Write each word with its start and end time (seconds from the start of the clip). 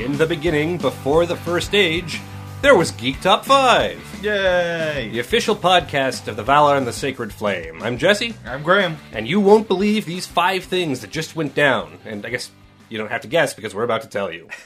In 0.00 0.16
the 0.16 0.26
beginning, 0.26 0.78
before 0.78 1.26
the 1.26 1.36
first 1.36 1.74
age, 1.74 2.20
there 2.62 2.74
was 2.74 2.90
Geek 2.92 3.20
Top 3.20 3.44
5, 3.44 4.20
Yay! 4.22 5.10
the 5.12 5.18
official 5.18 5.54
podcast 5.54 6.26
of 6.26 6.36
the 6.36 6.42
Valor 6.42 6.76
and 6.76 6.86
the 6.86 6.92
Sacred 6.92 7.32
Flame. 7.32 7.82
I'm 7.82 7.98
Jesse, 7.98 8.34
I'm 8.46 8.62
Graham. 8.62 8.96
and 9.12 9.28
you 9.28 9.40
won't 9.40 9.68
believe 9.68 10.06
these 10.06 10.26
five 10.26 10.64
things 10.64 11.00
that 11.02 11.10
just 11.10 11.36
went 11.36 11.54
down. 11.54 11.98
And 12.04 12.24
I 12.24 12.30
guess 12.30 12.50
you 12.88 12.96
don't 12.98 13.10
have 13.10 13.20
to 13.22 13.28
guess 13.28 13.52
because 13.54 13.74
we're 13.74 13.84
about 13.84 14.02
to 14.02 14.08
tell 14.08 14.32
you. 14.32 14.48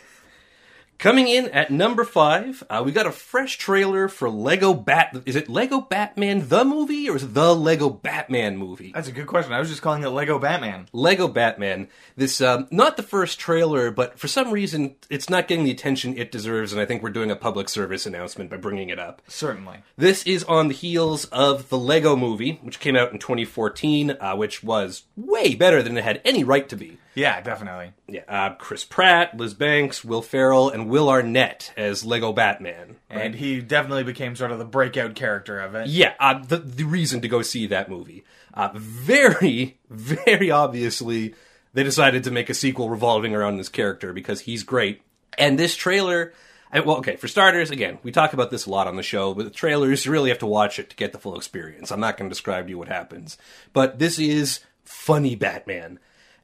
Coming 0.99 1.29
in 1.29 1.49
at 1.51 1.71
number 1.71 2.05
five, 2.05 2.63
uh, 2.71 2.83
we 2.85 2.93
got 2.93 3.07
a 3.07 3.13
fresh 3.13 3.59
trailer 3.59 4.09
for 4.09 4.31
Lego 4.31 4.73
Bat. 4.73 5.23
Is 5.27 5.37
it 5.37 5.49
Lego 5.49 5.81
Batman 5.81 6.49
the 6.49 6.65
movie 6.65 7.11
or 7.11 7.17
is 7.17 7.25
it 7.25 7.35
the 7.35 7.55
Lego 7.55 7.91
Batman 7.91 8.57
movie? 8.57 8.93
That's 8.95 9.09
a 9.09 9.13
good 9.13 9.27
question. 9.27 9.53
I 9.53 9.59
was 9.59 9.69
just 9.69 9.83
calling 9.83 10.03
it 10.03 10.09
Lego 10.09 10.39
Batman. 10.39 10.89
Lego 10.93 11.29
Batman. 11.29 11.89
This 12.17 12.41
um, 12.41 12.69
not 12.71 12.97
the 12.97 13.03
first 13.03 13.39
trailer, 13.39 13.91
but 13.91 14.19
for 14.19 14.29
some 14.29 14.51
reason 14.51 14.95
it's 15.11 15.29
not 15.29 15.49
getting 15.49 15.65
the 15.65 15.71
attention 15.71 16.17
it 16.17 16.33
deserves, 16.33 16.73
and 16.73 16.81
I 16.81 16.87
think 16.87 17.03
we're 17.03 17.11
doing 17.11 17.31
a 17.31 17.37
public 17.37 17.69
service 17.69 18.07
announcement 18.07 18.51
by 18.51 18.57
bringing 18.57 18.89
it 18.89 18.99
up. 18.99 19.21
Certainly. 19.29 19.79
This 19.97 20.23
is 20.25 20.45
on 20.45 20.69
the 20.69 20.75
heels 20.75 21.27
of 21.27 21.69
the 21.69 21.79
Lego 21.79 22.17
Movie, 22.17 22.61
which 22.63 22.81
came 22.81 22.97
out 22.97 23.13
in 23.13 23.19
2014, 23.19 24.17
uh, 24.21 24.37
which 24.37 24.63
was 24.63 25.03
way 25.17 25.55
better 25.55 25.83
than 25.83 25.99
it 25.99 26.05
had 26.05 26.23
any 26.25 26.45
right 26.45 26.69
to 26.69 26.77
be. 26.77 26.99
Yeah, 27.15 27.41
definitely. 27.41 27.93
Yeah, 28.09 28.23
uh, 28.29 28.55
Chris 28.55 28.85
Pratt, 28.85 29.37
Liz 29.37 29.55
Banks, 29.55 30.05
Will 30.05 30.23
Ferrell, 30.23 30.69
and 30.71 30.89
Will 30.89 31.09
Arnett 31.09 31.73
as 31.77 32.05
Lego 32.05 32.33
Batman. 32.33 32.97
And 33.09 33.35
he 33.35 33.61
definitely 33.61 34.05
became 34.05 34.35
sort 34.35 34.51
of 34.51 34.59
the 34.59 34.65
breakout 34.65 35.15
character 35.15 35.61
of 35.61 35.75
it. 35.75 35.89
Yeah, 35.89 36.15
uh, 36.19 36.39
the 36.39 36.59
the 36.59 36.85
reason 36.85 37.21
to 37.21 37.29
go 37.29 37.43
see 37.43 37.67
that 37.69 37.89
movie. 37.89 38.25
Uh, 38.53 38.71
very, 38.75 39.79
very 39.89 40.51
obviously, 40.51 41.35
they 41.73 41.83
decided 41.83 42.25
to 42.25 42.31
make 42.31 42.51
a 42.51 42.55
sequel 42.55 42.91
revolving 42.91 43.35
around 43.35 43.57
this 43.57 43.69
character 43.69 44.13
because 44.13 44.41
he's 44.41 44.63
great. 44.63 45.03
And 45.37 45.59
this 45.59 45.75
trailer, 45.75 46.33
I, 46.73 46.81
well, 46.81 46.99
okay, 46.99 47.17
for 47.17 47.29
starters, 47.29 47.71
again, 47.71 47.99
we 48.03 48.13
talk 48.13 48.33
about 48.33 48.51
this 48.51 48.67
a 48.67 48.71
lot 48.71 48.87
on 48.87 48.97
the 48.97 49.03
show, 49.03 49.35
but 49.35 49.45
the 49.45 49.51
trailers, 49.51 50.05
you 50.05 50.13
really 50.13 50.31
have 50.31 50.39
to 50.41 50.47
watch 50.47 50.79
it 50.79 50.91
to 50.91 50.97
get 50.97 51.13
the 51.13 51.19
full 51.19 51.37
experience. 51.37 51.91
I'm 51.91 52.01
not 52.01 52.17
going 52.17 52.29
to 52.29 52.35
describe 52.35 52.67
to 52.67 52.71
you 52.71 52.79
what 52.79 52.89
happens. 52.89 53.39
But 53.73 53.99
this 53.99 54.19
is 54.19 54.61
funny 54.85 55.35
Batman. 55.35 55.99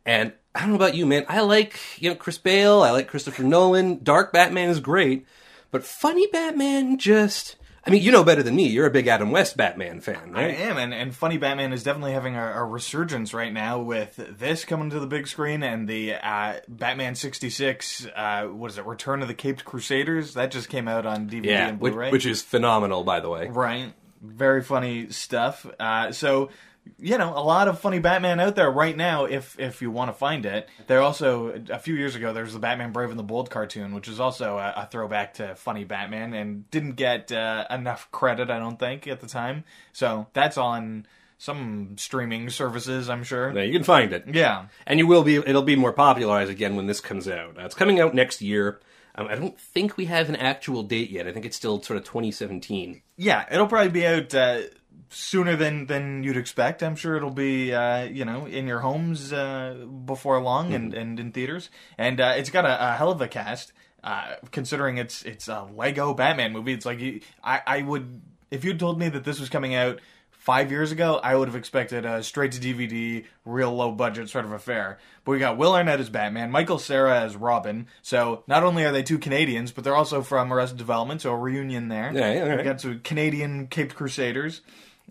And 0.05 0.33
I 0.55 0.61
don't 0.61 0.71
know 0.71 0.77
about 0.77 0.95
you, 0.95 1.07
man. 1.07 1.25
I 1.29 1.41
like, 1.43 1.79
you 1.99 2.11
know, 2.11 2.17
Chris 2.17 2.39
Bale, 2.39 2.83
I 2.83 2.91
like 2.91 3.09
Christopher 3.09 3.45
Nolan. 3.45 4.03
Dark 4.03 4.33
Batman 4.33 4.69
is 4.69 4.81
great. 4.81 5.27
But 5.71 5.85
funny 5.85 6.27
Batman 6.27 6.99
just. 6.99 7.57
I 7.87 7.91
mean, 7.91 8.03
you 8.03 8.13
know 8.13 8.25
better 8.25 8.43
than 8.43 8.57
me. 8.57 8.67
You're 8.67 8.87
a 8.87 8.91
big 8.91 9.07
Adam 9.07 9.31
West 9.31 9.57
Batman 9.57 10.01
fan, 10.01 10.33
right? 10.33 10.51
I 10.51 10.55
am, 10.65 10.77
and, 10.77 10.93
and 10.93 11.15
Funny 11.15 11.39
Batman 11.39 11.73
is 11.73 11.83
definitely 11.83 12.13
having 12.13 12.37
a, 12.37 12.53
a 12.53 12.65
resurgence 12.65 13.33
right 13.33 13.53
now 13.53 13.81
with 13.81 14.17
this 14.17 14.67
coming 14.67 14.91
to 14.91 15.01
the 15.01 15.07
big 15.07 15.27
screen 15.27 15.63
and 15.63 15.89
the 15.89 16.15
uh, 16.15 16.57
Batman 16.69 17.15
66, 17.15 18.07
uh, 18.15 18.45
what 18.49 18.71
is 18.71 18.77
it, 18.77 18.85
Return 18.85 19.23
of 19.23 19.29
the 19.29 19.35
Caped 19.35 19.65
Crusaders? 19.65 20.35
That 20.35 20.51
just 20.51 20.69
came 20.69 20.89
out 20.89 21.07
on 21.07 21.31
DVD 21.31 21.47
yeah, 21.47 21.69
and 21.69 21.79
Blu-ray. 21.79 22.11
which 22.11 22.27
is 22.27 22.43
phenomenal, 22.43 23.03
by 23.03 23.21
the 23.21 23.31
way. 23.31 23.49
Right. 23.49 23.95
Very 24.21 24.63
funny 24.63 25.09
stuff. 25.09 25.65
Uh, 25.81 26.13
so, 26.13 26.51
you 26.99 27.19
know, 27.19 27.31
a 27.37 27.43
lot 27.43 27.69
of 27.69 27.81
funny 27.81 27.99
Batman 27.99 28.41
out 28.41 28.57
there 28.57 28.71
right 28.71 28.97
now 28.97 29.25
if 29.25 29.59
if 29.59 29.83
you 29.83 29.91
want 29.91 30.11
to 30.11 30.15
find 30.15 30.45
it. 30.47 30.69
There 30.87 31.01
also, 31.01 31.63
a 31.71 31.79
few 31.79 31.95
years 31.95 32.15
ago, 32.15 32.33
there 32.33 32.45
was 32.45 32.53
the 32.53 32.59
Batman 32.59 32.93
Brave 32.93 33.11
and 33.11 33.19
the 33.19 33.25
Bold 33.25 33.51
cartoon, 33.51 33.95
which 33.95 34.09
is 34.09 34.21
also 34.21 34.59
a, 34.59 34.75
a 34.77 34.89
throwback 34.91 35.35
to 35.35 35.55
funny 35.55 35.85
Batman 35.85 36.35
and 36.35 36.71
didn't 36.71 36.93
get 36.93 37.33
uh, 37.33 37.67
enough 37.71 38.11
credit, 38.11 38.51
I 38.51 38.59
don't 38.59 38.79
think, 38.79 39.07
at 39.07 39.21
the 39.21 39.27
time. 39.27 39.65
So 39.93 40.27
that's 40.33 40.59
on 40.59 41.07
some 41.39 41.97
streaming 41.97 42.51
services, 42.51 43.09
I'm 43.09 43.25
sure. 43.25 43.51
Yeah, 43.57 43.63
you 43.63 43.73
can 43.73 43.83
find 43.83 44.13
it. 44.13 44.25
Yeah. 44.31 44.67
And 44.87 44.99
you 44.99 45.07
will 45.07 45.23
be, 45.23 45.37
it'll 45.37 45.63
be 45.63 45.75
more 45.77 45.93
popularized 45.93 46.51
again 46.51 46.77
when 46.77 46.87
this 46.87 47.01
comes 47.01 47.27
out. 47.27 47.59
Uh, 47.59 47.65
it's 47.65 47.75
coming 47.75 47.99
out 47.99 48.15
next 48.15 48.43
year. 48.43 48.81
Um, 49.15 49.27
I 49.27 49.37
don't 49.37 49.59
think 49.59 49.97
we 49.97 50.05
have 50.05 50.29
an 50.29 50.37
actual 50.37 50.83
date 50.83 51.11
yet. 51.11 51.27
I 51.27 51.33
think 51.33 51.47
it's 51.47 51.57
still 51.57 51.83
sort 51.83 51.97
of 51.97 52.05
2017. 52.05 53.01
Yeah, 53.17 53.47
it'll 53.51 53.67
probably 53.67 53.91
be 53.91 54.07
out 54.07 54.35
uh, 54.35 54.61
sooner 55.09 55.57
than 55.57 55.87
than 55.87 56.23
you'd 56.23 56.37
expect. 56.37 56.83
I'm 56.83 56.97
sure 56.97 57.17
it'll 57.17 57.31
be 57.31 57.73
uh, 57.73 58.05
you 58.05 58.25
know 58.25 58.47
in 58.47 58.67
your 58.67 58.81
homes 58.81 59.33
uh, 59.33 59.87
before 60.05 60.41
long 60.41 60.75
and, 60.75 60.95
and 60.95 61.19
in 61.19 61.33
theaters. 61.33 61.71
And 61.99 62.21
uh, 62.21 62.35
it's 62.37 62.51
got 62.51 62.65
a, 62.65 62.93
a 62.93 62.97
hell 62.97 63.11
of 63.11 63.21
a 63.21 63.29
cast. 63.29 63.73
Uh, 64.03 64.37
considering 64.51 64.97
it's 64.97 65.23
it's 65.25 65.49
a 65.49 65.69
Lego 65.75 66.15
Batman 66.15 66.53
movie, 66.53 66.73
it's 66.73 66.87
like 66.87 67.01
you, 67.01 67.21
I 67.45 67.61
I 67.67 67.83
would 67.83 68.23
if 68.51 68.65
you'd 68.65 68.81
told 68.81 68.99
me 68.99 69.09
that 69.09 69.25
this 69.25 69.39
was 69.39 69.49
coming 69.49 69.75
out 69.75 70.01
five 70.41 70.71
years 70.71 70.91
ago, 70.91 71.21
I 71.23 71.37
would 71.37 71.49
have 71.49 71.55
expected 71.55 72.07
a 72.07 72.23
straight 72.23 72.53
to 72.53 72.61
DVD, 72.61 73.25
real 73.45 73.75
low 73.75 73.93
budget 73.93 74.31
sort 74.31 74.47
of 74.47 74.53
affair. 74.53 74.99
But 75.25 75.33
we 75.33 75.39
got 75.39 75.59
Will 75.59 75.75
Arnett 75.75 76.01
as 76.01 76.09
Batman, 76.09 76.51
Michael 76.51 76.79
Cera 76.79 77.21
as 77.21 77.37
Robin. 77.37 77.87
So 78.03 78.43
not 78.47 78.63
only 78.63 78.85
are 78.85 78.93
they 78.93 79.03
two 79.03 79.19
Canadians, 79.19 79.71
but 79.71 79.85
they're 79.85 79.95
also 79.95 80.23
from 80.23 80.53
Arrested 80.53 80.79
Development, 80.79 81.21
so 81.21 81.33
a 81.33 81.37
reunion 81.37 81.89
there. 81.89 82.11
Yeah, 82.13 82.33
yeah, 82.33 82.51
all 82.51 82.57
We 82.57 82.63
got 82.63 82.81
some 82.81 83.01
Canadian 83.01 83.67
Caped 83.67 83.95
Crusaders. 83.95 84.63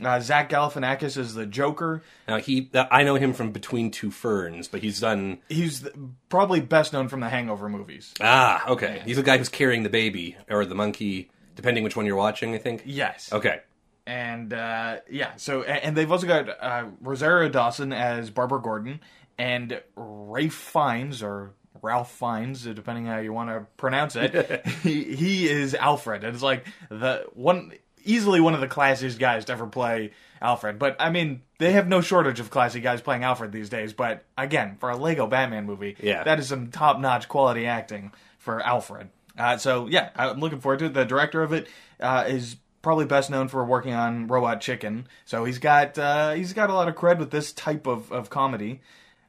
Uh, 0.04 0.20
Zach 0.20 0.50
Galifianakis 0.50 1.18
is 1.18 1.34
the 1.34 1.46
Joker. 1.46 2.02
Now 2.28 2.38
he, 2.38 2.70
uh, 2.74 2.86
I 2.90 3.04
know 3.04 3.16
him 3.16 3.34
from 3.34 3.52
Between 3.52 3.92
Two 3.92 4.12
Ferns, 4.12 4.68
but 4.68 4.82
he's 4.82 5.00
done. 5.00 5.40
He's 5.50 5.82
the, 5.82 5.94
probably 6.30 6.62
best 6.62 6.94
known 6.94 7.08
from 7.10 7.20
the 7.20 7.30
Hangover 7.30 7.70
movies. 7.70 8.14
Ah, 8.22 8.68
okay. 8.70 9.02
He's 9.06 9.18
the 9.18 9.24
guy 9.24 9.38
who's 9.38 9.50
carrying 9.50 9.84
the 9.84 9.90
baby 9.90 10.38
or 10.50 10.66
the 10.66 10.76
monkey, 10.76 11.30
depending 11.56 11.84
which 11.84 11.96
one 11.96 12.06
you're 12.06 12.16
watching. 12.16 12.56
I 12.56 12.60
think. 12.60 12.84
Yes. 12.86 13.32
Okay. 13.34 13.62
And 14.08 14.54
uh, 14.54 14.98
yeah, 15.10 15.36
so 15.36 15.62
and 15.64 15.96
they've 15.96 16.12
also 16.12 16.26
got 16.26 16.50
uh, 16.50 16.86
Rosario 17.02 17.48
Dawson 17.50 17.94
as 17.94 18.32
Barbara 18.32 18.60
Gordon 18.60 19.02
and 19.38 19.82
Rafe 19.96 20.56
Fiennes 20.56 21.22
or 21.22 21.54
Ralph 21.82 22.12
Fiennes, 22.12 22.64
depending 22.64 23.06
how 23.06 23.20
you 23.20 23.34
want 23.34 23.50
to 23.50 23.68
pronounce 23.78 24.16
it. 24.16 24.66
he, 24.84 25.16
he 25.16 25.48
is 25.48 25.76
Alfred, 25.76 26.24
and 26.24 26.34
it's 26.34 26.44
like 26.44 26.66
the 26.90 27.26
one 27.34 27.74
easily 28.04 28.40
one 28.40 28.54
of 28.54 28.62
the 28.62 28.68
classiest 28.68 29.20
guys 29.20 29.46
to 29.46 29.54
ever 29.54 29.68
play 29.68 30.12
Alfred. 30.42 30.80
But 30.80 30.96
I 31.00 31.10
mean, 31.10 31.42
they 31.58 31.74
have 31.74 31.88
no 31.88 32.02
shortage 32.02 32.40
of 32.40 32.50
classy 32.50 32.80
guys 32.80 33.02
playing 33.02 33.24
Alfred 33.24 33.52
these 33.52 33.70
days. 33.70 33.94
But 33.94 34.24
again, 34.38 34.78
for 34.80 34.90
a 34.90 34.98
Lego 34.98 35.28
Batman 35.28 35.66
movie, 35.66 35.96
Yeah. 36.02 36.24
that 36.24 36.40
is 36.40 36.48
some 36.48 36.70
top 36.72 37.00
notch 37.00 37.28
quality 37.28 37.66
acting 37.66 38.12
for 38.38 38.62
Alfred. 38.62 39.10
Uh, 39.38 39.58
so 39.58 39.88
yeah, 39.88 40.10
I'm 40.16 40.40
looking 40.40 40.60
forward 40.60 40.80
to 40.80 40.86
it. 40.86 40.94
The 40.94 41.06
director 41.06 41.42
of 41.44 41.54
it 41.54 41.68
uh, 42.00 42.26
is 42.28 42.58
probably 42.82 43.06
best 43.06 43.30
known 43.30 43.48
for 43.50 43.64
working 43.66 43.94
on 43.94 44.28
Robot 44.28 44.62
Chicken. 44.62 45.08
So 45.26 45.46
he's 45.46 45.60
got 45.60 45.98
uh, 45.98 46.34
he's 46.34 46.54
got 46.54 46.70
a 46.70 46.74
lot 46.74 46.88
of 46.88 46.96
cred 46.96 47.20
with 47.20 47.32
this 47.32 47.52
type 47.54 47.88
of, 47.88 48.12
of 48.12 48.30
comedy. 48.30 48.82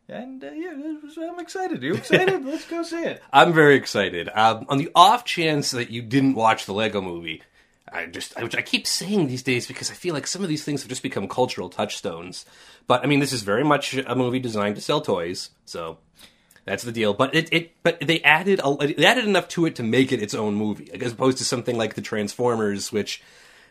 And 0.09 0.43
uh, 0.43 0.51
yeah, 0.51 0.73
I'm 0.73 1.39
excited. 1.39 1.83
You 1.85 1.95
excited? 1.95 2.45
Let's 2.47 2.67
go 2.67 2.83
see 2.83 3.03
it. 3.05 3.23
I'm 3.33 3.53
very 3.53 3.77
excited. 3.77 4.29
Um, 4.35 4.67
on 4.69 4.79
the 4.79 4.91
off 4.95 5.25
chance 5.25 5.71
that 5.71 5.91
you 5.91 6.03
didn't 6.03 6.35
watch 6.35 6.67
the 6.67 6.75
Lego 6.75 7.01
movie, 7.01 7.43
I 7.93 8.07
just, 8.07 8.41
which 8.41 8.57
I 8.57 8.63
keep 8.63 8.87
saying 8.87 9.27
these 9.27 9.43
days 9.43 9.67
because 9.67 9.91
I 9.91 9.95
feel 9.95 10.15
like 10.15 10.27
some 10.27 10.43
of 10.43 10.49
these 10.49 10.65
things 10.65 10.83
have 10.83 10.89
just 10.89 11.03
become 11.03 11.29
cultural 11.29 11.69
touchstones. 11.69 12.45
But 12.87 13.03
I 13.03 13.07
mean, 13.07 13.21
this 13.21 13.33
is 13.33 13.43
very 13.43 13.65
much 13.65 13.95
a 13.95 14.15
movie 14.15 14.39
designed 14.39 14.77
to 14.77 14.83
sell 14.83 15.01
toys, 15.01 15.51
so 15.65 15.99
that's 16.65 16.83
the 16.83 16.93
deal. 16.93 17.15
But 17.15 17.35
it, 17.35 17.53
it 17.53 17.73
but 17.83 18.01
they 18.01 18.21
added, 18.23 18.61
a, 18.63 18.77
they 18.87 19.05
added 19.05 19.25
enough 19.25 19.49
to 19.49 19.67
it 19.67 19.77
to 19.77 19.83
make 19.83 20.13
it 20.13 20.23
its 20.23 20.35
own 20.35 20.55
movie, 20.55 20.91
as 20.93 21.13
opposed 21.13 21.39
to 21.39 21.45
something 21.45 21.77
like 21.77 21.95
the 21.95 22.03
Transformers, 22.03 22.93
which. 22.93 23.23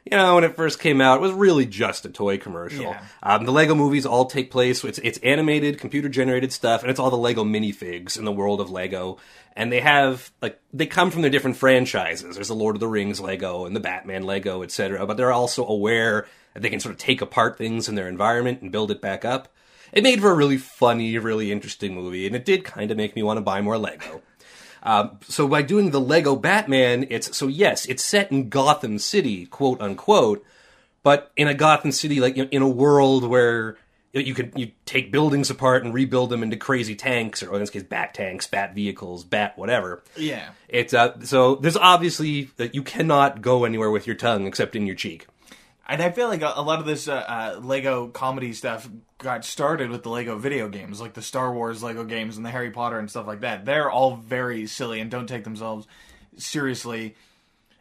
You 0.06 0.18
know, 0.18 0.36
when 0.36 0.44
it 0.44 0.56
first 0.56 0.80
came 0.80 1.02
out, 1.02 1.18
it 1.18 1.22
was 1.22 1.32
really 1.32 1.66
just 1.66 2.06
a 2.06 2.10
toy 2.10 2.38
commercial. 2.38 2.84
Yeah. 2.84 3.04
Um, 3.22 3.46
the 3.46 3.52
Lego 3.52 3.76
movies 3.76 4.06
all 4.06 4.26
take 4.26 4.50
place. 4.50 4.84
It's 4.84 4.98
it's 5.00 5.20
animated, 5.20 5.80
computer 5.80 6.10
generated 6.10 6.52
stuff, 6.52 6.82
and 6.82 6.90
it's 6.90 7.00
all 7.00 7.10
the 7.10 7.18
Lego 7.18 7.44
minifigs 7.44 8.18
in 8.18 8.26
the 8.26 8.32
world 8.32 8.62
of 8.62 8.72
Lego. 8.72 9.18
And 9.56 9.72
they 9.72 9.82
have 9.82 10.32
like 10.42 10.60
they 10.74 10.86
come 10.86 11.12
from 11.12 11.22
their 11.22 11.32
different 11.32 11.58
franchises. 11.58 12.36
There's 12.36 12.48
the 12.48 12.56
Lord 12.56 12.76
of 12.76 12.80
the 12.80 12.88
Rings 12.88 13.20
Lego 13.20 13.66
and 13.66 13.76
the 13.76 13.82
Batman 13.82 14.24
Lego, 14.24 14.64
etc. 14.64 15.06
But 15.06 15.18
they're 15.18 15.34
also 15.34 15.66
aware 15.66 16.28
that 16.54 16.62
they 16.62 16.70
can 16.70 16.80
sort 16.80 16.94
of 16.94 17.00
take 17.00 17.22
apart 17.22 17.58
things 17.58 17.90
in 17.90 17.96
their 17.96 18.08
environment 18.08 18.62
and 18.62 18.72
build 18.72 18.92
it 18.92 19.02
back 19.02 19.25
up. 19.25 19.54
It 19.92 20.04
made 20.04 20.22
for 20.22 20.31
a 20.31 20.36
really 20.36 20.57
funny, 20.57 21.18
really 21.18 21.52
interesting 21.52 21.95
movie, 21.95 22.28
and 22.28 22.36
it 22.36 22.45
did 22.45 22.63
kind 22.63 22.92
of 22.92 22.98
make 22.98 23.16
me 23.16 23.24
want 23.24 23.38
to 23.38 23.42
buy 23.42 23.62
more 23.62 23.78
Lego. 23.78 24.22
Um, 24.84 25.20
so 25.28 25.48
by 25.48 25.62
doing 25.62 25.92
the 25.92 26.00
Lego 26.00 26.36
Batman, 26.36 27.08
it's 27.10 27.36
so 27.36 27.48
yes, 27.48 27.86
it's 27.86 28.04
set 28.04 28.31
in 28.31 28.50
Gotham 28.50 29.00
City, 29.00 29.46
quote 29.46 29.81
unquote, 29.81 30.46
but 31.04 31.31
in 31.36 31.48
a 31.48 31.54
Gotham 31.54 31.92
City, 31.92 32.20
like 32.20 32.38
in 32.38 32.62
a 32.62 32.70
world 32.70 33.24
where 33.24 33.78
you 34.14 34.34
could 34.34 34.54
you 34.56 34.72
take 34.86 35.12
buildings 35.12 35.50
apart 35.50 35.84
and 35.84 35.94
rebuild 35.94 36.30
them 36.30 36.42
into 36.42 36.58
crazy 36.58 36.96
tanks, 36.96 37.44
or 37.44 37.54
in 37.54 37.60
this 37.60 37.70
case, 37.70 37.84
bat 37.84 38.14
tanks, 38.14 38.48
bat 38.48 38.74
vehicles, 38.74 39.24
bat 39.24 39.58
whatever. 39.58 40.02
Yeah. 40.16 40.50
It's 40.68 40.94
uh, 40.94 41.20
so 41.24 41.56
there's 41.56 41.78
obviously 41.78 42.50
that 42.58 42.74
you 42.74 42.81
cannot 42.81 43.42
go 43.42 43.66
anywhere 43.66 43.92
with 43.92 44.08
your 44.08 44.16
tongue 44.16 44.48
except 44.48 44.76
in 44.76 44.86
your 44.86 44.96
cheek. 44.96 45.28
And 45.89 46.03
I 46.03 46.12
feel 46.12 46.27
like 46.27 46.44
a, 46.44 46.53
a 46.56 46.62
lot 46.62 46.80
of 46.80 46.86
this 46.86 47.07
uh, 47.07 47.15
uh, 47.15 47.59
Lego 47.63 48.09
comedy 48.09 48.53
stuff 48.53 48.88
got 49.18 49.44
started 49.44 49.89
with 49.89 50.03
the 50.03 50.09
Lego 50.09 50.38
video 50.38 50.69
games, 50.69 51.01
like 51.01 51.13
the 51.13 51.21
Star 51.24 51.51
Wars 51.51 51.81
Lego 51.81 52.03
games 52.03 52.38
and 52.38 52.45
the 52.45 52.51
Harry 52.51 52.69
Potter 52.69 53.00
and 53.00 53.09
stuff 53.09 53.25
like 53.25 53.41
that. 53.41 53.65
They're 53.65 53.89
all 53.89 54.15
very 54.15 54.68
silly 54.68 55.00
and 55.00 55.09
don't 55.09 55.27
take 55.27 55.44
themselves 55.44 55.88
seriously. 56.38 57.15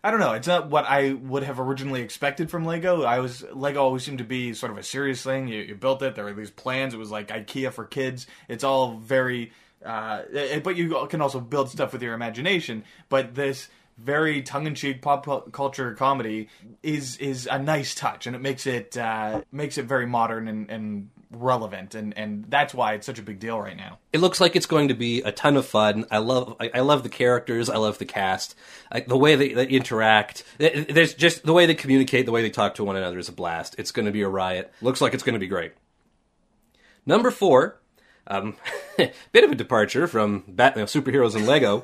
I 0.02 0.10
don't 0.10 0.20
know. 0.20 0.32
It's 0.32 0.48
not 0.48 0.70
what 0.70 0.86
I 0.86 1.12
would 1.12 1.42
have 1.42 1.60
originally 1.60 2.00
expected 2.00 2.50
from 2.50 2.64
Lego. 2.64 3.02
I 3.02 3.18
was 3.18 3.44
Lego 3.52 3.82
always 3.82 4.04
seemed 4.04 4.18
to 4.18 4.24
be 4.24 4.54
sort 4.54 4.72
of 4.72 4.78
a 4.78 4.82
serious 4.82 5.22
thing. 5.22 5.46
You, 5.46 5.60
you 5.60 5.74
built 5.74 6.02
it. 6.02 6.14
There 6.14 6.24
were 6.24 6.32
these 6.32 6.50
plans. 6.50 6.94
It 6.94 6.98
was 6.98 7.10
like 7.10 7.28
IKEA 7.28 7.72
for 7.72 7.84
kids. 7.84 8.26
It's 8.48 8.64
all 8.64 8.96
very 8.96 9.52
uh, 9.84 10.22
eh, 10.32 10.60
but 10.60 10.76
you 10.76 11.06
can 11.08 11.20
also 11.20 11.40
build 11.40 11.68
stuff 11.70 11.92
with 11.92 12.02
your 12.02 12.14
imagination. 12.14 12.84
But 13.08 13.34
this 13.34 13.68
very 13.98 14.42
tongue-in-cheek 14.42 15.02
pop 15.02 15.52
culture 15.52 15.94
comedy 15.94 16.48
is 16.82 17.16
is 17.18 17.48
a 17.50 17.58
nice 17.58 17.94
touch, 17.94 18.26
and 18.26 18.36
it 18.36 18.40
makes 18.40 18.66
it 18.66 18.96
uh, 18.96 19.42
makes 19.50 19.78
it 19.78 19.86
very 19.86 20.06
modern 20.06 20.48
and, 20.48 20.70
and 20.70 21.10
relevant, 21.30 21.94
and, 21.94 22.16
and 22.16 22.44
that's 22.48 22.72
why 22.72 22.94
it's 22.94 23.06
such 23.06 23.18
a 23.18 23.22
big 23.22 23.38
deal 23.38 23.60
right 23.60 23.76
now. 23.76 23.98
It 24.12 24.20
looks 24.20 24.40
like 24.40 24.56
it's 24.56 24.66
going 24.66 24.88
to 24.88 24.94
be 24.94 25.20
a 25.22 25.32
ton 25.32 25.56
of 25.56 25.66
fun. 25.66 26.06
I 26.10 26.18
love 26.18 26.56
I, 26.60 26.70
I 26.74 26.80
love 26.80 27.02
the 27.02 27.08
characters. 27.08 27.68
I 27.68 27.76
love 27.76 27.98
the 27.98 28.04
cast. 28.04 28.54
I, 28.90 29.00
the 29.00 29.18
way 29.18 29.34
they, 29.34 29.52
they 29.52 29.66
interact. 29.66 30.44
There's 30.58 31.14
just 31.14 31.44
the 31.44 31.52
way 31.52 31.66
they 31.66 31.74
communicate, 31.74 32.26
the 32.26 32.32
way 32.32 32.42
they 32.42 32.50
talk 32.50 32.76
to 32.76 32.84
one 32.84 32.96
another 32.96 33.18
is 33.18 33.28
a 33.28 33.32
blast. 33.32 33.74
It's 33.78 33.90
going 33.90 34.06
to 34.06 34.12
be 34.12 34.22
a 34.22 34.28
riot. 34.28 34.72
Looks 34.80 35.00
like 35.00 35.14
it's 35.14 35.22
going 35.22 35.34
to 35.34 35.40
be 35.40 35.48
great. 35.48 35.72
Number 37.04 37.30
four, 37.30 37.80
um, 38.26 38.56
bit 39.32 39.44
of 39.44 39.50
a 39.50 39.54
departure 39.54 40.06
from 40.06 40.44
Batman 40.46 40.86
superheroes 40.86 41.34
and 41.34 41.46
Lego. 41.46 41.82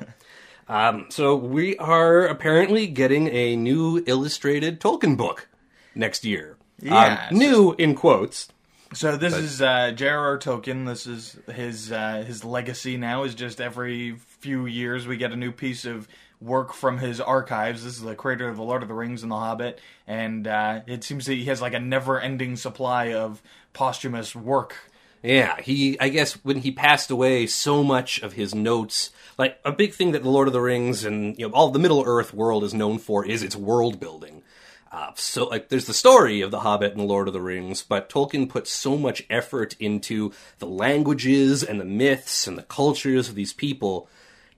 Um, 0.67 1.05
so 1.09 1.35
we 1.35 1.77
are 1.77 2.25
apparently 2.25 2.87
getting 2.87 3.27
a 3.27 3.55
new 3.55 4.03
illustrated 4.07 4.79
Tolkien 4.79 5.15
book 5.15 5.47
next 5.93 6.25
year. 6.25 6.57
Yes. 6.79 7.31
Um, 7.31 7.37
new 7.37 7.75
in 7.77 7.95
quotes. 7.95 8.49
So 8.93 9.17
this 9.17 9.33
is 9.33 9.61
uh, 9.61 9.91
J.R.R. 9.91 10.37
Tolkien. 10.37 10.85
This 10.85 11.05
is 11.05 11.37
his 11.53 11.91
uh, 11.91 12.23
his 12.25 12.45
legacy 12.45 12.97
now. 12.97 13.23
Is 13.23 13.35
just 13.35 13.59
every 13.59 14.15
few 14.39 14.65
years 14.65 15.07
we 15.07 15.17
get 15.17 15.31
a 15.31 15.35
new 15.35 15.51
piece 15.51 15.85
of 15.85 16.07
work 16.39 16.73
from 16.73 16.99
his 16.99 17.19
archives. 17.19 17.83
This 17.83 17.95
is 17.95 18.01
the 18.01 18.15
creator 18.15 18.47
of 18.47 18.57
the 18.57 18.63
Lord 18.63 18.83
of 18.83 18.87
the 18.87 18.93
Rings 18.93 19.23
and 19.23 19.31
the 19.31 19.37
Hobbit, 19.37 19.79
and 20.07 20.47
uh, 20.47 20.81
it 20.87 21.03
seems 21.03 21.25
that 21.25 21.33
he 21.33 21.45
has 21.45 21.61
like 21.61 21.73
a 21.73 21.79
never-ending 21.79 22.55
supply 22.55 23.13
of 23.13 23.41
posthumous 23.73 24.35
work. 24.35 24.75
Yeah, 25.25 25.59
he. 25.59 25.99
I 25.99 26.09
guess 26.09 26.33
when 26.43 26.57
he 26.57 26.71
passed 26.71 27.09
away, 27.09 27.47
so 27.47 27.83
much 27.83 28.21
of 28.21 28.33
his 28.33 28.53
notes, 28.53 29.09
like 29.39 29.59
a 29.65 29.71
big 29.71 29.93
thing 29.93 30.11
that 30.11 30.21
the 30.21 30.29
Lord 30.29 30.47
of 30.47 30.53
the 30.53 30.61
Rings 30.61 31.03
and 31.03 31.35
you 31.39 31.47
know 31.47 31.53
all 31.53 31.71
the 31.71 31.79
Middle 31.79 32.03
Earth 32.05 32.31
world 32.31 32.63
is 32.63 32.75
known 32.75 32.99
for, 32.99 33.25
is 33.25 33.41
its 33.41 33.55
world 33.55 33.99
building. 33.99 34.43
Uh, 34.91 35.11
so, 35.15 35.45
like, 35.45 35.69
there's 35.69 35.87
the 35.87 35.95
story 35.95 36.41
of 36.41 36.51
the 36.51 36.59
Hobbit 36.59 36.91
and 36.91 37.01
the 37.01 37.05
Lord 37.05 37.27
of 37.27 37.33
the 37.33 37.41
Rings, 37.41 37.81
but 37.81 38.07
Tolkien 38.07 38.47
put 38.47 38.67
so 38.67 38.97
much 38.97 39.25
effort 39.29 39.75
into 39.79 40.31
the 40.59 40.67
languages 40.67 41.63
and 41.63 41.81
the 41.81 41.85
myths 41.85 42.45
and 42.45 42.55
the 42.55 42.63
cultures 42.63 43.27
of 43.27 43.35
these 43.35 43.51
people, 43.51 44.07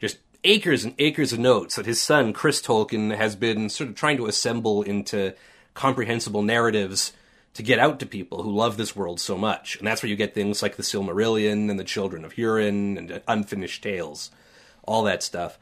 just 0.02 0.18
acres 0.44 0.84
and 0.84 0.94
acres 1.00 1.32
of 1.32 1.40
notes 1.40 1.78
that 1.78 1.86
his 1.86 2.04
son 2.04 2.34
Chris 2.34 2.62
Tolkien 2.62 3.16
has 3.16 3.38
been 3.38 3.70
sort 3.70 3.90
of 3.90 3.96
trying 3.96 4.18
to 4.18 4.28
assemble 4.28 4.84
into 4.84 5.34
comprehensible 5.74 6.44
narratives 6.44 7.14
to 7.58 7.64
get 7.64 7.80
out 7.80 8.00
to 8.00 8.06
people 8.06 8.44
who 8.44 8.52
love 8.52 8.78
this 8.78 8.96
world 8.96 9.20
so 9.20 9.36
much. 9.36 9.78
And 9.78 9.88
that's 9.88 10.04
where 10.04 10.10
you 10.12 10.16
get 10.16 10.36
things 10.36 10.62
like 10.62 10.76
the 10.76 10.84
Silmarillion 10.84 11.72
and 11.72 11.80
the 11.80 11.84
Children 11.84 12.24
of 12.24 12.36
Hurin 12.36 13.00
and 13.00 13.20
Unfinished 13.28 13.82
Tales, 13.82 14.30
all 14.84 15.02
that 15.06 15.24
stuff. 15.24 15.58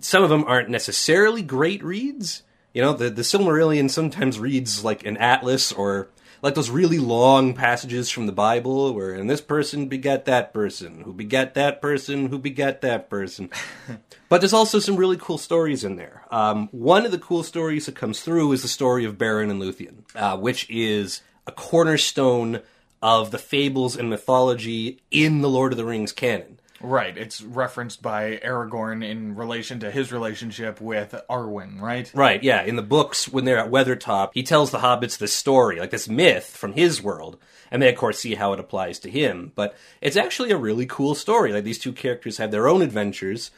Some 0.00 0.24
of 0.24 0.30
them 0.30 0.42
aren't 0.48 0.68
necessarily 0.68 1.42
great 1.42 1.80
reads. 1.84 2.42
You 2.74 2.82
know, 2.82 2.92
the, 2.92 3.08
the 3.08 3.22
Silmarillion 3.22 3.88
sometimes 3.88 4.40
reads 4.40 4.84
like 4.84 5.06
an 5.06 5.16
atlas 5.16 5.70
or 5.70 6.08
like 6.42 6.56
those 6.56 6.70
really 6.70 6.98
long 6.98 7.54
passages 7.54 8.10
from 8.10 8.26
the 8.26 8.32
Bible 8.32 8.92
where, 8.92 9.14
and 9.14 9.30
this 9.30 9.40
person 9.40 9.86
begat 9.86 10.24
that 10.24 10.52
person, 10.52 11.02
who 11.02 11.12
begat 11.12 11.54
that 11.54 11.80
person, 11.80 12.26
who 12.26 12.38
begat 12.38 12.80
that 12.80 13.08
person. 13.08 13.48
but 14.28 14.40
there's 14.40 14.52
also 14.52 14.80
some 14.80 14.96
really 14.96 15.16
cool 15.16 15.38
stories 15.38 15.84
in 15.84 15.94
there. 15.96 16.24
Um, 16.32 16.68
one 16.72 17.06
of 17.06 17.12
the 17.12 17.18
cool 17.18 17.44
stories 17.44 17.86
that 17.86 17.94
comes 17.94 18.20
through 18.20 18.50
is 18.52 18.62
the 18.62 18.68
story 18.68 19.04
of 19.04 19.16
Beren 19.16 19.50
and 19.50 19.62
Luthien, 19.62 20.02
uh, 20.16 20.36
which 20.36 20.68
is 20.68 21.22
a 21.46 21.52
cornerstone 21.52 22.60
of 23.00 23.30
the 23.30 23.38
fables 23.38 23.96
and 23.96 24.10
mythology 24.10 25.00
in 25.10 25.42
the 25.42 25.48
Lord 25.48 25.72
of 25.72 25.76
the 25.76 25.84
Rings 25.84 26.12
canon. 26.12 26.58
Right. 26.82 27.16
It's 27.16 27.40
referenced 27.40 28.02
by 28.02 28.40
Aragorn 28.44 29.08
in 29.08 29.36
relation 29.36 29.80
to 29.80 29.90
his 29.90 30.10
relationship 30.12 30.80
with 30.80 31.14
Arwen. 31.30 31.80
Right. 31.80 32.10
Right, 32.14 32.42
yeah. 32.42 32.62
In 32.62 32.76
the 32.76 32.82
books, 32.82 33.28
when 33.28 33.44
they're 33.44 33.58
at 33.58 33.70
Weathertop, 33.70 34.30
he 34.34 34.42
tells 34.42 34.70
the 34.70 34.78
hobbits 34.78 35.16
this 35.16 35.32
story, 35.32 35.78
like 35.78 35.90
this 35.90 36.08
myth 36.08 36.56
from 36.56 36.72
his 36.72 37.02
world, 37.02 37.38
and 37.70 37.80
they, 37.80 37.88
of 37.88 37.96
course, 37.96 38.18
see 38.18 38.34
how 38.34 38.52
it 38.52 38.60
applies 38.60 38.98
to 39.00 39.10
him. 39.10 39.52
But 39.54 39.76
it's 40.00 40.16
actually 40.16 40.50
a 40.50 40.56
really 40.56 40.86
cool 40.86 41.14
story. 41.14 41.52
Like, 41.52 41.64
these 41.64 41.78
two 41.78 41.92
characters 41.92 42.38
have 42.38 42.50
their 42.50 42.68
own 42.68 42.82
adventures, 42.82 43.50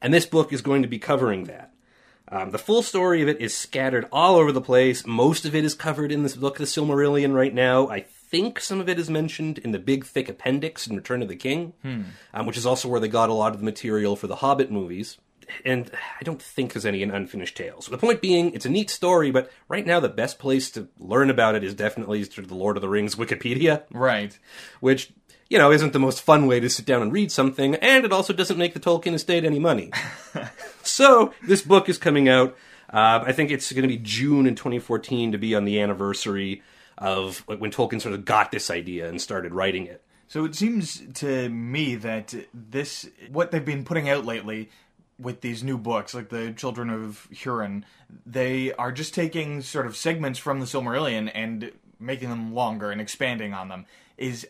and 0.00 0.12
this 0.12 0.26
book 0.26 0.52
is 0.52 0.60
going 0.60 0.82
to 0.82 0.88
be 0.88 0.98
covering 0.98 1.44
that. 1.44 1.72
Um, 2.28 2.50
the 2.50 2.58
full 2.58 2.82
story 2.82 3.22
of 3.22 3.28
it 3.28 3.40
is 3.40 3.54
scattered 3.54 4.08
all 4.10 4.36
over 4.36 4.52
the 4.52 4.60
place. 4.60 5.06
Most 5.06 5.44
of 5.44 5.54
it 5.54 5.64
is 5.64 5.74
covered 5.74 6.10
in 6.10 6.22
this 6.22 6.34
book, 6.34 6.56
The 6.56 6.64
Silmarillion, 6.64 7.34
right 7.34 7.52
now. 7.52 7.88
I 7.88 8.06
think 8.32 8.58
some 8.60 8.80
of 8.80 8.88
it 8.88 8.98
is 8.98 9.08
mentioned 9.10 9.58
in 9.58 9.70
the 9.70 9.78
big, 9.78 10.04
thick 10.04 10.28
appendix 10.28 10.86
in 10.88 10.96
Return 10.96 11.22
of 11.22 11.28
the 11.28 11.36
King, 11.36 11.74
um, 12.34 12.46
which 12.46 12.56
is 12.56 12.66
also 12.66 12.88
where 12.88 12.98
they 12.98 13.06
got 13.08 13.28
a 13.28 13.34
lot 13.34 13.52
of 13.52 13.58
the 13.60 13.64
material 13.64 14.16
for 14.16 14.26
the 14.26 14.36
Hobbit 14.36 14.70
movies. 14.72 15.18
And 15.66 15.90
I 16.18 16.24
don't 16.24 16.40
think 16.40 16.72
there's 16.72 16.86
any 16.86 17.02
in 17.02 17.10
Unfinished 17.10 17.56
Tales. 17.56 17.86
The 17.86 17.98
point 17.98 18.22
being, 18.22 18.54
it's 18.54 18.64
a 18.64 18.70
neat 18.70 18.88
story, 18.88 19.30
but 19.30 19.50
right 19.68 19.84
now 19.84 20.00
the 20.00 20.08
best 20.08 20.38
place 20.38 20.70
to 20.70 20.88
learn 20.98 21.28
about 21.30 21.54
it 21.54 21.62
is 21.62 21.74
definitely 21.74 22.24
through 22.24 22.46
the 22.46 22.54
Lord 22.54 22.76
of 22.78 22.80
the 22.80 22.88
Rings 22.88 23.16
Wikipedia, 23.16 23.82
Right. 23.90 24.38
which, 24.80 25.12
you 25.50 25.58
know, 25.58 25.70
isn't 25.70 25.92
the 25.92 25.98
most 25.98 26.22
fun 26.22 26.46
way 26.46 26.58
to 26.60 26.70
sit 26.70 26.86
down 26.86 27.02
and 27.02 27.12
read 27.12 27.30
something, 27.30 27.74
and 27.74 28.04
it 28.06 28.12
also 28.12 28.32
doesn't 28.32 28.56
make 28.56 28.72
the 28.72 28.80
Tolkien 28.80 29.12
estate 29.12 29.44
any 29.44 29.58
money. 29.58 29.90
so, 30.82 31.34
this 31.46 31.60
book 31.62 31.88
is 31.88 31.98
coming 31.98 32.28
out. 32.30 32.56
Uh, 32.90 33.22
I 33.26 33.32
think 33.32 33.50
it's 33.50 33.70
going 33.72 33.82
to 33.82 33.88
be 33.88 33.98
June 33.98 34.46
in 34.46 34.54
2014 34.54 35.32
to 35.32 35.38
be 35.38 35.54
on 35.54 35.64
the 35.64 35.80
anniversary 35.80 36.62
of 36.98 37.44
like, 37.48 37.60
when 37.60 37.70
Tolkien 37.70 38.00
sort 38.00 38.14
of 38.14 38.24
got 38.24 38.50
this 38.50 38.70
idea 38.70 39.08
and 39.08 39.20
started 39.20 39.52
writing 39.52 39.86
it. 39.86 40.02
So 40.28 40.44
it 40.44 40.54
seems 40.54 41.02
to 41.14 41.48
me 41.50 41.94
that 41.96 42.34
this, 42.54 43.08
what 43.30 43.50
they've 43.50 43.64
been 43.64 43.84
putting 43.84 44.08
out 44.08 44.24
lately 44.24 44.70
with 45.18 45.40
these 45.40 45.62
new 45.62 45.78
books, 45.78 46.14
like 46.14 46.30
the 46.30 46.52
Children 46.52 46.90
of 46.90 47.28
Hurin, 47.32 47.84
they 48.26 48.72
are 48.72 48.92
just 48.92 49.14
taking 49.14 49.62
sort 49.62 49.86
of 49.86 49.96
segments 49.96 50.38
from 50.38 50.60
the 50.60 50.66
Silmarillion 50.66 51.30
and 51.34 51.72
making 52.00 52.30
them 52.30 52.54
longer 52.54 52.90
and 52.90 53.00
expanding 53.00 53.54
on 53.54 53.68
them. 53.68 53.86
Is 54.18 54.46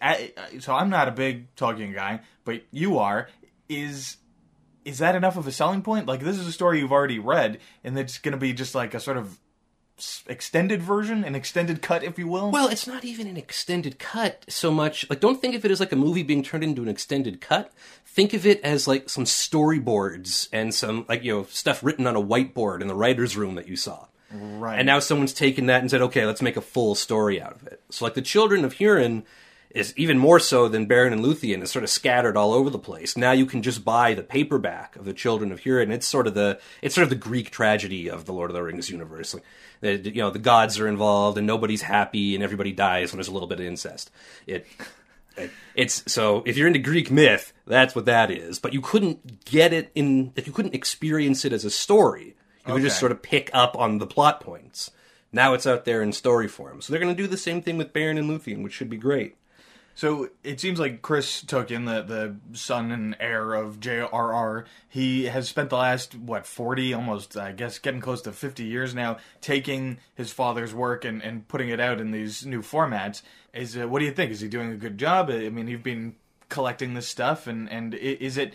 so 0.61 0.75
I'm 0.75 0.91
not 0.91 1.09
a 1.09 1.12
big 1.12 1.55
Tolkien 1.55 1.95
guy, 1.95 2.21
but 2.45 2.62
you 2.71 2.99
are. 2.99 3.29
Is 3.69 4.17
is 4.85 4.99
that 4.99 5.15
enough 5.15 5.37
of 5.37 5.47
a 5.47 5.53
selling 5.53 5.83
point? 5.83 6.06
Like 6.06 6.21
this 6.21 6.38
is 6.38 6.47
a 6.47 6.53
story 6.53 6.81
you've 6.81 6.93
already 6.93 7.19
read, 7.19 7.61
and 7.85 7.99
it's 7.99 8.19
going 8.19 8.33
to 8.33 8.38
be 8.38 8.53
just 8.53 8.75
like 8.75 8.95
a 8.95 9.00
sort 9.00 9.17
of 9.17 9.38
extended 10.26 10.82
version, 10.82 11.25
an 11.25 11.34
extended 11.34 11.82
cut, 11.82 12.02
if 12.04 12.19
you 12.19 12.28
will. 12.28 12.50
Well, 12.50 12.69
it's 12.69 12.87
not 12.87 13.04
even 13.04 13.26
an 13.26 13.37
extended 13.37 13.99
cut 13.99 14.44
so 14.49 14.70
much. 14.70 15.08
Like, 15.10 15.20
don't 15.20 15.40
think 15.40 15.54
of 15.54 15.64
it 15.64 15.70
as 15.70 15.81
like 15.81 15.93
a 15.93 15.96
movie 15.96 16.23
being 16.23 16.42
turned 16.42 16.64
into 16.64 16.82
an 16.82 16.88
extended 16.88 17.40
cut. 17.40 17.73
Think 18.06 18.35
of 18.35 18.47
it 18.47 18.61
as 18.62 18.87
like 18.87 19.09
some 19.09 19.25
storyboards 19.25 20.49
and 20.52 20.75
some 20.75 21.06
like 21.09 21.25
you 21.25 21.32
know 21.32 21.44
stuff 21.44 21.82
written 21.82 22.06
on 22.06 22.16
a 22.16 22.23
whiteboard 22.23 22.80
in 22.80 22.88
the 22.88 22.94
writers' 22.94 23.37
room 23.37 23.54
that 23.54 23.68
you 23.68 23.76
saw. 23.76 24.06
right. 24.30 24.78
And 24.78 24.87
now 24.87 24.99
someone's 24.99 25.32
taken 25.32 25.66
that 25.66 25.80
and 25.80 25.90
said, 25.90 26.02
okay, 26.02 26.26
let's 26.26 26.42
make 26.42 26.56
a 26.56 26.62
full 26.62 26.94
story 26.94 27.40
out 27.40 27.52
of 27.52 27.66
it. 27.66 27.80
So, 27.90 28.04
like, 28.04 28.14
the 28.14 28.23
Children 28.23 28.64
of 28.64 28.75
Hurin 28.75 29.25
is 29.75 29.95
even 29.97 30.19
more 30.19 30.38
so 30.38 30.69
than 30.69 30.87
Beren 30.87 31.12
and 31.12 31.25
Luthien 31.25 31.62
is 31.62 31.71
sort 31.71 31.83
of 31.83 31.91
scattered 31.91 32.37
all 32.37 32.52
over 32.52 32.69
the 32.71 32.79
place. 32.79 33.17
Now 33.17 33.33
you 33.33 33.47
can 33.47 33.62
just 33.62 33.85
buy 33.85 34.14
the 34.14 34.23
paperback 34.23 34.97
of 34.97 35.05
the 35.05 35.12
Children 35.14 35.50
of 35.52 35.61
Hurin. 35.62 35.91
It's 35.91 36.07
sort 36.07 36.26
of 36.26 36.35
the 36.35 36.61
it's 36.83 36.95
sort 36.95 37.05
of 37.05 37.11
the 37.11 37.17
Greek 37.17 37.50
tragedy 37.50 38.09
of 38.11 38.26
the 38.26 38.33
Lord 38.33 38.50
of 38.50 38.55
the 38.55 38.62
Rings 38.62 38.91
universe. 38.91 39.35
Like, 39.35 40.05
you 40.05 40.23
know, 40.23 40.31
the 40.31 40.38
gods 40.38 40.79
are 40.79 40.87
involved 40.88 41.38
and 41.38 41.47
nobody's 41.47 41.83
happy 41.83 42.35
and 42.35 42.45
everybody 42.45 42.73
dies 42.73 43.11
when 43.12 43.17
there's 43.19 43.29
a 43.29 43.33
little 43.33 43.49
bit 43.49 43.61
of 43.61 43.67
incest. 43.67 44.11
It. 44.47 44.67
it- 45.37 45.50
It's 45.75 46.02
so 46.12 46.43
if 46.45 46.59
you're 46.59 46.67
into 46.67 46.79
Greek 46.79 47.11
myth, 47.11 47.55
that's 47.67 47.95
what 47.95 48.05
that 48.05 48.31
is. 48.31 48.59
But 48.59 48.75
you 48.75 48.83
couldn't 48.83 49.45
get 49.47 49.73
it 49.73 49.91
in, 49.95 50.33
like 50.37 50.47
you 50.47 50.52
couldn't 50.52 50.75
experience 50.75 51.47
it 51.47 51.52
as 51.55 51.64
a 51.64 51.71
story. 51.71 52.37
You 52.67 52.75
could 52.75 52.83
just 52.83 53.00
sort 53.00 53.12
of 53.12 53.23
pick 53.23 53.50
up 53.55 53.75
on 53.76 53.97
the 53.99 54.07
plot 54.07 54.41
points. 54.43 54.91
Now 55.33 55.55
it's 55.55 55.67
out 55.67 55.87
there 55.87 56.02
in 56.02 56.12
story 56.12 56.47
form. 56.47 56.83
So 56.83 56.93
they're 56.93 57.00
going 57.00 57.17
to 57.17 57.21
do 57.23 57.26
the 57.26 57.38
same 57.38 57.62
thing 57.62 57.79
with 57.79 57.95
Beren 57.95 58.19
and 58.19 58.29
Luthien, 58.29 58.62
which 58.62 58.75
should 58.75 58.91
be 58.91 58.99
great. 58.99 59.35
So 59.94 60.30
it 60.42 60.61
seems 60.61 60.80
like 60.80 61.02
Chris 61.02 61.44
Tolkien, 61.44 61.87
the 61.87 62.02
the 62.02 62.56
son 62.56 62.90
and 62.90 63.16
heir 63.20 63.54
of 63.54 63.78
J.R.R., 63.78 64.64
he 64.88 65.25
has 65.26 65.49
spent 65.49 65.70
the 65.70 65.76
last 65.76 66.14
what 66.14 66.46
forty, 66.46 66.94
almost 66.94 67.37
I 67.37 67.52
guess, 67.52 67.78
getting 67.78 68.00
close 68.00 68.22
to 68.22 68.32
fifty 68.32 68.64
years 68.64 68.94
now, 68.94 69.18
taking 69.40 69.99
his 70.14 70.32
father's 70.32 70.72
work 70.75 71.04
and, 71.04 71.22
and 71.22 71.46
putting 71.46 71.68
it 71.68 71.80
out 71.80 72.00
in 72.00 72.11
these 72.11 72.46
new 72.46 72.62
formats. 72.62 73.22
Is 73.52 73.76
uh, 73.76 73.87
what 73.87 73.99
do 73.99 74.06
you 74.06 74.12
think? 74.12 74.30
Is 74.30 74.40
he 74.40 74.49
doing 74.49 74.72
a 74.72 74.76
good 74.76 74.96
job? 74.99 75.28
I 75.30 75.50
mean, 75.50 75.68
you've 75.68 75.82
been 75.82 76.16
collecting 76.49 76.94
this 76.94 77.08
stuff, 77.08 77.46
and 77.46 77.70
and 77.70 77.94
is 77.94 78.37
it? 78.38 78.54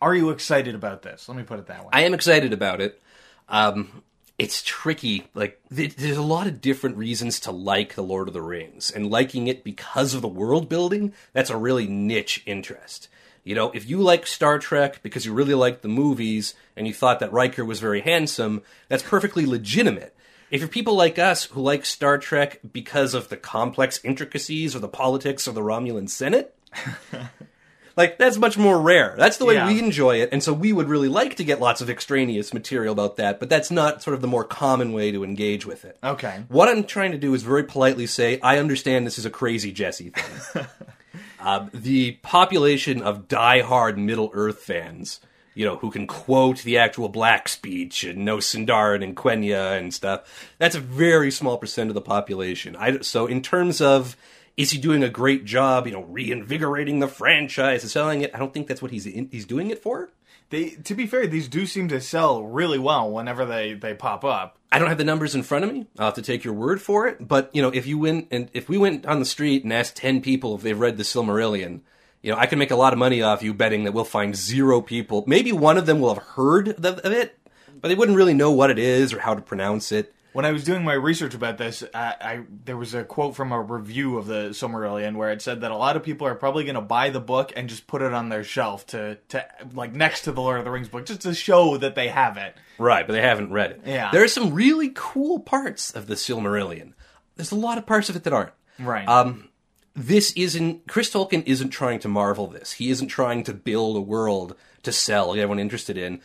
Are 0.00 0.14
you 0.14 0.30
excited 0.30 0.76
about 0.76 1.02
this? 1.02 1.28
Let 1.28 1.36
me 1.36 1.42
put 1.42 1.58
it 1.58 1.66
that 1.66 1.82
way. 1.82 1.90
I 1.92 2.02
am 2.02 2.14
excited 2.14 2.52
about 2.52 2.80
it. 2.80 3.02
Um, 3.48 4.04
it's 4.38 4.62
tricky. 4.62 5.28
Like, 5.34 5.60
th- 5.74 5.96
there's 5.96 6.16
a 6.16 6.22
lot 6.22 6.46
of 6.46 6.60
different 6.60 6.96
reasons 6.96 7.40
to 7.40 7.50
like 7.50 7.94
The 7.94 8.02
Lord 8.02 8.28
of 8.28 8.34
the 8.34 8.42
Rings, 8.42 8.90
and 8.90 9.10
liking 9.10 9.48
it 9.48 9.64
because 9.64 10.14
of 10.14 10.22
the 10.22 10.28
world 10.28 10.68
building, 10.68 11.12
that's 11.32 11.50
a 11.50 11.56
really 11.56 11.88
niche 11.88 12.42
interest. 12.46 13.08
You 13.42 13.54
know, 13.54 13.70
if 13.70 13.88
you 13.88 13.98
like 13.98 14.26
Star 14.26 14.58
Trek 14.58 15.00
because 15.02 15.24
you 15.24 15.32
really 15.32 15.54
liked 15.54 15.82
the 15.82 15.88
movies 15.88 16.54
and 16.76 16.86
you 16.86 16.92
thought 16.92 17.18
that 17.20 17.32
Riker 17.32 17.64
was 17.64 17.80
very 17.80 18.02
handsome, 18.02 18.62
that's 18.88 19.02
perfectly 19.02 19.46
legitimate. 19.46 20.14
If 20.50 20.60
you're 20.60 20.68
people 20.68 20.94
like 20.94 21.18
us 21.18 21.44
who 21.44 21.60
like 21.60 21.84
Star 21.84 22.18
Trek 22.18 22.60
because 22.72 23.14
of 23.14 23.28
the 23.28 23.36
complex 23.36 24.00
intricacies 24.04 24.76
or 24.76 24.80
the 24.80 24.88
politics 24.88 25.46
of 25.46 25.54
the 25.54 25.62
Romulan 25.62 26.08
Senate, 26.08 26.54
Like 27.98 28.16
that's 28.16 28.38
much 28.38 28.56
more 28.56 28.80
rare. 28.80 29.16
That's 29.18 29.38
the 29.38 29.44
way 29.44 29.54
Yeah. 29.54 29.66
we 29.66 29.80
enjoy 29.80 30.20
it, 30.22 30.28
and 30.30 30.40
so 30.40 30.52
we 30.52 30.72
would 30.72 30.88
really 30.88 31.08
like 31.08 31.34
to 31.34 31.44
get 31.44 31.60
lots 31.60 31.80
of 31.80 31.90
extraneous 31.90 32.54
material 32.54 32.92
about 32.92 33.16
that. 33.16 33.40
But 33.40 33.50
that's 33.50 33.72
not 33.72 34.04
sort 34.04 34.14
of 34.14 34.20
the 34.20 34.28
more 34.28 34.44
common 34.44 34.92
way 34.92 35.10
to 35.10 35.24
engage 35.24 35.66
with 35.66 35.84
it. 35.84 35.98
Okay. 36.04 36.44
What 36.46 36.68
I'm 36.68 36.84
trying 36.84 37.10
to 37.10 37.18
do 37.18 37.34
is 37.34 37.42
very 37.42 37.64
politely 37.64 38.06
say, 38.06 38.38
I 38.40 38.58
understand 38.58 39.04
this 39.04 39.18
is 39.18 39.26
a 39.26 39.30
crazy 39.30 39.72
Jesse 39.72 40.10
thing. 40.10 40.66
um, 41.40 41.70
the 41.74 42.12
population 42.22 43.02
of 43.02 43.26
die-hard 43.26 43.98
Middle 43.98 44.30
Earth 44.32 44.60
fans, 44.60 45.20
you 45.54 45.64
know, 45.64 45.78
who 45.78 45.90
can 45.90 46.06
quote 46.06 46.62
the 46.62 46.78
actual 46.78 47.08
black 47.08 47.48
speech 47.48 48.04
and 48.04 48.24
know 48.24 48.36
Sindarin 48.36 49.02
and 49.02 49.16
Quenya 49.16 49.76
and 49.76 49.92
stuff, 49.92 50.52
that's 50.58 50.76
a 50.76 50.80
very 50.80 51.32
small 51.32 51.58
percent 51.58 51.90
of 51.90 51.94
the 51.94 52.00
population. 52.00 52.76
I, 52.76 53.00
so 53.00 53.26
in 53.26 53.42
terms 53.42 53.80
of 53.80 54.16
is 54.58 54.72
he 54.72 54.78
doing 54.78 55.04
a 55.04 55.08
great 55.08 55.44
job, 55.44 55.86
you 55.86 55.92
know, 55.92 56.02
reinvigorating 56.02 56.98
the 56.98 57.06
franchise 57.06 57.84
and 57.84 57.90
selling 57.90 58.22
it? 58.22 58.34
I 58.34 58.38
don't 58.38 58.52
think 58.52 58.66
that's 58.66 58.82
what 58.82 58.90
he's 58.90 59.06
in, 59.06 59.28
he's 59.30 59.46
doing 59.46 59.70
it 59.70 59.80
for. 59.80 60.10
They, 60.50 60.70
to 60.70 60.94
be 60.94 61.06
fair, 61.06 61.26
these 61.28 61.46
do 61.46 61.64
seem 61.64 61.88
to 61.88 62.00
sell 62.00 62.42
really 62.42 62.78
well 62.78 63.08
whenever 63.08 63.46
they, 63.46 63.74
they 63.74 63.94
pop 63.94 64.24
up. 64.24 64.58
I 64.72 64.78
don't 64.78 64.88
have 64.88 64.98
the 64.98 65.04
numbers 65.04 65.34
in 65.34 65.44
front 65.44 65.64
of 65.64 65.72
me. 65.72 65.86
I'll 65.96 66.06
have 66.06 66.14
to 66.14 66.22
take 66.22 66.42
your 66.42 66.54
word 66.54 66.82
for 66.82 67.06
it. 67.06 67.26
But 67.26 67.50
you 67.54 67.62
know, 67.62 67.68
if 67.68 67.86
you 67.86 67.98
went 67.98 68.28
and 68.32 68.50
if 68.52 68.68
we 68.68 68.78
went 68.78 69.06
on 69.06 69.20
the 69.20 69.24
street 69.24 69.62
and 69.62 69.72
asked 69.72 69.96
ten 69.96 70.20
people 70.20 70.56
if 70.56 70.62
they've 70.62 70.78
read 70.78 70.96
the 70.96 71.04
Silmarillion, 71.04 71.80
you 72.22 72.32
know, 72.32 72.38
I 72.38 72.46
can 72.46 72.58
make 72.58 72.70
a 72.70 72.76
lot 72.76 72.92
of 72.92 72.98
money 72.98 73.22
off 73.22 73.42
you 73.42 73.54
betting 73.54 73.84
that 73.84 73.92
we'll 73.92 74.04
find 74.04 74.34
zero 74.34 74.80
people. 74.80 75.22
Maybe 75.26 75.52
one 75.52 75.78
of 75.78 75.86
them 75.86 76.00
will 76.00 76.14
have 76.14 76.22
heard 76.22 76.68
of 76.68 76.98
of 76.98 77.12
it, 77.12 77.38
but 77.80 77.88
they 77.88 77.94
wouldn't 77.94 78.16
really 78.16 78.34
know 78.34 78.50
what 78.50 78.70
it 78.70 78.78
is 78.78 79.12
or 79.12 79.20
how 79.20 79.34
to 79.34 79.40
pronounce 79.40 79.92
it. 79.92 80.12
When 80.38 80.44
I 80.44 80.52
was 80.52 80.62
doing 80.62 80.84
my 80.84 80.92
research 80.92 81.34
about 81.34 81.58
this, 81.58 81.82
I, 81.92 82.14
I 82.20 82.40
there 82.64 82.76
was 82.76 82.94
a 82.94 83.02
quote 83.02 83.34
from 83.34 83.50
a 83.50 83.60
review 83.60 84.18
of 84.18 84.28
the 84.28 84.50
Silmarillion 84.50 85.16
where 85.16 85.32
it 85.32 85.42
said 85.42 85.62
that 85.62 85.72
a 85.72 85.76
lot 85.76 85.96
of 85.96 86.04
people 86.04 86.28
are 86.28 86.36
probably 86.36 86.62
going 86.62 86.76
to 86.76 86.80
buy 86.80 87.10
the 87.10 87.18
book 87.18 87.52
and 87.56 87.68
just 87.68 87.88
put 87.88 88.02
it 88.02 88.14
on 88.14 88.28
their 88.28 88.44
shelf 88.44 88.86
to, 88.86 89.18
to 89.30 89.44
like 89.74 89.92
next 89.92 90.22
to 90.22 90.30
the 90.30 90.40
Lord 90.40 90.60
of 90.60 90.64
the 90.64 90.70
Rings 90.70 90.88
book, 90.88 91.06
just 91.06 91.22
to 91.22 91.34
show 91.34 91.76
that 91.78 91.96
they 91.96 92.06
have 92.06 92.36
it. 92.36 92.54
Right, 92.78 93.04
but 93.04 93.14
they 93.14 93.20
haven't 93.20 93.50
read 93.50 93.72
it. 93.72 93.80
Yeah. 93.84 94.12
There 94.12 94.22
are 94.22 94.28
some 94.28 94.54
really 94.54 94.92
cool 94.94 95.40
parts 95.40 95.90
of 95.90 96.06
the 96.06 96.14
Silmarillion. 96.14 96.92
There's 97.34 97.50
a 97.50 97.56
lot 97.56 97.76
of 97.76 97.84
parts 97.84 98.08
of 98.08 98.14
it 98.14 98.22
that 98.22 98.32
aren't. 98.32 98.52
Right. 98.78 99.08
Um, 99.08 99.48
this 99.96 100.30
isn't 100.36 100.86
Chris 100.86 101.10
Tolkien 101.10 101.42
isn't 101.46 101.70
trying 101.70 101.98
to 101.98 102.08
marvel 102.08 102.46
this. 102.46 102.74
He 102.74 102.90
isn't 102.90 103.08
trying 103.08 103.42
to 103.42 103.52
build 103.52 103.96
a 103.96 104.00
world 104.00 104.54
to 104.84 104.92
sell 104.92 105.34
get 105.34 105.40
everyone 105.40 105.58
interested 105.58 105.98
in. 105.98 106.20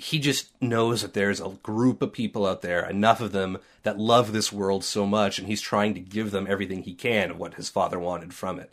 He 0.00 0.20
just 0.20 0.50
knows 0.62 1.02
that 1.02 1.12
there's 1.12 1.40
a 1.40 1.58
group 1.62 2.02
of 2.02 2.12
people 2.12 2.46
out 2.46 2.62
there, 2.62 2.88
enough 2.88 3.20
of 3.20 3.32
them, 3.32 3.58
that 3.82 3.98
love 3.98 4.32
this 4.32 4.52
world 4.52 4.84
so 4.84 5.04
much, 5.04 5.38
and 5.40 5.48
he's 5.48 5.60
trying 5.60 5.92
to 5.94 6.00
give 6.00 6.30
them 6.30 6.46
everything 6.48 6.84
he 6.84 6.94
can 6.94 7.32
of 7.32 7.38
what 7.38 7.54
his 7.54 7.68
father 7.68 7.98
wanted 7.98 8.32
from 8.32 8.60
it. 8.60 8.72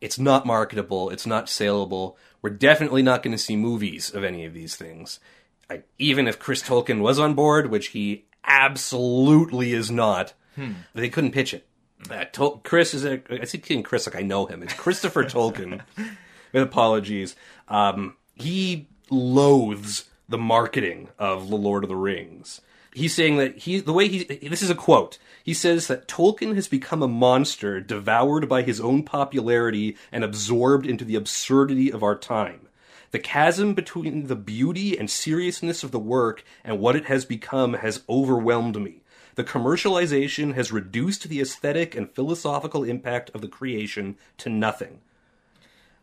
It's 0.00 0.18
not 0.18 0.44
marketable. 0.46 1.08
It's 1.08 1.26
not 1.26 1.48
saleable. 1.48 2.18
We're 2.42 2.50
definitely 2.50 3.02
not 3.02 3.22
going 3.22 3.32
to 3.32 3.42
see 3.42 3.56
movies 3.56 4.10
of 4.14 4.22
any 4.22 4.44
of 4.44 4.52
these 4.52 4.76
things. 4.76 5.18
Like, 5.70 5.88
even 5.98 6.28
if 6.28 6.38
Chris 6.38 6.62
Tolkien 6.62 7.00
was 7.00 7.18
on 7.18 7.32
board, 7.34 7.70
which 7.70 7.88
he 7.88 8.26
absolutely 8.44 9.72
is 9.72 9.90
not, 9.90 10.34
they 10.94 11.08
couldn't 11.08 11.32
pitch 11.32 11.54
it. 11.54 11.66
Uh, 12.10 12.24
Tol- 12.30 12.58
Chris 12.64 12.92
is 12.94 13.04
a. 13.04 13.22
I 13.30 13.44
keep 13.46 13.64
kidding 13.64 13.82
Chris 13.82 14.06
like 14.06 14.16
I 14.16 14.22
know 14.22 14.46
him. 14.46 14.62
It's 14.62 14.74
Christopher 14.74 15.24
Tolkien. 15.24 15.80
With 16.52 16.62
apologies. 16.62 17.36
Um, 17.68 18.16
he 18.34 18.88
loathes 19.10 20.04
the 20.28 20.38
marketing 20.38 21.08
of 21.18 21.48
The 21.48 21.56
Lord 21.56 21.84
of 21.84 21.88
the 21.88 21.96
Rings. 21.96 22.60
He's 22.92 23.14
saying 23.14 23.36
that 23.36 23.58
he 23.58 23.80
the 23.80 23.92
way 23.92 24.08
he 24.08 24.24
this 24.24 24.62
is 24.62 24.70
a 24.70 24.74
quote. 24.74 25.18
He 25.44 25.54
says 25.54 25.86
that 25.86 26.08
Tolkien 26.08 26.54
has 26.54 26.68
become 26.68 27.02
a 27.02 27.08
monster 27.08 27.80
devoured 27.80 28.48
by 28.48 28.62
his 28.62 28.80
own 28.80 29.02
popularity 29.02 29.96
and 30.10 30.24
absorbed 30.24 30.86
into 30.86 31.04
the 31.04 31.14
absurdity 31.14 31.92
of 31.92 32.02
our 32.02 32.16
time. 32.16 32.68
The 33.10 33.18
chasm 33.18 33.72
between 33.72 34.26
the 34.26 34.36
beauty 34.36 34.98
and 34.98 35.10
seriousness 35.10 35.82
of 35.82 35.92
the 35.92 35.98
work 35.98 36.44
and 36.62 36.78
what 36.78 36.96
it 36.96 37.06
has 37.06 37.24
become 37.24 37.74
has 37.74 38.02
overwhelmed 38.08 38.80
me. 38.80 39.00
The 39.36 39.44
commercialization 39.44 40.54
has 40.54 40.72
reduced 40.72 41.28
the 41.28 41.40
aesthetic 41.40 41.94
and 41.94 42.10
philosophical 42.10 42.84
impact 42.84 43.30
of 43.34 43.40
the 43.40 43.48
creation 43.48 44.16
to 44.38 44.50
nothing. 44.50 44.98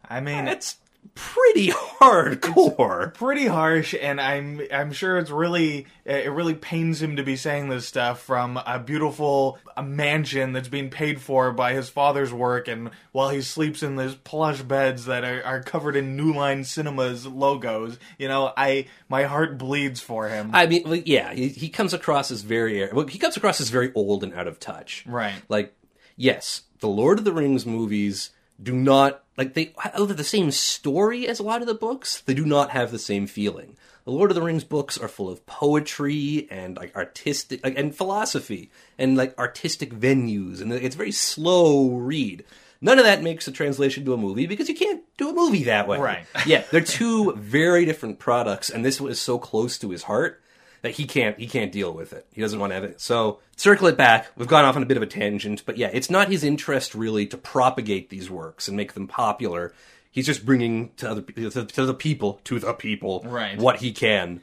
I 0.10 0.22
mean, 0.22 0.46
That's 0.46 0.78
pretty 1.14 1.68
hardcore. 2.02 3.14
pretty 3.14 3.48
harsh, 3.48 3.94
and 4.00 4.20
I'm 4.20 4.62
I'm 4.72 4.92
sure 4.92 5.18
it's 5.18 5.30
really 5.30 5.88
it 6.06 6.32
really 6.32 6.54
pains 6.54 7.02
him 7.02 7.16
to 7.18 7.24
be 7.24 7.36
saying 7.36 7.70
this 7.70 7.86
stuff 7.86 8.22
from 8.22 8.58
a 8.58 8.80
beautiful 8.80 9.58
a 9.78 9.84
mansion 9.84 10.54
that's 10.54 10.68
being 10.68 10.90
paid 10.90 11.22
for 11.22 11.52
by 11.52 11.74
his 11.74 11.90
father's 11.90 12.34
work, 12.34 12.68
and 12.68 12.92
while 13.12 13.30
he 13.30 13.42
sleeps 13.42 13.84
in 13.84 13.96
these 13.96 14.16
plush 14.16 14.62
beds 14.62 15.06
that 15.06 15.24
are, 15.24 15.44
are 15.44 15.62
covered 15.62 15.96
in 15.96 16.16
New 16.16 16.34
Line 16.34 16.64
Cinemas 16.64 17.26
logos, 17.26 18.00
you 18.18 18.28
know, 18.28 18.52
I 18.56 18.88
my 19.10 19.24
heart 19.24 19.58
bleeds 19.58 20.02
for 20.02 20.30
him. 20.30 20.52
I 20.54 20.66
mean, 20.66 21.04
yeah, 21.06 21.34
he, 21.34 21.50
he 21.50 21.70
comes 21.70 21.94
across 21.94 22.32
as 22.32 22.42
very 22.42 22.92
well, 22.92 23.08
he 23.08 23.20
comes 23.20 23.38
across 23.38 23.62
as 23.62 23.70
very 23.70 23.92
old 23.94 24.24
and 24.24 24.34
out 24.34 24.48
of 24.48 24.60
touch. 24.60 25.04
Right. 25.06 25.42
Like, 25.50 25.76
yes, 26.16 26.64
the 26.80 26.88
Lord 26.88 27.20
of 27.20 27.26
the 27.26 27.34
Rings 27.34 27.66
movies 27.66 28.32
do 28.62 28.74
not 28.74 29.24
like 29.38 29.54
they 29.54 29.74
although 29.96 30.14
the 30.14 30.24
same 30.24 30.52
story 30.52 31.28
as 31.28 31.40
a 31.40 31.44
lot 31.44 31.62
of 31.62 31.68
the 31.68 31.74
books, 31.74 32.22
they 32.22 32.34
do 32.34 32.46
not 32.46 32.72
have 32.72 32.92
the 32.92 33.00
same 33.00 33.28
feeling. 33.28 33.76
The 34.06 34.12
Lord 34.12 34.30
of 34.30 34.36
the 34.36 34.42
Rings 34.42 34.64
books 34.64 34.98
are 34.98 35.08
full 35.08 35.30
of 35.30 35.46
poetry 35.46 36.48
and 36.52 36.78
like 36.78 36.96
artistic 36.96 37.64
like, 37.64 37.78
and 37.78 37.96
philosophy 37.96 38.70
and 38.98 39.18
like 39.18 39.38
artistic 39.38 39.94
venues, 39.94 40.62
and 40.62 40.72
it's 40.72 40.96
a 40.96 40.98
very 40.98 41.12
slow 41.12 41.90
read. 41.90 42.46
None 42.82 43.00
of 43.00 43.06
that 43.06 43.24
makes 43.24 43.48
a 43.48 43.52
translation 43.52 44.06
to 44.06 44.14
a 44.14 44.18
movie 44.18 44.46
because 44.46 44.70
you 44.70 44.76
can't 44.76 45.04
do 45.18 45.30
a 45.30 45.34
movie 45.34 45.64
that 45.64 45.88
way. 45.88 45.98
Right. 45.98 46.26
yeah, 46.46 46.64
they're 46.72 46.82
two 46.82 47.34
very 47.34 47.86
different 47.86 48.20
products, 48.20 48.70
and 48.70 48.86
this 48.86 49.02
was 49.02 49.20
so 49.20 49.40
close 49.40 49.78
to 49.80 49.90
his 49.90 50.04
heart 50.04 50.42
that 50.86 50.92
he 50.92 51.06
can't 51.06 51.36
he 51.40 51.48
can't 51.48 51.72
deal 51.72 51.92
with 51.92 52.14
it. 52.14 52.28
He 52.32 52.42
doesn't 52.42 52.60
want 52.60 52.70
to 52.70 52.76
have 52.76 52.84
it. 52.84 53.02
So 53.02 53.40
circle 53.56 53.88
it 53.88 53.98
back. 53.98 54.28
We've 54.38 54.48
gone 54.48 54.66
off 54.66 54.76
on 54.76 54.84
a 54.84 54.86
bit 54.86 54.98
of 54.98 55.02
a 55.04 55.08
tangent, 55.08 55.64
but 55.66 55.78
yeah, 55.78 55.90
it's 55.92 56.12
not 56.12 56.30
his 56.30 56.44
interest 56.44 56.94
really 56.94 57.26
to 57.26 57.38
propagate 57.38 58.12
these 58.12 58.30
works 58.30 58.68
and 58.68 58.78
make 58.78 58.94
them 58.94 59.08
popular. 59.08 59.74
He's 60.12 60.28
just 60.28 60.46
bringing 60.46 60.92
to 60.98 61.10
other 61.10 61.22
to, 61.24 61.66
to 61.66 61.86
the 61.88 61.94
people 61.96 62.40
to 62.44 62.60
the 62.60 62.72
people 62.74 63.24
Right. 63.26 63.58
what 63.58 63.78
he 63.78 63.92
can. 63.94 64.42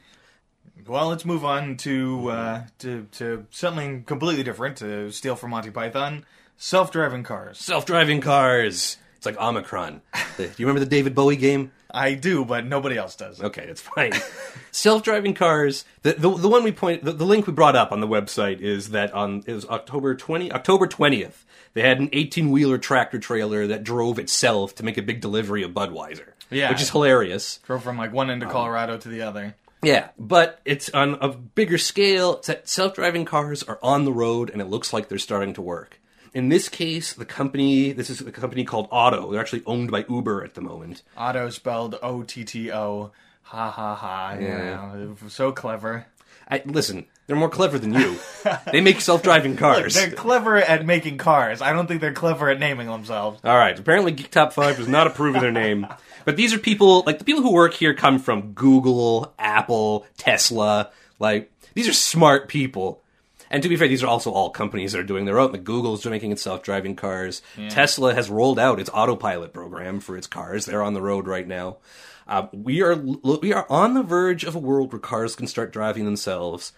Well, 0.85 1.07
let's 1.07 1.23
move 1.23 1.45
on 1.45 1.77
to 1.77 2.29
uh, 2.29 2.61
to 2.79 3.07
to 3.13 3.45
something 3.49 4.03
completely 4.03 4.43
different. 4.43 4.75
To 4.79 5.11
steal 5.11 5.37
from 5.37 5.51
Monty 5.51 5.71
Python, 5.71 6.25
self-driving 6.57 7.23
cars. 7.23 7.57
Self-driving 7.59 8.19
cars. 8.19 8.97
It's 9.15 9.25
like 9.25 9.37
Omikron. 9.37 10.01
Do 10.37 10.43
you 10.43 10.65
remember 10.67 10.81
the 10.81 10.85
David 10.85 11.15
Bowie 11.15 11.37
game? 11.37 11.71
I 11.93 12.15
do, 12.15 12.43
but 12.43 12.65
nobody 12.65 12.97
else 12.97 13.15
does. 13.15 13.41
Okay, 13.41 13.65
that's 13.67 13.81
fine. 13.81 14.13
Self-driving 14.71 15.35
cars. 15.35 15.85
The, 16.01 16.13
the 16.13 16.35
the 16.35 16.49
one 16.49 16.63
we 16.63 16.71
point 16.71 17.03
the, 17.03 17.11
the 17.11 17.25
link 17.25 17.45
we 17.45 17.53
brought 17.53 17.75
up 17.75 17.91
on 17.91 17.99
the 17.99 18.07
website 18.07 18.59
is 18.59 18.89
that 18.89 19.13
on 19.13 19.43
it 19.45 19.53
was 19.53 19.65
October 19.67 20.15
twenty 20.15 20.51
October 20.51 20.87
twentieth. 20.87 21.45
They 21.73 21.81
had 21.81 21.99
an 21.99 22.09
eighteen 22.11 22.51
wheeler 22.51 22.77
tractor 22.77 23.19
trailer 23.19 23.67
that 23.67 23.83
drove 23.83 24.17
itself 24.17 24.73
to 24.75 24.83
make 24.83 24.97
a 24.97 25.01
big 25.03 25.21
delivery 25.21 25.63
of 25.63 25.71
Budweiser. 25.71 26.29
Yeah. 26.49 26.69
which 26.69 26.81
is 26.81 26.89
hilarious. 26.89 27.59
Drove 27.65 27.83
from 27.83 27.97
like 27.97 28.13
one 28.13 28.29
end 28.29 28.43
of 28.43 28.49
um, 28.49 28.53
Colorado 28.53 28.97
to 28.97 29.09
the 29.09 29.21
other. 29.21 29.55
Yeah, 29.81 30.09
but 30.17 30.61
it's 30.65 30.89
on 30.91 31.17
a 31.19 31.29
bigger 31.29 31.77
scale. 31.77 32.37
It's 32.37 32.47
that 32.47 32.69
self-driving 32.69 33.25
cars 33.25 33.63
are 33.63 33.79
on 33.83 34.05
the 34.05 34.13
road, 34.13 34.49
and 34.49 34.61
it 34.61 34.65
looks 34.69 34.93
like 34.93 35.09
they're 35.09 35.17
starting 35.17 35.53
to 35.55 35.61
work. 35.61 35.99
In 36.33 36.49
this 36.49 36.67
case, 36.69 37.13
the 37.13 37.25
company 37.25 37.91
this 37.91 38.09
is 38.09 38.21
a 38.21 38.31
company 38.31 38.63
called 38.63 38.87
Otto. 38.91 39.31
They're 39.31 39.41
actually 39.41 39.63
owned 39.65 39.91
by 39.91 40.05
Uber 40.09 40.43
at 40.43 40.55
the 40.55 40.61
moment. 40.61 41.03
Otto 41.15 41.49
spelled 41.49 41.97
O 42.01 42.23
T 42.23 42.43
T 42.43 42.71
O. 42.71 43.11
Ha 43.43 43.69
ha 43.69 43.95
ha. 43.95 44.37
Yeah. 44.39 45.13
So 45.27 45.51
clever. 45.51 46.07
I, 46.49 46.61
listen, 46.65 47.05
they're 47.27 47.35
more 47.35 47.49
clever 47.49 47.79
than 47.79 47.93
you. 47.93 48.17
they 48.71 48.81
make 48.81 48.99
self-driving 48.99 49.51
Look, 49.51 49.59
cars. 49.59 49.93
they're 49.93 50.11
clever 50.11 50.57
at 50.57 50.85
making 50.85 51.17
cars. 51.17 51.61
I 51.61 51.71
don't 51.71 51.87
think 51.87 52.01
they're 52.01 52.13
clever 52.13 52.49
at 52.49 52.59
naming 52.59 52.87
themselves. 52.87 53.39
All 53.43 53.57
right. 53.57 53.77
Apparently, 53.77 54.11
Geek 54.11 54.29
Top 54.31 54.53
Five 54.53 54.77
does 54.77 54.87
not 54.87 55.07
approve 55.07 55.35
of 55.35 55.41
their 55.41 55.51
name, 55.51 55.87
but 56.25 56.35
these 56.35 56.53
are 56.53 56.57
people 56.59 57.03
like 57.05 57.19
the 57.19 57.25
people 57.25 57.43
who 57.43 57.53
work 57.53 57.73
here 57.73 57.93
come 57.93 58.19
from 58.19 58.53
Google, 58.53 59.33
Apple, 59.39 60.05
Tesla. 60.17 60.91
Like 61.19 61.51
these 61.75 61.87
are 61.87 61.93
smart 61.93 62.47
people. 62.47 63.02
And 63.53 63.61
to 63.61 63.69
be 63.69 63.77
fair, 63.77 63.87
these 63.87 64.03
are 64.03 64.07
also 64.07 64.31
all 64.31 64.49
companies 64.49 64.91
that 64.91 64.99
are 64.99 65.03
doing 65.03 65.25
their 65.25 65.39
own. 65.39 65.51
Like 65.51 65.63
Google's 65.63 66.05
making 66.05 66.31
its 66.31 66.41
self-driving 66.41 66.95
cars. 66.95 67.43
Tesla 67.69 68.13
has 68.15 68.29
rolled 68.29 68.57
out 68.57 68.79
its 68.79 68.89
autopilot 68.89 69.53
program 69.53 69.99
for 69.99 70.17
its 70.17 70.25
cars. 70.25 70.65
They're 70.65 70.81
on 70.81 70.95
the 70.95 71.01
road 71.01 71.27
right 71.27 71.47
now. 71.47 71.77
Uh, 72.27 72.47
we 72.51 72.81
are 72.81 72.95
we 72.95 73.53
are 73.53 73.67
on 73.69 73.93
the 73.93 74.01
verge 74.01 74.43
of 74.43 74.55
a 74.55 74.59
world 74.59 74.91
where 74.91 74.99
cars 74.99 75.35
can 75.35 75.45
start 75.45 75.71
driving 75.71 76.03
themselves. 76.03 76.73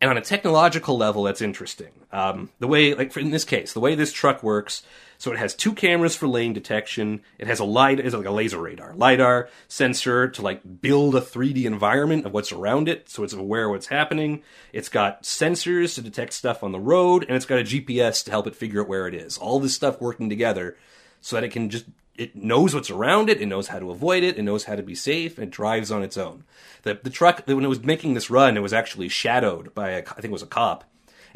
And 0.00 0.10
on 0.10 0.18
a 0.18 0.20
technological 0.20 0.98
level, 0.98 1.22
that's 1.22 1.40
interesting. 1.40 1.92
Um, 2.12 2.50
the 2.58 2.66
way, 2.66 2.92
like 2.94 3.12
for, 3.12 3.20
in 3.20 3.30
this 3.30 3.44
case, 3.44 3.72
the 3.72 3.80
way 3.80 3.94
this 3.94 4.12
truck 4.12 4.42
works, 4.42 4.82
so 5.18 5.32
it 5.32 5.38
has 5.38 5.54
two 5.54 5.72
cameras 5.72 6.14
for 6.14 6.28
lane 6.28 6.52
detection. 6.52 7.22
It 7.38 7.46
has 7.46 7.60
a 7.60 7.64
light, 7.64 8.00
it's 8.00 8.14
like 8.14 8.26
a 8.26 8.30
laser 8.30 8.60
radar, 8.60 8.94
lidar 8.94 9.48
sensor 9.68 10.28
to 10.28 10.42
like 10.42 10.80
build 10.80 11.14
a 11.14 11.20
3D 11.20 11.64
environment 11.64 12.26
of 12.26 12.32
what's 12.32 12.52
around 12.52 12.88
it, 12.88 13.08
so 13.08 13.22
it's 13.22 13.32
aware 13.32 13.66
of 13.66 13.72
what's 13.72 13.86
happening. 13.86 14.42
It's 14.72 14.88
got 14.88 15.22
sensors 15.22 15.94
to 15.94 16.02
detect 16.02 16.32
stuff 16.32 16.62
on 16.62 16.72
the 16.72 16.80
road, 16.80 17.24
and 17.24 17.36
it's 17.36 17.46
got 17.46 17.60
a 17.60 17.64
GPS 17.64 18.24
to 18.24 18.30
help 18.30 18.46
it 18.46 18.56
figure 18.56 18.82
out 18.82 18.88
where 18.88 19.06
it 19.06 19.14
is. 19.14 19.38
All 19.38 19.60
this 19.60 19.74
stuff 19.74 20.00
working 20.00 20.28
together, 20.28 20.76
so 21.20 21.36
that 21.36 21.44
it 21.44 21.52
can 21.52 21.70
just 21.70 21.86
it 22.16 22.34
knows 22.34 22.74
what's 22.74 22.90
around 22.90 23.28
it, 23.28 23.40
it 23.40 23.46
knows 23.46 23.68
how 23.68 23.78
to 23.78 23.90
avoid 23.90 24.22
it, 24.22 24.38
it 24.38 24.42
knows 24.42 24.64
how 24.64 24.74
to 24.74 24.82
be 24.82 24.94
safe, 24.94 25.36
and 25.36 25.48
it 25.48 25.50
drives 25.50 25.90
on 25.90 26.02
its 26.02 26.16
own. 26.16 26.44
The 26.82 26.98
the 27.02 27.10
truck 27.10 27.42
when 27.46 27.64
it 27.64 27.68
was 27.68 27.82
making 27.82 28.14
this 28.14 28.30
run, 28.30 28.56
it 28.56 28.62
was 28.62 28.72
actually 28.72 29.08
shadowed 29.08 29.74
by 29.74 29.90
a, 29.90 29.98
I 29.98 30.20
think 30.20 30.26
it 30.26 30.30
was 30.30 30.42
a 30.42 30.46
cop, 30.46 30.84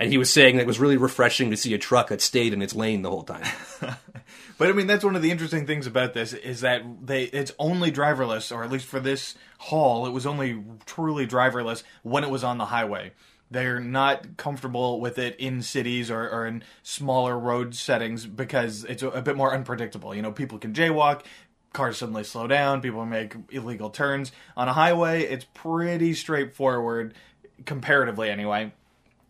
and 0.00 0.10
he 0.10 0.18
was 0.18 0.32
saying 0.32 0.56
that 0.56 0.62
it 0.62 0.66
was 0.66 0.80
really 0.80 0.96
refreshing 0.96 1.50
to 1.50 1.56
see 1.56 1.74
a 1.74 1.78
truck 1.78 2.08
that 2.08 2.20
stayed 2.20 2.52
in 2.52 2.62
its 2.62 2.74
lane 2.74 3.02
the 3.02 3.10
whole 3.10 3.22
time. 3.22 3.44
But 4.60 4.68
I 4.68 4.72
mean, 4.72 4.86
that's 4.86 5.02
one 5.02 5.16
of 5.16 5.22
the 5.22 5.30
interesting 5.30 5.66
things 5.66 5.86
about 5.86 6.12
this 6.12 6.34
is 6.34 6.60
that 6.60 6.82
they 7.00 7.22
it's 7.22 7.50
only 7.58 7.90
driverless, 7.90 8.54
or 8.54 8.62
at 8.62 8.70
least 8.70 8.84
for 8.84 9.00
this 9.00 9.34
haul, 9.56 10.04
it 10.04 10.10
was 10.10 10.26
only 10.26 10.62
truly 10.84 11.26
driverless 11.26 11.82
when 12.02 12.24
it 12.24 12.28
was 12.28 12.44
on 12.44 12.58
the 12.58 12.66
highway. 12.66 13.12
They're 13.50 13.80
not 13.80 14.36
comfortable 14.36 15.00
with 15.00 15.18
it 15.18 15.34
in 15.40 15.62
cities 15.62 16.10
or, 16.10 16.28
or 16.28 16.46
in 16.46 16.62
smaller 16.82 17.38
road 17.38 17.74
settings 17.74 18.26
because 18.26 18.84
it's 18.84 19.02
a, 19.02 19.08
a 19.08 19.22
bit 19.22 19.34
more 19.34 19.54
unpredictable. 19.54 20.14
You 20.14 20.20
know, 20.20 20.30
people 20.30 20.58
can 20.58 20.74
jaywalk, 20.74 21.22
cars 21.72 21.96
suddenly 21.96 22.24
slow 22.24 22.46
down, 22.46 22.82
people 22.82 23.06
make 23.06 23.34
illegal 23.48 23.88
turns. 23.88 24.30
On 24.58 24.68
a 24.68 24.74
highway, 24.74 25.22
it's 25.22 25.46
pretty 25.54 26.12
straightforward, 26.12 27.14
comparatively 27.64 28.28
anyway 28.28 28.72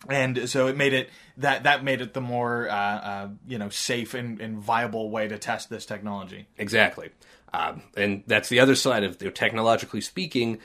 and 0.09 0.49
so 0.49 0.67
it 0.67 0.77
made 0.77 0.93
it 0.93 1.11
that 1.37 1.65
that 1.65 1.85
made 1.85 2.01
it 2.01 2.15
the 2.15 2.21
more 2.21 2.69
uh, 2.69 2.75
uh, 2.75 3.29
you 3.47 3.59
know 3.59 3.69
safe 3.69 4.15
and, 4.15 4.41
and, 4.41 4.59
viable 4.59 5.11
way 5.11 5.29
to 5.29 5.39
test 5.39 5.69
this 5.69 5.85
technology. 5.85 6.47
Exactly, 6.57 7.11
um, 7.53 7.83
and 7.97 8.23
that's 8.27 8.49
the 8.49 8.61
other 8.61 8.75
side 8.75 9.05
of 9.05 9.21
know, 9.21 9.31
technologically 9.31 10.01
speaking. 10.01 10.59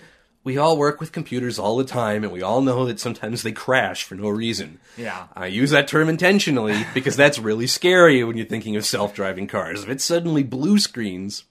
We 0.43 0.59
all 0.59 0.77
work 0.77 0.99
with 0.99 1.11
computers 1.11 1.57
all 1.57 1.75
the 1.75 1.83
time, 1.83 2.23
and 2.23 2.31
we 2.31 2.43
all 2.43 2.61
know 2.61 2.85
that 2.85 2.99
sometimes 2.99 3.41
they 3.41 3.51
crash 3.51 4.03
for 4.03 4.13
no 4.13 4.29
reason. 4.29 4.79
Yeah, 4.95 5.27
I 5.35 5.47
use 5.47 5.71
that 5.71 5.87
term 5.87 6.07
intentionally 6.07 6.85
because 6.93 7.15
that's 7.15 7.39
really 7.39 7.67
scary 7.67 8.23
when 8.23 8.37
you're 8.37 8.45
thinking 8.45 8.75
of 8.75 8.85
self-driving 8.85 9.47
cars. 9.47 9.83
If 9.83 9.89
it 9.89 10.01
suddenly 10.01 10.43
blue 10.43 10.77
screens, 10.77 11.45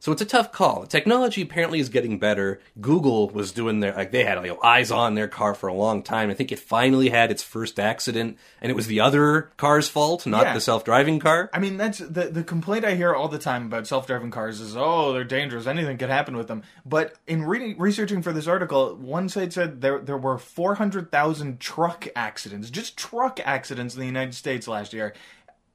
so 0.00 0.10
it's 0.10 0.22
a 0.22 0.26
tough 0.26 0.50
call. 0.50 0.86
Technology 0.86 1.42
apparently 1.42 1.78
is 1.78 1.90
getting 1.90 2.18
better. 2.18 2.60
Google 2.80 3.28
was 3.28 3.52
doing 3.52 3.78
their 3.78 3.94
like 3.94 4.10
they 4.10 4.24
had 4.24 4.42
you 4.42 4.54
know, 4.54 4.60
eyes 4.62 4.90
on 4.90 5.14
their 5.14 5.28
car 5.28 5.54
for 5.54 5.68
a 5.68 5.74
long 5.74 6.02
time. 6.02 6.30
I 6.30 6.34
think 6.34 6.50
it 6.50 6.58
finally 6.58 7.10
had 7.10 7.30
its 7.30 7.42
first 7.42 7.78
accident, 7.78 8.38
and 8.60 8.70
it 8.70 8.74
was 8.74 8.88
the 8.88 8.98
other 8.98 9.50
car's 9.58 9.88
fault, 9.88 10.26
not 10.26 10.46
yeah. 10.46 10.54
the 10.54 10.60
self-driving 10.60 11.20
car. 11.20 11.50
I 11.52 11.58
mean, 11.60 11.76
that's 11.76 11.98
the 11.98 12.30
the 12.30 12.42
complaint 12.42 12.84
I 12.84 12.96
hear 12.96 13.14
all 13.14 13.28
the 13.28 13.38
time 13.38 13.66
about 13.66 13.86
self-driving 13.86 14.30
cars 14.30 14.60
is, 14.60 14.74
oh, 14.76 15.12
they're 15.12 15.22
dangerous. 15.22 15.66
Anything 15.66 15.98
could 15.98 16.10
happen 16.10 16.36
with 16.36 16.48
them. 16.48 16.62
But 16.84 17.14
in 17.26 17.44
reading 17.44 17.78
researching 17.78 18.22
for 18.22 18.32
this 18.32 18.46
article, 18.46 18.96
one 18.96 19.28
site 19.28 19.52
said 19.52 19.82
there 19.82 19.98
there 20.00 20.18
were 20.18 20.38
four 20.38 20.76
hundred 20.76 21.12
thousand 21.12 21.60
truck 21.60 22.08
accidents, 22.16 22.70
just 22.70 22.96
truck 22.96 23.38
accidents 23.44 23.94
in 23.94 24.00
the 24.00 24.06
United 24.06 24.34
States 24.34 24.66
last 24.66 24.94
year, 24.94 25.12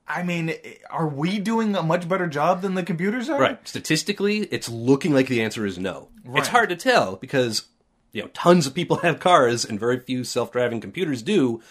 I 0.07 0.23
mean, 0.23 0.53
are 0.91 1.07
we 1.07 1.39
doing 1.39 1.75
a 1.75 1.81
much 1.81 2.07
better 2.07 2.27
job 2.27 2.61
than 2.61 2.75
the 2.75 2.83
computers 2.83 3.29
are? 3.29 3.39
Right. 3.39 3.67
Statistically, 3.67 4.43
it's 4.51 4.69
looking 4.69 5.13
like 5.13 5.27
the 5.27 5.41
answer 5.41 5.65
is 5.65 5.79
no. 5.79 6.09
Right. 6.23 6.39
It's 6.39 6.49
hard 6.49 6.69
to 6.69 6.75
tell 6.75 7.15
because 7.15 7.63
you 8.11 8.21
know 8.21 8.29
tons 8.33 8.67
of 8.67 8.75
people 8.75 8.97
have 9.03 9.19
cars 9.19 9.65
and 9.65 9.79
very 9.79 9.99
few 9.99 10.23
self-driving 10.23 10.81
computers 10.81 11.21
do. 11.21 11.61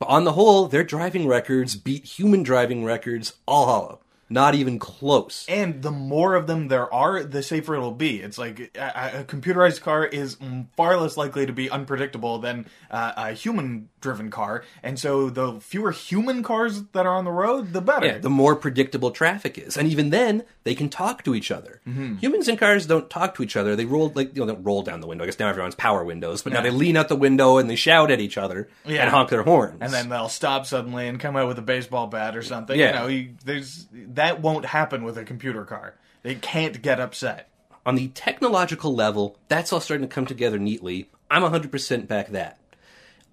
But 0.00 0.08
on 0.08 0.24
the 0.24 0.32
whole, 0.32 0.66
their 0.66 0.82
driving 0.82 1.28
records 1.28 1.76
beat 1.76 2.04
human 2.04 2.42
driving 2.42 2.84
records 2.84 3.34
all 3.46 3.66
hollow. 3.66 4.00
Not 4.28 4.54
even 4.54 4.78
close. 4.78 5.46
And 5.48 5.82
the 5.82 5.90
more 5.90 6.34
of 6.34 6.46
them 6.46 6.68
there 6.68 6.92
are, 6.92 7.22
the 7.22 7.42
safer 7.42 7.74
it'll 7.74 7.92
be. 7.92 8.20
It's 8.20 8.38
like 8.38 8.76
a, 8.76 9.20
a 9.20 9.24
computerized 9.24 9.82
car 9.82 10.04
is 10.04 10.36
far 10.76 10.96
less 10.96 11.16
likely 11.16 11.46
to 11.46 11.52
be 11.52 11.70
unpredictable 11.70 12.38
than 12.38 12.66
uh, 12.90 13.12
a 13.16 13.32
human 13.32 13.88
driven 14.00 14.30
car. 14.30 14.64
And 14.82 14.98
so 14.98 15.30
the 15.30 15.60
fewer 15.60 15.90
human 15.90 16.42
cars 16.42 16.82
that 16.92 17.06
are 17.06 17.14
on 17.14 17.24
the 17.24 17.32
road, 17.32 17.72
the 17.72 17.80
better. 17.80 18.06
Yeah, 18.06 18.18
the 18.18 18.30
more 18.30 18.56
predictable 18.56 19.10
traffic 19.10 19.58
is. 19.58 19.76
And 19.76 19.88
even 19.88 20.10
then, 20.10 20.44
they 20.64 20.74
can 20.74 20.88
talk 20.88 21.22
to 21.24 21.34
each 21.34 21.50
other. 21.50 21.80
Mm-hmm. 21.86 22.16
Humans 22.16 22.48
and 22.48 22.58
cars 22.58 22.86
don't 22.86 23.08
talk 23.10 23.34
to 23.36 23.42
each 23.42 23.56
other. 23.56 23.76
They 23.76 23.84
roll, 23.84 24.12
like, 24.14 24.34
you 24.34 24.40
know, 24.40 24.52
don't 24.52 24.64
roll 24.64 24.82
down 24.82 25.00
the 25.00 25.06
window. 25.06 25.24
I 25.24 25.26
guess 25.26 25.38
now 25.38 25.48
everyone's 25.48 25.74
power 25.74 26.04
windows, 26.04 26.42
but 26.42 26.52
yeah. 26.52 26.60
now 26.60 26.64
they 26.64 26.70
lean 26.70 26.96
out 26.96 27.08
the 27.08 27.16
window 27.16 27.58
and 27.58 27.68
they 27.68 27.76
shout 27.76 28.10
at 28.10 28.20
each 28.20 28.38
other 28.38 28.68
yeah. 28.84 29.02
and 29.02 29.10
honk 29.10 29.30
their 29.30 29.42
horns. 29.42 29.78
And 29.80 29.92
then 29.92 30.08
they'll 30.08 30.28
stop 30.28 30.66
suddenly 30.66 31.08
and 31.08 31.20
come 31.20 31.36
out 31.36 31.48
with 31.48 31.58
a 31.58 31.62
baseball 31.62 32.06
bat 32.06 32.36
or 32.36 32.42
something. 32.42 32.78
Yeah. 32.78 32.86
You 32.86 32.92
know, 32.92 33.06
you, 33.06 33.34
there's 33.44 33.86
that 34.14 34.40
won't 34.40 34.66
happen 34.66 35.04
with 35.04 35.16
a 35.18 35.24
computer 35.24 35.64
car. 35.64 35.94
They 36.22 36.34
can't 36.34 36.80
get 36.82 37.00
upset. 37.00 37.50
On 37.86 37.96
the 37.96 38.08
technological 38.08 38.94
level, 38.94 39.38
that's 39.48 39.72
all 39.72 39.80
starting 39.80 40.08
to 40.08 40.14
come 40.14 40.26
together 40.26 40.58
neatly. 40.58 41.10
I'm 41.30 41.42
100% 41.42 42.08
back 42.08 42.28
that. 42.28 42.58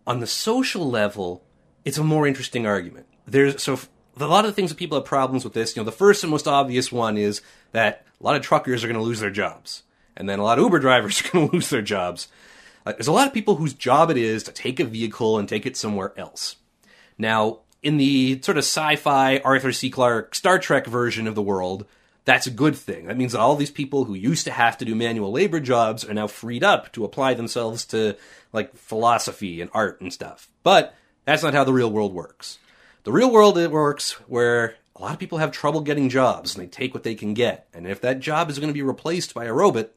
On 0.06 0.20
the 0.20 0.28
social 0.28 0.90
level, 0.90 1.44
it's 1.86 1.98
a 1.98 2.04
more 2.04 2.28
interesting 2.28 2.66
argument. 2.66 3.08
There's 3.26 3.62
so 3.62 3.80
a 4.20 4.26
lot 4.26 4.46
of 4.46 4.52
the 4.52 4.56
things 4.56 4.70
that 4.70 4.78
people 4.78 4.98
have 4.98 5.06
problems 5.06 5.44
with 5.44 5.54
this. 5.54 5.76
You 5.76 5.82
know, 5.82 5.86
the 5.86 5.92
first 5.92 6.24
and 6.24 6.32
most 6.32 6.48
obvious 6.48 6.92
one 6.92 7.18
is 7.18 7.42
that 7.72 8.06
a 8.20 8.24
lot 8.24 8.36
of 8.36 8.42
truckers 8.42 8.84
are 8.84 8.88
going 8.88 9.00
to 9.00 9.04
lose 9.04 9.20
their 9.20 9.32
jobs, 9.32 9.84
and 10.18 10.28
then 10.28 10.40
a 10.40 10.44
lot 10.44 10.58
of 10.58 10.64
Uber 10.64 10.80
drivers 10.80 11.22
are 11.26 11.30
going 11.32 11.50
to 11.50 11.56
lose 11.56 11.70
their 11.70 11.82
jobs. 11.82 12.28
Uh, 12.86 12.92
there's 12.94 13.08
a 13.08 13.12
lot 13.12 13.28
of 13.28 13.34
people 13.34 13.56
whose 13.56 13.74
job 13.74 14.10
it 14.10 14.18
is 14.18 14.44
to 14.44 14.52
take 14.52 14.80
a 14.80 14.86
vehicle 14.86 15.38
and 15.38 15.48
take 15.48 15.66
it 15.66 15.78
somewhere 15.78 16.14
else. 16.18 16.58
Now, 17.18 17.60
in 17.84 17.98
the 17.98 18.42
sort 18.42 18.58
of 18.58 18.64
sci-fi 18.64 19.38
Arthur 19.40 19.72
C. 19.72 19.90
Clarke 19.90 20.36
Star 20.36 20.60
Trek 20.60 20.86
version 20.86 21.28
of 21.28 21.36
the 21.36 21.42
world, 21.42 21.86
that's 22.26 22.48
a 22.48 22.52
good 22.52 22.76
thing. 22.76 23.08
That 23.08 23.18
means 23.18 23.32
that 23.32 23.40
all 23.40 23.56
these 23.56 23.72
people 23.72 24.06
who 24.06 24.14
used 24.14 24.46
to 24.46 24.52
have 24.52 24.78
to 24.78 24.86
do 24.86 24.94
manual 24.94 25.32
labor 25.32 25.60
jobs 25.60 26.06
are 26.06 26.14
now 26.14 26.28
freed 26.28 26.64
up 26.64 26.92
to 26.94 27.04
apply 27.04 27.34
themselves 27.34 27.86
to 27.88 28.16
like 28.54 28.76
philosophy 28.76 29.62
and 29.62 29.72
art 29.74 30.02
and 30.02 30.14
stuff. 30.14 30.48
But 30.64 30.94
that's 31.26 31.44
not 31.44 31.54
how 31.54 31.64
the 31.64 31.74
real 31.74 31.92
world 31.92 32.14
works. 32.14 32.60
The 33.04 33.12
real 33.12 33.32
world 33.32 33.58
it 33.58 33.72
works 33.72 34.12
where 34.28 34.76
a 34.96 35.02
lot 35.02 35.14
of 35.14 35.20
people 35.20 35.40
have 35.40 35.52
trouble 35.52 35.82
getting 35.82 36.10
jobs 36.10 36.56
and 36.56 36.64
they 36.64 36.70
take 36.70 36.94
what 36.94 37.04
they 37.04 37.16
can 37.16 37.34
get. 37.34 37.68
And 37.74 37.88
if 37.88 38.02
that 38.02 38.20
job 38.20 38.50
is 38.50 38.60
going 38.60 38.70
to 38.70 38.74
be 38.74 38.84
replaced 38.84 39.34
by 39.34 39.46
a 39.46 39.54
robot, 39.54 39.90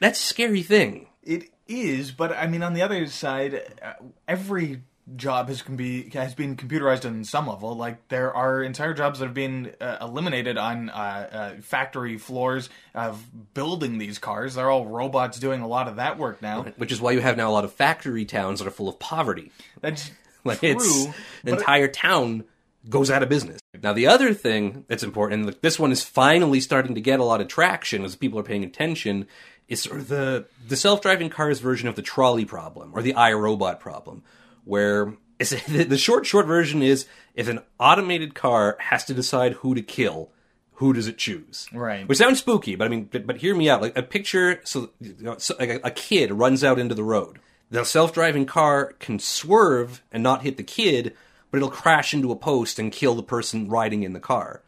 that's 0.00 0.20
a 0.20 0.24
scary 0.24 0.62
thing. 0.62 1.08
It 1.22 1.50
is, 1.66 2.12
but 2.12 2.32
I 2.32 2.46
mean 2.46 2.62
on 2.62 2.74
the 2.74 2.82
other 2.82 3.06
side, 3.06 3.62
uh, 3.82 3.94
every 4.26 4.82
job 5.16 5.48
has 5.48 5.62
can 5.62 5.76
be 5.76 6.10
has 6.10 6.34
been 6.34 6.56
computerized 6.56 7.04
on 7.04 7.24
some 7.24 7.46
level. 7.46 7.76
Like 7.76 8.08
there 8.08 8.34
are 8.34 8.62
entire 8.62 8.94
jobs 8.94 9.18
that 9.18 9.26
have 9.26 9.34
been 9.34 9.72
uh, 9.80 9.98
eliminated 10.00 10.58
on 10.58 10.90
uh, 10.90 10.92
uh, 10.92 11.60
factory 11.60 12.18
floors 12.18 12.68
of 12.94 13.24
building 13.54 13.98
these 13.98 14.18
cars. 14.18 14.54
They're 14.54 14.70
all 14.70 14.86
robots 14.86 15.38
doing 15.38 15.60
a 15.60 15.68
lot 15.68 15.88
of 15.88 15.96
that 15.96 16.18
work 16.18 16.42
now. 16.42 16.64
Which 16.76 16.92
is 16.92 17.00
why 17.00 17.12
you 17.12 17.20
have 17.20 17.36
now 17.36 17.48
a 17.48 17.52
lot 17.52 17.64
of 17.64 17.72
factory 17.72 18.24
towns 18.24 18.58
that 18.58 18.68
are 18.68 18.72
full 18.72 18.88
of 18.88 18.98
poverty. 18.98 19.52
That's 19.80 20.10
like 20.44 20.60
true, 20.60 20.70
it's 20.70 21.08
the 21.44 21.52
entire 21.52 21.86
it... 21.86 21.94
town 21.94 22.44
goes 22.88 23.10
out 23.10 23.22
of 23.22 23.28
business. 23.28 23.60
Now 23.82 23.92
the 23.92 24.06
other 24.06 24.34
thing 24.34 24.84
that's 24.88 25.02
important, 25.02 25.46
and 25.46 25.56
this 25.62 25.78
one 25.78 25.92
is 25.92 26.02
finally 26.02 26.60
starting 26.60 26.94
to 26.94 27.00
get 27.00 27.20
a 27.20 27.24
lot 27.24 27.40
of 27.40 27.48
traction 27.48 28.04
as 28.04 28.16
people 28.16 28.38
are 28.38 28.44
paying 28.44 28.64
attention, 28.64 29.26
is 29.68 29.82
sort 29.82 30.00
of 30.00 30.08
the 30.08 30.46
the 30.66 30.76
self 30.76 31.00
driving 31.00 31.30
cars 31.30 31.60
version 31.60 31.88
of 31.88 31.94
the 31.94 32.02
trolley 32.02 32.44
problem 32.44 32.92
or 32.94 33.02
the 33.02 33.14
iRobot 33.14 33.78
problem 33.80 34.22
where 34.68 35.14
the 35.38 35.98
short 35.98 36.26
short 36.26 36.46
version 36.46 36.82
is 36.82 37.06
if 37.34 37.48
an 37.48 37.60
automated 37.78 38.34
car 38.34 38.76
has 38.80 39.04
to 39.06 39.14
decide 39.14 39.54
who 39.54 39.74
to 39.74 39.82
kill, 39.82 40.30
who 40.74 40.92
does 40.92 41.08
it 41.08 41.18
choose? 41.18 41.66
Right. 41.72 42.08
Which 42.08 42.18
sounds 42.18 42.38
spooky, 42.38 42.76
but 42.76 42.84
I 42.84 42.88
mean, 42.88 43.08
but, 43.10 43.26
but 43.26 43.38
hear 43.38 43.54
me 43.54 43.68
out. 43.68 43.82
Like 43.82 43.96
a 43.96 44.02
picture, 44.02 44.60
so, 44.64 44.90
you 45.00 45.16
know, 45.20 45.38
so 45.38 45.54
like 45.58 45.70
a, 45.70 45.80
a 45.84 45.90
kid 45.90 46.32
runs 46.32 46.62
out 46.62 46.78
into 46.78 46.94
the 46.94 47.04
road. 47.04 47.38
The 47.70 47.84
self 47.84 48.12
driving 48.12 48.46
car 48.46 48.94
can 48.98 49.18
swerve 49.18 50.02
and 50.12 50.22
not 50.22 50.42
hit 50.42 50.56
the 50.56 50.62
kid, 50.62 51.14
but 51.50 51.58
it'll 51.58 51.70
crash 51.70 52.14
into 52.14 52.30
a 52.30 52.36
post 52.36 52.78
and 52.78 52.92
kill 52.92 53.14
the 53.14 53.22
person 53.22 53.68
riding 53.68 54.02
in 54.02 54.12
the 54.12 54.20
car. 54.20 54.62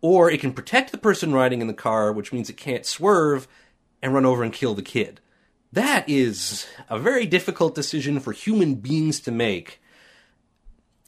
Or 0.00 0.30
it 0.30 0.40
can 0.40 0.52
protect 0.52 0.92
the 0.92 0.98
person 0.98 1.32
riding 1.32 1.60
in 1.60 1.68
the 1.68 1.74
car, 1.74 2.12
which 2.12 2.32
means 2.32 2.50
it 2.50 2.56
can't 2.56 2.86
swerve 2.86 3.46
and 4.02 4.12
run 4.12 4.26
over 4.26 4.42
and 4.42 4.52
kill 4.52 4.74
the 4.74 4.82
kid. 4.82 5.20
That 5.72 6.08
is 6.08 6.66
a 6.90 6.98
very 6.98 7.24
difficult 7.24 7.74
decision 7.74 8.20
for 8.20 8.32
human 8.32 8.74
beings 8.76 9.20
to 9.20 9.32
make. 9.32 9.80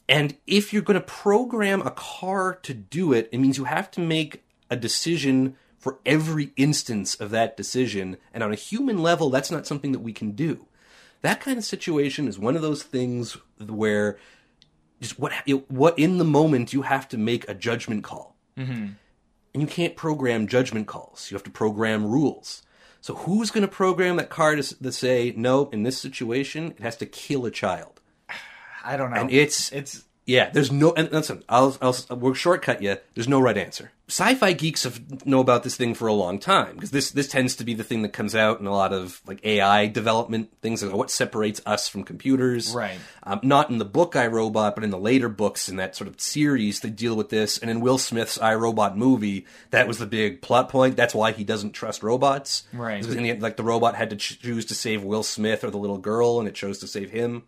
And 0.09 0.37
if 0.47 0.73
you're 0.73 0.81
going 0.81 0.99
to 0.99 1.05
program 1.05 1.81
a 1.81 1.91
car 1.91 2.55
to 2.63 2.73
do 2.73 3.13
it, 3.13 3.29
it 3.31 3.37
means 3.37 3.57
you 3.57 3.65
have 3.65 3.91
to 3.91 3.99
make 3.99 4.43
a 4.69 4.75
decision 4.75 5.55
for 5.77 5.99
every 6.05 6.51
instance 6.57 7.13
of 7.15 7.29
that 7.29 7.55
decision. 7.55 8.17
And 8.33 8.43
on 8.43 8.51
a 8.51 8.55
human 8.55 9.03
level, 9.03 9.29
that's 9.29 9.51
not 9.51 9.67
something 9.67 9.91
that 9.91 9.99
we 9.99 10.13
can 10.13 10.31
do. 10.31 10.65
That 11.21 11.41
kind 11.41 11.57
of 11.57 11.63
situation 11.63 12.27
is 12.27 12.39
one 12.39 12.55
of 12.55 12.61
those 12.61 12.83
things 12.83 13.37
where 13.59 14.17
just 15.01 15.19
what 15.19 15.33
what 15.67 15.97
in 15.99 16.17
the 16.17 16.23
moment 16.23 16.73
you 16.73 16.83
have 16.83 17.07
to 17.09 17.17
make 17.17 17.47
a 17.49 17.53
judgment 17.53 18.03
call, 18.03 18.35
mm-hmm. 18.57 18.87
and 19.53 19.61
you 19.61 19.67
can't 19.67 19.95
program 19.95 20.47
judgment 20.47 20.87
calls. 20.87 21.29
You 21.29 21.35
have 21.35 21.43
to 21.43 21.51
program 21.51 22.05
rules. 22.05 22.63
So 23.05 23.13
who's 23.13 23.51
going 23.51 23.61
to 23.61 23.67
program 23.67 24.15
that 24.15 24.31
car 24.31 24.55
to, 24.55 24.63
to 24.63 24.91
say 24.91 25.31
no? 25.37 25.69
In 25.69 25.83
this 25.83 25.95
situation, 25.95 26.71
it 26.71 26.79
has 26.79 26.97
to 26.97 27.05
kill 27.05 27.45
a 27.45 27.51
child. 27.51 28.01
I 28.83 28.97
don't 28.97 29.11
know. 29.11 29.17
And 29.17 29.31
it's 29.31 29.71
it's 29.71 30.05
Yeah, 30.25 30.49
there's 30.49 30.71
no. 30.71 30.91
And 30.91 31.11
listen, 31.11 31.43
I'll, 31.47 31.77
I'll 31.83 31.95
we'll 32.09 32.33
shortcut 32.33 32.81
you. 32.81 32.97
There's 33.13 33.27
no 33.27 33.39
right 33.39 33.59
answer. 33.59 33.91
Sci-fi 34.07 34.53
geeks 34.53 34.83
have 34.83 35.25
know 35.25 35.39
about 35.39 35.63
this 35.63 35.75
thing 35.75 35.95
for 35.95 36.07
a 36.07 36.13
long 36.13 36.37
time 36.37 36.75
because 36.75 36.91
this 36.91 37.09
this 37.09 37.27
tends 37.27 37.55
to 37.55 37.63
be 37.63 37.73
the 37.73 37.83
thing 37.83 38.03
that 38.03 38.13
comes 38.13 38.35
out 38.35 38.59
in 38.59 38.67
a 38.67 38.71
lot 38.71 38.93
of 38.93 39.19
like 39.25 39.43
AI 39.43 39.87
development 39.87 40.51
things. 40.61 40.83
Like 40.83 40.93
what 40.93 41.09
separates 41.09 41.59
us 41.65 41.87
from 41.87 42.03
computers, 42.03 42.73
Right. 42.75 42.99
Um, 43.23 43.39
not 43.41 43.71
in 43.71 43.79
the 43.79 43.85
book 43.85 44.15
I 44.15 44.27
Robot, 44.27 44.75
but 44.75 44.83
in 44.83 44.91
the 44.91 44.99
later 44.99 45.27
books 45.27 45.67
in 45.67 45.77
that 45.77 45.95
sort 45.95 46.07
of 46.07 46.21
series 46.21 46.81
they 46.81 46.91
deal 46.91 47.15
with 47.15 47.29
this. 47.29 47.57
And 47.57 47.71
in 47.71 47.79
Will 47.81 47.97
Smith's 47.97 48.39
I 48.39 48.53
Robot 48.53 48.95
movie, 48.95 49.47
that 49.71 49.87
was 49.87 49.97
the 49.97 50.05
big 50.05 50.41
plot 50.41 50.69
point. 50.69 50.95
That's 50.95 51.15
why 51.15 51.31
he 51.31 51.43
doesn't 51.43 51.71
trust 51.71 52.03
robots, 52.03 52.63
Right. 52.73 53.01
Because 53.01 53.15
the 53.15 53.33
like 53.39 53.57
the 53.57 53.63
robot 53.63 53.95
had 53.95 54.11
to 54.11 54.15
choose 54.15 54.65
to 54.65 54.75
save 54.75 55.03
Will 55.03 55.23
Smith 55.23 55.63
or 55.63 55.71
the 55.71 55.79
little 55.79 55.97
girl, 55.97 56.39
and 56.39 56.47
it 56.47 56.53
chose 56.53 56.77
to 56.79 56.87
save 56.87 57.09
him 57.09 57.43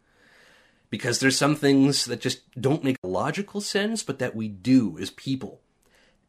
because 0.89 1.19
there's 1.19 1.37
some 1.37 1.55
things 1.55 2.05
that 2.05 2.21
just 2.21 2.49
don't 2.59 2.83
make 2.83 2.97
logical 3.03 3.61
sense, 3.61 4.03
but 4.03 4.19
that 4.19 4.35
we 4.35 4.47
do 4.47 4.97
as 4.99 5.11
people. 5.11 5.61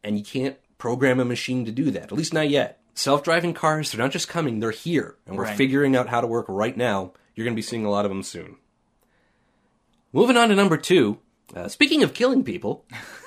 And 0.05 0.17
you 0.19 0.25
can't 0.25 0.57
program 0.79 1.21
a 1.21 1.25
machine 1.25 1.65
to 1.65 1.73
do 1.73 1.91
that, 1.91 2.05
at 2.05 2.13
least 2.13 2.33
not 2.35 2.49
yet. 2.51 2.81
Self 2.95 3.23
driving 3.23 3.55
cars, 3.55 3.91
they're 3.93 4.01
not 4.05 4.11
just 4.13 4.29
coming, 4.29 4.61
they're 4.61 4.71
here. 4.71 5.17
And 5.27 5.37
we're 5.37 5.45
Right. 5.45 5.57
figuring 5.57 5.95
out 5.97 6.09
how 6.09 6.21
to 6.21 6.27
work 6.27 6.47
right 6.49 6.77
now. 6.77 7.13
You're 7.35 7.45
going 7.45 7.55
to 7.55 7.59
be 7.59 7.63
seeing 7.63 7.85
a 7.85 7.91
lot 7.91 8.05
of 8.05 8.11
them 8.11 8.23
soon. 8.23 8.57
Moving 10.13 10.37
on 10.37 10.49
to 10.49 10.55
number 10.55 10.77
two. 10.77 11.19
Uh, 11.55 11.67
speaking 11.69 12.03
of 12.03 12.13
killing 12.13 12.45
people, 12.45 12.85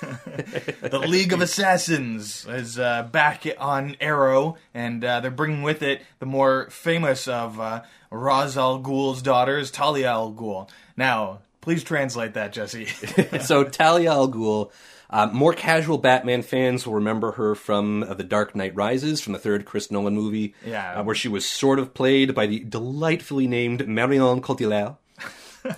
the 0.80 1.02
League 1.08 1.32
of 1.32 1.40
Assassins 1.40 2.46
is 2.46 2.78
uh, 2.78 3.02
back 3.04 3.44
on 3.58 3.96
Arrow, 4.00 4.56
and 4.72 5.04
uh, 5.04 5.18
they're 5.20 5.30
bringing 5.32 5.62
with 5.62 5.82
it 5.82 6.02
the 6.20 6.26
more 6.26 6.70
famous 6.70 7.26
of 7.26 7.58
uh, 7.58 7.82
Ra's 8.12 8.56
al 8.56 8.80
Ghul's 8.80 9.22
daughters, 9.22 9.72
Talia 9.72 10.08
al 10.10 10.32
Ghul. 10.32 10.68
Now, 10.96 11.40
please 11.60 11.82
translate 11.82 12.34
that, 12.34 12.52
Jesse. 12.52 12.86
so 13.40 13.64
Talia 13.64 14.12
al 14.12 14.28
Ghul, 14.30 14.70
um, 15.12 15.34
more 15.34 15.52
casual 15.52 15.98
Batman 15.98 16.42
fans 16.42 16.86
will 16.86 16.94
remember 16.94 17.32
her 17.32 17.54
from 17.54 18.02
uh, 18.02 18.14
The 18.14 18.24
Dark 18.24 18.56
Knight 18.56 18.74
Rises, 18.74 19.20
from 19.20 19.32
the 19.34 19.38
third 19.38 19.64
Chris 19.64 19.90
Nolan 19.90 20.14
movie, 20.14 20.54
Yeah. 20.66 21.00
uh, 21.00 21.04
where 21.04 21.14
she 21.14 21.28
was 21.28 21.46
sort 21.46 21.78
of 21.78 21.94
played 21.94 22.34
by 22.34 22.46
the 22.46 22.60
delightfully 22.60 23.46
named 23.46 23.86
Marion 23.86 24.40
Cotillard. 24.40 24.96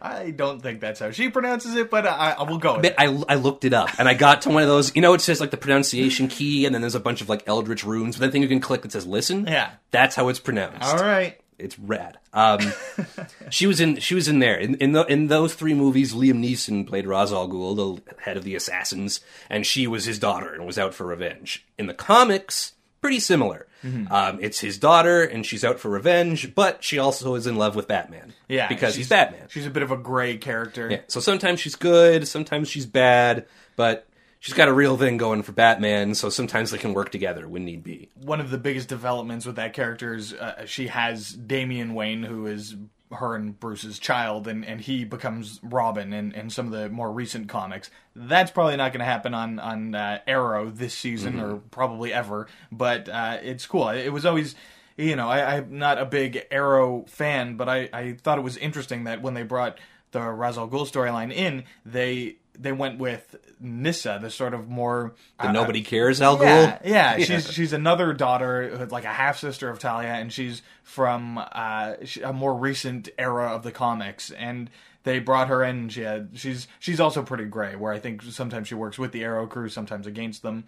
I 0.00 0.30
don't 0.30 0.62
think 0.62 0.80
that's 0.80 1.00
how 1.00 1.10
she 1.10 1.28
pronounces 1.28 1.74
it, 1.74 1.90
but 1.90 2.06
I, 2.06 2.32
I 2.38 2.42
will 2.44 2.58
go 2.58 2.78
with. 2.78 2.94
I, 2.96 3.04
I 3.28 3.34
looked 3.34 3.64
it 3.64 3.72
up 3.74 3.90
and 3.98 4.08
I 4.08 4.14
got 4.14 4.42
to 4.42 4.48
one 4.50 4.62
of 4.62 4.68
those. 4.68 4.94
You 4.96 5.02
know, 5.02 5.12
it 5.14 5.20
says 5.20 5.40
like 5.40 5.50
the 5.50 5.56
pronunciation 5.58 6.28
key, 6.28 6.64
and 6.64 6.74
then 6.74 6.80
there's 6.80 6.94
a 6.94 7.00
bunch 7.00 7.20
of 7.20 7.28
like 7.28 7.46
eldritch 7.46 7.84
runes. 7.84 8.16
But 8.16 8.20
then 8.22 8.32
thing 8.32 8.42
you 8.42 8.48
can 8.48 8.60
click 8.60 8.80
that 8.82 8.92
says 8.92 9.06
"listen." 9.06 9.46
Yeah. 9.46 9.72
that's 9.90 10.16
how 10.16 10.28
it's 10.28 10.40
pronounced. 10.40 10.82
All 10.88 10.96
right. 11.02 11.38
It's 11.60 11.78
rad. 11.78 12.18
Um, 12.32 12.60
she 13.50 13.66
was 13.66 13.80
in. 13.80 13.96
She 14.00 14.14
was 14.14 14.28
in 14.28 14.38
there 14.38 14.56
in 14.56 14.74
in, 14.76 14.92
the, 14.92 15.04
in 15.04 15.28
those 15.28 15.54
three 15.54 15.74
movies. 15.74 16.14
Liam 16.14 16.44
Neeson 16.44 16.86
played 16.86 17.06
Ra's 17.06 17.32
al 17.32 17.48
Ghul, 17.48 18.04
the 18.04 18.14
head 18.22 18.36
of 18.36 18.44
the 18.44 18.54
assassins, 18.54 19.20
and 19.48 19.66
she 19.66 19.86
was 19.86 20.04
his 20.04 20.18
daughter 20.18 20.52
and 20.52 20.66
was 20.66 20.78
out 20.78 20.94
for 20.94 21.06
revenge. 21.06 21.66
In 21.78 21.86
the 21.86 21.94
comics, 21.94 22.72
pretty 23.00 23.20
similar. 23.20 23.66
Mm-hmm. 23.84 24.12
Um, 24.12 24.38
it's 24.42 24.60
his 24.60 24.78
daughter, 24.78 25.22
and 25.22 25.44
she's 25.44 25.64
out 25.64 25.80
for 25.80 25.90
revenge, 25.90 26.54
but 26.54 26.84
she 26.84 26.98
also 26.98 27.34
is 27.34 27.46
in 27.46 27.56
love 27.56 27.74
with 27.74 27.88
Batman. 27.88 28.34
Yeah. 28.48 28.68
because 28.68 28.94
he's 28.94 29.08
Batman. 29.08 29.46
She's 29.48 29.66
a 29.66 29.70
bit 29.70 29.82
of 29.82 29.90
a 29.90 29.96
gray 29.96 30.36
character. 30.36 30.90
Yeah, 30.90 31.00
so 31.06 31.20
sometimes 31.20 31.60
she's 31.60 31.76
good, 31.76 32.28
sometimes 32.28 32.68
she's 32.68 32.86
bad, 32.86 33.46
but 33.76 34.06
she's 34.40 34.54
got 34.54 34.68
a 34.68 34.72
real 34.72 34.96
thing 34.96 35.18
going 35.18 35.42
for 35.42 35.52
Batman, 35.52 36.14
so 36.14 36.28
sometimes 36.28 36.72
they 36.72 36.78
can 36.78 36.92
work 36.92 37.10
together 37.10 37.46
when 37.48 37.64
need 37.64 37.84
be. 37.84 38.08
One 38.14 38.40
of 38.40 38.50
the 38.50 38.58
biggest 38.58 38.88
developments 38.88 39.46
with 39.46 39.56
that 39.56 39.72
character 39.72 40.14
is 40.14 40.32
uh, 40.32 40.66
she 40.66 40.88
has 40.88 41.30
Damian 41.30 41.94
Wayne, 41.94 42.24
who 42.24 42.46
is 42.46 42.74
her 43.12 43.34
and 43.34 43.58
Bruce's 43.58 43.98
child, 43.98 44.48
and, 44.48 44.64
and 44.64 44.80
he 44.80 45.04
becomes 45.04 45.60
Robin 45.62 46.12
in, 46.12 46.32
in 46.32 46.48
some 46.48 46.66
of 46.66 46.72
the 46.72 46.88
more 46.88 47.12
recent 47.12 47.48
comics. 47.48 47.90
That's 48.14 48.50
probably 48.50 48.76
not 48.76 48.92
going 48.92 49.00
to 49.00 49.04
happen 49.04 49.34
on 49.34 49.58
on 49.58 49.94
uh, 49.94 50.20
Arrow 50.26 50.70
this 50.70 50.94
season 50.94 51.38
or 51.40 51.56
probably 51.70 52.12
ever, 52.12 52.48
but 52.72 53.08
uh, 53.08 53.38
it's 53.42 53.66
cool. 53.66 53.88
It 53.90 54.10
was 54.10 54.26
always. 54.26 54.56
You 54.96 55.16
know, 55.16 55.30
I, 55.30 55.56
I'm 55.56 55.78
not 55.78 55.96
a 55.96 56.04
big 56.04 56.46
Arrow 56.50 57.06
fan, 57.08 57.56
but 57.56 57.70
I, 57.70 57.88
I 57.90 58.12
thought 58.20 58.36
it 58.36 58.42
was 58.42 58.58
interesting 58.58 59.04
that 59.04 59.22
when 59.22 59.32
they 59.32 59.44
brought 59.44 59.78
the 60.10 60.20
Ra's 60.20 60.58
al 60.58 60.68
Ghul 60.68 60.86
storyline 60.86 61.32
in, 61.32 61.64
they 61.86 62.36
they 62.58 62.72
went 62.72 62.98
with 62.98 63.34
Nyssa, 63.60 64.18
the 64.22 64.30
sort 64.30 64.54
of 64.54 64.68
more 64.68 65.14
The 65.40 65.52
nobody 65.52 65.82
cares 65.82 66.20
Al 66.20 66.42
yeah, 66.42 66.78
Ghul. 66.78 66.80
yeah, 66.84 67.18
she's 67.18 67.52
she's 67.52 67.72
another 67.72 68.12
daughter, 68.12 68.88
like 68.90 69.04
a 69.04 69.08
half 69.08 69.38
sister 69.38 69.68
of 69.68 69.78
Talia, 69.78 70.08
and 70.08 70.32
she's 70.32 70.62
from 70.82 71.38
uh, 71.38 71.94
a 72.24 72.32
more 72.32 72.54
recent 72.54 73.08
era 73.18 73.48
of 73.48 73.62
the 73.62 73.72
comics. 73.72 74.30
And 74.30 74.70
they 75.04 75.18
brought 75.18 75.48
her 75.48 75.62
in. 75.62 75.76
And 75.76 75.92
she 75.92 76.02
had 76.02 76.30
she's 76.34 76.68
she's 76.78 77.00
also 77.00 77.22
pretty 77.22 77.44
gray, 77.44 77.76
where 77.76 77.92
I 77.92 77.98
think 77.98 78.22
sometimes 78.22 78.68
she 78.68 78.74
works 78.74 78.98
with 78.98 79.12
the 79.12 79.22
Arrow 79.24 79.46
crew, 79.46 79.68
sometimes 79.68 80.06
against 80.06 80.42
them. 80.42 80.64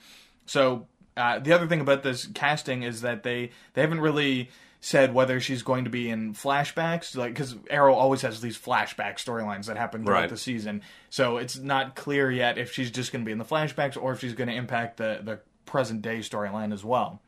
So 0.47 0.87
uh, 1.17 1.39
the 1.39 1.53
other 1.53 1.67
thing 1.67 1.81
about 1.81 2.03
this 2.03 2.27
casting 2.35 2.83
is 2.83 3.01
that 3.03 3.23
they 3.23 3.51
they 3.75 3.81
haven't 3.83 4.01
really 4.01 4.49
said 4.81 5.15
whether 5.15 5.39
she's 5.41 5.63
going 5.63 5.85
to 5.85 5.91
be 5.91 6.11
in 6.11 6.35
flashbacks 6.35 7.17
like 7.17 7.33
because 7.35 7.55
arrow 7.71 7.95
always 7.95 8.23
has 8.23 8.41
these 8.41 8.59
flashback 8.59 9.15
storylines 9.17 9.67
that 9.67 9.77
happen 9.77 10.05
throughout 10.05 10.21
Right. 10.23 10.29
the 10.29 10.37
season 10.37 10.83
so 11.09 11.37
it's 11.37 11.57
not 11.57 11.95
clear 11.95 12.31
yet 12.33 12.59
if 12.59 12.73
she's 12.73 12.91
just 12.91 13.13
going 13.13 13.23
to 13.23 13.27
be 13.27 13.31
in 13.33 13.39
the 13.39 13.45
flashbacks 13.45 13.97
or 13.97 14.13
if 14.13 14.21
she's 14.21 14.35
going 14.35 14.49
to 14.49 14.55
impact 14.55 14.97
the 14.97 15.21
the 15.23 15.39
present 15.67 16.03
day 16.03 16.19
storyline 16.19 16.73
as 16.73 16.85
well 16.85 17.21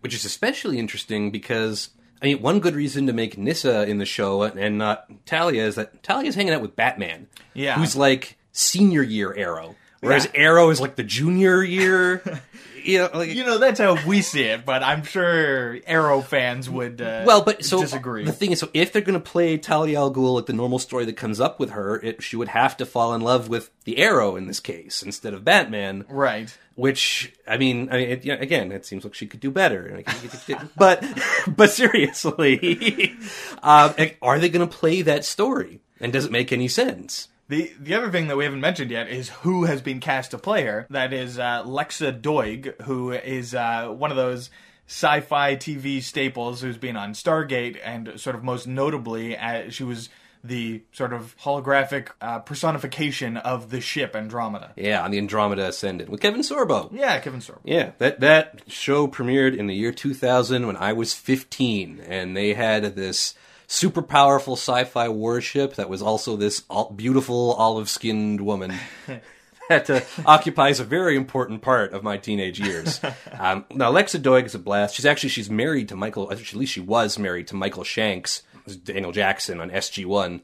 Which 0.00 0.12
is 0.14 0.24
especially 0.24 0.78
interesting 0.80 1.30
because, 1.30 1.90
I 2.20 2.26
mean, 2.26 2.42
one 2.42 2.58
good 2.58 2.74
reason 2.74 3.06
to 3.06 3.12
make 3.12 3.38
Nyssa 3.38 3.86
in 3.86 3.98
the 3.98 4.04
show 4.06 4.42
and 4.42 4.76
not 4.78 5.06
Talia 5.24 5.64
is 5.66 5.76
that 5.76 6.02
Talia's 6.02 6.34
hanging 6.34 6.52
out 6.52 6.62
with 6.62 6.74
Batman. 6.76 7.28
Yeah. 7.54 7.78
Who's 7.78 7.94
like 7.96 8.36
senior 8.52 9.02
year 9.04 9.32
Arrow. 9.36 9.76
Whereas 10.00 10.26
Yeah. 10.26 10.40
Arrow 10.40 10.70
is 10.70 10.80
like 10.80 10.96
the 10.96 11.02
junior 11.02 11.62
year. 11.62 12.22
you 12.84 12.98
know, 12.98 13.10
like, 13.12 13.30
you 13.30 13.44
know 13.44 13.58
that's 13.58 13.78
how 13.78 13.98
we 14.06 14.22
see 14.22 14.44
it 14.44 14.64
but 14.64 14.82
i'm 14.82 15.02
sure 15.02 15.78
arrow 15.86 16.22
fans 16.22 16.70
would 16.70 17.02
uh, 17.02 17.24
Well, 17.26 17.42
but 17.42 17.64
so 17.64 17.80
disagree 17.80 18.24
the 18.24 18.32
thing 18.32 18.52
is, 18.52 18.60
so 18.60 18.70
if 18.72 18.92
they're 18.92 19.02
going 19.02 19.20
to 19.20 19.30
play 19.30 19.58
Talia 19.58 19.98
al 19.98 20.14
Ghul 20.14 20.36
like 20.36 20.46
the 20.46 20.52
normal 20.52 20.78
story 20.78 21.04
that 21.04 21.16
comes 21.16 21.40
up 21.40 21.60
with 21.60 21.70
her, 21.70 21.96
it, 22.00 22.22
she 22.22 22.36
would 22.36 22.48
have 22.48 22.76
to 22.78 22.86
fall 22.86 23.14
in 23.14 23.20
love 23.20 23.48
with 23.48 23.70
the 23.84 23.98
Arrow 23.98 24.36
in 24.36 24.46
this 24.46 24.60
case 24.60 25.02
instead 25.02 25.34
of 25.34 25.44
Batman. 25.44 26.04
right 26.08 26.56
Which 26.76 27.32
I 27.46 27.58
mean, 27.58 27.88
I 27.90 27.96
mean, 27.96 28.08
it, 28.10 28.24
yeah, 28.24 28.34
again, 28.34 28.72
it 28.72 28.86
seems 28.86 29.04
like 29.04 29.14
she 29.14 29.26
could 29.26 29.40
do 29.40 29.50
better. 29.50 30.02
but 30.76 31.04
but 31.48 31.70
seriously, 31.70 33.16
um, 33.62 33.94
are 34.22 34.38
they 34.38 34.48
going 34.48 34.66
to 34.66 34.76
play 34.76 35.02
that 35.02 35.24
story? 35.24 35.80
And 36.00 36.12
does 36.12 36.24
it 36.26 36.32
make 36.32 36.52
any 36.52 36.68
sense? 36.68 37.28
The 37.48 37.72
the 37.80 37.94
other 37.94 38.10
thing 38.10 38.28
that 38.28 38.36
we 38.36 38.44
haven't 38.44 38.60
mentioned 38.60 38.90
yet 38.90 39.08
is 39.08 39.30
who 39.30 39.64
has 39.64 39.80
been 39.80 40.00
cast 40.00 40.32
to 40.32 40.38
play 40.38 40.64
her. 40.64 40.86
That 40.90 41.12
is 41.12 41.38
uh, 41.38 41.64
Lexa 41.64 42.20
Doig, 42.20 42.80
who 42.82 43.12
is 43.12 43.54
uh, 43.54 43.88
one 43.88 44.10
of 44.10 44.16
those 44.16 44.50
sci-fi 44.86 45.56
TV 45.56 46.02
staples 46.02 46.60
who's 46.60 46.76
been 46.78 46.96
on 46.96 47.12
Stargate, 47.12 47.78
and 47.82 48.18
sort 48.18 48.36
of 48.36 48.42
most 48.42 48.66
notably, 48.66 49.36
uh, 49.36 49.70
she 49.70 49.84
was 49.84 50.08
the 50.44 50.82
sort 50.92 51.12
of 51.12 51.36
holographic 51.42 52.08
uh, 52.20 52.38
personification 52.40 53.36
of 53.36 53.70
the 53.70 53.80
ship 53.80 54.14
Andromeda. 54.14 54.72
Yeah, 54.76 55.02
on 55.02 55.10
the 55.10 55.18
Andromeda 55.18 55.68
Ascendant 55.68 56.10
with 56.10 56.20
Kevin 56.20 56.40
Sorbo. 56.40 56.90
Yeah, 56.92 57.18
Kevin 57.20 57.40
Sorbo. 57.40 57.60
Yeah, 57.64 57.92
that 57.98 58.20
that 58.20 58.62
show 58.66 59.08
premiered 59.08 59.56
in 59.56 59.66
the 59.66 59.74
year 59.74 59.92
2000 59.92 60.66
when 60.66 60.76
I 60.76 60.92
was 60.92 61.14
15, 61.14 62.00
and 62.06 62.36
they 62.36 62.54
had 62.54 62.94
this 62.94 63.34
super 63.68 64.02
powerful 64.02 64.54
sci-fi 64.54 65.08
warship 65.10 65.74
that 65.74 65.88
was 65.88 66.02
also 66.02 66.36
this 66.36 66.64
all, 66.68 66.90
beautiful 66.90 67.52
olive-skinned 67.52 68.40
woman 68.40 68.74
that 69.68 69.88
uh, 69.90 70.00
occupies 70.24 70.80
a 70.80 70.84
very 70.84 71.14
important 71.16 71.60
part 71.60 71.92
of 71.92 72.02
my 72.02 72.16
teenage 72.16 72.58
years. 72.58 73.00
Um, 73.40 73.66
now, 73.72 73.90
Alexa 73.90 74.18
Doig 74.18 74.46
is 74.46 74.56
a 74.56 74.58
blast. 74.58 74.96
She's 74.96 75.06
actually 75.06 75.28
she's 75.28 75.48
married 75.48 75.90
to 75.90 75.96
Michael. 75.96 76.32
At 76.32 76.52
least 76.54 76.72
she 76.72 76.80
was 76.80 77.20
married 77.20 77.46
to 77.48 77.54
Michael 77.54 77.84
Shanks, 77.84 78.42
Daniel 78.82 79.12
Jackson 79.12 79.60
on 79.60 79.70
SG 79.70 80.04
One. 80.06 80.40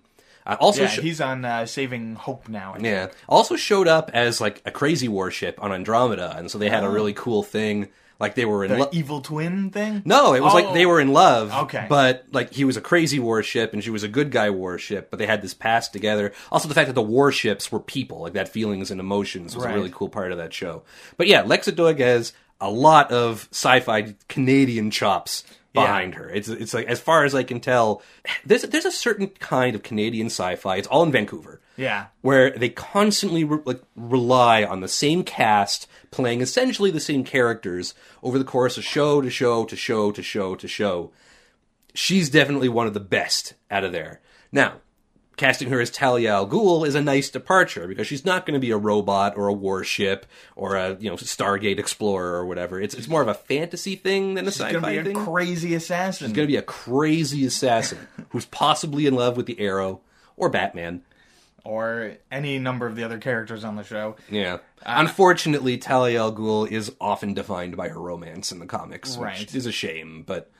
Uh, 0.47 0.57
also, 0.61 0.83
Yeah, 0.83 0.91
he's 0.91 1.21
on 1.21 1.45
uh, 1.45 1.67
Saving 1.67 2.15
Hope 2.15 2.49
now. 2.49 2.71
I 2.71 2.75
think. 2.75 2.87
yeah. 2.87 3.09
Also 3.29 3.57
showed 3.57 3.89
up 3.89 4.13
as 4.15 4.41
like 4.41 4.63
a 4.65 4.71
crazy 4.71 5.09
warship 5.09 5.61
on 5.61 5.73
Andromeda, 5.73 6.37
and 6.37 6.49
so 6.51 6.57
they 6.59 6.69
had 6.71 6.85
a 6.85 6.89
really 6.89 7.15
cool 7.15 7.43
thing. 7.43 7.89
Like 8.21 8.35
they 8.37 8.45
were 8.45 8.65
in 8.65 8.71
The 8.71 8.79
love. 8.79 8.89
evil 8.95 9.21
twin 9.21 9.71
thing? 9.71 10.03
No, 10.05 10.35
it 10.35 10.43
was 10.43 10.55
like 10.55 10.67
Oh. 10.67 10.73
they 10.75 10.87
were 10.87 11.01
in 11.01 11.13
love. 11.13 11.53
Okay. 11.65 11.87
But 11.89 12.25
like 12.33 12.53
he 12.53 12.65
was 12.65 12.77
a 12.77 12.81
crazy 12.81 13.19
warship 13.19 13.73
and 13.73 13.83
she 13.83 13.91
was 13.91 14.03
a 14.05 14.09
good 14.09 14.31
guy 14.31 14.51
warship, 14.51 15.11
but 15.11 15.19
they 15.19 15.27
had 15.27 15.43
this 15.43 15.53
past 15.55 15.93
together. 15.93 16.33
Also 16.53 16.69
the 16.69 16.75
fact 16.75 16.87
that 16.87 16.95
the 16.95 17.03
warships 17.03 17.73
were 17.73 17.81
people, 17.81 18.21
like 18.21 18.35
that 18.35 18.49
feelings 18.49 18.91
and 18.91 19.01
emotions 19.01 19.57
was 19.57 19.65
Right. 19.65 19.73
a 19.73 19.77
really 19.77 19.91
cool 19.93 20.09
part 20.09 20.31
of 20.33 20.39
that 20.39 20.53
show. 20.55 20.83
But 21.17 21.27
yeah, 21.27 21.43
Lexa 21.43 21.73
Doig 21.75 21.99
has 21.99 22.33
a 22.61 22.71
lot 22.71 23.11
of 23.11 23.49
sci-fi 23.51 24.15
Canadian 24.29 24.91
chops 24.91 25.43
behind 25.75 26.15
her. 26.15 26.31
It's 26.31 26.49
it's 26.49 26.73
like 26.73 26.87
as 26.87 27.01
far 27.01 27.25
as 27.25 27.35
I 27.35 27.43
can 27.43 27.61
tell, 27.61 28.01
there's 28.47 28.63
there's 28.63 28.85
a 28.87 28.91
certain 28.93 29.27
kind 29.29 29.75
of 29.75 29.83
Canadian 29.83 30.27
sci-fi. 30.29 30.77
It's 30.77 30.89
all 30.89 31.03
in 31.03 31.13
Vancouver 31.13 31.61
Yeah. 31.77 32.07
where 32.23 32.51
they 32.53 32.69
constantly 32.71 33.45
re- 33.45 33.59
like 33.67 33.83
rely 33.97 34.65
on 34.65 34.81
the 34.81 34.89
same 34.89 35.23
cast 35.25 35.87
playing 36.11 36.41
essentially 36.41 36.91
the 36.91 37.01
same 37.01 37.25
characters 37.25 37.93
over 38.23 38.39
the 38.39 38.45
course 38.45 38.79
of 38.79 38.85
show 38.85 39.21
to 39.21 39.29
show 39.29 39.65
to 39.67 39.77
show 39.77 40.13
to 40.13 40.23
show 40.23 40.55
to 40.55 40.69
show. 40.69 41.11
She's 41.93 42.31
definitely 42.31 42.69
one 42.69 42.87
of 42.87 42.95
the 42.95 43.01
best 43.01 43.55
out 43.71 43.85
of 43.85 43.93
there. 43.93 44.21
Now, 44.51 44.75
casting 45.37 45.69
her 45.71 45.81
as 45.81 45.91
Talia 45.91 46.33
al 46.35 46.47
Ghul 46.49 46.87
is 46.87 46.95
a 46.95 47.01
nice 47.03 47.29
departure 47.31 47.87
because 47.89 48.07
she's 48.07 48.25
not 48.25 48.47
going 48.47 48.55
to 48.55 48.61
be 48.61 48.71
a 48.71 48.77
robot 48.77 49.37
or 49.37 49.49
a 49.49 49.53
warship 49.53 50.27
or 50.57 50.77
a 50.77 50.97
you 51.01 51.11
know 51.11 51.17
Stargate 51.17 51.79
explorer 51.79 52.35
or 52.35 52.47
whatever. 52.47 52.81
It's 52.81 52.95
it's 52.95 53.09
more 53.09 53.23
of 53.23 53.29
a 53.29 53.35
fantasy 53.35 53.97
thing 53.97 54.35
than 54.35 54.47
a 54.47 54.51
She's 54.51 54.61
sci-fi 54.61 54.73
gonna 54.73 54.87
be 54.93 54.99
a 54.99 55.05
thing. 55.05 55.17
crazy 55.25 55.75
assassin. 55.75 56.29
She's 56.29 56.37
going 56.37 56.47
to 56.47 56.53
be 56.53 56.57
a 56.57 56.63
crazy 56.63 57.45
assassin 57.47 57.99
who's 58.31 58.47
possibly 58.47 59.07
in 59.07 59.15
love 59.15 59.37
with 59.37 59.47
the 59.47 59.59
Arrow 59.61 60.01
or 60.37 60.49
Batman. 60.49 61.03
or 61.65 62.13
any 62.31 62.59
number 62.59 62.87
of 62.87 62.95
the 62.95 63.03
other 63.05 63.19
characters 63.19 63.65
on 63.65 63.77
the 63.77 63.83
show. 63.85 64.17
Yeah. 64.31 64.55
Uh, 64.85 64.97
Unfortunately, 64.99 65.79
Talia 65.79 66.21
al 66.21 66.33
Ghul 66.35 66.71
is 66.71 66.93
often 67.01 67.33
defined 67.35 67.77
by 67.77 67.89
her 67.89 67.99
romance 68.01 68.53
in 68.53 68.59
the 68.59 68.67
comics, 68.67 69.17
Right. 69.17 69.39
which 69.41 69.55
is 69.55 69.65
a 69.67 69.73
shame. 69.73 70.25
But 70.27 70.51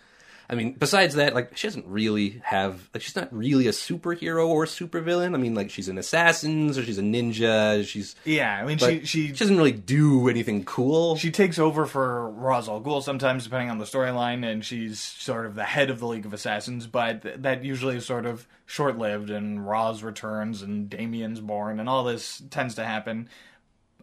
I 0.49 0.55
mean, 0.55 0.75
besides 0.79 1.15
that, 1.15 1.35
like 1.35 1.57
she 1.57 1.67
doesn't 1.67 1.87
really 1.87 2.43
have 2.45 2.91
like 2.93 3.03
she's 3.03 3.17
not 3.17 3.35
really 3.35 3.67
a 3.67 3.71
superhero 3.71 4.47
or 4.47 4.67
supervillain. 4.67 5.35
I 5.35 5.39
mean, 5.39 5.55
like 5.55 5.71
she's 5.71 5.89
an 5.89 5.97
assassin, 5.97 6.71
or 6.71 6.83
she's 6.83 6.99
a 6.99 7.03
ninja. 7.03 7.87
She's 7.87 8.15
Yeah, 8.25 8.61
I 8.61 8.67
mean, 8.67 8.79
she 8.79 9.05
she 9.05 9.29
she 9.29 9.33
doesn't 9.33 9.57
really 9.57 9.73
do 9.73 10.29
anything 10.29 10.65
cool. 10.65 11.17
she 11.17 11.31
takes 11.31 11.59
over 11.59 11.87
for 11.87 12.31
Ra's 12.31 12.69
al 12.69 12.83
Ghul 12.83 13.03
sometimes, 13.03 13.45
depending 13.45 13.71
on 13.71 13.79
the 13.79 13.87
storyline, 13.87 14.45
and 14.45 14.65
she's 14.65 15.01
sort 15.01 15.47
of 15.47 15.55
the 15.55 15.65
head 15.65 15.89
of 15.89 15.99
the 15.99 16.07
League 16.07 16.27
of 16.27 16.35
Assassins. 16.35 16.87
But 16.87 17.23
th- 17.23 17.37
that 17.39 17.65
usually 17.65 17.97
is 17.97 18.05
sort 18.05 18.27
of 18.27 18.47
short 18.67 18.99
lived, 18.99 19.31
and 19.31 19.67
Ra's 19.67 20.03
returns, 20.03 20.61
and 20.63 20.91
Damian's 20.91 21.41
born, 21.41 21.81
and 21.81 21.89
all 21.89 22.05
this 22.05 22.43
tends 22.51 22.75
to 22.75 22.85
happen. 22.85 23.29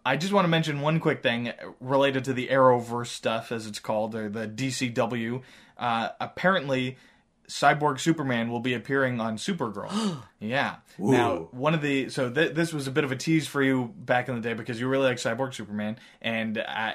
I 0.04 0.18
just 0.18 0.34
want 0.34 0.46
to 0.46 0.50
mention 0.50 0.82
one 0.82 1.00
quick 1.00 1.22
thing 1.22 1.54
related 1.80 2.26
to 2.26 2.34
the 2.34 2.48
Arrowverse 2.48 3.08
stuff, 3.08 3.52
as 3.52 3.68
it's 3.68 3.80
called, 3.80 4.16
or 4.16 4.30
the 4.30 4.48
DCW. 4.48 5.44
Uh, 5.82 6.10
apparently, 6.22 6.98
Cyborg 7.50 8.00
Superman 8.00 8.50
will 8.50 8.62
be 8.62 8.74
appearing 8.74 9.20
on 9.20 9.36
Supergirl. 9.36 10.22
yeah. 10.40 10.76
Now, 10.98 11.50
one 11.52 11.74
of 11.74 11.82
the 11.82 12.10
so 12.10 12.30
th- 12.30 12.54
this 12.54 12.72
was 12.72 12.88
a 12.88 12.92
bit 12.92 13.04
of 13.04 13.12
a 13.12 13.16
tease 13.18 13.48
for 13.48 13.62
you 13.62 13.94
back 13.98 14.30
in 14.30 14.36
the 14.36 14.42
day 14.42 14.54
because 14.54 14.80
you 14.80 14.88
really 14.88 15.08
like 15.08 15.18
Cyborg 15.18 15.54
Superman, 15.54 15.98
and 16.22 16.58
uh, 16.58 16.94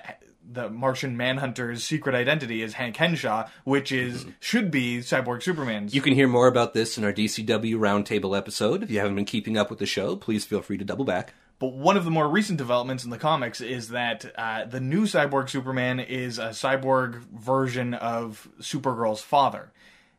the 0.50 0.70
Martian 0.70 1.16
Manhunter's 1.16 1.84
secret 1.84 2.14
identity 2.14 2.62
is 2.62 2.74
Hank 2.74 2.96
Henshaw, 2.96 3.48
which 3.64 3.92
is 3.92 4.24
should 4.40 4.70
be 4.70 4.98
Cyborg 4.98 5.42
Superman's. 5.42 5.94
you 5.94 6.00
can 6.00 6.14
hear 6.14 6.28
more 6.28 6.46
about 6.46 6.72
this 6.72 6.96
in 6.96 7.04
our 7.04 7.12
DCW 7.12 7.74
roundtable 7.74 8.36
episode. 8.36 8.82
If 8.82 8.90
you 8.90 8.98
haven't 8.98 9.16
been 9.16 9.24
keeping 9.24 9.58
up 9.58 9.68
with 9.68 9.78
the 9.78 9.86
show, 9.86 10.16
please 10.16 10.44
feel 10.44 10.62
free 10.62 10.78
to 10.78 10.84
double 10.84 11.04
back. 11.04 11.34
But 11.58 11.72
one 11.72 11.96
of 11.96 12.04
the 12.04 12.10
more 12.10 12.28
recent 12.28 12.58
developments 12.58 13.04
in 13.04 13.10
the 13.10 13.18
comics 13.18 13.60
is 13.60 13.88
that 13.88 14.30
uh, 14.36 14.64
the 14.66 14.80
new 14.80 15.02
Cyborg 15.02 15.48
Superman 15.48 16.00
is 16.00 16.38
a 16.38 16.48
cyborg 16.48 17.22
version 17.32 17.94
of 17.94 18.48
Supergirl's 18.60 19.22
father. 19.22 19.72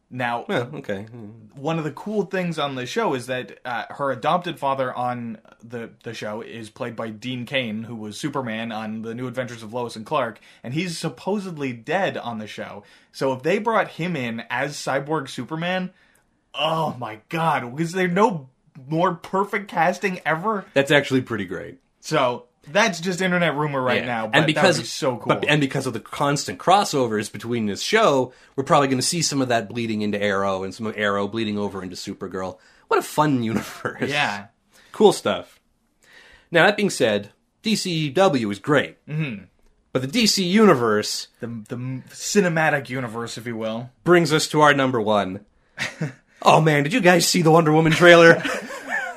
Now, 0.09 0.45
okay. 0.49 1.03
one 1.53 1.77
of 1.77 1.83
the 1.83 1.91
cool 1.91 2.23
things 2.23 2.57
on 2.57 2.75
the 2.75 2.85
show 2.85 3.13
is 3.13 3.27
that 3.27 3.59
uh, 3.65 3.85
her 3.89 4.09
adopted 4.09 4.57
father 4.57 4.93
on 4.93 5.39
the 5.61 5.89
the 6.03 6.13
show 6.13 6.41
is 6.41 6.69
played 6.69 6.95
by 6.95 7.09
Dean 7.09 7.45
Cain, 7.45 7.83
who 7.83 7.95
was 7.95 8.17
Superman 8.17 8.71
on 8.71 9.01
the 9.01 9.13
New 9.13 9.27
Adventures 9.27 9.63
of 9.63 9.73
Lois 9.73 9.97
and 9.97 10.05
Clark, 10.05 10.39
and 10.63 10.73
he's 10.73 10.97
supposedly 10.97 11.73
dead 11.73 12.15
on 12.15 12.37
the 12.37 12.47
show. 12.47 12.83
So 13.11 13.33
if 13.33 13.43
they 13.43 13.59
brought 13.59 13.89
him 13.89 14.15
in 14.15 14.43
as 14.49 14.77
Cyborg 14.77 15.27
Superman, 15.27 15.91
oh 16.53 16.95
my 16.97 17.19
god, 17.27 17.79
is 17.79 17.91
there 17.91 18.07
no 18.07 18.47
more 18.87 19.15
perfect 19.15 19.67
casting 19.69 20.19
ever? 20.25 20.65
That's 20.73 20.91
actually 20.91 21.21
pretty 21.21 21.45
great. 21.45 21.79
So 21.99 22.45
that's 22.69 22.99
just 22.99 23.21
internet 23.21 23.55
rumor 23.55 23.81
right 23.81 24.01
Yeah. 24.01 24.07
now, 24.07 24.27
but 24.27 24.37
and 24.37 24.45
because 24.45 24.77
be 24.79 24.85
so 24.85 25.17
cool. 25.17 25.27
but, 25.27 25.45
and 25.47 25.61
because 25.61 25.85
of 25.87 25.93
the 25.93 25.99
constant 25.99 26.59
crossovers 26.59 27.31
between 27.31 27.65
this 27.65 27.81
show, 27.81 28.33
we're 28.55 28.63
probably 28.63 28.87
going 28.87 28.97
to 28.99 29.05
see 29.05 29.21
some 29.21 29.41
of 29.41 29.47
that 29.49 29.69
bleeding 29.69 30.01
into 30.01 30.21
Arrow 30.21 30.63
and 30.63 30.73
some 30.73 30.85
of 30.85 30.97
Arrow 30.97 31.27
bleeding 31.27 31.57
over 31.57 31.81
into 31.81 31.95
Supergirl. 31.95 32.57
What 32.87 32.99
a 32.99 33.03
fun 33.03 33.43
universe! 33.43 34.09
yeah, 34.09 34.47
cool 34.91 35.13
stuff. 35.13 35.59
Now 36.51 36.65
that 36.65 36.77
being 36.77 36.89
said, 36.89 37.31
DCW 37.63 38.51
is 38.51 38.59
great, 38.59 39.05
mm-hmm. 39.05 39.43
but 39.91 40.01
the 40.01 40.07
DC 40.07 40.45
universe 40.45 41.27
the 41.39 41.47
the 41.69 41.75
cinematic 42.09 42.89
universe, 42.89 43.37
if 43.37 43.45
you 43.45 43.55
will. 43.57 43.89
brings 44.03 44.31
us 44.33 44.47
to 44.49 44.61
our 44.61 44.73
number 44.73 44.99
one. 45.01 45.45
oh 46.41 46.61
man, 46.61 46.83
did 46.83 46.93
you 46.93 47.01
guys 47.01 47.27
see 47.27 47.41
the 47.41 47.51
Wonder 47.51 47.71
Woman 47.71 47.91
trailer? 47.91 48.41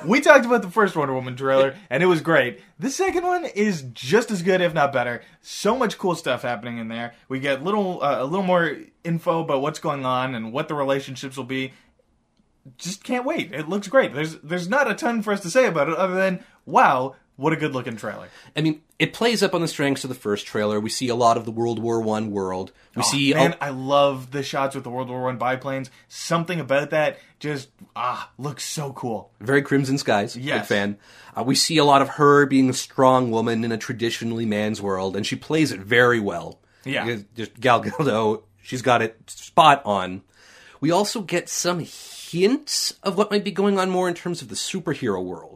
We 0.05 0.21
talked 0.21 0.45
about 0.45 0.61
the 0.61 0.69
first 0.69 0.95
Wonder 0.95 1.13
Woman 1.13 1.35
trailer, 1.35 1.75
and 1.89 2.01
it 2.01 2.07
was 2.07 2.21
great. 2.21 2.61
The 2.79 2.89
second 2.89 3.23
one 3.23 3.45
is 3.45 3.83
just 3.93 4.31
as 4.31 4.41
good, 4.41 4.61
if 4.61 4.73
not 4.73 4.91
better. 4.91 5.21
So 5.41 5.77
much 5.77 5.97
cool 5.97 6.15
stuff 6.15 6.41
happening 6.41 6.77
in 6.77 6.87
there. 6.87 7.13
We 7.29 7.39
get 7.39 7.63
little 7.63 8.01
uh, 8.03 8.21
a 8.21 8.25
little 8.25 8.45
more 8.45 8.77
info 9.03 9.41
about 9.41 9.61
what's 9.61 9.79
going 9.79 10.05
on 10.05 10.35
and 10.35 10.51
what 10.51 10.67
the 10.67 10.75
relationships 10.75 11.37
will 11.37 11.43
be. 11.43 11.73
Just 12.77 13.03
can't 13.03 13.25
wait. 13.25 13.51
It 13.51 13.69
looks 13.69 13.87
great. 13.87 14.13
There's 14.13 14.37
there's 14.37 14.69
not 14.69 14.89
a 14.89 14.95
ton 14.95 15.21
for 15.21 15.33
us 15.33 15.41
to 15.41 15.49
say 15.49 15.65
about 15.65 15.89
it 15.89 15.97
other 15.97 16.15
than 16.15 16.43
wow, 16.65 17.15
what 17.41 17.53
a 17.53 17.55
good 17.55 17.73
looking 17.73 17.97
trailer. 17.97 18.27
I 18.55 18.61
mean, 18.61 18.81
it 18.99 19.13
plays 19.13 19.41
up 19.41 19.55
on 19.55 19.61
the 19.61 19.67
strengths 19.67 20.03
of 20.03 20.09
the 20.09 20.15
first 20.15 20.45
trailer. 20.45 20.79
We 20.79 20.89
see 20.91 21.09
a 21.09 21.15
lot 21.15 21.37
of 21.37 21.45
the 21.45 21.51
World 21.51 21.79
War 21.79 21.99
One 21.99 22.29
world. 22.29 22.71
We 22.95 23.01
see 23.03 23.33
Man, 23.33 23.53
a- 23.53 23.63
I 23.65 23.69
love 23.69 24.31
the 24.31 24.43
shots 24.43 24.75
with 24.75 24.83
the 24.83 24.91
World 24.91 25.09
War 25.09 25.23
One 25.23 25.37
biplanes. 25.37 25.89
Something 26.07 26.59
about 26.59 26.91
that 26.91 27.17
just 27.39 27.69
ah 27.95 28.31
looks 28.37 28.63
so 28.63 28.93
cool. 28.93 29.31
Very 29.39 29.63
Crimson 29.63 29.97
Skies. 29.97 30.35
Big 30.35 30.65
fan. 30.65 30.97
Uh, 31.35 31.43
we 31.43 31.55
see 31.55 31.77
a 31.77 31.85
lot 31.85 32.01
of 32.03 32.09
her 32.09 32.45
being 32.45 32.69
a 32.69 32.73
strong 32.73 33.31
woman 33.31 33.63
in 33.63 33.71
a 33.71 33.77
traditionally 33.77 34.45
man's 34.45 34.81
world, 34.81 35.15
and 35.15 35.25
she 35.25 35.35
plays 35.35 35.71
it 35.71 35.79
very 35.79 36.19
well. 36.19 36.59
Yeah. 36.85 37.17
Just 37.35 37.59
Gal 37.59 37.83
Gadot, 37.83 38.43
she's 38.61 38.81
got 38.83 39.01
it 39.01 39.17
spot 39.27 39.81
on. 39.83 40.21
We 40.79 40.91
also 40.91 41.21
get 41.21 41.47
some 41.49 41.79
hints 41.79 42.95
of 43.03 43.17
what 43.17 43.29
might 43.29 43.43
be 43.43 43.51
going 43.51 43.77
on 43.77 43.89
more 43.89 44.07
in 44.07 44.15
terms 44.15 44.41
of 44.41 44.49
the 44.49 44.55
superhero 44.55 45.23
world. 45.23 45.50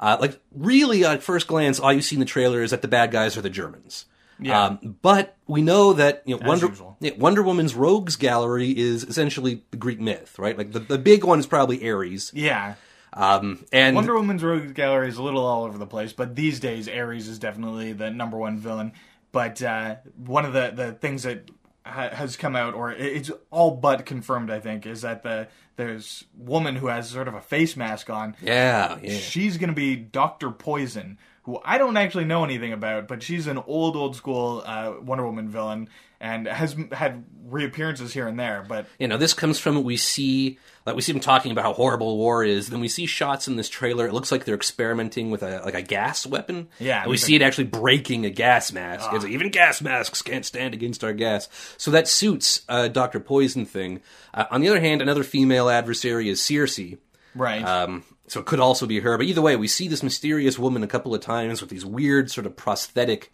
Uh, 0.00 0.16
like, 0.18 0.40
really, 0.52 1.04
at 1.04 1.22
first 1.22 1.46
glance, 1.46 1.78
all 1.78 1.92
you 1.92 2.00
see 2.00 2.16
in 2.16 2.20
the 2.20 2.26
trailer 2.26 2.62
is 2.62 2.70
that 2.70 2.80
the 2.80 2.88
bad 2.88 3.12
guys 3.12 3.36
are 3.36 3.42
the 3.42 3.50
Germans. 3.50 4.06
Yeah. 4.40 4.64
Um, 4.64 4.96
but 5.02 5.36
we 5.46 5.60
know 5.60 5.92
that 5.92 6.22
you 6.24 6.38
know, 6.38 6.48
Wonder, 6.48 6.72
yeah, 7.00 7.12
Wonder 7.18 7.42
Woman's 7.42 7.74
rogues 7.74 8.16
gallery 8.16 8.70
is 8.70 9.04
essentially 9.04 9.62
the 9.70 9.76
Greek 9.76 10.00
myth, 10.00 10.38
right? 10.38 10.56
Like 10.56 10.72
the, 10.72 10.78
the 10.78 10.96
big 10.96 11.24
one 11.24 11.38
is 11.38 11.46
probably 11.46 11.86
Ares. 11.88 12.32
Yeah. 12.34 12.76
Um, 13.12 13.64
and 13.72 13.94
Wonder 13.94 14.14
Woman's 14.14 14.42
rogues 14.42 14.72
gallery 14.72 15.08
is 15.08 15.18
a 15.18 15.22
little 15.22 15.44
all 15.44 15.64
over 15.64 15.76
the 15.76 15.86
place, 15.86 16.14
but 16.14 16.34
these 16.34 16.60
days 16.60 16.88
Ares 16.88 17.28
is 17.28 17.38
definitely 17.38 17.92
the 17.92 18.10
number 18.10 18.38
one 18.38 18.56
villain. 18.56 18.92
But 19.32 19.62
uh, 19.62 19.96
one 20.16 20.46
of 20.46 20.54
the, 20.54 20.72
the 20.74 20.92
things 20.92 21.24
that 21.24 21.50
ha- 21.84 22.10
has 22.10 22.36
come 22.36 22.56
out, 22.56 22.74
or 22.74 22.92
it's 22.92 23.30
all 23.50 23.72
but 23.72 24.06
confirmed, 24.06 24.50
I 24.50 24.60
think, 24.60 24.86
is 24.86 25.02
that 25.02 25.22
the 25.22 25.48
there's 25.80 26.24
woman 26.36 26.76
who 26.76 26.88
has 26.88 27.08
sort 27.08 27.26
of 27.26 27.34
a 27.34 27.40
face 27.40 27.76
mask 27.76 28.10
on. 28.10 28.36
Yeah, 28.42 28.98
yeah. 29.02 29.18
She's 29.18 29.56
going 29.56 29.70
to 29.70 29.74
be 29.74 29.96
Doctor 29.96 30.50
Poison, 30.50 31.18
who 31.50 31.60
I 31.64 31.78
don't 31.78 31.96
actually 31.96 32.24
know 32.24 32.44
anything 32.44 32.72
about, 32.72 33.08
but 33.08 33.22
she's 33.22 33.46
an 33.46 33.58
old, 33.58 33.96
old 33.96 34.16
school 34.16 34.62
uh, 34.64 34.94
Wonder 35.02 35.24
Woman 35.24 35.48
villain 35.48 35.88
and 36.20 36.46
has 36.46 36.76
had 36.92 37.24
reappearances 37.46 38.12
here 38.12 38.28
and 38.28 38.38
there. 38.38 38.64
But 38.68 38.86
You 38.98 39.08
know, 39.08 39.16
this 39.16 39.32
comes 39.32 39.58
from 39.58 39.82
we 39.82 39.96
see 39.96 40.58
like 40.86 40.94
we 40.94 41.02
see 41.02 41.12
them 41.12 41.20
talking 41.20 41.50
about 41.50 41.64
how 41.64 41.72
horrible 41.72 42.18
war 42.18 42.44
is. 42.44 42.68
Then 42.68 42.80
we 42.80 42.88
see 42.88 43.06
shots 43.06 43.48
in 43.48 43.56
this 43.56 43.68
trailer. 43.68 44.06
It 44.06 44.12
looks 44.12 44.30
like 44.30 44.44
they're 44.44 44.54
experimenting 44.54 45.30
with 45.30 45.42
a 45.42 45.62
like 45.64 45.74
a 45.74 45.82
gas 45.82 46.26
weapon. 46.26 46.68
Yeah, 46.78 47.02
and 47.02 47.10
we 47.10 47.16
see 47.16 47.34
it 47.34 47.42
actually 47.42 47.64
breaking 47.64 48.26
a 48.26 48.30
gas 48.30 48.72
mask. 48.72 49.08
It's 49.12 49.24
like, 49.24 49.32
even 49.32 49.50
gas 49.50 49.80
masks 49.80 50.22
can't 50.22 50.44
stand 50.44 50.74
against 50.74 51.02
our 51.02 51.12
gas. 51.12 51.48
So 51.78 51.90
that 51.90 52.06
suits 52.06 52.62
uh, 52.68 52.88
Doctor 52.88 53.20
Poison 53.20 53.64
thing. 53.64 54.02
Uh, 54.34 54.44
on 54.50 54.60
the 54.60 54.68
other 54.68 54.80
hand, 54.80 55.00
another 55.02 55.24
female 55.24 55.68
adversary 55.68 56.28
is 56.28 56.42
Circe. 56.42 56.78
right, 57.34 57.64
Um, 57.64 58.04
so 58.30 58.38
it 58.38 58.46
could 58.46 58.60
also 58.60 58.86
be 58.86 59.00
her. 59.00 59.18
But 59.18 59.26
either 59.26 59.42
way, 59.42 59.56
we 59.56 59.66
see 59.66 59.88
this 59.88 60.04
mysterious 60.04 60.58
woman 60.58 60.84
a 60.84 60.86
couple 60.86 61.14
of 61.14 61.20
times 61.20 61.60
with 61.60 61.68
these 61.68 61.84
weird 61.84 62.30
sort 62.30 62.46
of 62.46 62.56
prosthetic 62.56 63.32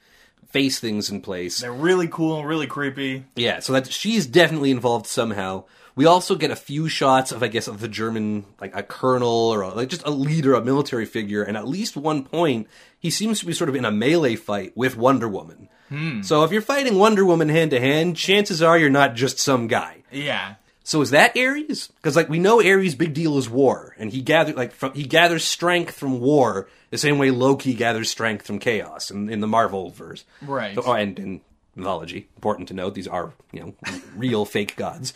face 0.49 0.79
things 0.79 1.11
in 1.11 1.21
place. 1.21 1.59
they're 1.59 1.73
really 1.73 2.09
cool, 2.09 2.39
and 2.39 2.49
really 2.49 2.67
creepy. 2.67 3.25
Yeah, 3.35 3.61
so 3.61 3.75
that 3.75 3.93
she's 3.93 4.27
definitely 4.27 4.71
involved 4.71 5.07
somehow. 5.07 5.65
We 5.95 6.07
also 6.07 6.35
get 6.35 6.51
a 6.51 6.57
few 6.57 6.89
shots 6.89 7.33
of, 7.33 7.43
I 7.43 7.49
guess, 7.49 7.69
of 7.69 7.81
the 7.81 7.89
German, 7.89 8.47
like 8.61 8.75
a 8.75 8.83
colonel 8.83 9.29
or 9.29 9.63
a, 9.63 9.69
like 9.69 9.89
just 9.89 10.07
a 10.07 10.11
leader, 10.11 10.55
a 10.55 10.65
military 10.65 11.05
figure, 11.05 11.43
and 11.43 11.57
at 11.57 11.69
least 11.69 11.97
one 11.97 12.25
point 12.25 12.69
he 12.99 13.11
seems 13.11 13.41
to 13.41 13.47
be 13.47 13.53
sort 13.53 13.69
of 13.69 13.77
in 13.77 13.85
a 13.85 13.91
melee 13.91 14.37
fight 14.37 14.75
with 14.75 14.97
Wonder 14.97 15.29
Woman. 15.29 15.69
Hmm. 15.91 16.23
So 16.23 16.43
if 16.45 16.53
you're 16.53 16.63
fighting 16.63 16.99
Wonder 16.99 17.25
Woman 17.25 17.49
hand 17.49 17.71
to 17.73 17.81
hand, 17.81 18.17
chances 18.17 18.63
are 18.63 18.79
you're 18.79 18.91
not 18.91 19.15
just 19.15 19.39
some 19.39 19.67
guy. 19.67 20.05
Yeah. 20.11 20.55
So 20.87 21.03
is 21.03 21.11
that 21.11 21.37
Ares? 21.37 21.89
Because 21.97 22.15
like 22.15 22.29
we 22.29 22.39
know 22.39 22.63
Ares' 22.63 22.95
big 22.95 23.13
deal 23.13 23.39
is 23.39 23.51
war, 23.51 23.97
and 23.99 24.13
he 24.13 24.21
gather 24.21 24.53
like 24.53 24.71
from, 24.71 24.95
he 24.95 25.03
gathers 25.03 25.43
strength 25.43 25.97
from 25.97 26.21
war 26.21 26.69
the 26.91 26.97
same 26.99 27.19
way 27.19 27.33
Loki 27.33 27.75
gathers 27.75 28.09
strength 28.09 28.47
from 28.47 28.61
chaos 28.61 29.11
in, 29.11 29.29
in 29.29 29.41
the 29.41 29.49
Marvel 29.49 29.91
verse. 29.91 30.25
Right. 30.41 30.77
So, 30.77 30.85
oh, 30.87 30.93
and 30.93 31.19
in 31.19 31.41
mythology, 31.75 32.29
important 32.37 32.69
to 32.69 32.75
note, 32.75 32.95
these 32.95 33.09
are 33.09 33.33
you 33.51 33.61
know 33.61 33.93
real 34.15 34.45
fake 34.45 34.77
gods. 34.77 35.13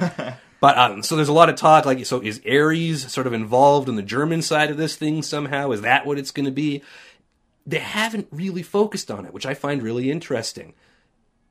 but 0.60 0.78
um, 0.78 1.02
so 1.02 1.16
there's 1.16 1.28
a 1.28 1.32
lot 1.32 1.48
of 1.48 1.56
talk 1.56 1.86
like 1.86 2.06
so 2.06 2.20
is 2.20 2.40
Ares 2.48 3.10
sort 3.10 3.26
of 3.26 3.32
involved 3.32 3.88
in 3.88 3.96
the 3.96 4.02
German 4.02 4.42
side 4.42 4.70
of 4.70 4.76
this 4.76 4.94
thing 4.94 5.24
somehow? 5.24 5.72
Is 5.72 5.80
that 5.80 6.06
what 6.06 6.18
it's 6.18 6.30
going 6.30 6.46
to 6.46 6.52
be? 6.52 6.84
They 7.66 7.80
haven't 7.80 8.28
really 8.30 8.62
focused 8.62 9.10
on 9.10 9.26
it, 9.26 9.34
which 9.34 9.44
I 9.44 9.54
find 9.54 9.82
really 9.82 10.08
interesting 10.08 10.74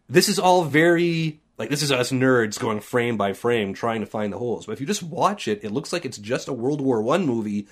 this 0.09 0.29
is 0.29 0.37
all 0.37 0.63
very 0.63 1.39
Like 1.57 1.69
this 1.69 1.81
is 1.83 1.91
us 1.91 2.11
nerds 2.11 2.59
going 2.59 2.79
frame 2.79 3.15
by 3.17 3.33
frame 3.33 3.73
trying 3.73 4.01
to 4.01 4.07
find 4.07 4.33
the 4.33 4.37
holes. 4.37 4.65
But 4.65 4.73
if 4.73 4.81
you 4.81 4.87
just 4.87 5.03
watch 5.03 5.47
it, 5.47 5.63
it 5.63 5.71
looks 5.71 5.93
like 5.93 6.05
it's 6.05 6.17
just 6.17 6.47
a 6.47 6.53
World 6.53 6.81
War 6.81 7.01
One 7.01 7.25
movie, 7.25 7.67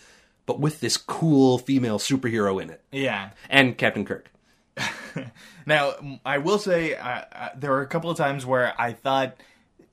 but 0.45 0.59
with 0.59 0.79
this 0.81 0.97
cool 0.97 1.57
female 1.57 1.97
superhero 1.99 2.61
in 2.61 2.69
it 2.69 2.81
Yeah. 2.91 3.31
and 3.49 3.77
Captain 3.77 4.05
Kirk. 4.05 4.31
Now, 5.65 5.93
I 6.25 6.39
will 6.39 6.57
say 6.57 6.95
uh, 6.95 7.21
uh, 7.31 7.49
there 7.55 7.69
were 7.71 7.81
a 7.81 7.87
couple 7.87 8.09
of 8.09 8.17
times 8.17 8.45
where 8.45 8.73
I 8.81 8.93
thought 8.93 9.35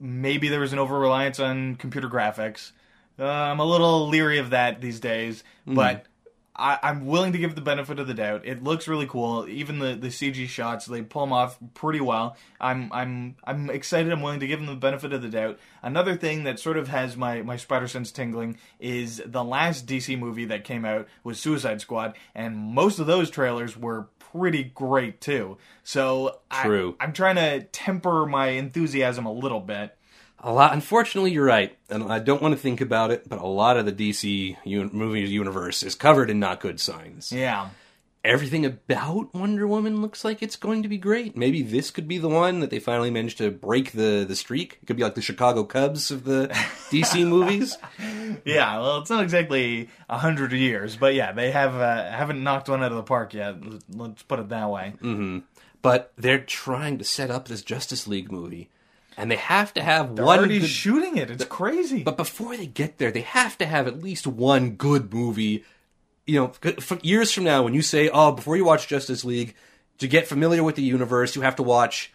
maybe 0.01 0.49
there 0.49 0.61
was 0.61 0.73
an 0.73 0.79
over 0.79 0.99
reliance 0.99 1.39
on 1.41 1.77
computer 1.77 2.09
graphics. 2.09 2.73
Uh, 3.19 3.27
I'm 3.27 3.61
a 3.61 3.65
little 3.67 4.09
leery 4.09 4.39
of 4.39 4.51
that 4.51 4.81
these 4.81 4.99
days, 4.99 5.45
but 5.67 6.07
I, 6.59 6.79
I'm 6.83 7.07
willing 7.07 7.33
to 7.33 7.39
give 7.39 7.55
the 7.55 7.61
benefit 7.61 7.99
of 8.01 8.07
the 8.09 8.15
doubt. 8.15 8.43
It 8.45 8.63
looks 8.63 8.89
really 8.89 9.07
cool. 9.07 9.47
Even 9.49 9.79
the, 9.79 9.95
the 9.95 10.09
CG 10.09 10.49
shots, 10.49 10.87
they 10.87 11.03
pull 11.03 11.23
them 11.25 11.33
off 11.33 11.57
pretty 11.75 12.01
well. 12.01 12.37
I'm 12.61 12.91
I'm 12.93 13.37
I'm 13.45 13.71
excited. 13.71 14.13
I'm 14.13 14.23
willing 14.23 14.41
to 14.41 14.47
give 14.47 14.59
them 14.59 14.67
the 14.67 14.75
benefit 14.75 15.13
of 15.13 15.23
the 15.23 15.29
doubt. 15.29 15.59
Another 15.83 16.17
thing 16.17 16.45
that 16.45 16.59
sort 16.59 16.77
of 16.77 16.89
has 16.89 17.17
my 17.17 17.43
my 17.43 17.57
spider 17.57 17.87
sense 17.87 18.11
tingling 18.11 18.59
is 18.81 19.23
the 19.25 19.45
last 19.45 19.87
DC 19.87 20.19
movie 20.19 20.47
that 20.47 20.65
came 20.65 20.85
out 20.85 21.07
was 21.23 21.39
Suicide 21.39 21.81
Squad, 21.81 22.17
and 22.35 22.57
most 22.57 22.99
of 22.99 23.07
those 23.07 23.31
trailers 23.31 23.77
were 23.77 24.09
pretty 24.19 24.65
great 24.65 25.21
too. 25.21 25.57
So 25.85 26.41
I- 26.51 26.65
True. 26.65 26.97
I'm 27.01 27.13
trying 27.13 27.37
to 27.37 27.63
temper 27.63 28.27
my 28.27 28.49
enthusiasm 28.49 29.27
a 29.27 29.33
little 29.33 29.61
bit. 29.61 29.95
A 30.41 30.53
lot. 30.53 30.73
Unfortunately, 30.73 31.33
you're 31.33 31.45
right, 31.45 31.77
and 31.91 32.05
I 32.05 32.21
don't 32.21 32.41
want 32.41 32.55
to 32.55 32.61
think 32.61 32.81
about 32.81 33.11
it. 33.11 33.29
But 33.29 33.41
a 33.41 33.47
lot 33.47 33.77
of 33.77 33.87
the 33.87 33.93
DC 33.93 34.57
un- 34.67 34.91
movie 34.93 35.23
universe 35.23 35.83
is 35.83 35.95
covered 35.95 36.31
in 36.31 36.39
not 36.39 36.61
good 36.61 36.79
signs. 36.81 37.33
Yeah. 37.33 37.71
Everything 38.25 38.67
about 38.67 39.33
Wonder 39.33 39.67
Woman 39.67 40.03
looks 40.03 40.25
like 40.25 40.43
it's 40.43 40.57
going 40.57 40.83
to 40.83 40.89
be 40.89 40.99
great. 40.99 41.37
Maybe 41.37 41.63
this 41.63 41.91
could 41.91 42.09
be 42.09 42.19
the 42.19 42.29
one 42.29 42.61
that 42.61 42.69
they 42.69 42.81
finally 42.81 43.11
managed 43.11 43.39
to 43.39 43.51
break 43.51 43.93
the 43.93 44.25
the 44.29 44.35
streak. 44.37 44.79
It 44.83 44.87
could 44.87 44.97
be 44.97 45.03
like 45.05 45.15
the 45.15 45.23
Chicago 45.23 45.65
Cubs 45.65 46.11
of 46.11 46.25
the 46.25 46.49
DC 46.91 47.27
movies. 47.27 47.77
Yeah, 48.45 48.79
well, 48.81 48.99
it's 48.99 49.09
not 49.09 49.23
exactly 49.23 49.89
a 50.11 50.19
hundred 50.19 50.53
years, 50.53 50.97
but 50.97 51.15
yeah, 51.15 51.33
they 51.33 51.53
have 51.53 51.75
uh, 51.77 52.11
haven't 52.11 52.43
knocked 52.43 52.69
one 52.69 52.83
out 52.83 52.91
of 52.91 52.97
the 52.97 53.03
park 53.05 53.35
yet. 53.35 53.57
Let's 53.89 54.23
put 54.25 54.41
it 54.41 54.49
that 54.51 54.69
way. 54.69 54.95
But 55.81 56.13
they're 56.17 56.41
trying 56.41 56.99
to 56.99 57.05
set 57.05 57.31
up 57.31 57.47
this 57.47 57.63
Justice 57.63 58.09
League 58.09 58.33
movie, 58.33 58.69
and 59.19 59.31
they 59.31 59.37
have 59.37 59.75
to 59.75 59.83
have 59.83 60.17
They're 60.17 60.25
one. 60.25 60.39
already 60.39 60.61
good- 60.61 60.69
shooting 60.69 61.17
it. 61.19 61.31
It's 61.31 61.45
crazy. 61.45 62.03
But 62.03 62.17
before 62.17 62.57
they 62.57 62.67
get 62.67 62.97
there, 62.99 63.11
they 63.11 63.21
have 63.23 63.59
to 63.59 63.67
have 63.67 63.87
at 63.87 64.03
least 64.03 64.27
one 64.27 64.71
good 64.71 65.13
movie. 65.13 65.65
You 66.27 66.41
know, 66.41 66.53
years 67.03 67.33
from 67.33 67.45
now, 67.45 67.63
when 67.63 67.75
you 67.75 67.83
say, 67.83 68.09
"Oh, 68.09 68.33
before 68.33 68.57
you 68.57 68.65
watch 68.65 68.87
Justice 68.89 69.25
League, 69.25 69.55
to 69.99 70.07
get 70.09 70.27
familiar 70.29 70.63
with 70.63 70.77
the 70.77 70.83
universe, 70.83 71.35
you 71.37 71.43
have 71.43 71.57
to 71.57 71.63
watch," 71.63 72.13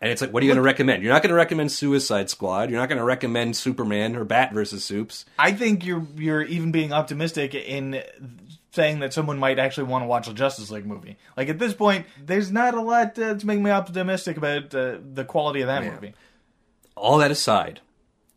and 0.00 0.10
it's 0.10 0.22
like, 0.22 0.32
what 0.32 0.42
are 0.42 0.46
you 0.46 0.50
going 0.50 0.56
to 0.56 0.62
recommend? 0.62 1.02
You're 1.02 1.12
not 1.12 1.22
going 1.22 1.28
to 1.30 1.34
recommend 1.36 1.70
Suicide 1.72 2.30
Squad. 2.30 2.70
You're 2.70 2.78
not 2.80 2.88
going 2.88 2.98
to 2.98 3.04
recommend 3.04 3.56
Superman 3.56 4.16
or 4.16 4.24
Bat 4.24 4.52
versus 4.54 4.84
Soups. 4.84 5.24
I 5.38 5.52
think 5.52 5.84
you're 5.84 6.06
you're 6.16 6.42
even 6.42 6.72
being 6.72 6.92
optimistic 6.92 7.54
in 7.54 8.02
saying 8.72 9.00
that 9.00 9.12
someone 9.12 9.38
might 9.38 9.58
actually 9.58 9.84
want 9.84 10.02
to 10.02 10.06
watch 10.06 10.28
a 10.28 10.34
Justice 10.34 10.70
League 10.70 10.86
movie. 10.86 11.16
Like 11.36 11.48
at 11.48 11.58
this 11.58 11.74
point, 11.74 12.06
there's 12.22 12.50
not 12.50 12.74
a 12.74 12.80
lot 12.80 13.18
uh, 13.18 13.34
to 13.34 13.46
make 13.46 13.60
me 13.60 13.70
optimistic 13.70 14.36
about 14.36 14.74
uh, 14.74 14.98
the 15.00 15.24
quality 15.24 15.60
of 15.60 15.66
that 15.66 15.84
movie. 15.84 16.14
All 16.96 17.18
that 17.18 17.30
aside, 17.30 17.80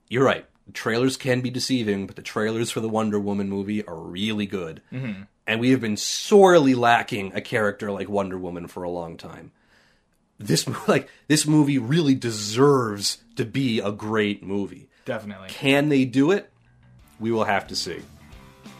you're 0.09 0.25
right. 0.25 0.45
Trailers 0.73 1.17
can 1.17 1.41
be 1.41 1.49
deceiving, 1.49 2.07
but 2.07 2.15
the 2.15 2.21
trailers 2.21 2.71
for 2.71 2.79
the 2.79 2.89
Wonder 2.89 3.19
Woman 3.19 3.49
movie 3.49 3.85
are 3.85 3.97
really 3.97 4.45
good. 4.45 4.81
Mm-hmm. 4.91 5.23
And 5.45 5.59
we 5.59 5.71
have 5.71 5.81
been 5.81 5.97
sorely 5.97 6.73
lacking 6.73 7.33
a 7.35 7.41
character 7.41 7.91
like 7.91 8.07
Wonder 8.07 8.37
Woman 8.37 8.67
for 8.67 8.83
a 8.83 8.89
long 8.89 9.17
time. 9.17 9.51
This 10.39 10.67
like 10.87 11.09
this 11.27 11.45
movie 11.45 11.77
really 11.77 12.15
deserves 12.15 13.19
to 13.35 13.45
be 13.45 13.79
a 13.79 13.91
great 13.91 14.41
movie. 14.41 14.89
Definitely. 15.05 15.49
Can 15.49 15.89
they 15.89 16.05
do 16.05 16.31
it? 16.31 16.49
We 17.19 17.31
will 17.31 17.43
have 17.43 17.67
to 17.67 17.75
see. 17.75 18.01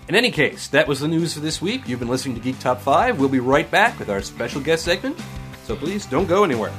In 0.09 0.15
any 0.15 0.31
case, 0.31 0.67
that 0.67 0.85
was 0.85 0.99
the 0.99 1.07
news 1.07 1.33
for 1.33 1.39
this 1.39 1.61
week. 1.61 1.87
You've 1.87 1.99
been 1.99 2.09
listening 2.09 2.35
to 2.35 2.41
Geek 2.41 2.59
Top 2.59 2.81
5. 2.81 3.21
We'll 3.21 3.29
be 3.29 3.39
right 3.39 3.69
back 3.71 3.97
with 3.97 4.09
our 4.09 4.21
special 4.21 4.59
guest 4.59 4.83
segment. 4.83 5.17
So 5.63 5.77
please 5.77 6.05
don't 6.05 6.27
go 6.27 6.43
anywhere. 6.43 6.73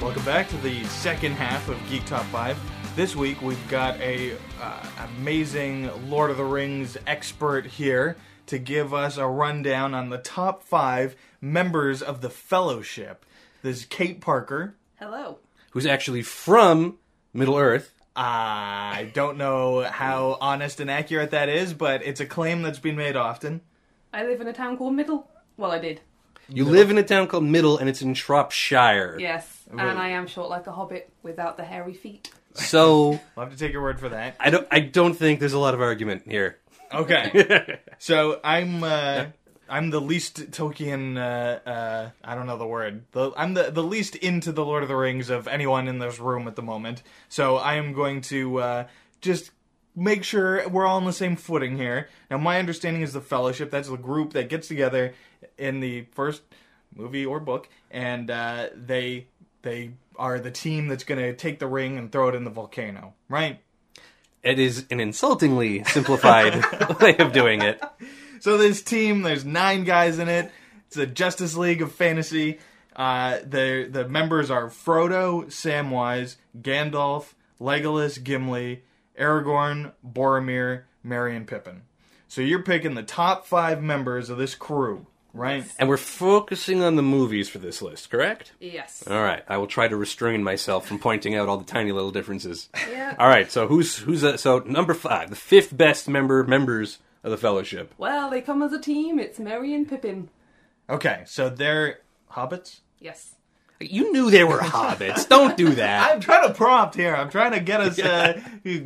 Welcome 0.00 0.24
back 0.24 0.48
to 0.48 0.56
the 0.62 0.82
second 0.84 1.32
half 1.32 1.68
of 1.68 1.78
Geek 1.90 2.06
Top 2.06 2.24
5. 2.26 2.58
This 2.96 3.14
week 3.14 3.42
we've 3.42 3.68
got 3.68 4.00
a 4.00 4.38
uh, 4.62 4.86
amazing 5.18 5.90
Lord 6.08 6.30
of 6.30 6.38
the 6.38 6.44
Rings 6.44 6.96
expert 7.06 7.66
here 7.66 8.16
to 8.46 8.58
give 8.58 8.94
us 8.94 9.18
a 9.18 9.26
rundown 9.26 9.92
on 9.92 10.08
the 10.08 10.16
top 10.16 10.62
5 10.62 11.14
members 11.42 12.00
of 12.00 12.22
the 12.22 12.30
Fellowship. 12.30 13.26
This 13.60 13.78
is 13.78 13.84
Kate 13.86 14.20
Parker. 14.20 14.76
Hello. 15.00 15.38
Who's 15.70 15.84
actually 15.84 16.22
from 16.22 16.98
Middle 17.32 17.56
Earth. 17.56 17.92
I 18.14 19.10
don't 19.14 19.36
know 19.36 19.82
how 19.82 20.38
honest 20.40 20.78
and 20.78 20.88
accurate 20.88 21.32
that 21.32 21.48
is, 21.48 21.74
but 21.74 22.04
it's 22.04 22.20
a 22.20 22.26
claim 22.26 22.62
that's 22.62 22.78
been 22.78 22.96
made 22.96 23.16
often. 23.16 23.60
I 24.12 24.24
live 24.24 24.40
in 24.40 24.46
a 24.46 24.52
town 24.52 24.76
called 24.76 24.94
Middle. 24.94 25.28
Well, 25.56 25.72
I 25.72 25.80
did. 25.80 26.00
You 26.48 26.64
live 26.64 26.90
in 26.90 26.98
a 26.98 27.02
town 27.02 27.26
called 27.26 27.44
Middle, 27.44 27.78
and 27.78 27.88
it's 27.88 28.00
in 28.00 28.14
Shropshire. 28.14 29.16
Yes. 29.18 29.64
And 29.70 29.80
I 29.80 30.10
am 30.10 30.26
short 30.28 30.48
like 30.48 30.66
a 30.68 30.72
hobbit 30.72 31.10
without 31.22 31.56
the 31.56 31.64
hairy 31.64 31.94
feet. 31.94 32.30
So 32.54 33.20
I'll 33.36 33.44
have 33.44 33.52
to 33.52 33.58
take 33.58 33.72
your 33.72 33.82
word 33.82 33.98
for 33.98 34.08
that. 34.08 34.36
I 34.38 34.50
don't. 34.50 34.66
I 34.70 34.80
don't 34.80 35.14
think 35.14 35.40
there's 35.40 35.52
a 35.52 35.58
lot 35.58 35.74
of 35.74 35.80
argument 35.80 36.22
here. 36.26 36.58
Okay. 36.92 37.80
so 37.98 38.40
I'm 38.42 38.82
uh, 38.82 39.26
I'm 39.68 39.90
the 39.90 40.00
least 40.00 40.50
Tolkien. 40.50 41.16
Uh, 41.16 41.68
uh, 41.68 42.10
I 42.24 42.34
don't 42.34 42.46
know 42.46 42.58
the 42.58 42.66
word. 42.66 43.04
The, 43.12 43.32
I'm 43.36 43.54
the 43.54 43.70
the 43.70 43.82
least 43.82 44.16
into 44.16 44.52
the 44.52 44.64
Lord 44.64 44.82
of 44.82 44.88
the 44.88 44.96
Rings 44.96 45.30
of 45.30 45.48
anyone 45.48 45.88
in 45.88 45.98
this 45.98 46.18
room 46.18 46.48
at 46.48 46.56
the 46.56 46.62
moment. 46.62 47.02
So 47.28 47.56
I 47.56 47.74
am 47.74 47.92
going 47.92 48.20
to 48.22 48.58
uh, 48.58 48.86
just 49.20 49.50
make 49.94 50.24
sure 50.24 50.66
we're 50.68 50.86
all 50.86 50.96
on 50.96 51.04
the 51.04 51.12
same 51.12 51.36
footing 51.36 51.76
here. 51.76 52.08
Now, 52.30 52.38
my 52.38 52.58
understanding 52.58 53.02
is 53.02 53.12
the 53.12 53.20
Fellowship. 53.20 53.70
That's 53.70 53.88
the 53.88 53.96
group 53.96 54.32
that 54.32 54.48
gets 54.48 54.68
together 54.68 55.14
in 55.56 55.80
the 55.80 56.06
first 56.12 56.42
movie 56.94 57.26
or 57.26 57.40
book, 57.40 57.68
and 57.90 58.30
uh, 58.30 58.68
they 58.74 59.26
they 59.62 59.90
are 60.16 60.38
the 60.40 60.50
team 60.50 60.88
that's 60.88 61.04
going 61.04 61.20
to 61.20 61.34
take 61.34 61.58
the 61.58 61.66
ring 61.66 61.98
and 61.98 62.10
throw 62.10 62.28
it 62.28 62.34
in 62.34 62.44
the 62.44 62.50
volcano. 62.50 63.14
Right. 63.28 63.60
It 64.42 64.58
is 64.58 64.86
an 64.90 65.00
insultingly 65.00 65.84
simplified 65.84 66.54
way 67.00 67.16
of 67.18 67.32
doing 67.32 67.62
it. 67.62 67.82
So 68.40 68.56
this 68.56 68.82
team, 68.82 69.22
there's 69.22 69.44
nine 69.44 69.84
guys 69.84 70.18
in 70.18 70.28
it. 70.28 70.50
It's 70.86 70.96
a 70.96 71.06
Justice 71.06 71.56
League 71.56 71.82
of 71.82 71.92
fantasy. 71.92 72.58
Uh, 72.96 73.38
the 73.44 73.88
the 73.90 74.08
members 74.08 74.50
are 74.50 74.68
Frodo, 74.68 75.46
Samwise, 75.46 76.36
Gandalf, 76.60 77.34
Legolas, 77.60 78.22
Gimli, 78.22 78.82
Aragorn, 79.18 79.92
Boromir, 80.06 80.82
Merry, 81.04 81.36
and 81.36 81.46
Pippin. 81.46 81.82
So 82.26 82.40
you're 82.40 82.62
picking 82.62 82.94
the 82.94 83.02
top 83.02 83.46
five 83.46 83.82
members 83.82 84.30
of 84.30 84.38
this 84.38 84.54
crew, 84.54 85.06
right? 85.32 85.64
And 85.78 85.88
we're 85.88 85.96
focusing 85.96 86.82
on 86.82 86.96
the 86.96 87.02
movies 87.02 87.48
for 87.48 87.58
this 87.58 87.80
list, 87.80 88.10
correct? 88.10 88.52
Yes. 88.60 89.04
All 89.06 89.22
right. 89.22 89.42
I 89.48 89.56
will 89.56 89.66
try 89.66 89.88
to 89.88 89.96
restrain 89.96 90.42
myself 90.42 90.86
from 90.86 90.98
pointing 90.98 91.34
out 91.34 91.48
all 91.48 91.56
the 91.56 91.64
tiny 91.64 91.92
little 91.92 92.10
differences. 92.10 92.68
Yeah. 92.90 93.14
All 93.18 93.28
right. 93.28 93.50
So 93.50 93.66
who's 93.66 93.96
who's 93.98 94.24
uh, 94.24 94.36
so 94.36 94.58
number 94.60 94.94
five, 94.94 95.30
the 95.30 95.36
fifth 95.36 95.76
best 95.76 96.08
member 96.08 96.44
members 96.44 96.98
of 97.24 97.30
the 97.30 97.36
Fellowship. 97.36 97.94
Well, 97.98 98.30
they 98.30 98.40
come 98.40 98.62
as 98.62 98.72
a 98.72 98.80
team. 98.80 99.18
It's 99.18 99.38
Merry 99.38 99.74
and 99.74 99.88
Pippin. 99.88 100.28
Okay, 100.90 101.22
so 101.26 101.48
they're 101.50 102.00
hobbits. 102.32 102.80
Yes. 103.00 103.34
You 103.80 104.12
knew 104.12 104.30
they 104.30 104.44
were 104.44 104.58
hobbits. 104.58 105.28
Don't 105.28 105.56
do 105.56 105.70
that. 105.74 106.10
I'm 106.10 106.20
trying 106.20 106.48
to 106.48 106.54
prompt 106.54 106.94
here. 106.96 107.14
I'm 107.14 107.30
trying 107.30 107.52
to 107.52 107.60
get 107.60 107.80
us 107.80 107.98
uh, 108.00 108.40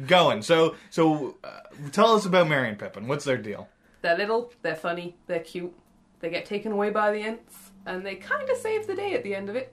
going. 0.07 0.42
So 0.42 0.77
so 0.90 1.37
uh, 1.45 1.61
tell 1.92 2.14
us 2.14 2.27
about 2.27 2.49
Merry 2.49 2.68
and 2.68 2.79
Pippin. 2.79 3.09
What's 3.09 3.25
their 3.25 3.38
deal? 3.38 3.68
They're 4.03 4.18
little, 4.18 4.53
they're 4.62 4.75
funny, 4.75 5.16
they're 5.29 5.38
cute. 5.40 5.73
They 6.21 6.29
get 6.31 6.45
taken 6.45 6.73
away 6.73 6.90
by 6.90 7.12
the 7.12 7.21
Ents, 7.23 7.71
and 7.87 8.05
they 8.05 8.16
kind 8.16 8.49
of 8.51 8.57
save 8.57 8.87
the 8.88 8.95
day 8.97 9.14
at 9.14 9.23
the 9.23 9.35
end 9.35 9.49
of 9.49 9.55
it. 9.57 9.73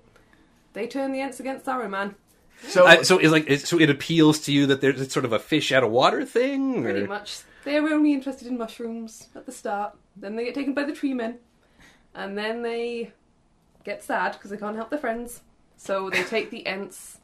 They 0.73 0.85
turn 0.87 1.11
the 1.11 1.19
Ents 1.19 1.39
against 1.39 1.65
Saruman. 1.65 2.13
So 2.67 2.85
Uh, 2.85 3.03
so 3.03 3.17
it's 3.17 3.31
like 3.31 3.45
it's, 3.47 3.67
so 3.67 3.79
it 3.79 3.89
appeals 3.89 4.39
to 4.41 4.51
you 4.53 4.67
that 4.67 4.81
there's 4.81 5.01
it's 5.01 5.13
sort 5.13 5.25
of 5.25 5.33
a 5.33 5.39
fish 5.39 5.71
out 5.71 5.83
of 5.83 5.89
water 5.91 6.25
thing. 6.25 6.83
Pretty 6.83 7.01
or- 7.01 7.07
much. 7.07 7.39
They 7.65 7.79
were 7.79 7.89
only 7.89 8.13
interested 8.13 8.47
in 8.47 8.57
mushrooms 8.57 9.27
at 9.35 9.45
the 9.45 9.51
start. 9.51 9.95
Then 10.15 10.35
they 10.35 10.45
get 10.45 10.55
taken 10.55 10.73
by 10.73 10.83
the 10.83 10.93
tree 10.93 11.13
men. 11.13 11.39
And 12.15 12.37
then 12.37 12.61
they 12.63 13.11
get 13.83 14.03
sad 14.03 14.33
because 14.33 14.51
they 14.51 14.57
can't 14.57 14.75
help 14.75 14.89
their 14.89 14.99
friends. 14.99 15.41
So 15.77 16.09
they 16.09 16.23
take 16.23 16.49
the 16.51 16.65
Ents 16.65 17.19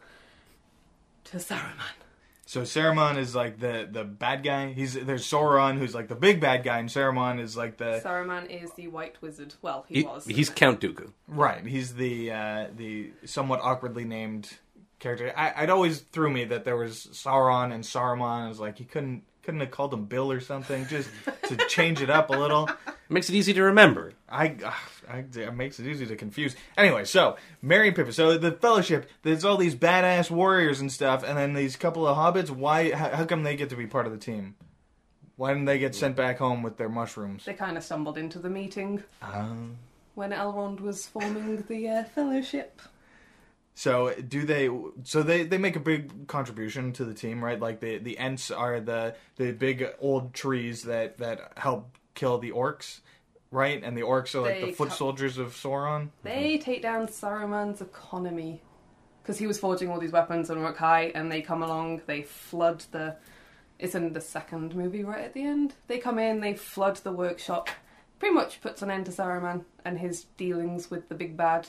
to 1.25 1.37
Saruman. 1.37 1.95
So 2.47 2.61
Saruman 2.61 3.17
is 3.17 3.33
like 3.35 3.59
the 3.59 3.89
the 3.91 4.03
bad 4.03 4.43
guy. 4.43 4.71
He's 4.71 4.93
there's 4.93 5.25
Sauron 5.27 5.79
who's 5.79 5.95
like 5.95 6.07
the 6.09 6.15
big 6.15 6.39
bad 6.39 6.63
guy, 6.63 6.77
and 6.77 6.87
Saruman 6.87 7.39
is 7.39 7.57
like 7.57 7.77
the 7.77 7.99
Saruman 8.05 8.47
is 8.49 8.71
the 8.73 8.87
White 8.87 9.19
Wizard. 9.21 9.55
Well, 9.63 9.83
he, 9.89 10.01
He- 10.01 10.03
was. 10.03 10.25
he's 10.25 10.49
Count 10.51 10.79
Dooku. 10.79 11.11
right. 11.27 11.65
He's 11.65 11.95
the 11.95 12.31
uh, 12.31 12.67
the 12.77 13.11
somewhat 13.25 13.61
awkwardly 13.63 14.05
named 14.05 14.57
character. 14.99 15.33
I, 15.35 15.63
it 15.63 15.69
always 15.69 15.99
threw 15.99 16.29
me 16.29 16.45
that 16.45 16.65
there 16.65 16.77
was 16.77 17.07
Sauron 17.11 17.73
and 17.73 17.83
Saruman. 17.83 18.45
I 18.45 18.47
was 18.47 18.59
like, 18.59 18.77
he 18.77 18.85
couldn't 18.85 19.23
couldn't 19.43 19.59
have 19.59 19.69
called 19.69 19.93
him 19.93 20.05
Bill 20.05 20.31
or 20.31 20.39
something 20.39 20.87
just 20.87 21.07
to 21.43 21.55
change 21.69 22.01
it 22.01 22.09
up 22.09 22.31
a 22.31 22.33
little. 22.33 22.67
It 22.67 23.11
makes 23.11 23.29
it 23.29 23.35
easy 23.35 23.53
to 23.53 23.61
remember. 23.61 24.13
I, 24.27 24.55
I, 25.07 25.23
it 25.35 25.53
makes 25.53 25.79
it 25.79 25.85
easy 25.85 26.07
to 26.07 26.15
confuse. 26.15 26.55
Anyway, 26.75 27.05
so 27.05 27.37
Merry 27.61 27.87
and 27.89 27.95
Pippin. 27.95 28.11
So 28.11 28.39
the 28.39 28.51
Fellowship, 28.51 29.07
there's 29.21 29.45
all 29.45 29.57
these 29.57 29.75
badass 29.75 30.31
warriors 30.31 30.81
and 30.81 30.91
stuff, 30.91 31.23
and 31.23 31.37
then 31.37 31.53
these 31.53 31.75
couple 31.75 32.07
of 32.07 32.17
hobbits. 32.17 32.49
Why? 32.49 32.91
How, 32.91 33.09
how 33.09 33.25
come 33.25 33.43
they 33.43 33.55
get 33.55 33.69
to 33.69 33.75
be 33.75 33.85
part 33.85 34.07
of 34.07 34.11
the 34.11 34.17
team? 34.17 34.55
Why 35.35 35.49
didn't 35.51 35.65
they 35.65 35.77
get 35.77 35.93
sent 35.93 36.15
back 36.15 36.39
home 36.39 36.63
with 36.63 36.77
their 36.77 36.89
mushrooms? 36.89 37.45
They 37.45 37.53
kind 37.53 37.77
of 37.77 37.83
stumbled 37.83 38.17
into 38.17 38.39
the 38.39 38.49
meeting 38.49 39.03
Um, 39.21 39.77
when 40.15 40.31
Elrond 40.31 40.79
was 40.79 41.05
forming 41.05 41.61
the 41.67 41.89
uh, 41.89 42.03
Fellowship. 42.05 42.81
So 43.77 44.13
do 44.13 44.45
they? 44.45 44.69
So 45.03 45.21
they 45.21 45.43
they 45.43 45.57
make 45.57 45.75
a 45.75 45.81
big 45.81 46.27
contribution 46.27 46.93
to 46.93 47.03
the 47.03 47.13
team, 47.13 47.43
right? 47.43 47.59
Like 47.59 47.81
the 47.81 47.97
the 47.97 48.17
Ents 48.17 48.49
are 48.49 48.79
the 48.79 49.15
the 49.35 49.51
big 49.51 49.85
old 49.99 50.33
trees 50.33 50.83
that 50.83 51.17
that 51.17 51.51
help 51.57 51.97
kill 52.13 52.37
the 52.37 52.51
orcs, 52.51 53.01
right? 53.51 53.83
And 53.83 53.97
the 53.97 54.01
orcs 54.01 54.33
are 54.33 54.39
like 54.39 54.61
They 54.61 54.65
the 54.67 54.71
foot 54.71 54.89
cut- 54.89 54.97
soldiers 54.97 55.37
of 55.37 55.53
Sauron. 55.53 56.09
They 56.23 56.57
take 56.57 56.81
down 56.81 57.07
Saruman's 57.07 57.81
economy 57.81 58.61
because 59.21 59.37
he 59.37 59.45
was 59.45 59.59
forging 59.59 59.89
all 59.89 59.99
these 59.99 60.13
weapons 60.13 60.49
on 60.49 60.57
Uruk-hai, 60.57 61.11
and 61.13 61.29
they 61.29 61.41
come 61.41 61.61
along. 61.61 62.01
They 62.05 62.21
flood 62.21 62.85
the. 62.91 63.17
It's 63.77 63.93
in 63.93 64.13
the 64.13 64.21
second 64.21 64.73
movie, 64.73 65.03
right 65.03 65.25
at 65.25 65.33
the 65.33 65.43
end. 65.43 65.73
They 65.87 65.97
come 65.97 66.17
in, 66.17 66.39
they 66.39 66.53
flood 66.53 66.95
the 66.97 67.11
workshop. 67.11 67.67
Pretty 68.19 68.33
much 68.33 68.61
puts 68.61 68.81
an 68.81 68.89
end 68.89 69.07
to 69.07 69.11
Saruman 69.11 69.65
and 69.83 69.99
his 69.99 70.23
dealings 70.37 70.89
with 70.89 71.09
the 71.09 71.15
big 71.15 71.35
bad 71.35 71.67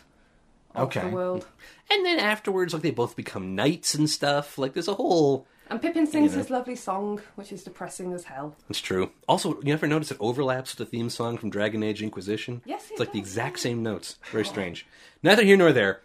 Okay. 0.85 1.01
the 1.01 1.09
world. 1.09 1.47
And 1.91 2.05
then 2.05 2.18
afterwards, 2.18 2.72
like 2.72 2.83
they 2.83 2.91
both 2.91 3.16
become 3.16 3.55
knights 3.55 3.95
and 3.95 4.09
stuff. 4.11 4.59
Like 4.59 4.72
there's 4.74 4.89
a 4.89 4.95
whole. 4.95 5.47
And 5.68 5.83
Pippin 5.83 6.07
sings 6.07 6.31
You 6.33 6.37
know. 6.37 6.43
his 6.43 6.51
lovely 6.51 6.77
song, 6.77 7.20
which 7.35 7.51
is 7.53 7.64
depressing 7.64 8.12
as 8.12 8.24
hell. 8.24 8.55
It's 8.70 8.81
true. 8.81 9.11
Also, 9.29 9.61
you 9.62 9.72
ever 9.72 9.89
notice 9.89 10.12
it 10.12 10.16
overlaps 10.20 10.77
with 10.77 10.89
the 10.89 10.97
theme 10.97 11.11
song 11.11 11.39
from 11.39 11.51
Dragon 11.51 11.83
Age 11.83 12.03
Inquisition? 12.03 12.62
Yes, 12.64 12.85
it 12.87 12.93
it's 12.93 13.01
like 13.01 13.12
the 13.12 13.18
exact 13.18 13.59
same 13.59 13.83
notes. 13.83 14.18
Very 14.31 14.45
strange. 14.45 14.87
Neither 15.24 15.43
here 15.43 15.57
nor 15.57 15.72
there. 15.72 16.03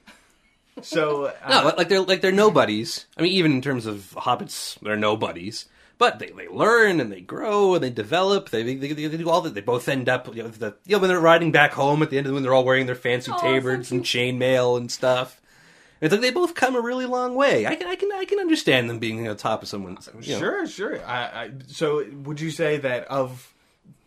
So 0.81 1.25
uh, 1.43 1.61
No, 1.63 1.73
like 1.77 1.89
they're 1.89 2.01
like 2.01 2.21
they're 2.21 2.31
nobodies. 2.31 3.05
I 3.17 3.21
mean, 3.21 3.33
even 3.33 3.51
in 3.51 3.61
terms 3.61 3.85
of 3.85 4.13
hobbits, 4.17 4.79
they're 4.79 4.95
nobodies. 4.97 5.65
But 6.01 6.17
they, 6.17 6.31
they 6.31 6.47
learn 6.47 6.99
and 6.99 7.11
they 7.11 7.21
grow 7.21 7.75
and 7.75 7.83
they 7.83 7.91
develop. 7.91 8.49
They 8.49 8.63
they, 8.63 8.73
they, 8.73 9.05
they 9.05 9.17
do 9.17 9.29
all 9.29 9.41
that. 9.41 9.53
They 9.53 9.61
both 9.61 9.87
end 9.87 10.09
up. 10.09 10.35
You 10.35 10.41
know, 10.41 10.49
the, 10.49 10.75
you 10.87 10.95
know, 10.95 10.99
when 10.99 11.09
they're 11.09 11.19
riding 11.19 11.51
back 11.51 11.73
home 11.73 12.01
at 12.01 12.09
the 12.09 12.17
end 12.17 12.25
of 12.25 12.31
the 12.31 12.33
when 12.33 12.41
they're 12.41 12.55
all 12.55 12.65
wearing 12.65 12.87
their 12.87 12.95
fancy 12.95 13.31
Oh, 13.31 13.37
tabards 13.37 13.89
so 13.89 13.97
and 13.97 14.03
chainmail 14.03 14.77
and 14.77 14.91
stuff. 14.91 15.39
It's 16.01 16.11
like 16.11 16.21
they 16.21 16.31
both 16.31 16.55
come 16.55 16.75
a 16.75 16.81
really 16.81 17.05
long 17.05 17.35
way. 17.35 17.67
I 17.67 17.75
can 17.75 17.87
I 17.87 17.93
can 17.93 18.11
I 18.13 18.25
can 18.25 18.39
understand 18.39 18.89
them 18.89 18.97
being 18.97 19.27
on 19.27 19.37
top 19.37 19.61
of 19.61 19.69
someone's. 19.69 20.09
You 20.21 20.33
know, 20.33 20.39
Sure, 20.39 20.65
sure. 20.65 21.05
I, 21.05 21.19
I, 21.19 21.51
so, 21.67 22.03
would 22.23 22.41
you 22.41 22.49
say 22.49 22.77
that 22.77 23.05
of 23.05 23.53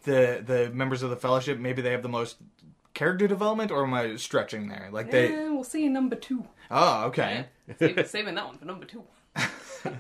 the 0.03 0.43
the 0.45 0.71
members 0.75 1.05
of 1.05 1.11
the 1.11 1.17
Fellowship, 1.17 1.61
maybe 1.61 1.81
they 1.81 1.93
have 1.93 2.03
the 2.03 2.09
most 2.09 2.39
character 2.93 3.29
development, 3.29 3.71
or 3.71 3.85
am 3.85 3.95
I 3.95 4.17
stretching 4.17 4.67
there? 4.67 4.89
Like 4.91 5.13
they? 5.13 5.33
Eh, 5.33 5.49
we'll 5.49 5.63
see 5.63 5.87
in 5.87 5.93
number 5.93 6.17
two. 6.17 6.45
Oh, 6.73 7.05
okay. 7.05 7.47
Save, 7.79 8.09
saving 8.09 8.35
that 8.35 8.47
one 8.47 8.59
for 8.59 8.65
number 8.65 8.85
two. 8.85 9.05
All 9.87 9.93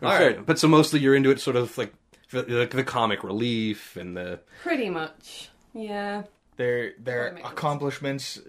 Sure. 0.00 0.26
right. 0.28 0.46
But 0.46 0.58
so 0.58 0.68
mostly 0.68 1.00
you're 1.00 1.14
into 1.14 1.30
it, 1.30 1.40
sort 1.40 1.56
of 1.56 1.76
like 1.78 1.92
the, 2.30 2.42
like 2.42 2.70
the 2.70 2.84
comic 2.84 3.24
relief 3.24 3.96
and 3.96 4.16
the 4.16 4.40
Pretty 4.62 4.90
much. 4.90 5.50
Yeah. 5.74 6.24
Their 6.56 6.92
their 6.98 7.30
That 7.30 7.38
sense. 7.42 7.48
accomplishments 7.52 8.40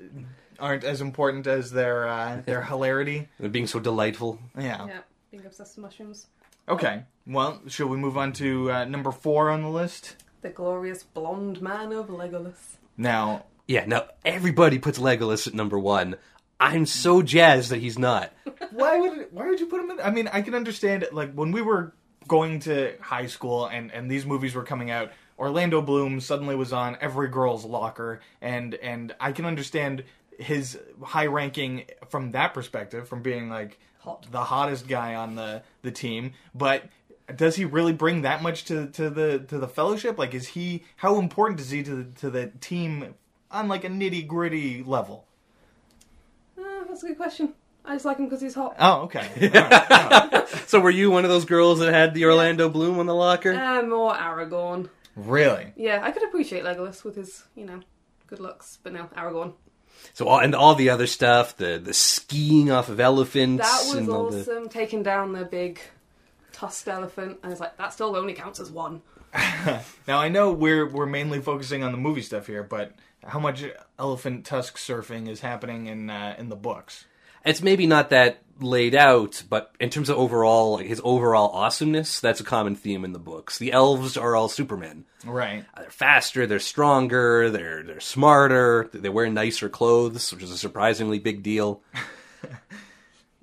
aren't 0.59 0.83
as 0.83 1.01
important 1.01 1.47
as 1.47 1.71
their 1.71 2.07
uh, 2.07 2.41
their 2.45 2.63
hilarity. 2.71 3.27
the 3.39 3.49
being 3.49 3.67
so 3.67 3.79
delightful. 3.79 4.39
Yeah. 4.57 4.87
Yeah. 4.87 4.99
Being 5.31 5.45
obsessed 5.45 5.77
with 5.77 5.83
mushrooms. 5.83 6.27
Okay. 6.67 7.03
Well, 7.25 7.61
shall 7.67 7.87
we 7.87 7.97
move 7.97 8.17
on 8.17 8.33
to 8.33 8.71
uh, 8.71 8.85
number 8.85 9.11
four 9.11 9.49
on 9.49 9.61
the 9.61 9.69
list? 9.69 10.15
The 10.41 10.49
glorious 10.49 11.03
blonde 11.03 11.61
man 11.61 11.91
of 11.91 12.07
Legolas. 12.07 12.77
Now, 12.97 13.45
Yeah. 13.67 13.85
Now 13.85 14.05
everybody 14.25 14.79
puts 14.79 14.97
Legolas 14.99 15.47
at 15.47 15.53
number 15.53 15.77
one. 15.79 16.15
I'm 16.59 16.85
so 16.85 17.21
jazzed 17.21 17.71
that 17.71 17.79
he's 17.79 17.97
not. 17.97 18.33
why 18.71 18.99
would 18.99 19.27
why 19.31 19.47
would 19.47 19.59
you 19.59 19.67
put 19.67 19.81
him 19.81 19.91
in? 19.91 19.99
I 20.01 20.11
mean, 20.11 20.27
I 20.27 20.41
can 20.41 20.55
understand 20.55 21.07
like 21.11 21.33
when 21.33 21.51
we 21.51 21.61
were 21.61 21.93
going 22.27 22.59
to 22.61 22.95
high 23.01 23.27
school 23.27 23.65
and 23.67 23.91
and 23.91 24.09
these 24.09 24.25
movies 24.25 24.55
were 24.55 24.63
coming 24.63 24.91
out. 24.91 25.11
Orlando 25.37 25.81
Bloom 25.81 26.19
suddenly 26.19 26.55
was 26.55 26.73
on 26.73 26.97
every 26.99 27.29
girl's 27.29 27.63
locker, 27.63 28.19
and 28.41 28.75
and 28.75 29.15
I 29.21 29.31
can 29.31 29.45
understand 29.45 30.03
his 30.37 30.77
high 31.01 31.27
ranking 31.27 31.85
from 32.09 32.31
that 32.31 32.53
perspective, 32.53 33.07
from 33.07 33.21
being 33.21 33.49
like 33.49 33.79
Hot. 33.99 34.25
the 34.31 34.43
hottest 34.43 34.87
guy 34.87 35.15
on 35.15 35.35
the 35.35 35.63
the 35.81 35.91
team. 35.91 36.33
But 36.53 36.85
does 37.33 37.55
he 37.55 37.65
really 37.65 37.93
bring 37.93 38.23
that 38.23 38.41
much 38.41 38.65
to 38.65 38.87
to 38.87 39.09
the 39.09 39.39
to 39.47 39.57
the 39.57 39.67
fellowship? 39.67 40.17
Like, 40.17 40.33
is 40.33 40.47
he 40.47 40.83
how 40.97 41.19
important 41.19 41.59
is 41.59 41.69
he 41.69 41.83
to 41.83 41.95
the, 41.95 42.19
to 42.19 42.29
the 42.29 42.47
team 42.59 43.15
on 43.49 43.67
like 43.67 43.83
a 43.83 43.89
nitty 43.89 44.27
gritty 44.27 44.83
level? 44.83 45.25
Ah, 46.79 46.85
that's 46.87 47.03
a 47.03 47.07
good 47.07 47.17
question. 47.17 47.53
I 47.85 47.95
just 47.95 48.05
like 48.05 48.17
him 48.17 48.25
because 48.25 48.41
he's 48.41 48.53
hot. 48.55 48.75
Oh, 48.79 49.01
okay. 49.03 49.27
All 49.53 49.61
right. 49.61 49.91
All 49.91 50.29
right. 50.29 50.47
So 50.67 50.79
were 50.79 50.89
you 50.89 51.09
one 51.11 51.23
of 51.25 51.29
those 51.31 51.45
girls 51.45 51.79
that 51.79 51.91
had 51.93 52.13
the 52.13 52.25
Orlando 52.25 52.69
Bloom 52.69 52.99
on 52.99 53.05
the 53.05 53.15
locker? 53.15 53.53
Uh, 53.53 53.81
more 53.83 54.13
Aragorn. 54.13 54.89
Really? 55.15 55.73
Yeah, 55.75 55.99
I 56.03 56.11
could 56.11 56.23
appreciate 56.23 56.63
Legolas 56.63 57.03
with 57.03 57.15
his, 57.15 57.43
you 57.55 57.65
know, 57.65 57.79
good 58.27 58.39
looks, 58.39 58.77
but 58.83 58.93
no, 58.93 59.05
Aragorn. 59.17 59.53
So 60.13 60.27
all 60.27 60.39
and 60.39 60.55
all 60.55 60.75
the 60.75 60.89
other 60.91 61.07
stuff, 61.07 61.57
the 61.57 61.77
the 61.83 61.93
skiing 61.93 62.71
off 62.71 62.89
of 62.89 62.99
elephants. 62.99 63.63
That 63.67 63.85
was 63.87 63.95
and 63.95 64.09
all 64.09 64.29
the- 64.29 64.39
awesome. 64.41 64.69
Taking 64.69 65.03
down 65.03 65.33
the 65.33 65.43
big 65.45 65.79
tusked 66.53 66.87
elephant, 66.87 67.39
and 67.43 67.51
it's 67.51 67.59
like 67.61 67.75
that 67.77 67.91
still 67.93 68.15
only 68.15 68.33
counts 68.33 68.59
as 68.59 68.71
one. 68.71 69.01
Now 70.07 70.19
I 70.19 70.29
know 70.29 70.51
we're 70.51 70.87
we're 70.89 71.05
mainly 71.05 71.41
focusing 71.41 71.83
on 71.83 71.91
the 71.91 71.97
movie 71.97 72.21
stuff 72.21 72.47
here, 72.47 72.63
but 72.63 72.93
how 73.25 73.39
much 73.39 73.63
elephant 73.97 74.45
tusk 74.45 74.77
surfing 74.77 75.27
is 75.27 75.41
happening 75.41 75.87
in 75.87 76.09
uh, 76.09 76.35
in 76.37 76.49
the 76.49 76.55
books? 76.55 77.05
It's 77.45 77.61
maybe 77.61 77.87
not 77.87 78.09
that 78.09 78.41
laid 78.59 78.93
out, 78.95 79.43
but 79.49 79.73
in 79.79 79.89
terms 79.89 80.09
of 80.09 80.17
overall, 80.17 80.73
like 80.73 80.87
his 80.87 80.99
overall 81.05 81.49
awesomeness, 81.51 82.19
that's 82.19 82.41
a 82.41 82.43
common 82.43 82.75
theme 82.75 83.05
in 83.05 83.13
the 83.13 83.19
books. 83.19 83.57
The 83.57 83.71
elves 83.71 84.17
are 84.17 84.35
all 84.35 84.49
Supermen. 84.49 85.05
Right. 85.25 85.63
Uh, 85.73 85.81
They're 85.81 85.89
faster, 85.89 86.45
they're 86.45 86.59
stronger, 86.59 87.49
they're 87.49 87.83
they're 87.83 88.01
smarter, 88.01 88.89
they 88.93 89.07
wear 89.09 89.29
nicer 89.29 89.69
clothes, 89.69 90.33
which 90.33 90.43
is 90.43 90.51
a 90.51 90.57
surprisingly 90.57 91.19
big 91.19 91.43
deal. 91.43 91.81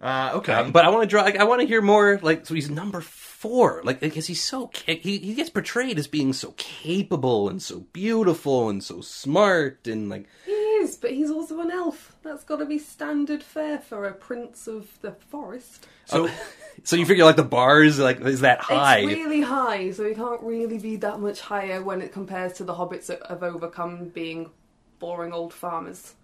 Uh, 0.00 0.32
okay. 0.34 0.52
Uh, 0.52 0.70
but 0.70 0.84
I 0.84 0.90
want 0.90 1.02
to 1.04 1.08
draw. 1.08 1.22
Like, 1.22 1.36
I 1.36 1.44
want 1.44 1.62
to 1.62 1.66
hear 1.66 1.80
more. 1.80 2.18
Like, 2.22 2.46
so 2.46 2.54
he's 2.54 2.68
number 2.70 3.00
four. 3.46 3.80
Like, 3.84 4.00
because 4.00 4.26
he's 4.26 4.42
so 4.42 4.70
he 4.86 5.18
he 5.18 5.34
gets 5.34 5.50
portrayed 5.50 5.98
as 5.98 6.06
being 6.06 6.32
so 6.32 6.54
capable 6.56 7.48
and 7.48 7.62
so 7.62 7.80
beautiful 7.92 8.68
and 8.68 8.82
so 8.82 9.00
smart 9.00 9.86
and 9.86 10.08
like 10.08 10.26
He 10.44 10.52
is, 10.52 10.96
but 10.96 11.12
he's 11.12 11.30
also 11.30 11.60
an 11.60 11.70
elf. 11.70 12.16
That's 12.22 12.44
got 12.44 12.56
to 12.56 12.66
be 12.66 12.78
standard 12.78 13.42
fare 13.42 13.78
for 13.78 14.06
a 14.06 14.12
prince 14.12 14.66
of 14.66 15.00
the 15.00 15.12
forest. 15.12 15.86
so 16.06 16.28
oh. 16.28 16.40
so 16.84 16.96
you 16.96 17.06
figure 17.06 17.24
like 17.24 17.36
the 17.36 17.44
bar 17.44 17.82
is 17.82 17.98
like 17.98 18.20
is 18.20 18.40
that 18.40 18.60
high. 18.60 18.98
It's 18.98 19.14
really 19.14 19.42
high, 19.42 19.90
so 19.92 20.04
he 20.04 20.14
can't 20.14 20.42
really 20.42 20.78
be 20.78 20.96
that 20.96 21.20
much 21.20 21.40
higher 21.40 21.82
when 21.82 22.02
it 22.02 22.12
compares 22.12 22.54
to 22.54 22.64
the 22.64 22.74
hobbits 22.74 23.06
that 23.06 23.24
have 23.28 23.42
overcome 23.42 24.08
being 24.08 24.50
boring 24.98 25.32
old 25.32 25.52
farmers. 25.52 26.14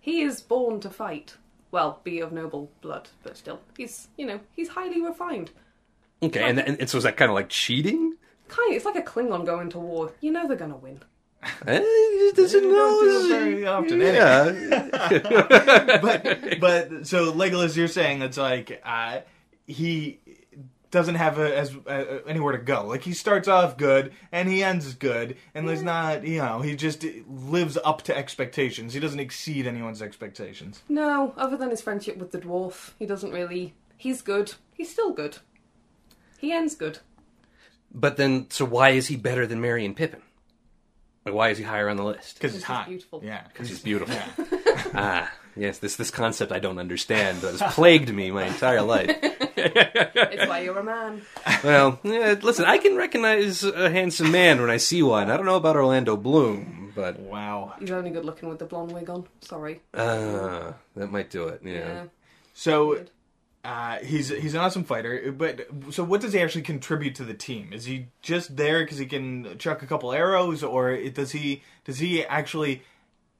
He 0.00 0.22
is 0.22 0.40
born 0.40 0.80
to 0.80 0.90
fight. 0.90 1.36
Well, 1.70 2.00
be 2.04 2.20
of 2.20 2.32
noble 2.32 2.70
blood, 2.82 3.08
but 3.22 3.36
still, 3.36 3.60
he's 3.76 4.08
you 4.18 4.26
know 4.26 4.40
he's 4.52 4.68
highly 4.68 5.00
refined. 5.00 5.50
Okay, 6.22 6.42
and, 6.42 6.58
and, 6.60 6.80
and 6.80 6.88
so 6.90 6.98
is 6.98 7.04
that 7.04 7.16
kind 7.16 7.30
of 7.30 7.34
like 7.34 7.48
cheating? 7.48 8.14
Kind 8.48 8.70
of, 8.70 8.76
it's 8.76 8.84
like 8.84 8.96
a 8.96 9.02
Klingon 9.02 9.46
going 9.46 9.70
to 9.70 9.78
war. 9.78 10.12
You 10.20 10.30
know 10.32 10.46
they're 10.46 10.56
gonna 10.56 10.76
win. 10.76 11.00
Eh, 11.66 11.80
he 11.80 12.32
doesn't 12.36 12.62
You 12.62 12.70
don't 12.70 13.08
it 13.08 13.28
know. 13.28 13.28
very 13.28 13.66
often, 13.66 14.00
yeah. 14.00 15.98
but 16.00 16.60
but 16.60 17.06
so 17.06 17.32
Legolas, 17.32 17.76
you're 17.76 17.88
saying 17.88 18.22
it's 18.22 18.38
like 18.38 18.80
uh, 18.84 19.20
he 19.66 20.20
doesn't 20.92 21.14
have 21.16 21.38
a, 21.38 21.56
as 21.58 21.74
uh, 21.86 22.18
anywhere 22.28 22.52
to 22.52 22.62
go. 22.62 22.86
Like 22.86 23.02
he 23.02 23.12
starts 23.12 23.48
off 23.48 23.76
good 23.76 24.12
and 24.30 24.48
he 24.48 24.62
ends 24.62 24.94
good, 24.94 25.36
and 25.54 25.68
there's 25.68 25.82
not 25.82 26.24
you 26.26 26.38
know 26.38 26.60
he 26.60 26.76
just 26.76 27.04
lives 27.26 27.76
up 27.84 28.02
to 28.02 28.16
expectations. 28.16 28.94
He 28.94 29.00
doesn't 29.00 29.20
exceed 29.20 29.66
anyone's 29.66 30.02
expectations. 30.02 30.82
No, 30.88 31.34
other 31.36 31.56
than 31.56 31.70
his 31.70 31.80
friendship 31.80 32.18
with 32.18 32.30
the 32.30 32.38
dwarf, 32.38 32.90
he 32.98 33.06
doesn't 33.06 33.32
really. 33.32 33.74
He's 33.96 34.20
good. 34.22 34.54
He's 34.74 34.90
still 34.90 35.12
good. 35.12 35.38
He 36.42 36.52
ends 36.52 36.74
good. 36.74 36.98
But 37.94 38.16
then, 38.18 38.50
so 38.50 38.64
why 38.66 38.90
is 38.90 39.06
he 39.06 39.16
better 39.16 39.46
than 39.46 39.60
Merry 39.60 39.84
and 39.86 39.96
Pippin? 39.96 40.20
Like, 41.24 41.34
why 41.34 41.48
is 41.50 41.58
he 41.58 41.64
higher 41.64 41.88
on 41.88 41.96
the 41.96 42.04
list? 42.04 42.34
Because 42.34 42.52
he's 42.52 42.62
he's 42.62 42.66
hot. 42.66 42.88
beautiful. 42.88 43.20
Yeah, 43.24 43.44
Because 43.46 43.68
he's 43.68 43.80
beautiful. 43.80 44.16
ah, 44.94 45.30
yes, 45.56 45.78
this 45.78 45.94
this 45.96 46.10
concept 46.10 46.50
I 46.50 46.58
don't 46.58 46.78
understand 46.80 47.38
that 47.42 47.58
has 47.58 47.74
plagued 47.74 48.12
me 48.12 48.30
my 48.30 48.44
entire 48.44 48.82
life. 48.82 49.10
It's 49.64 50.48
why 50.48 50.60
you're 50.60 50.78
a 50.78 50.82
man. 50.82 51.22
Well, 51.62 52.00
yeah, 52.02 52.34
listen, 52.42 52.64
I 52.64 52.78
can 52.78 52.96
recognize 52.96 53.62
a 53.62 53.90
handsome 53.90 54.32
man 54.32 54.60
when 54.60 54.70
I 54.70 54.78
see 54.78 55.02
one. 55.04 55.30
I 55.30 55.36
don't 55.36 55.46
know 55.46 55.54
about 55.56 55.76
Orlando 55.76 56.16
Bloom, 56.16 56.90
but 56.96 57.20
Wow. 57.20 57.74
He's 57.78 57.92
only 57.92 58.10
good 58.10 58.24
looking 58.24 58.48
with 58.48 58.58
the 58.58 58.64
blonde 58.64 58.90
wig 58.90 59.08
on. 59.08 59.28
Sorry. 59.40 59.80
uh, 59.94 60.72
that 60.96 61.12
might 61.12 61.30
do 61.30 61.46
it. 61.48 61.60
Yeah. 61.64 61.72
Yeah. 61.72 62.04
So 62.54 62.88
Weird. 62.88 63.10
Uh, 63.64 63.98
he's 63.98 64.28
he's 64.28 64.54
an 64.54 64.60
awesome 64.60 64.82
fighter, 64.82 65.30
but 65.30 65.66
so 65.90 66.02
what 66.02 66.20
does 66.20 66.32
he 66.32 66.40
actually 66.40 66.62
contribute 66.62 67.14
to 67.14 67.24
the 67.24 67.34
team? 67.34 67.72
Is 67.72 67.84
he 67.84 68.08
just 68.20 68.56
there 68.56 68.80
because 68.82 68.98
he 68.98 69.06
can 69.06 69.56
chuck 69.58 69.82
a 69.82 69.86
couple 69.86 70.12
arrows, 70.12 70.64
or 70.64 70.96
does 71.10 71.30
he 71.30 71.62
does 71.84 71.98
he 72.00 72.24
actually 72.24 72.82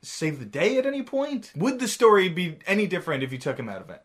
save 0.00 0.38
the 0.38 0.44
day 0.44 0.78
at 0.78 0.86
any 0.86 1.02
point? 1.02 1.50
Would 1.56 1.80
the 1.80 1.88
story 1.88 2.28
be 2.28 2.58
any 2.68 2.86
different 2.86 3.24
if 3.24 3.32
you 3.32 3.38
took 3.38 3.58
him 3.58 3.68
out 3.68 3.80
of 3.82 3.90
it? 3.90 4.00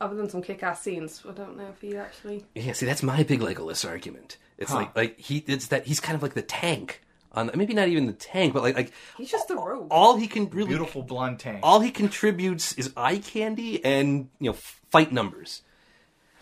Other 0.00 0.16
than 0.16 0.28
some 0.28 0.42
kick-ass 0.42 0.82
scenes, 0.82 1.22
I 1.28 1.32
don't 1.32 1.56
know 1.56 1.68
if 1.68 1.80
he 1.80 1.96
actually. 1.96 2.46
Yeah, 2.54 2.72
see, 2.72 2.86
that's 2.86 3.02
my 3.02 3.22
big 3.22 3.40
Legolas 3.40 3.86
argument. 3.88 4.38
It's 4.56 4.70
Huh. 4.72 4.78
like 4.78 4.96
like 4.96 5.20
he 5.20 5.44
it's 5.46 5.66
that 5.66 5.86
he's 5.86 6.00
kind 6.00 6.16
of 6.16 6.22
like 6.22 6.32
the 6.34 6.42
tank 6.42 7.02
on 7.32 7.50
maybe 7.54 7.74
not 7.74 7.88
even 7.88 8.06
the 8.06 8.12
tank, 8.14 8.54
but 8.54 8.62
like 8.62 8.76
like 8.76 8.92
He's 9.18 9.30
just 9.30 9.50
a 9.50 9.56
rogue. 9.56 9.88
all 9.90 10.16
he 10.16 10.26
can 10.26 10.48
really 10.50 10.68
Beautiful 10.68 11.02
blonde 11.02 11.38
tank. 11.38 11.60
all 11.62 11.80
he 11.80 11.90
contributes 11.90 12.72
is 12.74 12.92
eye 12.96 13.18
candy 13.18 13.84
and 13.84 14.30
you 14.40 14.50
know 14.50 14.56
fight 14.94 15.12
numbers. 15.12 15.62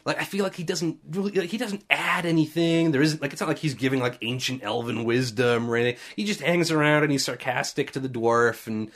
Like 0.05 0.20
I 0.20 0.24
feel 0.24 0.42
like 0.44 0.57
he 0.57 0.64
doesn't 0.64 0.98
really 1.11 1.30
like, 1.32 1.48
he 1.48 1.57
doesn't 1.59 1.84
add 1.88 2.26
anything. 2.26 2.90
There 2.92 3.00
isn't 3.03 3.22
like 3.22 3.32
it's 3.32 3.40
not 3.40 3.48
like 3.48 3.59
he's 3.59 3.74
giving 3.74 4.00
like 4.00 4.18
ancient 4.20 4.62
elven 4.62 5.05
wisdom 5.05 5.70
or 5.70 5.76
anything. 5.76 5.98
He 6.16 6.24
just 6.24 6.40
hangs 6.40 6.70
around 6.70 7.05
and 7.05 7.12
he's 7.12 7.24
sarcastic 7.24 7.92
to 7.92 8.00
the 8.00 8.09
dwarf 8.09 8.66
and 8.66 8.90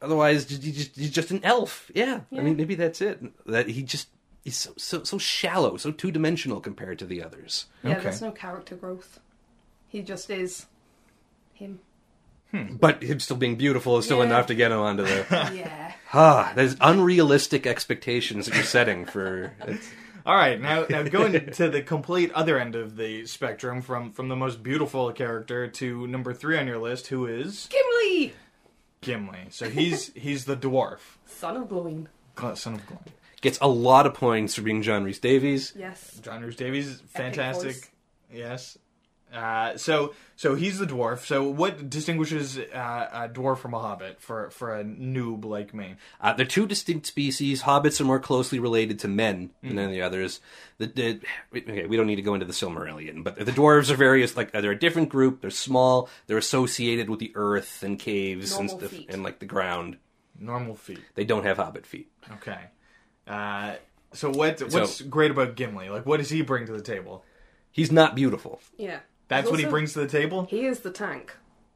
otherwise 0.00 0.44
just, 0.46 0.62
he's 0.62 0.76
just 0.76 0.96
he's 0.96 1.10
just 1.10 1.30
an 1.32 1.40
elf. 1.44 1.90
Yeah. 1.94 2.20
I 2.32 2.40
mean 2.40 2.56
maybe 2.56 2.76
that's 2.76 3.00
it. 3.02 3.20
That 3.46 3.68
he 3.68 3.82
just 3.82 4.08
he's 4.44 4.56
so 4.56 4.72
so, 4.76 5.02
so 5.02 5.18
shallow, 5.18 5.76
so 5.76 5.90
two 5.90 6.10
dimensional 6.12 6.60
compared 6.60 6.98
to 7.00 7.04
the 7.06 7.22
others. 7.22 7.66
yeah, 7.82 7.92
Okay. 7.94 8.04
there's 8.04 8.22
no 8.22 8.30
character 8.30 8.76
growth. 8.76 9.18
He 9.88 10.02
just 10.02 10.30
is 10.30 10.66
him. 11.52 11.80
But 12.80 13.02
him 13.02 13.20
still 13.20 13.36
being 13.36 13.56
beautiful 13.56 13.98
is 13.98 14.04
still 14.04 14.18
Yeah. 14.18 14.24
enough 14.26 14.46
to 14.46 14.54
get 14.54 14.70
him 14.72 14.78
onto 14.78 15.02
the 15.04 15.26
Yeah. 15.54 15.92
ah. 16.12 16.52
There's 16.54 16.76
unrealistic 16.80 17.66
expectations 17.66 18.46
that 18.46 18.54
you're 18.54 18.64
setting 18.64 19.04
for. 19.06 19.52
All 20.26 20.34
right, 20.36 20.58
now 20.60 20.86
now 20.88 21.02
going 21.02 21.50
to 21.52 21.68
the 21.68 21.82
complete 21.82 22.32
other 22.32 22.58
end 22.58 22.76
of 22.76 22.96
the 22.96 23.26
spectrum, 23.26 23.82
from 23.82 24.10
from 24.12 24.28
the 24.28 24.36
most 24.36 24.62
beautiful 24.62 25.12
character 25.12 25.68
to 25.68 26.06
number 26.06 26.32
three 26.32 26.56
on 26.58 26.66
your 26.66 26.78
list, 26.78 27.08
who 27.08 27.26
is 27.26 27.68
Gimli, 27.70 28.32
Gimli. 29.02 29.48
So 29.50 29.68
he's 29.68 30.12
he's 30.14 30.46
the 30.46 30.56
dwarf, 30.56 31.00
son 31.26 31.56
of 31.58 31.68
Gloin. 31.68 32.08
Gl- 32.36 32.56
son 32.56 32.74
of 32.74 32.86
Glyn. 32.86 33.00
gets 33.42 33.58
a 33.60 33.68
lot 33.68 34.06
of 34.06 34.14
points 34.14 34.54
for 34.54 34.62
being 34.62 34.80
John 34.82 35.04
Rhys 35.04 35.18
Davies. 35.18 35.74
Yes. 35.76 36.18
John 36.22 36.42
Rhys 36.42 36.56
Davies, 36.56 37.00
voice. 37.00 37.10
fantastic. 37.10 37.92
Yes. 38.32 38.78
Uh, 39.32 39.76
so 39.76 40.14
so 40.36 40.54
he's 40.54 40.78
the 40.78 40.86
dwarf. 40.86 41.26
So 41.26 41.42
what 41.42 41.90
distinguishes 41.90 42.56
uh, 42.56 43.08
a 43.12 43.28
dwarf 43.28 43.58
from 43.58 43.74
a 43.74 43.80
hobbit 43.80 44.20
for 44.20 44.50
for 44.50 44.78
a 44.78 44.84
noob 44.84 45.44
like 45.44 45.74
me? 45.74 45.96
Uh, 46.20 46.34
they're 46.34 46.46
two 46.46 46.66
distinct 46.66 47.06
species. 47.06 47.62
Hobbits 47.62 48.00
are 48.00 48.04
more 48.04 48.20
closely 48.20 48.60
related 48.60 49.00
to 49.00 49.08
men 49.08 49.50
than 49.62 49.90
the 49.90 50.02
others. 50.02 50.40
The, 50.78 50.86
the, 50.86 51.20
okay, 51.56 51.86
we 51.86 51.96
don't 51.96 52.06
need 52.06 52.16
to 52.16 52.22
go 52.22 52.34
into 52.34 52.46
the 52.46 52.52
Silmarillion, 52.52 53.24
but 53.24 53.36
the 53.36 53.52
dwarves 53.52 53.90
are 53.90 53.96
various. 53.96 54.36
Like 54.36 54.52
they're 54.52 54.70
a 54.70 54.78
different 54.78 55.08
group. 55.08 55.40
They're 55.40 55.50
small. 55.50 56.08
They're 56.26 56.38
associated 56.38 57.10
with 57.10 57.18
the 57.18 57.32
earth 57.34 57.82
and 57.82 57.98
caves 57.98 58.56
and 58.56 58.70
stuff 58.70 58.90
feet. 58.90 59.06
and 59.08 59.22
like 59.24 59.40
the 59.40 59.46
ground. 59.46 59.98
Normal 60.38 60.74
feet. 60.74 61.00
They 61.14 61.24
don't 61.24 61.44
have 61.44 61.56
hobbit 61.56 61.86
feet. 61.86 62.10
Okay. 62.34 62.58
Uh, 63.26 63.74
so 64.12 64.30
what 64.30 64.60
what's 64.72 65.00
great 65.00 65.32
about 65.32 65.56
Gimli? 65.56 65.88
Like 65.88 66.06
what 66.06 66.18
does 66.18 66.30
he 66.30 66.42
bring 66.42 66.66
to 66.66 66.72
the 66.72 66.82
table? 66.82 67.24
He's 67.72 67.90
not 67.90 68.14
beautiful. 68.14 68.60
Yeah. 68.76 69.00
That's 69.28 69.44
He's 69.46 69.50
what 69.50 69.58
he 69.60 69.66
also- 69.66 69.70
brings 69.72 69.92
to 69.94 70.00
the 70.00 70.08
table. 70.08 70.46
He 70.50 70.66
is 70.66 70.80
the 70.80 70.90
tank, 70.90 71.34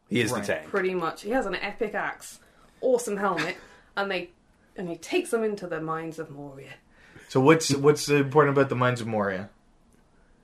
He 0.09 0.21
is 0.21 0.31
Right. 0.33 0.43
the 0.45 0.55
tank. 0.55 0.69
pretty 0.69 0.95
much. 0.95 1.23
He 1.23 1.31
has 1.31 1.47
an 1.47 1.55
epic 1.57 1.95
axe, 1.95 2.39
awesome 2.81 3.17
helmet, 3.17 3.57
and 3.97 4.11
they 4.11 4.31
and 4.77 4.89
he 4.89 4.97
takes 4.97 5.31
them 5.31 5.43
into 5.43 5.67
the 5.67 5.81
mines 5.81 6.19
of 6.19 6.31
Moria. 6.31 6.71
So 7.29 7.41
what's 7.41 7.75
what's 7.75 8.09
important 8.09 8.57
about 8.57 8.69
the 8.69 8.75
Mines 8.77 9.01
of 9.01 9.07
Moria? 9.07 9.51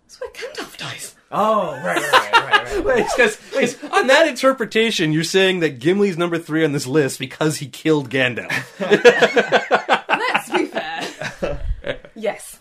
That's 0.07 0.21
where 0.21 0.31
Gandalf 0.31 0.77
dies. 0.77 1.15
Oh, 1.31 1.73
right, 1.73 1.97
right, 1.97 2.03
right, 2.03 2.33
right. 2.33 2.75
right. 2.75 2.85
Wait, 2.85 3.07
because 3.17 3.39
wait, 3.57 3.79
on 3.93 4.07
that 4.09 4.29
interpretation, 4.29 5.13
you're 5.13 5.25
saying 5.25 5.61
that 5.61 5.79
Gimli's 5.81 6.17
number 6.19 6.39
three 6.39 6.65
on 6.65 6.73
this 6.73 6.87
list 6.87 7.19
because 7.19 7.57
he 7.57 7.67
killed 7.69 8.11
Gandalf. 8.11 8.51
Let's 10.09 10.51
be 10.51 10.67
fair. 10.67 11.61
Yes. 12.15 12.61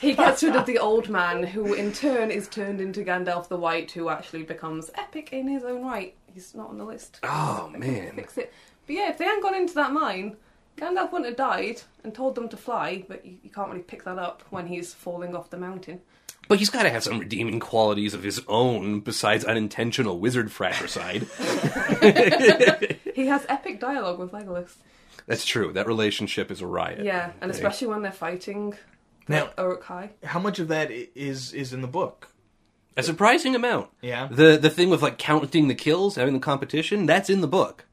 He 0.00 0.14
gets 0.14 0.42
rid 0.42 0.56
of 0.56 0.66
the 0.66 0.78
old 0.78 1.08
man, 1.08 1.42
who 1.42 1.74
in 1.74 1.92
turn 1.92 2.30
is 2.30 2.48
turned 2.48 2.80
into 2.80 3.04
Gandalf 3.04 3.48
the 3.48 3.56
White, 3.56 3.90
who 3.90 4.08
actually 4.08 4.44
becomes 4.44 4.90
epic 4.94 5.32
in 5.32 5.48
his 5.48 5.64
own 5.64 5.84
right. 5.84 6.14
He's 6.32 6.54
not 6.54 6.68
on 6.68 6.78
the 6.78 6.84
list. 6.84 7.18
Oh 7.22 7.70
man. 7.76 8.14
Fix 8.14 8.38
it. 8.38 8.52
But 8.86 8.96
yeah, 8.96 9.10
if 9.10 9.18
they 9.18 9.24
hadn't 9.24 9.42
gone 9.42 9.54
into 9.54 9.74
that 9.74 9.92
mine, 9.92 10.36
Gandalf 10.76 11.10
wouldn't 11.12 11.26
have 11.26 11.36
died 11.36 11.82
and 12.04 12.14
told 12.14 12.34
them 12.34 12.48
to 12.48 12.56
fly, 12.56 13.04
but 13.08 13.24
you, 13.26 13.38
you 13.42 13.50
can't 13.50 13.68
really 13.68 13.82
pick 13.82 14.04
that 14.04 14.18
up 14.18 14.42
when 14.50 14.66
he's 14.66 14.94
falling 14.94 15.34
off 15.34 15.50
the 15.50 15.58
mountain. 15.58 16.00
But 16.48 16.58
he's 16.58 16.70
got 16.70 16.84
to 16.84 16.90
have 16.90 17.02
some 17.02 17.18
redeeming 17.18 17.60
qualities 17.60 18.14
of 18.14 18.22
his 18.22 18.42
own 18.48 19.00
besides 19.00 19.44
unintentional 19.44 20.18
wizard 20.18 20.50
fratricide. 20.50 21.26
He 23.18 23.26
has 23.26 23.44
epic 23.48 23.80
dialogue 23.80 24.20
with 24.20 24.30
Legolas. 24.30 24.76
That's 25.26 25.44
true. 25.44 25.72
That 25.72 25.88
relationship 25.88 26.52
is 26.52 26.60
a 26.60 26.68
riot. 26.68 27.04
Yeah, 27.04 27.32
and 27.40 27.50
especially 27.50 27.88
when 27.88 28.02
they're 28.02 28.12
fighting 28.12 28.74
Now, 29.28 29.50
Uruk 29.58 29.84
Hai. 29.84 30.10
how 30.24 30.38
much 30.40 30.58
of 30.58 30.68
that 30.68 30.90
i- 30.90 31.08
is 31.14 31.52
is 31.52 31.72
in 31.72 31.82
the 31.82 31.88
book? 31.88 32.28
A 32.96 33.02
surprising 33.02 33.54
amount. 33.54 33.90
Yeah. 34.02 34.28
The 34.30 34.56
the 34.56 34.70
thing 34.70 34.90
with 34.90 35.02
like 35.02 35.18
counting 35.18 35.68
the 35.68 35.74
kills, 35.74 36.16
having 36.16 36.34
the 36.34 36.40
competition, 36.40 37.06
that's 37.06 37.30
in 37.30 37.40
the 37.40 37.46
book. 37.48 37.84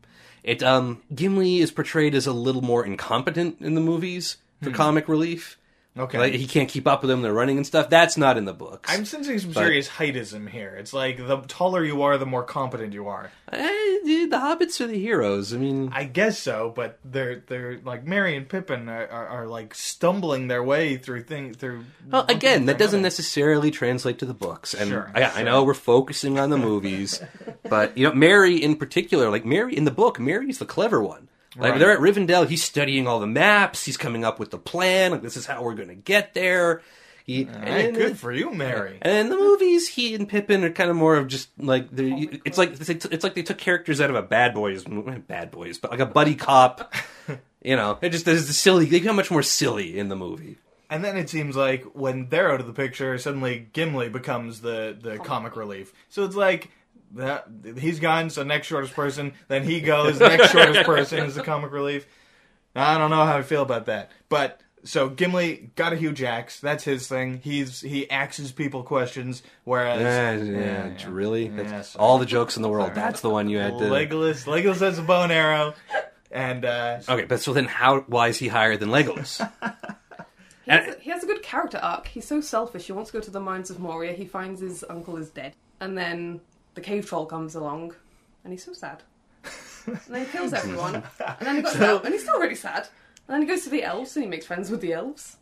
It 0.44 0.64
um 0.64 1.02
Gimli 1.14 1.60
is 1.60 1.72
portrayed 1.72 2.16
as 2.16 2.26
a 2.28 2.34
little 2.34 2.62
more 2.62 2.86
incompetent 2.86 3.58
in 3.62 3.76
the 3.76 3.82
movies 3.82 4.38
for 4.62 4.72
comic 4.72 5.08
relief. 5.08 5.58
Okay. 5.98 6.18
Like 6.18 6.34
he 6.34 6.46
can't 6.46 6.68
keep 6.68 6.88
up 6.88 7.02
with 7.02 7.10
them, 7.10 7.22
they're 7.22 7.34
running 7.34 7.56
and 7.56 7.66
stuff. 7.66 7.90
That's 7.90 8.18
not 8.18 8.38
in 8.38 8.44
the 8.44 8.54
books. 8.54 8.92
I'm 8.92 9.06
sensing 9.06 9.40
some 9.40 9.54
serious 9.54 9.88
heightism 9.88 10.50
here. 10.50 10.76
It's 10.78 10.92
like 10.92 11.18
the 11.18 11.38
taller 11.48 11.86
you 11.86 12.02
are, 12.02 12.18
the 12.18 12.26
more 12.26 12.44
competent 12.44 12.94
you 12.94 13.08
are. 13.08 13.32
Eh, 13.52 13.98
dude, 14.04 14.30
the 14.30 14.38
hobbits 14.38 14.82
are 14.82 14.88
the 14.88 15.00
heroes. 15.00 15.54
I 15.54 15.58
mean, 15.58 15.92
I 15.94 16.04
guess 16.04 16.38
so, 16.38 16.74
but 16.76 17.00
they're 17.06 17.44
they're 17.48 17.80
like 17.86 18.06
Merry 18.06 18.36
and 18.36 18.48
Pippin 18.48 18.90
are, 18.90 19.08
are, 19.08 19.28
are 19.28 19.48
like 19.48 19.74
stumbling 19.74 20.50
their 20.50 20.64
way 20.64 20.98
through 20.98 21.24
things 21.24 21.56
through. 21.56 21.86
Well, 22.10 22.26
again, 22.28 22.66
that 22.66 22.78
doesn't 22.78 23.02
necessarily 23.02 23.72
translate 23.72 24.20
to 24.20 24.26
the 24.26 24.34
books. 24.34 24.74
And 24.74 24.90
Sure, 24.90 25.10
I, 25.16 25.24
I 25.24 25.44
know 25.44 25.64
we're 25.64 25.74
focusing 25.74 26.38
on 26.40 26.50
the 26.50 26.58
movies, 26.58 27.22
but 27.70 27.98
you 27.98 28.06
know, 28.06 28.14
Merry 28.14 28.62
in 28.62 28.76
particular, 28.76 29.30
like 29.30 29.46
Merry 29.46 29.78
in 29.78 29.86
the 29.86 29.92
book, 29.92 30.20
Merry's 30.20 30.60
the 30.60 30.66
clever 30.66 31.02
one. 31.02 31.30
Like 31.58 31.72
Right. 31.72 31.80
they're 31.80 31.92
at 31.92 32.00
Rivendell, 32.00 32.48
he's 32.48 32.64
studying 32.64 33.08
all 33.08 33.20
the 33.20 33.28
maps, 33.28 33.86
he's 33.86 33.98
coming 33.98 34.26
up 34.26 34.40
with 34.40 34.52
the 34.52 34.58
plan. 34.58 35.12
Like 35.12 35.22
this 35.22 35.38
is 35.38 35.46
how 35.46 35.64
we're 35.64 35.76
going 35.76 35.88
to 35.90 35.96
get 35.96 36.34
there. 36.34 36.82
He, 37.26 37.46
right, 37.46 37.56
and- 37.86 37.96
good 37.96 38.20
for 38.20 38.32
you, 38.32 38.54
Merry. 38.54 39.00
And 39.02 39.18
in 39.18 39.30
the 39.30 39.36
movies, 39.38 39.88
he 39.88 40.14
and 40.14 40.30
Pippin 40.30 40.64
are 40.64 40.70
kind 40.70 40.92
of 40.92 40.96
more 40.96 41.16
of 41.16 41.28
just 41.28 41.50
like 41.58 41.90
they're, 41.92 42.14
it's 42.46 42.58
like 42.60 42.74
it's 42.80 43.24
like 43.24 43.34
they 43.34 43.42
took 43.42 43.58
characters 43.58 44.00
out 44.00 44.12
of 44.12 44.16
a 44.16 44.22
Bad 44.22 44.54
Boys, 44.54 44.86
eh, 44.86 45.18
Bad 45.28 45.50
Boys, 45.50 45.80
but 45.80 45.90
like 45.92 46.00
a 46.00 46.06
buddy 46.06 46.36
cop. 46.36 46.94
You 47.64 47.76
know, 47.76 47.98
it 48.00 48.10
just 48.10 48.26
the 48.26 48.38
silly. 48.38 48.86
They 48.86 49.00
become 49.00 49.16
much 49.16 49.32
more 49.32 49.42
silly 49.42 49.98
in 49.98 50.08
the 50.10 50.16
movie. 50.16 50.58
And 50.88 51.04
then 51.04 51.18
it 51.18 51.32
seems 51.32 51.56
like 51.56 51.84
when 51.96 52.30
they're 52.30 52.52
out 52.52 52.60
of 52.60 52.68
the 52.68 52.74
picture, 52.74 53.18
suddenly 53.18 53.70
Gimli 53.74 54.08
becomes 54.10 54.62
the 54.62 54.96
the 55.02 55.18
comic 55.18 55.56
relief. 55.56 55.92
So 56.10 56.26
it's 56.26 56.36
like 56.36 56.70
that 57.14 57.48
he's 57.78 58.00
gone, 58.00 58.30
so 58.30 58.44
next 58.44 58.68
shortest 58.68 58.94
person, 58.94 59.34
then 59.48 59.64
he 59.64 59.82
goes, 59.82 60.20
next 60.20 60.52
shortest 60.52 60.84
person 60.86 61.26
is 61.26 61.36
the 61.36 61.44
comic 61.44 61.72
relief. 61.72 62.08
I 62.76 62.98
don't 62.98 63.10
know 63.10 63.24
how 63.26 63.38
I 63.38 63.42
feel 63.42 63.62
about 63.62 63.86
that, 63.86 64.12
but 64.28 64.60
so 64.84 65.10
Gimli 65.10 65.72
got 65.76 65.94
a 65.94 65.96
huge 65.96 66.22
axe. 66.22 66.60
That's 66.60 66.84
his 66.84 67.08
thing. 67.08 67.40
He's 67.44 67.80
he 67.82 68.10
axes 68.10 68.52
people 68.52 68.84
questions, 68.84 69.42
whereas 69.64 70.02
Yeah, 70.02 70.34
yeah, 70.34 70.60
yeah, 70.60 70.88
yeah. 71.00 71.06
really. 71.10 71.48
Yeah, 71.48 71.64
That's 71.64 71.90
sorry. 71.90 72.04
all 72.06 72.18
the 72.20 72.26
jokes 72.26 72.58
in 72.58 72.62
the 72.64 72.70
world. 72.70 72.88
Sorry. 72.88 72.96
That's 72.96 73.22
the 73.22 73.30
one 73.30 73.50
you 73.50 73.58
had 73.60 73.78
to. 73.80 73.86
Legolas 73.86 74.46
Legolas 74.46 74.82
has 74.82 75.00
a 75.00 75.04
bow 75.04 75.24
and 75.24 75.32
arrow, 75.32 75.74
and 76.32 76.66
uh, 76.66 77.00
Okay, 77.08 77.26
but 77.26 77.40
so 77.40 77.54
then, 77.54 77.66
how? 77.66 78.02
Why 78.02 78.28
is 78.28 78.38
he 78.38 78.48
higher 78.50 78.76
than 78.78 78.90
Legolas? 78.90 79.40
He 80.66 80.72
has, 80.72 80.96
a, 80.96 81.00
he 81.00 81.10
has 81.12 81.24
a 81.24 81.28
good 81.28 81.44
character 81.44 81.78
arc. 81.78 82.08
He's 82.08 82.26
so 82.26 82.42
selfish. 82.42 82.88
He 82.88 82.92
wants 82.92 83.12
to 83.12 83.18
go 83.18 83.22
to 83.24 83.30
the 83.30 83.40
mines 83.40 83.70
of 83.70 83.78
Moria. 83.80 84.14
He 84.14 84.26
finds 84.26 84.62
his 84.62 84.84
uncle 84.90 85.16
is 85.18 85.30
dead, 85.30 85.54
and 85.80 85.96
then 85.96 86.42
the 86.76 86.82
cave 86.82 87.06
troll 87.08 87.26
comes 87.26 87.56
along, 87.56 87.96
and 88.44 88.54
he's 88.54 88.64
so 88.64 88.74
sad. 88.74 89.02
and 89.88 90.00
then 90.10 90.26
he 90.26 90.32
kills 90.32 90.54
everyone, 90.62 90.96
and 90.96 91.04
then 91.42 91.56
he 91.58 91.62
got 91.62 91.74
So- 91.78 91.96
out, 91.98 92.06
and 92.06 92.14
he's 92.14 92.24
still 92.24 92.40
really 92.40 92.56
sad. 92.56 92.88
And 93.28 93.34
then 93.34 93.42
he 93.42 93.48
goes 93.48 93.64
to 93.64 93.70
the 93.70 93.84
elves, 93.84 94.16
and 94.16 94.24
he 94.24 94.30
makes 94.30 94.46
friends 94.46 94.70
with 94.70 94.82
the 94.82 94.94
elves, 94.94 95.38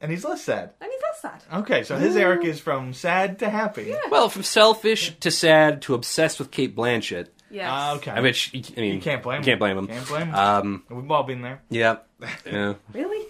and 0.00 0.10
he's 0.12 0.24
less 0.24 0.42
sad. 0.42 0.70
and 0.80 0.90
he's 0.92 1.02
less 1.02 1.20
sad. 1.22 1.58
Okay, 1.60 1.82
so 1.82 1.96
his 1.98 2.14
Eric 2.16 2.44
is 2.44 2.60
from 2.60 2.92
sad 2.94 3.38
to 3.40 3.50
happy. 3.50 3.84
Yeah. 3.84 3.98
well, 4.10 4.28
from 4.28 4.42
selfish 4.44 5.18
to 5.20 5.30
sad 5.32 5.82
to 5.82 5.94
obsessed 5.94 6.38
with 6.38 6.50
Cate 6.52 6.76
Blanchett. 6.76 7.28
Yes. 7.50 7.68
Ah, 7.70 7.94
okay. 7.96 8.10
I 8.10 8.20
mean, 8.20 8.32
she- 8.34 8.64
I 8.76 8.80
mean, 8.80 8.94
You 8.96 9.00
can't 9.00 9.22
blame 9.22 9.38
him. 9.38 9.44
Can't 9.44 9.58
blame 9.58 9.78
him. 9.78 9.86
Can't 9.88 10.06
blame 10.08 10.28
him. 10.28 10.34
Um, 10.34 10.84
We've 10.90 11.10
all 11.10 11.22
been 11.22 11.42
there. 11.42 11.62
yeah, 11.70 11.96
yeah. 12.46 12.74
Really? 12.92 13.26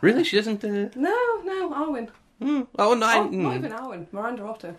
Really, 0.00 0.24
she 0.24 0.36
doesn't. 0.36 0.64
Uh, 0.64 0.88
No, 0.94 1.40
no, 1.44 1.70
Arwen. 1.70 2.08
mm, 2.40 2.66
oh 2.78 2.94
no, 2.94 3.06
I, 3.06 3.18
Oh, 3.18 3.24
not 3.24 3.32
mm, 3.32 3.56
even 3.56 3.72
Arwen. 3.72 4.06
Miranda 4.12 4.44
Otto. 4.44 4.74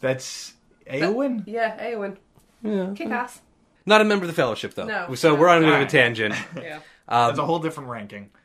That's 0.00 0.52
Eowyn. 0.90 1.44
Yeah, 1.46 1.78
Eowyn. 1.90 2.16
yeah. 2.62 2.92
Kick 2.94 3.08
ass. 3.10 3.40
Not 3.84 4.00
a 4.00 4.04
member 4.04 4.24
of 4.24 4.28
the 4.28 4.34
Fellowship, 4.34 4.74
though. 4.74 4.86
No. 4.86 5.14
So 5.14 5.34
we're 5.34 5.48
on 5.48 5.58
a 5.58 5.60
bit 5.60 5.68
of 5.68 5.72
a 5.74 5.76
Alright. 5.76 5.88
tangent. 5.90 6.34
Yeah. 6.60 6.76
Um, 7.08 7.28
That's 7.28 7.38
a 7.38 7.46
whole 7.46 7.58
different 7.60 7.88
ranking. 7.90 8.30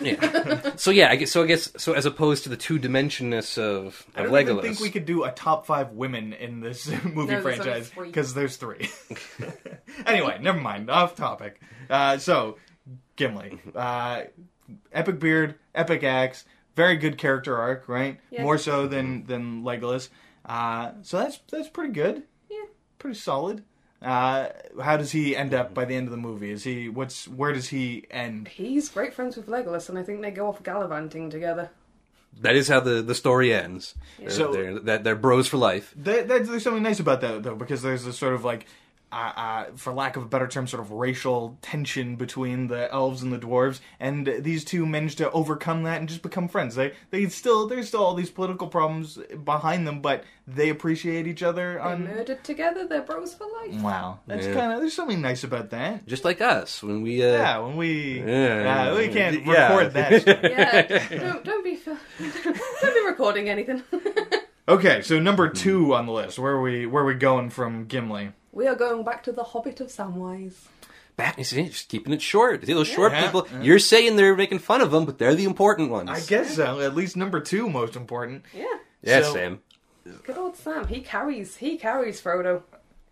Yeah. 0.00 0.76
so 0.76 0.92
yeah, 0.92 1.10
I 1.10 1.16
guess 1.16 1.32
so. 1.32 1.42
I 1.42 1.46
guess 1.46 1.72
so. 1.76 1.92
As 1.94 2.06
opposed 2.06 2.44
to 2.44 2.48
the 2.50 2.56
two 2.56 2.78
dimensionness 2.78 3.58
of, 3.58 4.06
I 4.14 4.20
of 4.20 4.26
don't 4.30 4.34
Legolas, 4.34 4.50
even 4.58 4.62
think 4.62 4.80
we 4.80 4.90
could 4.90 5.06
do 5.06 5.24
a 5.24 5.32
top 5.32 5.66
five 5.66 5.90
women 5.90 6.32
in 6.34 6.60
this 6.60 6.86
movie 7.04 7.04
No, 7.14 7.26
there's 7.26 7.44
only 7.44 7.56
franchise 7.56 7.88
three. 7.88 8.06
because 8.06 8.32
there's 8.32 8.56
three. 8.58 8.88
anyway, 10.06 10.38
never 10.40 10.60
mind. 10.60 10.88
Off 10.88 11.16
topic. 11.16 11.60
Uh, 11.90 12.18
so, 12.18 12.58
Gimli, 13.16 13.58
uh, 13.74 14.22
epic 14.92 15.18
beard, 15.18 15.56
epic 15.74 16.04
axe, 16.04 16.44
very 16.76 16.96
good 16.96 17.18
character 17.18 17.56
arc, 17.56 17.88
right? 17.88 18.20
Yeah. 18.30 18.42
More 18.42 18.58
so 18.58 18.86
than 18.86 19.24
than 19.26 19.62
Legolas. 19.64 20.10
Uh, 20.44 20.92
so 21.02 21.18
that's 21.18 21.38
that's 21.50 21.68
pretty 21.68 21.92
good. 21.92 22.22
Yeah. 22.50 22.64
Pretty 22.98 23.18
solid. 23.18 23.64
Uh, 24.00 24.48
how 24.82 24.96
does 24.96 25.12
he 25.12 25.36
end 25.36 25.54
up 25.54 25.72
by 25.74 25.84
the 25.84 25.94
end 25.94 26.08
of 26.08 26.10
the 26.10 26.16
movie? 26.16 26.50
Is 26.50 26.64
he 26.64 26.88
what's 26.88 27.28
where 27.28 27.52
does 27.52 27.68
he 27.68 28.04
end? 28.10 28.48
He's 28.48 28.88
great 28.88 29.14
friends 29.14 29.36
with 29.36 29.46
Legolas, 29.46 29.88
and 29.88 29.96
I 29.98 30.02
think 30.02 30.20
they 30.22 30.30
go 30.32 30.48
off 30.48 30.62
gallivanting 30.62 31.30
together. 31.30 31.70
that 32.40 32.56
is 32.56 32.66
how 32.66 32.80
the, 32.80 33.02
the 33.02 33.14
story 33.14 33.54
ends. 33.54 33.94
They're, 34.18 34.30
So- 34.30 34.52
they're, 34.52 34.78
that 34.80 35.04
they're 35.04 35.14
bros 35.16 35.46
for 35.46 35.58
life. 35.58 35.92
There, 35.96 36.24
there's, 36.24 36.48
there's 36.48 36.64
something 36.64 36.82
nice 36.82 36.98
about 36.98 37.20
that 37.20 37.42
though, 37.44 37.54
because 37.54 37.82
there's 37.82 38.04
this 38.04 38.18
sort 38.18 38.34
of 38.34 38.42
like, 38.44 38.66
uh, 39.12 39.32
uh, 39.36 39.64
for 39.76 39.92
lack 39.92 40.16
of 40.16 40.22
a 40.22 40.26
better 40.26 40.48
term, 40.48 40.66
sort 40.66 40.80
of 40.82 40.90
racial 40.90 41.58
tension 41.62 42.16
between 42.16 42.68
the 42.68 42.90
elves 42.92 43.22
and 43.22 43.32
the 43.32 43.38
dwarves, 43.38 43.80
and 44.00 44.26
these 44.40 44.64
two 44.64 44.86
manage 44.86 45.16
to 45.16 45.30
overcome 45.32 45.82
that 45.82 46.00
and 46.00 46.08
just 46.08 46.22
become 46.22 46.48
friends. 46.48 46.74
They 46.74 46.92
they 47.10 47.26
still 47.28 47.66
there's 47.68 47.88
still 47.88 48.02
all 48.02 48.14
these 48.14 48.30
political 48.30 48.66
problems 48.68 49.18
behind 49.44 49.86
them, 49.86 50.00
but 50.00 50.24
they 50.46 50.70
appreciate 50.70 51.26
each 51.26 51.42
other. 51.42 51.74
They 51.74 51.80
On 51.90 52.04
murdered 52.04 52.42
together, 52.42 52.86
they're 52.88 53.02
bros 53.02 53.34
for 53.34 53.46
life. 53.62 53.80
wow, 53.82 54.18
that's 54.26 54.46
Yeah. 54.46 54.54
kind 54.54 54.72
of 54.72 54.80
there's 54.80 54.94
something 54.94 55.20
nice 55.20 55.44
about 55.44 55.70
that. 55.70 56.06
Just 56.06 56.24
like 56.24 56.40
us 56.40 56.82
when 56.82 57.02
we. 57.02 57.22
Uh, 57.22 57.26
Yeah, 57.36 57.58
when 57.58 57.76
we 57.76 58.22
Yeah. 58.26 58.90
uh, 58.92 58.96
we 58.96 59.08
can't 59.08 59.44
Yeah. 59.46 59.68
record 59.76 59.92
that. 59.92 60.22
stuff. 60.22 60.38
Yeah, 60.42 61.18
don't 61.18 61.44
don't 61.44 61.64
be 61.64 61.78
don't 61.86 62.94
be 62.94 63.06
recording 63.06 63.48
anything. 63.48 63.82
Okay, 64.68 65.02
so 65.02 65.18
number 65.18 65.48
two 65.48 65.92
on 65.92 66.06
the 66.06 66.12
list. 66.12 66.38
Where 66.38 66.52
are 66.52 66.62
we 66.62 66.86
where 66.86 67.02
are 67.02 67.06
we 67.06 67.14
going 67.14 67.50
from 67.50 67.86
Gimli? 67.86 68.30
We 68.52 68.66
are 68.66 68.74
going 68.74 69.04
back 69.04 69.22
to 69.24 69.32
the 69.32 69.42
Hobbit 69.44 69.80
of 69.80 69.88
Samwise. 69.88 70.54
Back, 71.16 71.36
you 71.36 71.44
see, 71.44 71.64
just 71.68 71.88
keeping 71.88 72.12
it 72.12 72.22
short. 72.22 72.64
See 72.64 72.72
those 72.72 72.88
short 72.88 73.12
Yeah, 73.12 73.24
people. 73.26 73.46
yeah. 73.52 73.60
You're 73.62 73.78
saying 73.78 74.16
they're 74.16 74.34
making 74.36 74.60
fun 74.60 74.80
of 74.80 74.90
them, 74.90 75.04
but 75.04 75.18
they're 75.18 75.34
the 75.34 75.44
important 75.44 75.90
ones. 75.90 76.08
I 76.10 76.20
guess 76.20 76.56
so. 76.56 76.80
At 76.80 76.94
least 76.94 77.16
number 77.16 77.40
two, 77.40 77.68
most 77.68 77.96
important. 77.96 78.44
Yeah, 78.54 78.64
Yeah, 79.02 79.22
So- 79.22 79.34
Sam. 79.34 79.60
good 80.24 80.38
old 80.38 80.56
Sam. 80.56 80.86
He 80.86 81.00
carries 81.00 81.56
he 81.56 81.76
carries 81.76 82.20
Frodo. 82.20 82.62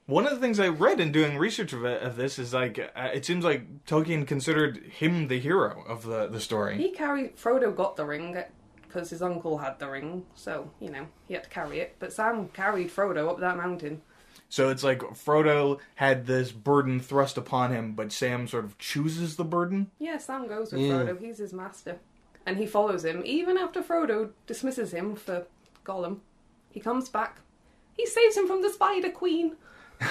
One 0.07 0.24
of 0.26 0.32
the 0.32 0.38
things 0.41 0.59
I 0.59 0.68
read 0.68 0.99
in 0.99 1.12
doing 1.12 1.36
research 1.38 1.72
of, 1.72 1.84
it, 1.84 2.03
of 2.03 2.16
this 2.16 2.38
is 2.38 2.53
like 2.55 2.78
uh, 2.97 3.11
it 3.14 3.24
seems 3.24 3.45
like 3.45 3.84
Tolkien 3.84 4.26
considered 4.26 4.78
him 4.78 5.28
the 5.28 5.38
hero 5.38 5.84
of 5.86 6.03
the 6.05 6.26
the 6.26 6.41
story. 6.41 6.78
He 6.78 6.91
carried 6.91 7.36
Frodo 7.36 7.74
got 7.76 7.97
the 7.97 8.05
ring 8.07 8.36
because 8.82 9.11
his 9.11 9.20
uncle 9.22 9.59
had 9.59 9.78
the 9.78 9.88
ring, 9.88 10.24
so 10.34 10.70
you 10.80 10.91
know 10.91 11.07
he 11.28 11.34
had 11.34 11.45
to 11.45 11.51
carry 11.51 11.78
it. 11.80 11.95
But 12.01 12.12
Sam 12.14 12.49
carried 12.49 12.88
Frodo 12.91 13.28
up 13.30 13.38
that 13.41 13.57
mountain. 13.57 14.01
So 14.51 14.68
it's 14.68 14.84
like 14.84 14.98
Frodo 15.01 15.78
had 15.94 16.26
this 16.26 16.53
burden 16.53 17.01
thrust 17.01 17.38
upon 17.38 17.72
him, 17.72 17.92
but 17.94 18.12
Sam 18.12 18.46
sort 18.46 18.64
of 18.66 18.76
chooses 18.78 19.36
the 19.36 19.44
burden. 19.44 19.90
Yeah, 19.98 20.18
Sam 20.18 20.46
goes 20.48 20.72
with 20.72 20.82
Yeah. 20.82 20.92
Frodo. 21.05 21.18
He's 21.20 21.38
his 21.38 21.53
master, 21.55 21.98
and 22.44 22.59
he 22.59 22.66
follows 22.66 23.05
him 23.05 23.22
even 23.24 23.57
after 23.57 23.80
Frodo 23.80 24.30
dismisses 24.46 24.92
him 24.92 25.14
for 25.16 25.46
Gollum. 25.84 26.18
He 26.70 26.80
comes 26.80 27.09
back. 27.09 27.38
He 27.96 28.05
saves 28.07 28.36
him 28.36 28.46
from 28.46 28.61
the 28.62 28.70
Spider 28.70 29.11
Queen. 29.11 29.57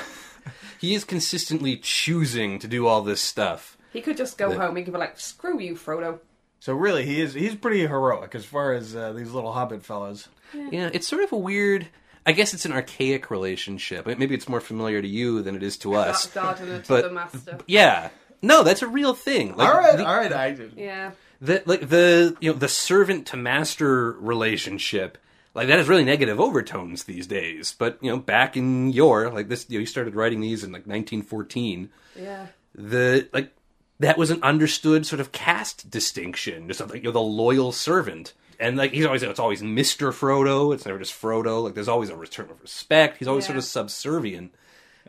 He 0.79 0.93
is 0.95 1.03
consistently 1.03 1.75
choosing 1.75 2.57
to 2.59 2.67
do 2.67 2.87
all 2.87 3.01
this 3.01 3.19
stuff. 3.19 3.77
He 3.91 3.99
could 3.99 4.15
just 4.15 4.37
go 4.37 4.51
The- 4.51 4.59
home. 4.59 4.77
He 4.77 4.83
could 4.83 4.93
be 4.93 4.99
like, 4.99 5.19
"Screw 5.19 5.59
you, 5.59 5.75
Frodo." 5.75 6.19
So 6.61 6.73
really, 6.73 7.05
he 7.05 7.19
is 7.19 7.33
he's 7.33 7.55
pretty 7.55 7.85
heroic 7.85 8.33
as 8.33 8.45
far 8.45 8.71
as 8.73 8.95
uh, 8.95 9.11
these 9.11 9.31
little 9.33 9.51
Hobbit 9.51 9.83
fellas. 9.83 10.29
Yeah, 10.53 10.89
it's 10.93 11.05
sort 11.07 11.23
of 11.23 11.33
a 11.33 11.37
weird. 11.37 11.87
I 12.29 12.31
guess 12.31 12.53
it's 12.53 12.65
an 12.65 12.71
archaic 12.71 13.31
relationship. 13.31 14.05
Maybe 14.05 14.35
it's 14.35 14.47
more 14.47 14.61
familiar 14.61 15.01
to 15.01 15.07
you 15.07 15.41
than 15.41 15.55
it 15.55 15.63
is 15.63 15.77
to 15.79 15.95
us. 15.95 16.27
Gardener 16.33 16.79
to 16.81 16.87
but- 16.87 17.03
the 17.03 17.11
master. 17.11 17.57
Yeah. 17.67 18.09
No, 18.41 18.63
that's 18.63 18.81
a 18.81 18.87
real 18.87 19.13
thing. 19.13 19.55
Like, 19.55 19.67
all 19.67 19.77
right, 19.79 19.97
the, 19.97 20.05
all 20.05 20.15
right, 20.15 20.31
I 20.31 20.51
did. 20.51 20.73
Yeah, 20.77 21.11
the 21.41 21.61
like 21.65 21.89
the 21.89 22.37
you 22.39 22.53
know 22.53 22.57
the 22.57 22.69
servant 22.69 23.27
to 23.27 23.37
master 23.37 24.13
relationship 24.13 25.17
like 25.53 25.67
that 25.67 25.77
has 25.77 25.89
really 25.89 26.05
negative 26.05 26.39
overtones 26.39 27.03
these 27.03 27.27
days. 27.27 27.75
But 27.77 27.97
you 28.01 28.09
know, 28.09 28.17
back 28.17 28.55
in 28.55 28.91
your 28.91 29.29
like 29.29 29.49
this, 29.49 29.65
you 29.69 29.77
know, 29.77 29.81
you 29.81 29.85
started 29.85 30.15
writing 30.15 30.39
these 30.41 30.63
in 30.63 30.71
like 30.71 30.87
1914. 30.87 31.89
yeah. 32.15 32.47
The 32.75 33.27
like 33.33 33.51
that 33.99 34.17
was 34.17 34.31
an 34.31 34.41
understood 34.43 35.05
sort 35.05 35.19
of 35.19 35.31
caste 35.31 35.89
distinction, 35.89 36.67
just 36.67 36.79
like 36.79 36.95
you 36.95 37.01
know, 37.03 37.11
the 37.11 37.19
loyal 37.19 37.71
servant. 37.71 38.33
And 38.59 38.75
like 38.75 38.91
he's 38.91 39.05
always 39.05 39.23
it's 39.23 39.39
always 39.39 39.63
Mister 39.63 40.11
Frodo. 40.11 40.73
It's 40.73 40.85
never 40.85 40.99
just 40.99 41.19
Frodo. 41.19 41.63
Like 41.63 41.75
there's 41.75 41.87
always 41.87 42.09
a 42.09 42.15
return 42.15 42.49
of 42.49 42.61
respect. 42.61 43.17
He's 43.17 43.27
always 43.27 43.45
sort 43.45 43.57
of 43.57 43.63
subservient. 43.63 44.53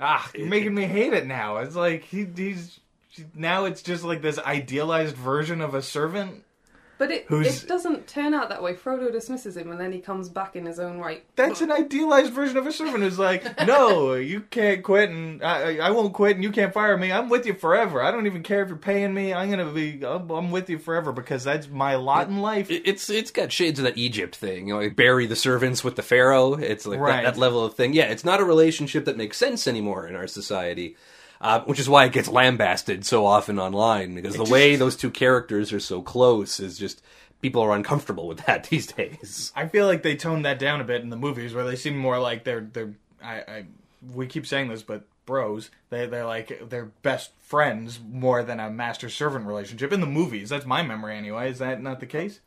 ah, 0.01 0.31
you're 0.37 0.47
making 0.47 0.75
me 0.75 0.85
hate 0.85 1.13
it 1.13 1.27
now. 1.27 1.57
It's 1.59 1.75
like 1.75 2.05
he, 2.05 2.27
he's 2.37 2.79
now 3.35 3.65
it's 3.65 3.83
just 3.83 4.05
like 4.05 4.23
this 4.23 4.39
idealized 4.39 5.17
version 5.17 5.61
of 5.61 5.75
a 5.75 5.83
servant. 5.83 6.45
But 7.01 7.11
it 7.11 7.25
it 7.31 7.65
doesn't 7.67 8.07
turn 8.09 8.35
out 8.35 8.51
that 8.51 8.63
way. 8.63 8.75
Frodo 8.75 9.11
dismisses 9.11 9.57
him, 9.57 9.71
and 9.73 9.81
then 9.81 9.91
he 9.91 10.01
comes 10.01 10.29
back 10.29 10.55
in 10.55 10.67
his 10.67 10.79
own 10.79 10.99
right. 10.99 11.25
That's 11.35 11.63
an 11.63 11.73
idealized 11.73 12.31
version 12.35 12.59
of 12.59 12.67
a 12.67 12.73
servant 12.73 13.03
who's 13.03 13.19
like, 13.19 13.43
no, 13.67 14.13
you 14.17 14.43
can't 14.43 14.83
quit, 14.83 15.09
and 15.09 15.43
I, 15.43 15.79
I 15.79 15.91
won't 15.93 16.13
quit, 16.13 16.37
and 16.37 16.45
you 16.45 16.53
can't 16.53 16.75
fire 16.75 16.99
me. 16.99 17.11
I'm 17.11 17.31
with 17.31 17.47
you 17.47 17.55
forever. 17.55 18.03
I 18.03 18.11
don't 18.11 18.27
even 18.27 18.43
care 18.43 18.61
if 18.63 18.69
you're 18.69 18.77
paying 18.77 19.15
me. 19.15 19.33
I'm 19.33 19.49
gonna 19.49 19.73
be, 19.73 20.05
I'm, 20.05 20.29
I'm 20.31 20.51
with 20.51 20.69
you 20.69 20.79
forever 20.79 21.11
because 21.11 21.43
that's 21.43 21.69
my 21.71 21.95
lot 21.95 22.29
in 22.29 22.41
life. 22.43 22.71
It- 22.71 22.83
It's 22.85 23.09
it's 23.09 23.31
got 23.31 23.51
shades 23.51 23.79
of 23.79 23.87
that 23.87 23.97
Egypt 23.97 24.37
thing, 24.37 24.69
you 24.69 24.75
know, 24.75 24.81
like 24.81 24.95
bury 24.95 25.25
the 25.25 25.37
servants 25.37 25.83
with 25.83 25.97
the 25.97 26.03
pharaoh. 26.03 26.53
It's 26.53 26.85
like 26.85 27.01
Right. 27.01 27.25
that, 27.25 27.35
that 27.35 27.41
level 27.41 27.65
of 27.65 27.75
thing. 27.77 27.95
Yeah, 27.95 28.11
it's 28.11 28.27
not 28.27 28.41
a 28.41 28.45
relationship 28.45 29.07
that 29.07 29.17
makes 29.17 29.39
sense 29.39 29.67
anymore 29.67 30.07
in 30.07 30.17
our 30.17 30.27
society, 30.27 30.97
uh, 31.41 31.61
which 31.63 31.81
is 31.81 31.89
why 31.89 32.05
it 32.05 32.13
gets 32.13 32.29
lambasted 32.29 33.05
so 33.05 33.25
often 33.25 33.59
online 33.59 34.15
because 34.15 34.37
the 34.37 34.45
way 34.45 34.77
those 34.77 34.97
two 34.97 35.11
characters 35.11 35.73
are 35.73 35.81
so 35.81 36.03
close 36.03 36.61
is 36.61 36.79
just 36.79 37.03
people 37.41 37.63
are 37.63 37.75
uncomfortable 37.75 38.27
with 38.27 38.45
that 38.47 38.65
these 38.71 38.87
days. 38.87 39.53
I 39.57 39.67
feel 39.67 39.87
like 39.87 40.03
they 40.03 40.17
toned 40.17 40.45
that 40.45 40.59
down 40.59 40.81
a 40.81 40.85
bit 40.85 41.03
in 41.03 41.11
the 41.11 41.17
movies 41.17 41.55
where 41.55 41.65
they 41.65 41.77
seem 41.77 41.97
more 41.97 42.19
like 42.19 42.45
they're 42.45 42.69
they're. 42.73 42.95
I, 43.23 43.35
I 43.35 43.65
we 44.15 44.27
keep 44.27 44.47
saying 44.47 44.69
this, 44.69 44.83
but 44.83 45.05
bros, 45.27 45.71
they 45.91 46.07
they're 46.07 46.27
like 46.27 46.69
they're 46.69 46.91
best 47.03 47.33
friends 47.39 48.01
more 48.01 48.43
than 48.43 48.61
a 48.61 48.71
master 48.71 49.09
servant 49.09 49.47
relationship 49.47 49.93
in 49.93 50.01
the 50.01 50.07
movies. 50.07 50.49
That's 50.51 50.67
my 50.67 50.83
memory 50.83 51.17
anyway. 51.17 51.51
Is 51.51 51.59
that 51.59 51.83
not 51.83 52.01
the 52.01 52.07
case? 52.07 52.41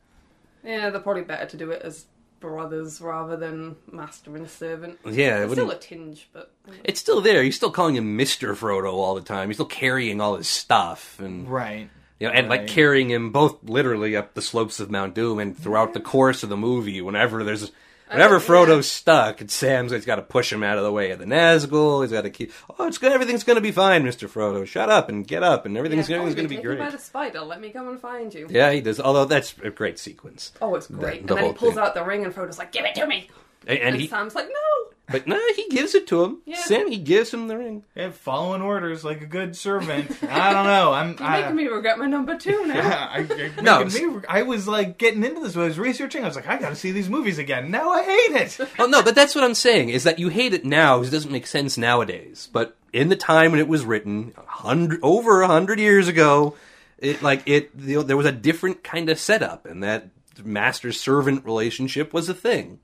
Yeah, 0.64 0.90
they're 0.90 1.02
probably 1.02 1.24
better 1.24 1.46
to 1.46 1.58
do 1.58 1.72
it 1.72 1.82
as 1.82 2.06
brothers 2.48 3.00
rather 3.00 3.38
than 3.38 3.76
master 3.92 4.36
and 4.36 4.50
servant. 4.50 5.00
Yeah, 5.06 5.44
it 5.44 5.48
There's 5.48 5.52
still 5.54 5.72
a 5.72 5.80
tinge, 5.80 6.30
but 6.34 6.52
it's 6.84 7.00
still 7.00 7.22
there. 7.22 7.42
You're 7.42 7.52
still 7.52 7.72
calling 7.72 7.96
him 7.96 8.18
Mister 8.18 8.54
Frodo 8.54 8.94
all 8.94 9.16
the 9.16 9.22
time. 9.22 9.50
You're 9.50 9.54
still 9.54 9.66
carrying 9.66 10.20
all 10.22 10.36
his 10.36 10.48
stuff 10.48 11.20
and. 11.20 11.50
Right. 11.50 11.90
You 12.20 12.28
know, 12.28 12.34
and 12.34 12.50
Right. 12.50 12.62
like 12.62 12.70
carrying 12.70 13.10
him 13.10 13.32
both 13.32 13.58
literally 13.64 14.16
up 14.16 14.34
the 14.34 14.42
slopes 14.42 14.80
of 14.80 14.92
Mount 14.92 15.16
Doom 15.16 15.40
and 15.40 15.58
throughout 15.58 15.94
the 15.94 16.00
course 16.00 16.44
of 16.44 16.50
the 16.50 16.58
movie, 16.58 17.02
whenever 17.02 17.44
there's 17.44 17.72
whenever. 18.10 18.40
Frodo's 18.40 18.90
stuck, 18.90 19.42
it's 19.42 19.54
Sam's 19.54 19.92
he's 19.92 20.06
got 20.06 20.16
to 20.16 20.22
push 20.22 20.52
him 20.52 20.64
out 20.64 20.78
of 20.78 20.84
the 20.84 20.92
way 20.92 21.12
of 21.12 21.20
the 21.20 21.26
Nazgul. 21.26 22.02
He's 22.04 22.12
got 22.12 22.22
to 22.22 22.30
keep. 22.30 22.52
Oh, 22.78 22.88
it's 22.88 22.98
good. 22.98 23.12
Everything's 23.12 23.44
going 23.44 23.56
to 23.56 23.62
be 23.62 23.72
fine, 23.72 24.04
Mister 24.04 24.28
Frodo. 24.28 24.66
Shut 24.66 24.90
up 24.90 25.10
and 25.10 25.28
get 25.28 25.44
up, 25.44 25.66
and 25.66 25.78
everything's, 25.78 26.10
yeah, 26.10 26.18
everything's 26.18 26.34
oh, 26.34 26.38
going 26.38 26.46
to 26.46 26.50
be 26.50 26.56
taken 26.58 26.70
great. 26.72 26.80
by 26.80 26.90
the 26.90 27.00
spider. 27.00 27.42
Let 27.42 27.62
me 27.62 27.70
come 27.70 27.88
and 27.90 28.00
find 28.00 28.34
you. 28.34 28.48
Yeah, 28.50 28.72
he 28.72 28.82
does. 28.82 29.00
Although 29.00 29.26
that's 29.26 29.56
a 29.64 29.70
great 29.70 30.00
sequence. 30.00 30.52
Oh, 30.62 30.76
it's 30.76 30.88
great. 30.88 31.02
the 31.02 31.20
and 31.20 31.30
then 31.30 31.38
whole 31.38 31.54
he 31.54 31.58
pulls 31.58 31.74
thing. 31.76 31.84
out 31.84 31.94
the 31.94 32.04
ring, 32.04 32.24
and 32.26 32.34
Frodo's 32.34 32.58
like, 32.60 32.72
"Give 32.72 32.86
it 32.86 32.96
to 32.96 33.08
me." 33.08 33.30
And, 33.68 33.80
and 33.80 33.88
And, 33.90 34.02
he, 34.02 34.08
Sam's 34.08 34.36
like, 34.36 34.48
"No." 34.48 34.93
But 35.12 35.28
no, 35.28 35.40
he 35.56 35.68
gives 35.70 35.96
it 35.96 36.08
to 36.08 36.24
him. 36.24 36.42
Yeah. 36.46 36.62
Sam, 36.64 36.90
he 36.90 36.98
gives 36.98 37.34
him 37.34 37.48
the 37.48 37.58
ring. 37.58 37.84
Yeah, 37.96 38.12
following 38.12 38.62
orders 38.62 39.04
like 39.04 39.22
a 39.22 39.26
good 39.26 39.56
servant. 39.56 40.10
I 40.24 40.54
don't 40.54 40.66
know. 40.66 40.94
I'm 40.94 41.10
You're 41.20 41.28
I, 41.28 41.42
making 41.42 41.56
me 41.58 41.68
regret 41.68 42.00
my 42.00 42.06
number 42.06 42.38
two 42.38 42.66
now. 42.68 43.10
I, 43.12 43.20
I, 43.58 43.62
No, 43.62 43.84
me, 43.84 44.22
I 44.30 44.44
was 44.44 44.68
like 44.68 44.98
getting 44.98 45.24
into 45.24 45.42
this. 45.42 45.56
When 45.56 45.66
I 45.66 45.68
was 45.68 45.78
researching. 45.78 46.24
I 46.24 46.28
was 46.28 46.36
like, 46.36 46.48
I 46.48 46.58
got 46.58 46.70
to 46.70 46.76
see 46.76 46.92
these 46.92 47.10
movies 47.10 47.38
again. 47.38 47.70
Now 47.70 47.90
I 47.90 48.04
hate 48.04 48.42
it. 48.42 48.60
Oh 48.80 48.86
no, 48.86 49.04
but 49.04 49.14
that's 49.14 49.36
what 49.36 49.44
I'm 49.44 49.56
saying 49.56 49.90
is 49.90 50.04
that 50.06 50.20
you 50.20 50.30
hate 50.30 50.54
it 50.54 50.64
now 50.66 50.98
because 50.98 51.10
it 51.10 51.18
doesn't 51.18 51.32
make 51.32 51.48
sense 51.48 51.78
nowadays. 51.78 52.48
But 52.52 52.78
in 52.94 53.10
the 53.10 53.16
time 53.18 53.52
when 53.52 53.60
it 53.60 53.68
was 53.68 53.84
written, 53.84 54.34
hundred 54.46 55.00
over 55.04 55.42
a 55.42 55.48
hundred 55.48 55.80
years 55.80 56.08
ago, 56.08 56.56
it 56.98 57.22
like 57.22 57.44
it 57.46 57.72
you 57.78 57.98
know, 57.98 58.04
there 58.04 58.18
was 58.18 58.26
a 58.26 58.32
different 58.32 58.84
kind 58.84 59.10
of 59.10 59.20
setup, 59.20 59.66
and 59.66 59.84
that 59.84 60.08
master 60.44 60.92
servant 60.94 61.44
relationship 61.44 62.14
was 62.14 62.30
a 62.30 62.34
thing. 62.34 62.80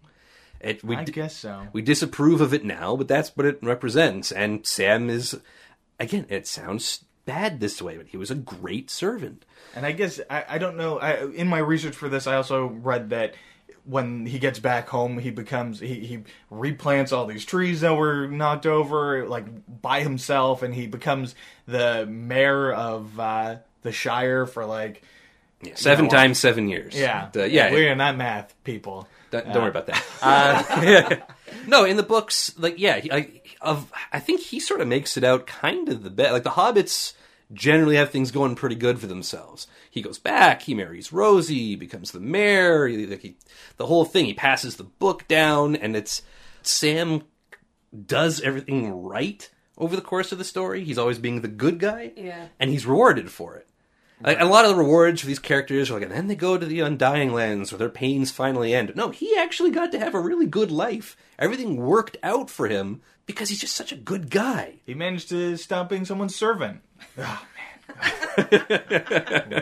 It 0.60 0.84
we 0.84 0.96
I 0.96 1.04
guess 1.06 1.36
so. 1.38 1.68
we 1.72 1.82
disapprove 1.82 2.42
of 2.42 2.54
it 2.54 2.66
now, 2.66 2.96
but 2.96 3.08
that's 3.08 3.36
what 3.36 3.46
it 3.46 3.60
represents. 3.62 4.32
And 4.32 4.66
Sam 4.66 5.10
is 5.10 5.40
again, 6.00 6.26
it 6.30 6.48
sounds 6.48 7.06
bad 7.26 7.60
this 7.60 7.82
way, 7.82 7.98
but 7.98 8.08
he 8.08 8.18
was 8.18 8.32
a 8.32 8.36
great 8.36 8.90
servant. 8.90 9.46
And 9.76 9.86
I 9.86 9.92
guess 9.92 10.20
I, 10.30 10.46
I 10.50 10.58
don't 10.58 10.78
know. 10.78 11.00
I, 11.00 11.26
in 11.28 11.48
my 11.48 11.60
research 11.60 11.96
for 11.96 12.10
this, 12.10 12.28
I 12.28 12.36
also 12.36 12.66
read 12.66 13.12
that 13.12 13.36
when 13.86 14.26
he 14.26 14.40
gets 14.40 14.60
back 14.60 14.90
home, 14.90 15.18
he 15.18 15.32
becomes 15.32 15.80
he, 15.80 16.00
he 16.00 16.20
replants 16.52 17.12
all 17.12 17.26
these 17.26 17.46
trees 17.46 17.82
that 17.82 17.96
were 17.96 18.28
knocked 18.28 18.66
over 18.66 19.28
like 19.28 19.46
by 19.82 20.02
himself, 20.02 20.64
and 20.64 20.74
he 20.74 20.88
becomes 20.88 21.36
the 21.68 22.06
mayor 22.06 22.72
of 22.72 23.20
uh, 23.20 23.58
the 23.82 23.92
Shire 23.92 24.46
for 24.46 24.66
like 24.66 25.04
Yeah, 25.62 25.76
seven 25.76 26.06
know, 26.06 26.12
times 26.12 26.40
seven 26.40 26.68
years. 26.68 26.96
Yeah, 26.96 27.30
Uh, 27.36 27.44
yeah. 27.44 27.72
We're 27.72 27.96
not 27.96 28.18
math 28.18 28.54
people. 28.64 29.08
Don't, 29.32 29.46
don't 29.46 29.62
worry 29.62 29.70
about 29.70 29.88
that. 29.88 30.04
Uh, 30.22 31.16
no, 31.68 31.86
in 31.86 31.96
the 31.98 32.04
books, 32.04 32.54
like 32.58 32.78
yeah, 32.78 33.00
I, 33.12 33.42
of 33.62 33.92
I 34.12 34.20
think 34.20 34.42
he 34.42 34.60
sort 34.60 34.82
of 34.82 34.88
makes 34.88 35.16
it 35.18 35.24
out 35.24 35.48
kind 35.48 35.88
of 35.90 36.04
the 36.04 36.10
best. 36.10 36.34
Like 36.34 36.44
the 36.44 36.50
hobbits 36.52 37.14
generally 37.54 37.96
have 37.96 38.10
things 38.12 38.32
going 38.32 38.56
pretty 38.56 38.76
good 38.76 39.00
for 39.00 39.08
themselves. 39.08 39.66
He 39.90 40.02
goes 40.02 40.20
back, 40.20 40.64
he 40.64 40.74
marries 40.76 41.12
Rosie, 41.14 41.70
he 41.70 41.76
becomes 41.76 42.12
the 42.12 42.20
mayor, 42.20 42.86
he, 42.88 43.06
like 43.08 43.22
he, 43.22 43.38
the 43.78 43.86
whole 43.88 44.04
thing. 44.06 44.26
He 44.26 44.34
passes 44.34 44.76
the 44.76 44.84
book 44.84 45.28
down, 45.28 45.76
and 45.76 45.96
it's 45.96 46.22
Sam 46.62 47.24
does 48.06 48.42
everything 48.42 49.02
right 49.04 49.50
over 49.78 49.96
the 49.96 50.02
course 50.02 50.32
of 50.34 50.38
the 50.38 50.44
story. 50.44 50.84
He's 50.84 50.98
always 50.98 51.18
being 51.18 51.42
the 51.42 51.48
good 51.48 51.80
guy, 51.80 52.12
Yeah. 52.18 52.48
and 52.60 52.70
he's 52.70 52.86
rewarded 52.86 53.32
for 53.32 53.56
it. 53.56 53.69
Like, 54.22 54.40
a 54.42 54.46
lot 54.46 54.66
of 54.66 54.72
the 54.72 54.78
rewards 54.78 55.22
for 55.22 55.28
these 55.28 55.40
characters 55.40 55.90
are 55.90 55.94
like, 55.94 56.04
and 56.04 56.12
then 56.12 56.28
they 56.28 56.36
go 56.36 56.58
to 56.58 56.66
the 56.66 56.82
Undying 56.82 57.32
Lands 57.32 57.72
where 57.72 57.80
their 57.80 57.90
pains 57.90 58.32
finally 58.32 58.74
end. 58.74 58.94
No, 58.96 59.10
he 59.12 59.38
actually 59.38 59.72
got 59.72 59.92
to 59.94 60.00
have 60.00 60.14
a 60.14 60.20
really 60.20 60.46
good 60.46 60.72
life. 60.72 61.16
Everything 61.38 61.78
worked 61.78 62.18
out 62.22 62.50
for 62.50 62.68
him 62.68 63.02
because 63.26 63.50
he's 63.50 63.62
just 63.62 63.76
such 63.76 63.92
a 63.92 63.96
good 63.96 64.30
guy. 64.30 64.80
He 64.86 64.94
managed 64.94 65.30
to 65.30 65.56
stop 65.56 65.88
being 65.90 66.04
someone's 66.04 66.36
servant. 66.36 66.82
Oh 67.18 67.22
man, 67.22 67.28
it 67.28 67.59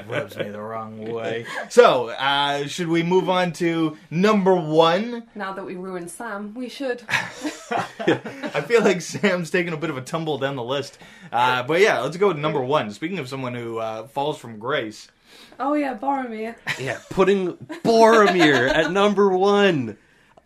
rubs 0.08 0.38
me 0.38 0.50
the 0.50 0.62
wrong 0.62 1.12
way. 1.12 1.46
So, 1.70 2.10
uh, 2.10 2.68
should 2.68 2.88
we 2.88 3.04
move 3.04 3.30
on 3.30 3.54
to 3.54 3.98
number 4.10 4.56
one? 4.56 5.24
Now 5.36 5.54
that 5.54 5.66
we 5.66 5.76
ruined 5.76 6.12
Sam, 6.12 6.54
we 6.54 6.70
should. 6.70 7.04
I 7.10 8.64
feel 8.68 8.82
like 8.84 9.02
Sam's 9.02 9.50
taking 9.50 9.74
a 9.74 9.78
bit 9.78 9.90
of 9.90 9.98
a 9.98 10.02
tumble 10.02 10.38
down 10.38 10.56
the 10.56 10.64
list, 10.64 10.98
uh, 11.32 11.64
but 11.64 11.82
yeah, 11.82 12.00
let's 12.02 12.18
go 12.18 12.30
with 12.30 12.38
number 12.38 12.62
one. 12.62 12.92
Speaking 12.92 13.20
of 13.20 13.30
someone 13.30 13.54
who 13.54 13.80
uh, 13.80 14.08
falls 14.08 14.38
from 14.38 14.60
grace, 14.60 15.10
Oh 15.60 15.74
yeah, 15.74 15.98
Boromir. 15.98 16.56
Yeah, 16.80 17.00
putting 17.10 17.54
Boromir 17.58 18.70
at 18.70 18.92
number 18.92 19.36
one. 19.36 19.98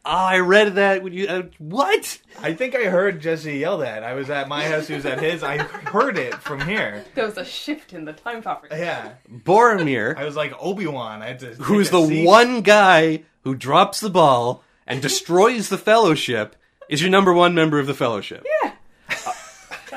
Oh, 0.03 0.09
I 0.09 0.39
read 0.39 0.75
that 0.75 1.03
when 1.03 1.13
you. 1.13 1.27
Uh, 1.27 1.43
what? 1.59 2.17
I 2.41 2.53
think 2.53 2.75
I 2.75 2.85
heard 2.85 3.21
Jesse 3.21 3.57
yell 3.59 3.77
that. 3.79 4.03
I 4.03 4.13
was 4.13 4.29
at 4.31 4.47
my 4.47 4.63
house, 4.67 4.87
he 4.87 4.95
was 4.95 5.05
at 5.05 5.19
his. 5.19 5.43
I 5.43 5.57
heard 5.57 6.17
it 6.17 6.33
from 6.35 6.59
here. 6.61 7.05
There 7.13 7.25
was 7.25 7.37
a 7.37 7.45
shift 7.45 7.93
in 7.93 8.05
the 8.05 8.13
time 8.13 8.41
fabric. 8.41 8.71
Yeah, 8.71 9.13
Boromir, 9.31 10.17
I 10.17 10.25
was 10.25 10.35
like 10.35 10.53
Obi 10.59 10.87
Wan. 10.87 11.21
I 11.21 11.27
had 11.27 11.39
to. 11.39 11.47
who's 11.53 11.89
take 11.91 11.99
a 11.99 12.01
the 12.01 12.07
seat. 12.07 12.25
one 12.25 12.61
guy 12.61 13.23
who 13.43 13.53
drops 13.55 13.99
the 13.99 14.09
ball 14.09 14.63
and 14.87 15.01
destroys 15.03 15.69
the 15.69 15.77
Fellowship, 15.77 16.55
is 16.89 16.99
your 17.01 17.11
number 17.11 17.31
one 17.31 17.53
member 17.53 17.77
of 17.79 17.85
the 17.85 17.93
Fellowship. 17.93 18.43
Yeah. 18.63 18.73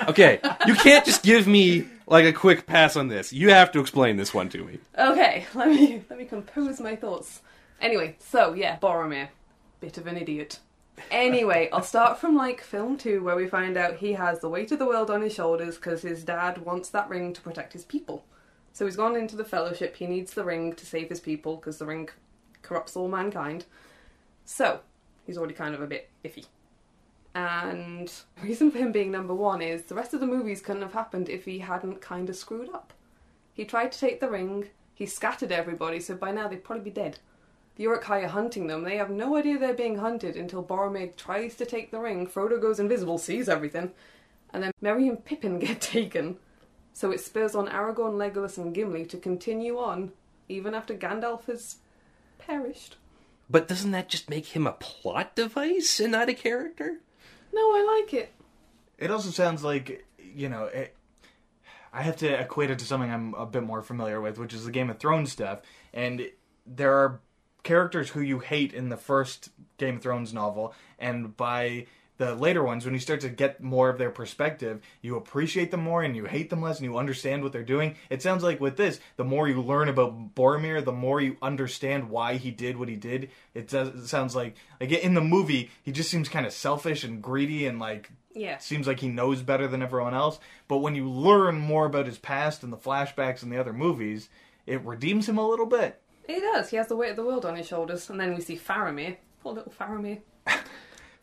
Okay, 0.08 0.40
you 0.66 0.74
can't 0.74 1.04
just 1.06 1.22
give 1.22 1.46
me 1.46 1.86
like 2.06 2.24
a 2.26 2.32
quick 2.32 2.66
pass 2.66 2.94
on 2.96 3.08
this. 3.08 3.32
You 3.32 3.50
have 3.50 3.72
to 3.72 3.80
explain 3.80 4.16
this 4.16 4.34
one 4.34 4.48
to 4.50 4.62
me. 4.64 4.78
Okay, 4.98 5.46
let 5.54 5.68
me 5.68 6.02
let 6.10 6.18
me 6.18 6.26
compose 6.26 6.78
my 6.80 6.94
thoughts. 6.94 7.40
Anyway, 7.80 8.16
so 8.18 8.52
yeah, 8.54 8.76
Boromir, 8.80 9.28
bit 9.84 9.98
of 9.98 10.06
an 10.06 10.16
idiot. 10.16 10.60
Anyway, 11.10 11.68
I'll 11.72 11.82
start 11.82 12.18
from 12.18 12.36
like 12.36 12.62
film 12.62 12.96
two, 12.96 13.22
where 13.22 13.36
we 13.36 13.46
find 13.46 13.76
out 13.76 13.96
he 13.96 14.14
has 14.14 14.40
the 14.40 14.48
weight 14.48 14.72
of 14.72 14.78
the 14.78 14.86
world 14.86 15.10
on 15.10 15.20
his 15.20 15.34
shoulders 15.34 15.76
because 15.76 16.02
his 16.02 16.24
dad 16.24 16.64
wants 16.64 16.88
that 16.90 17.08
ring 17.08 17.32
to 17.34 17.40
protect 17.40 17.72
his 17.74 17.84
people. 17.84 18.24
So 18.72 18.86
he's 18.86 18.96
gone 18.96 19.14
into 19.14 19.36
the 19.36 19.44
Fellowship. 19.44 19.96
He 19.96 20.06
needs 20.06 20.32
the 20.32 20.44
ring 20.44 20.72
to 20.74 20.86
save 20.86 21.08
his 21.08 21.20
people 21.20 21.56
because 21.56 21.78
the 21.78 21.86
ring 21.86 22.08
corrupts 22.62 22.96
all 22.96 23.08
mankind. 23.08 23.66
So 24.44 24.80
he's 25.26 25.36
already 25.36 25.54
kind 25.54 25.74
of 25.74 25.82
a 25.82 25.86
bit 25.86 26.08
iffy. 26.24 26.46
And 27.34 28.08
the 28.36 28.42
reason 28.42 28.70
for 28.70 28.78
him 28.78 28.92
being 28.92 29.10
number 29.10 29.34
one 29.34 29.60
is 29.60 29.82
the 29.82 29.94
rest 29.94 30.14
of 30.14 30.20
the 30.20 30.26
movies 30.26 30.60
couldn't 30.60 30.82
have 30.82 30.92
happened 30.92 31.28
if 31.28 31.44
he 31.44 31.58
hadn't 31.58 32.00
kind 32.00 32.30
of 32.30 32.36
screwed 32.36 32.70
up. 32.70 32.92
He 33.52 33.64
tried 33.64 33.92
to 33.92 33.98
take 33.98 34.20
the 34.20 34.30
ring, 34.30 34.68
he 34.94 35.06
scattered 35.06 35.52
everybody, 35.52 36.00
so 36.00 36.14
by 36.14 36.30
now 36.30 36.48
they'd 36.48 36.64
probably 36.64 36.84
be 36.84 36.90
dead. 36.90 37.18
The 37.76 37.84
Uruk-hai 37.84 38.20
are 38.20 38.28
hunting 38.28 38.68
them. 38.68 38.84
They 38.84 38.96
have 38.96 39.10
no 39.10 39.36
idea 39.36 39.58
they're 39.58 39.74
being 39.74 39.98
hunted 39.98 40.36
until 40.36 40.62
Boromir 40.62 41.16
tries 41.16 41.56
to 41.56 41.66
take 41.66 41.90
the 41.90 41.98
ring. 41.98 42.26
Frodo 42.26 42.60
goes 42.60 42.78
invisible, 42.78 43.18
sees 43.18 43.48
everything, 43.48 43.90
and 44.52 44.62
then 44.62 44.72
Merry 44.80 45.08
and 45.08 45.24
Pippin 45.24 45.58
get 45.60 45.80
taken. 45.80 46.36
So 46.92 47.10
it 47.10 47.20
spurs 47.20 47.56
on 47.56 47.68
Aragorn, 47.68 48.14
Legolas, 48.14 48.56
and 48.56 48.72
Gimli 48.72 49.04
to 49.06 49.16
continue 49.16 49.78
on, 49.78 50.12
even 50.48 50.74
after 50.74 50.94
Gandalf 50.94 51.46
has 51.46 51.78
perished. 52.38 52.96
But 53.50 53.66
doesn't 53.66 53.90
that 53.90 54.08
just 54.08 54.30
make 54.30 54.46
him 54.46 54.66
a 54.66 54.72
plot 54.72 55.34
device 55.34 55.98
and 55.98 56.12
not 56.12 56.28
a 56.28 56.34
character? 56.34 57.00
No, 57.52 57.60
I 57.60 58.02
like 58.02 58.14
it. 58.14 58.32
It 58.98 59.10
also 59.10 59.30
sounds 59.30 59.64
like 59.64 60.06
you 60.18 60.48
know. 60.48 60.64
It, 60.66 60.94
I 61.92 62.02
have 62.02 62.16
to 62.16 62.40
equate 62.40 62.70
it 62.70 62.78
to 62.80 62.84
something 62.84 63.10
I'm 63.10 63.34
a 63.34 63.46
bit 63.46 63.62
more 63.62 63.82
familiar 63.82 64.20
with, 64.20 64.38
which 64.38 64.52
is 64.52 64.64
the 64.64 64.72
Game 64.72 64.90
of 64.90 64.98
Thrones 64.98 65.30
stuff. 65.30 65.62
And 65.92 66.28
there 66.66 66.92
are 66.92 67.20
characters 67.64 68.10
who 68.10 68.20
you 68.20 68.38
hate 68.38 68.72
in 68.72 68.88
the 68.90 68.96
first 68.96 69.50
Game 69.78 69.96
of 69.96 70.02
Thrones 70.02 70.32
novel, 70.32 70.72
and 70.98 71.36
by 71.36 71.86
the 72.16 72.36
later 72.36 72.62
ones, 72.62 72.84
when 72.84 72.94
you 72.94 73.00
start 73.00 73.20
to 73.22 73.28
get 73.28 73.60
more 73.60 73.88
of 73.88 73.98
their 73.98 74.10
perspective, 74.10 74.80
you 75.02 75.16
appreciate 75.16 75.72
them 75.72 75.80
more 75.82 76.00
and 76.04 76.14
you 76.14 76.26
hate 76.26 76.48
them 76.48 76.62
less 76.62 76.78
and 76.78 76.84
you 76.88 76.96
understand 76.96 77.42
what 77.42 77.50
they're 77.50 77.64
doing. 77.64 77.96
It 78.08 78.22
sounds 78.22 78.44
like 78.44 78.60
with 78.60 78.76
this, 78.76 79.00
the 79.16 79.24
more 79.24 79.48
you 79.48 79.60
learn 79.60 79.88
about 79.88 80.32
Boromir, 80.36 80.84
the 80.84 80.92
more 80.92 81.20
you 81.20 81.36
understand 81.42 82.10
why 82.10 82.36
he 82.36 82.52
did 82.52 82.76
what 82.76 82.88
he 82.88 82.94
did. 82.94 83.30
It, 83.52 83.66
does, 83.66 83.88
it 83.88 84.06
sounds 84.06 84.36
like 84.36 84.54
like 84.80 84.92
in 84.92 85.14
the 85.14 85.20
movie, 85.20 85.72
he 85.82 85.90
just 85.90 86.08
seems 86.08 86.28
kind 86.28 86.46
of 86.46 86.52
selfish 86.52 87.02
and 87.02 87.20
greedy 87.20 87.66
and 87.66 87.80
like 87.80 88.12
Yeah. 88.32 88.58
seems 88.58 88.86
like 88.86 89.00
he 89.00 89.08
knows 89.08 89.42
better 89.42 89.66
than 89.66 89.82
everyone 89.82 90.14
else. 90.14 90.38
But 90.68 90.78
when 90.78 90.94
you 90.94 91.10
learn 91.10 91.58
more 91.58 91.84
about 91.86 92.06
his 92.06 92.18
past 92.18 92.62
and 92.62 92.72
the 92.72 92.76
flashbacks 92.76 93.42
in 93.42 93.50
the 93.50 93.58
other 93.58 93.72
movies, 93.72 94.28
it 94.66 94.80
redeems 94.84 95.28
him 95.28 95.36
a 95.38 95.48
little 95.48 95.66
bit. 95.66 96.00
He 96.26 96.40
does. 96.40 96.70
He 96.70 96.76
has 96.76 96.88
the 96.88 96.96
weight 96.96 97.10
of 97.10 97.16
the 97.16 97.24
world 97.24 97.44
on 97.44 97.56
his 97.56 97.66
shoulders. 97.66 98.08
And 98.10 98.18
then 98.18 98.34
we 98.34 98.40
see 98.40 98.56
Faramir. 98.56 99.16
Poor 99.42 99.52
little 99.54 99.72
Faramir. 99.72 100.20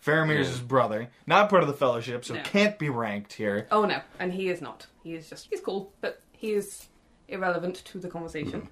Faramir's 0.05 0.47
his 0.47 0.59
brother, 0.59 1.09
not 1.27 1.49
part 1.49 1.61
of 1.61 1.67
the 1.67 1.75
Fellowship, 1.75 2.25
so 2.25 2.33
No. 2.33 2.41
can't 2.41 2.79
be 2.79 2.89
ranked 2.89 3.33
here. 3.33 3.67
Oh 3.71 3.85
no, 3.85 4.01
and 4.19 4.33
he 4.33 4.49
is 4.49 4.59
not. 4.61 4.87
He 5.03 5.13
is 5.13 5.29
just 5.29 5.47
he's 5.49 5.61
cool, 5.61 5.93
but 6.01 6.21
he 6.31 6.53
is 6.53 6.87
irrelevant 7.27 7.75
to 7.85 7.99
the 7.99 8.09
conversation. 8.09 8.61
Hmm. 8.61 8.67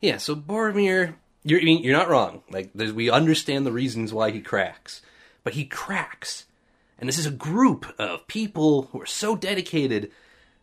Yeah, 0.00 0.16
so 0.18 0.36
Boromir, 0.36 1.14
you're 1.42 1.60
I 1.60 1.64
mean, 1.64 1.82
you're 1.82 1.96
not 1.96 2.08
wrong. 2.08 2.42
Like 2.50 2.70
there's, 2.72 2.92
we 2.92 3.10
understand 3.10 3.66
the 3.66 3.72
reasons 3.72 4.12
why 4.14 4.30
he 4.30 4.40
cracks, 4.40 5.02
but 5.42 5.54
he 5.54 5.64
cracks, 5.64 6.46
and 7.00 7.08
this 7.08 7.18
is 7.18 7.26
a 7.26 7.30
group 7.32 7.92
of 7.98 8.28
people 8.28 8.82
who 8.92 9.00
are 9.02 9.06
so 9.06 9.34
dedicated 9.34 10.12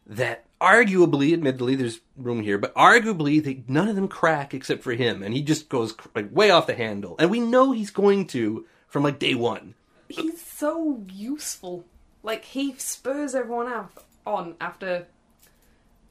that 0.05 0.45
arguably, 0.59 1.33
admittedly, 1.33 1.75
there's 1.75 1.99
room 2.15 2.41
here, 2.41 2.57
but 2.57 2.73
arguably, 2.75 3.43
they, 3.43 3.63
none 3.67 3.87
of 3.87 3.95
them 3.95 4.07
crack 4.07 4.53
except 4.53 4.83
for 4.83 4.93
him, 4.93 5.23
and 5.23 5.33
he 5.33 5.41
just 5.41 5.69
goes 5.69 5.93
like 6.15 6.33
way 6.35 6.49
off 6.49 6.67
the 6.67 6.75
handle, 6.75 7.15
and 7.19 7.29
we 7.29 7.39
know 7.39 7.71
he's 7.71 7.91
going 7.91 8.27
to 8.27 8.65
from 8.87 9.03
like 9.03 9.19
day 9.19 9.35
one. 9.35 9.75
He's 10.09 10.41
so 10.41 11.03
useful. 11.11 11.85
Like 12.23 12.45
he 12.45 12.73
spurs 12.77 13.35
everyone 13.35 13.67
out 13.67 13.91
on 14.25 14.55
after 14.59 15.07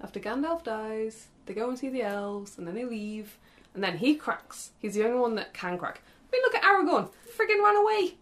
after 0.01 0.21
Gandalf 0.21 0.65
dies. 0.65 1.29
They 1.47 1.55
go 1.55 1.69
and 1.69 1.79
see 1.79 1.89
the 1.89 2.03
elves, 2.03 2.59
and 2.59 2.67
then 2.67 2.75
they 2.75 2.85
leave, 2.85 3.39
and 3.75 3.83
then 3.83 3.99
he 3.99 4.17
cracks. 4.17 4.71
He's 4.79 4.95
the 4.95 5.05
only 5.05 5.19
one 5.19 5.35
that 5.37 5.55
can 5.55 5.79
crack. 5.79 6.03
I 6.05 6.37
mean, 6.37 6.43
look 6.43 6.55
at 6.55 6.63
Aragorn. 6.63 7.11
Friggin' 7.37 7.63
ran 7.63 7.77
away. 7.77 8.15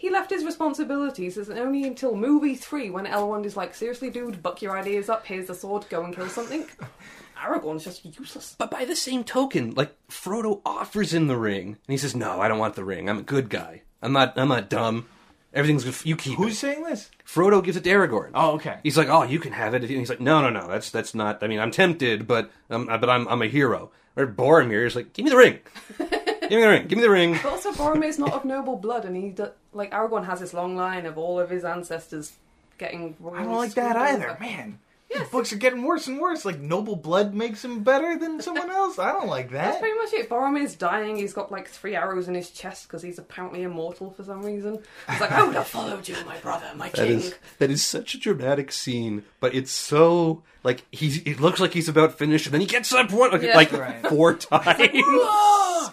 He 0.00 0.08
left 0.08 0.30
his 0.30 0.46
responsibilities. 0.46 1.36
It's 1.36 1.50
only 1.50 1.84
until 1.84 2.16
movie 2.16 2.54
three 2.54 2.88
when 2.88 3.04
Elrond 3.04 3.44
is 3.44 3.54
like, 3.54 3.74
"Seriously, 3.74 4.08
dude, 4.08 4.42
buck 4.42 4.62
your 4.62 4.74
ideas 4.74 5.10
up. 5.10 5.26
Here's 5.26 5.48
the 5.48 5.54
sword. 5.54 5.84
Go 5.90 6.02
and 6.02 6.16
kill 6.16 6.26
something." 6.26 6.64
Aragorn's 7.36 7.84
just 7.84 8.06
useless. 8.18 8.56
But 8.56 8.70
by 8.70 8.86
the 8.86 8.96
same 8.96 9.24
token, 9.24 9.74
like 9.74 9.94
Frodo 10.08 10.62
offers 10.64 11.12
him 11.12 11.26
the 11.26 11.36
ring, 11.36 11.66
and 11.66 11.76
he 11.86 11.98
says, 11.98 12.16
"No, 12.16 12.40
I 12.40 12.48
don't 12.48 12.58
want 12.58 12.76
the 12.76 12.84
ring. 12.84 13.10
I'm 13.10 13.18
a 13.18 13.22
good 13.22 13.50
guy. 13.50 13.82
I'm 14.00 14.14
not. 14.14 14.38
I'm 14.38 14.48
not 14.48 14.70
dumb. 14.70 15.04
Everything's 15.52 15.84
good. 15.84 16.06
You 16.06 16.16
keep 16.16 16.38
Who's 16.38 16.54
it." 16.54 16.56
saying 16.56 16.84
this? 16.84 17.10
Frodo 17.26 17.62
gives 17.62 17.76
it 17.76 17.84
to 17.84 17.90
Aragorn. 17.90 18.30
Oh, 18.32 18.52
okay. 18.52 18.78
He's 18.82 18.96
like, 18.96 19.08
"Oh, 19.10 19.24
you 19.24 19.38
can 19.38 19.52
have 19.52 19.74
it." 19.74 19.82
And 19.82 19.90
he's 19.90 20.08
like, 20.08 20.18
"No, 20.18 20.40
no, 20.40 20.48
no. 20.48 20.66
That's 20.66 20.90
that's 20.90 21.14
not. 21.14 21.42
I 21.42 21.46
mean, 21.46 21.60
I'm 21.60 21.72
tempted, 21.72 22.26
but 22.26 22.50
um, 22.70 22.86
but 22.86 23.10
I'm 23.10 23.28
I'm 23.28 23.42
a 23.42 23.48
hero." 23.48 23.90
Or 24.16 24.26
Boromir 24.26 24.86
is 24.86 24.96
like, 24.96 25.12
"Give 25.12 25.26
me 25.26 25.30
the 25.30 25.36
ring. 25.36 25.58
Give 26.50 26.58
me 26.58 26.62
the 26.62 26.68
ring. 26.68 26.86
Give 26.86 26.96
me 26.98 27.02
the 27.02 27.10
ring." 27.10 27.32
But 27.42 27.46
also, 27.52 27.72
Boromir's 27.72 28.18
not 28.18 28.32
of 28.34 28.44
noble 28.44 28.76
blood, 28.76 29.04
and 29.06 29.16
he 29.16 29.30
do- 29.30 29.52
like 29.72 29.90
Aragorn 29.92 30.26
has 30.26 30.40
this 30.40 30.52
long 30.52 30.76
line 30.76 31.06
of 31.06 31.16
all 31.16 31.40
of 31.40 31.48
his 31.50 31.64
ancestors 31.64 32.32
getting. 32.78 33.16
I 33.34 33.44
don't 33.44 33.56
like 33.56 33.74
that 33.74 33.96
either, 33.96 34.36
man. 34.40 34.78
These 35.12 35.28
books 35.30 35.52
are 35.52 35.56
getting 35.56 35.82
worse 35.82 36.06
and 36.06 36.20
worse. 36.20 36.44
Like 36.44 36.60
noble 36.60 36.94
blood 36.94 37.34
makes 37.34 37.64
him 37.64 37.82
better 37.82 38.16
than 38.16 38.40
someone 38.40 38.70
else. 38.70 38.96
I 38.96 39.10
don't 39.10 39.26
like 39.26 39.50
that. 39.50 39.64
That's 39.72 39.78
pretty 39.80 39.96
much 39.98 40.12
it. 40.12 40.28
Boromir's 40.30 40.76
dying. 40.76 41.16
He's 41.16 41.32
got 41.32 41.50
like 41.50 41.66
three 41.68 41.96
arrows 41.96 42.28
in 42.28 42.34
his 42.36 42.48
chest 42.50 42.86
because 42.86 43.02
he's 43.02 43.18
apparently 43.18 43.62
immortal 43.64 44.12
for 44.12 44.22
some 44.22 44.40
reason. 44.44 44.78
He's 45.10 45.20
like, 45.20 45.32
I 45.32 45.42
would 45.42 45.56
have 45.56 45.66
followed 45.78 46.06
you, 46.06 46.14
my 46.26 46.36
brother, 46.38 46.66
my 46.76 46.90
That 46.90 47.08
king. 47.08 47.18
is 47.18 47.34
that 47.58 47.72
is 47.72 47.84
such 47.84 48.14
a 48.14 48.18
dramatic 48.18 48.70
scene, 48.70 49.24
but 49.40 49.52
it's 49.52 49.72
so 49.72 50.44
like 50.62 50.84
he's. 50.92 51.18
It 51.24 51.40
looks 51.40 51.58
like 51.58 51.72
he's 51.74 51.88
about 51.88 52.16
finished, 52.16 52.46
and 52.46 52.54
then 52.54 52.60
he 52.60 52.68
gets 52.68 52.92
up 52.92 53.10
one 53.10 53.32
like, 53.32 53.42
Yeah. 53.42 53.56
like 53.56 53.72
Right. 53.72 54.06
four 54.06 54.34
times. 54.36 55.90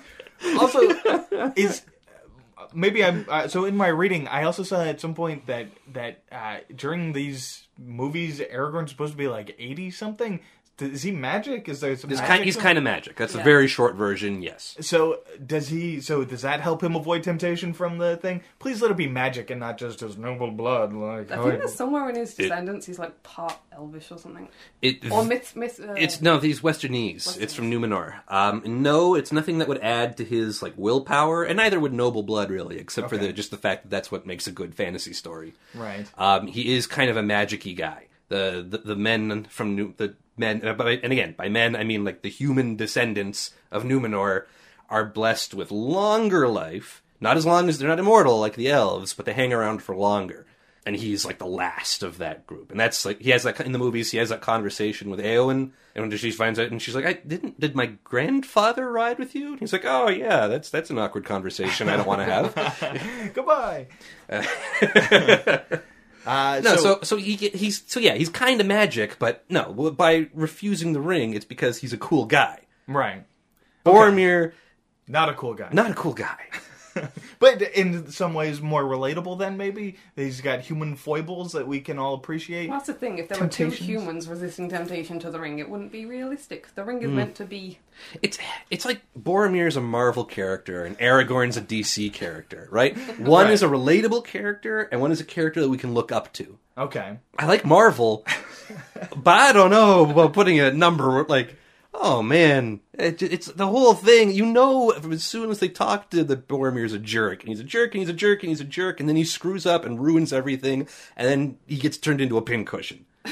Also, 0.58 0.80
is 1.56 1.84
maybe 2.74 3.04
I'm 3.04 3.26
uh, 3.30 3.48
so 3.48 3.66
in 3.66 3.76
my 3.76 3.88
reading. 3.88 4.28
I 4.28 4.44
also 4.44 4.64
saw 4.64 4.84
at 4.84 5.00
some 5.02 5.14
point 5.14 5.48
that 5.48 5.68
that 5.94 6.24
uh, 6.32 6.58
during 6.76 7.14
these 7.14 7.68
movies, 7.78 8.40
Aragorn's 8.40 8.92
supposed 8.92 9.14
to 9.14 9.18
be 9.18 9.28
like 9.28 9.56
eighty 9.60 9.92
something. 9.92 10.42
Is 10.80 11.02
he 11.02 11.12
magic? 11.12 11.68
Is 11.68 11.80
there 11.80 11.96
some? 11.96 12.10
He's 12.10 12.20
magic 12.20 12.28
kind, 12.30 12.44
he's 12.46 12.54
to 12.56 12.60
him? 12.60 12.64
kind 12.66 12.78
of 12.78 12.84
magic. 12.84 13.16
That's 13.16 13.34
a 13.34 13.40
Yeah. 13.40 13.44
very 13.44 13.68
short 13.68 13.96
version. 13.96 14.42
Yes. 14.44 14.76
So 14.82 15.22
does 15.44 15.70
he? 15.70 16.00
So 16.02 16.24
does 16.24 16.44
that 16.44 16.62
help 16.62 16.84
him 16.84 16.96
avoid 16.96 17.24
temptation 17.24 17.74
from 17.74 17.98
the 17.98 18.16
thing? 18.18 18.42
Please 18.60 18.82
let 18.82 18.92
it 18.92 18.98
be 18.98 19.08
magic 19.08 19.50
and 19.50 19.60
not 19.60 19.78
just 19.80 20.02
his 20.02 20.18
noble 20.18 20.52
blood. 20.52 20.94
Like 20.94 21.32
I 21.32 21.42
think 21.42 21.60
there's 21.60 21.74
somewhere 21.74 22.08
in 22.10 22.16
his 22.16 22.34
descendants 22.36 22.86
he's 22.86 23.00
like 23.00 23.24
part 23.24 23.58
elvish 23.76 24.12
or 24.12 24.18
something. 24.20 24.50
It. 24.82 25.12
Or 25.12 25.24
myth, 25.26 25.56
myth. 25.56 25.80
Uh, 25.80 25.94
It's 25.94 26.22
no, 26.22 26.38
these 26.38 26.62
Westernesse. 26.62 27.38
It's 27.38 27.54
from 27.56 27.72
Numenor. 27.72 28.16
Um, 28.28 28.62
no, 28.66 29.16
it's 29.16 29.32
nothing 29.32 29.58
that 29.58 29.68
would 29.68 29.80
add 29.80 30.18
to 30.18 30.24
his 30.26 30.62
like 30.62 30.74
willpower, 30.78 31.44
and 31.44 31.58
neither 31.58 31.80
would 31.80 31.94
noble 31.94 32.22
blood 32.24 32.52
really, 32.52 32.78
except 32.78 33.10
for 33.10 33.16
Okay. 33.16 33.28
the 33.28 33.34
just 33.34 33.50
the 33.52 33.58
fact 33.58 33.84
that 33.84 33.90
that's 33.90 34.12
what 34.12 34.26
makes 34.28 34.46
a 34.48 34.52
good 34.52 34.76
fantasy 34.76 35.14
story. 35.14 35.54
right. 35.74 36.06
Um, 36.20 36.46
he 36.48 36.76
is 36.76 36.86
kind 36.86 37.10
of 37.10 37.18
a 37.18 37.24
magicy 37.24 37.76
guy. 37.76 38.04
The, 38.30 38.64
the 38.68 38.78
the 38.80 38.96
men 38.96 39.46
from 39.50 39.76
New, 39.76 39.94
the 39.98 40.16
men, 40.38 40.66
uh, 40.66 40.76
and 41.04 41.12
again 41.12 41.36
by 41.38 41.50
men 41.50 41.76
I 41.76 41.84
mean 41.84 42.04
like 42.04 42.22
the 42.22 42.30
human 42.30 42.76
descendants 42.76 43.52
of 43.72 43.84
Numenor 43.84 44.46
are 44.90 45.06
blessed 45.06 45.54
with 45.54 45.72
longer 45.72 46.48
life. 46.48 47.04
Not 47.20 47.38
as 47.38 47.46
long 47.46 47.68
as 47.68 47.80
they're 47.80 47.90
not 47.90 48.00
immortal 48.00 48.40
like 48.40 48.56
the 48.56 48.70
elves, 48.70 49.14
but 49.14 49.26
they 49.26 49.34
hang 49.34 49.52
around 49.52 49.82
for 49.82 49.96
longer. 49.96 50.46
And 50.86 50.96
he's 50.96 51.26
like 51.26 51.40
the 51.40 51.46
last 51.46 52.02
of 52.02 52.20
that 52.20 52.48
group, 52.48 52.72
and 52.72 52.80
that's 52.80 53.04
like 53.06 53.20
he 53.20 53.32
has 53.32 53.44
that 53.44 53.60
in 53.60 53.74
the 53.74 53.80
movies. 53.80 54.12
He 54.12 54.20
has 54.20 54.30
that 54.30 54.40
conversation 54.40 55.10
with 55.10 55.20
Eowyn, 55.20 55.72
and 55.94 56.10
when 56.10 56.18
she 56.18 56.32
finds 56.32 56.60
out, 56.60 56.72
and 56.72 56.82
she's 56.82 56.96
like, 56.96 57.06
"I 57.06 57.12
didn't. 57.12 57.60
Did 57.60 57.76
my 57.76 57.88
grandfather 58.06 58.90
ride 58.90 59.20
with 59.20 59.36
you?" 59.36 59.48
And 59.52 59.60
he's 59.60 59.74
like, 59.74 59.84
"Oh 59.84 60.08
yeah, 60.08 60.48
that's 60.48 60.70
that's 60.70 60.90
an 60.90 60.98
awkward 60.98 61.26
conversation. 61.26 61.90
I 61.90 61.98
don't 61.98 62.08
want 62.08 62.22
to 62.22 62.26
have." 62.26 63.34
Goodbye. 63.34 63.88
uh, 64.30 65.78
Uh, 66.28 66.60
no, 66.64 66.76
so 66.76 67.00
so, 67.04 67.16
he 67.16 67.36
get- 67.38 67.56
he's 67.56 67.84
so 67.90 68.00
yeah, 68.00 68.14
he's 68.16 68.28
kind 68.30 68.60
of 68.60 68.68
magic, 68.68 69.18
but 69.18 69.46
no, 69.50 69.72
by 69.92 70.28
refusing 70.34 70.92
the 70.94 71.00
ring, 71.02 71.34
it's 71.34 71.46
because 71.46 71.78
he's 71.78 71.94
a 71.94 71.98
cool 71.98 72.26
guy. 72.26 72.60
right, 72.88 73.24
Boromir, 73.86 74.52
not 75.08 75.30
a 75.30 75.34
cool 75.34 75.54
guy. 75.54 75.70
not 75.72 75.90
a 75.90 75.94
cool 75.94 76.14
guy. 76.14 76.38
But 77.40 77.62
in 77.62 78.12
some 78.12 78.34
ways 78.34 78.62
more 78.62 78.84
relatable 78.84 79.38
than 79.38 79.58
maybe. 79.58 79.98
He's 80.16 80.42
got 80.42 80.62
human 80.62 80.96
foibles 80.96 81.52
that 81.54 81.68
we 81.68 81.80
can 81.82 82.00
all 82.00 82.16
appreciate. 82.16 82.70
Well, 82.70 82.80
that's 82.80 82.88
the 82.88 82.94
thing. 82.94 83.20
If 83.20 83.30
there 83.30 83.40
were 83.40 83.48
two 83.48 83.70
humans 83.70 84.28
resisting 84.28 84.70
temptation 84.70 85.20
to 85.20 85.30
the 85.30 85.40
ring, 85.40 85.60
it 85.60 85.70
wouldn't 85.70 85.92
be 85.92 86.06
realistic. 86.06 86.74
The 86.76 86.84
ring 86.84 87.02
is 87.02 87.10
hmm. 87.10 87.16
meant 87.16 87.36
to 87.36 87.46
be. 87.46 87.80
It's 88.22 88.38
it's 88.72 88.86
like 88.86 89.02
Boromir's 89.20 89.76
a 89.76 89.82
Marvel 89.82 90.26
character 90.26 90.84
and 90.84 90.98
Aragorn's 91.00 91.58
a 91.58 91.62
DC 91.62 92.12
character, 92.14 92.68
right? 92.72 92.98
One 93.20 93.46
Right. 93.46 93.54
is 93.54 93.64
a 93.64 93.68
relatable 93.68 94.26
character 94.26 94.82
and 94.92 95.00
one 95.02 95.12
is 95.12 95.20
a 95.22 95.26
character 95.26 95.62
that 95.62 95.70
we 95.70 95.78
can 95.78 95.94
look 95.94 96.12
up 96.12 96.34
to. 96.34 96.58
Okay. 96.78 97.18
I 97.38 97.46
like 97.46 97.66
Marvel, 97.66 98.26
but 99.16 99.34
I 99.40 99.52
don't 99.52 99.72
know 99.72 100.10
about 100.10 100.34
putting 100.34 100.60
a 100.60 100.72
number 100.72 101.24
like. 101.26 101.56
Oh 102.00 102.22
man, 102.22 102.82
it, 102.94 103.24
it's 103.24 103.48
the 103.48 103.66
whole 103.66 103.96
thing. 103.96 104.32
You 104.32 104.46
know, 104.46 104.92
as 104.92 105.24
soon 105.24 105.50
as 105.50 105.60
they 105.60 105.68
talk 105.68 106.12
to 106.12 106.24
the 106.24 106.38
Boromir's 106.38 106.94
a 106.94 107.00
jerk, 107.00 107.42
and 107.42 107.50
he's 107.50 107.60
a 107.60 107.64
jerk, 107.64 107.96
and 107.96 108.02
he's 108.02 108.10
a 108.10 108.14
jerk, 108.14 108.44
and 108.44 108.50
he's 108.50 108.62
a 108.62 108.66
jerk, 108.66 109.00
and 109.00 109.10
then 109.10 109.16
he 109.16 109.24
screws 109.24 109.66
up 109.66 109.84
and 109.84 110.00
ruins 110.00 110.32
everything, 110.32 110.88
and 111.16 111.28
then 111.28 111.58
he 111.66 111.78
gets 111.78 111.98
turned 111.98 112.22
into 112.22 112.38
a 112.38 112.42
pincushion. 112.44 113.06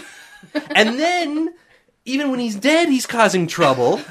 and 0.76 1.00
then, 1.00 1.54
even 2.06 2.32
when 2.32 2.40
he's 2.40 2.56
dead, 2.56 2.90
he's 2.90 3.06
causing 3.06 3.46
trouble 3.46 4.02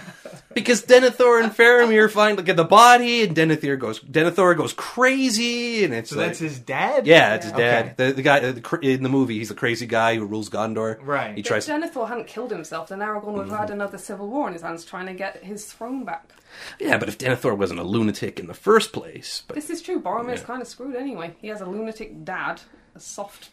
because 0.54 0.84
Denethor 0.84 1.42
and 1.42 1.52
Faramir 1.52 2.10
find 2.10 2.36
like, 2.36 2.46
get 2.46 2.56
the 2.56 2.64
body, 2.64 3.22
and 3.22 3.36
Denethor 3.36 3.78
goes 3.78 4.00
Denethor 4.00 4.56
goes 4.56 4.72
crazy, 4.72 5.84
and 5.84 5.92
it's 5.94 6.10
So 6.10 6.16
like, 6.16 6.26
that's 6.28 6.38
his 6.38 6.58
dad? 6.58 7.06
yeah, 7.06 7.30
that's 7.30 7.44
his 7.46 7.52
Okay. 7.54 7.62
dad. 7.62 7.96
The, 7.96 8.12
the 8.12 8.22
guy 8.22 8.38
uh, 8.40 8.52
the, 8.52 8.78
in 8.82 9.02
the 9.02 9.08
movie, 9.08 9.38
he's 9.38 9.48
the 9.50 9.54
crazy 9.54 9.86
guy 9.86 10.16
who 10.16 10.24
rules 10.24 10.48
Gondor. 10.50 10.98
Right. 11.02 11.34
He 11.34 11.40
If 11.40 11.46
tries. 11.46 11.66
Denethor 11.68 12.08
hadn't 12.08 12.26
killed 12.26 12.50
himself, 12.50 12.88
then 12.88 13.00
Aragorn 13.00 13.32
would 13.34 13.42
Mm-hmm. 13.44 13.50
have 13.50 13.60
had 13.60 13.70
another 13.70 13.98
civil 13.98 14.28
war 14.28 14.46
in 14.48 14.52
his 14.54 14.62
hands 14.62 14.84
trying 14.84 15.06
to 15.06 15.14
get 15.14 15.42
his 15.44 15.64
throne 15.72 16.04
back. 16.04 16.30
Yeah, 16.78 16.98
but 16.98 17.08
if 17.08 17.18
Denethor 17.18 17.56
wasn't 17.56 17.80
a 17.80 17.84
lunatic 17.84 18.38
in 18.38 18.46
the 18.46 18.54
first 18.54 18.92
place, 18.92 19.42
but 19.46 19.54
This 19.56 19.70
is 19.70 19.82
true. 19.82 20.00
Boromir's 20.00 20.40
Yeah. 20.40 20.46
kind 20.46 20.62
of 20.62 20.68
screwed 20.68 20.94
anyway. 20.96 21.34
He 21.40 21.48
has 21.48 21.60
a 21.60 21.66
lunatic 21.66 22.24
dad, 22.24 22.60
a 22.94 23.00
soft 23.00 23.50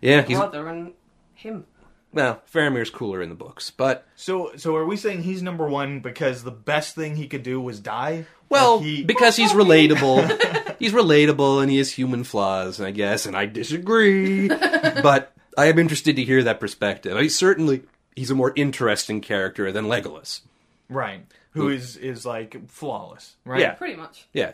yeah, 0.00 0.22
he's 0.22 0.36
brother, 0.38 0.66
and 0.68 0.92
him. 1.34 1.66
Well, 2.12 2.42
Faramir's 2.52 2.90
cooler 2.90 3.20
in 3.22 3.28
the 3.28 3.34
books, 3.34 3.70
but 3.70 4.06
So, 4.16 4.52
so 4.56 4.74
are 4.76 4.86
we 4.86 4.96
saying 4.96 5.22
he's 5.22 5.42
number 5.42 5.68
one 5.68 6.00
because 6.00 6.42
the 6.42 6.50
best 6.50 6.94
thing 6.94 7.16
he 7.16 7.26
could 7.26 7.42
do 7.42 7.60
was 7.60 7.80
die? 7.80 8.26
well, 8.48 8.76
Like 8.76 8.86
he, 8.86 9.04
because 9.04 9.36
he's 9.36 9.52
relatable, 9.52 10.76
he's 10.78 10.92
relatable, 10.92 11.62
and 11.62 11.70
he 11.70 11.78
has 11.78 11.92
human 11.92 12.24
flaws, 12.24 12.80
I 12.80 12.90
guess, 12.90 13.26
and 13.26 13.36
I 13.36 13.46
disagree, 13.46 14.48
but 14.48 15.32
I 15.56 15.66
am 15.66 15.78
interested 15.78 16.16
to 16.16 16.24
hear 16.24 16.42
that 16.44 16.60
perspective. 16.60 17.16
I 17.16 17.28
certainly 17.28 17.82
he's 18.16 18.30
a 18.30 18.34
more 18.34 18.52
interesting 18.56 19.20
character 19.20 19.70
than 19.70 19.86
Legolas. 19.86 20.40
right, 20.88 21.26
who 21.50 21.68
mm. 21.68 21.74
is 21.74 21.96
is 21.96 22.24
like 22.24 22.68
flawless, 22.68 23.36
right? 23.44 23.60
Yeah. 23.60 23.72
Pretty 23.72 23.96
much. 23.96 24.26
Yeah, 24.32 24.52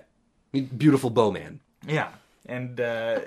beautiful 0.53 1.11
bowman. 1.11 1.61
yeah. 1.87 2.09
And 2.47 2.79
uh, 2.81 3.21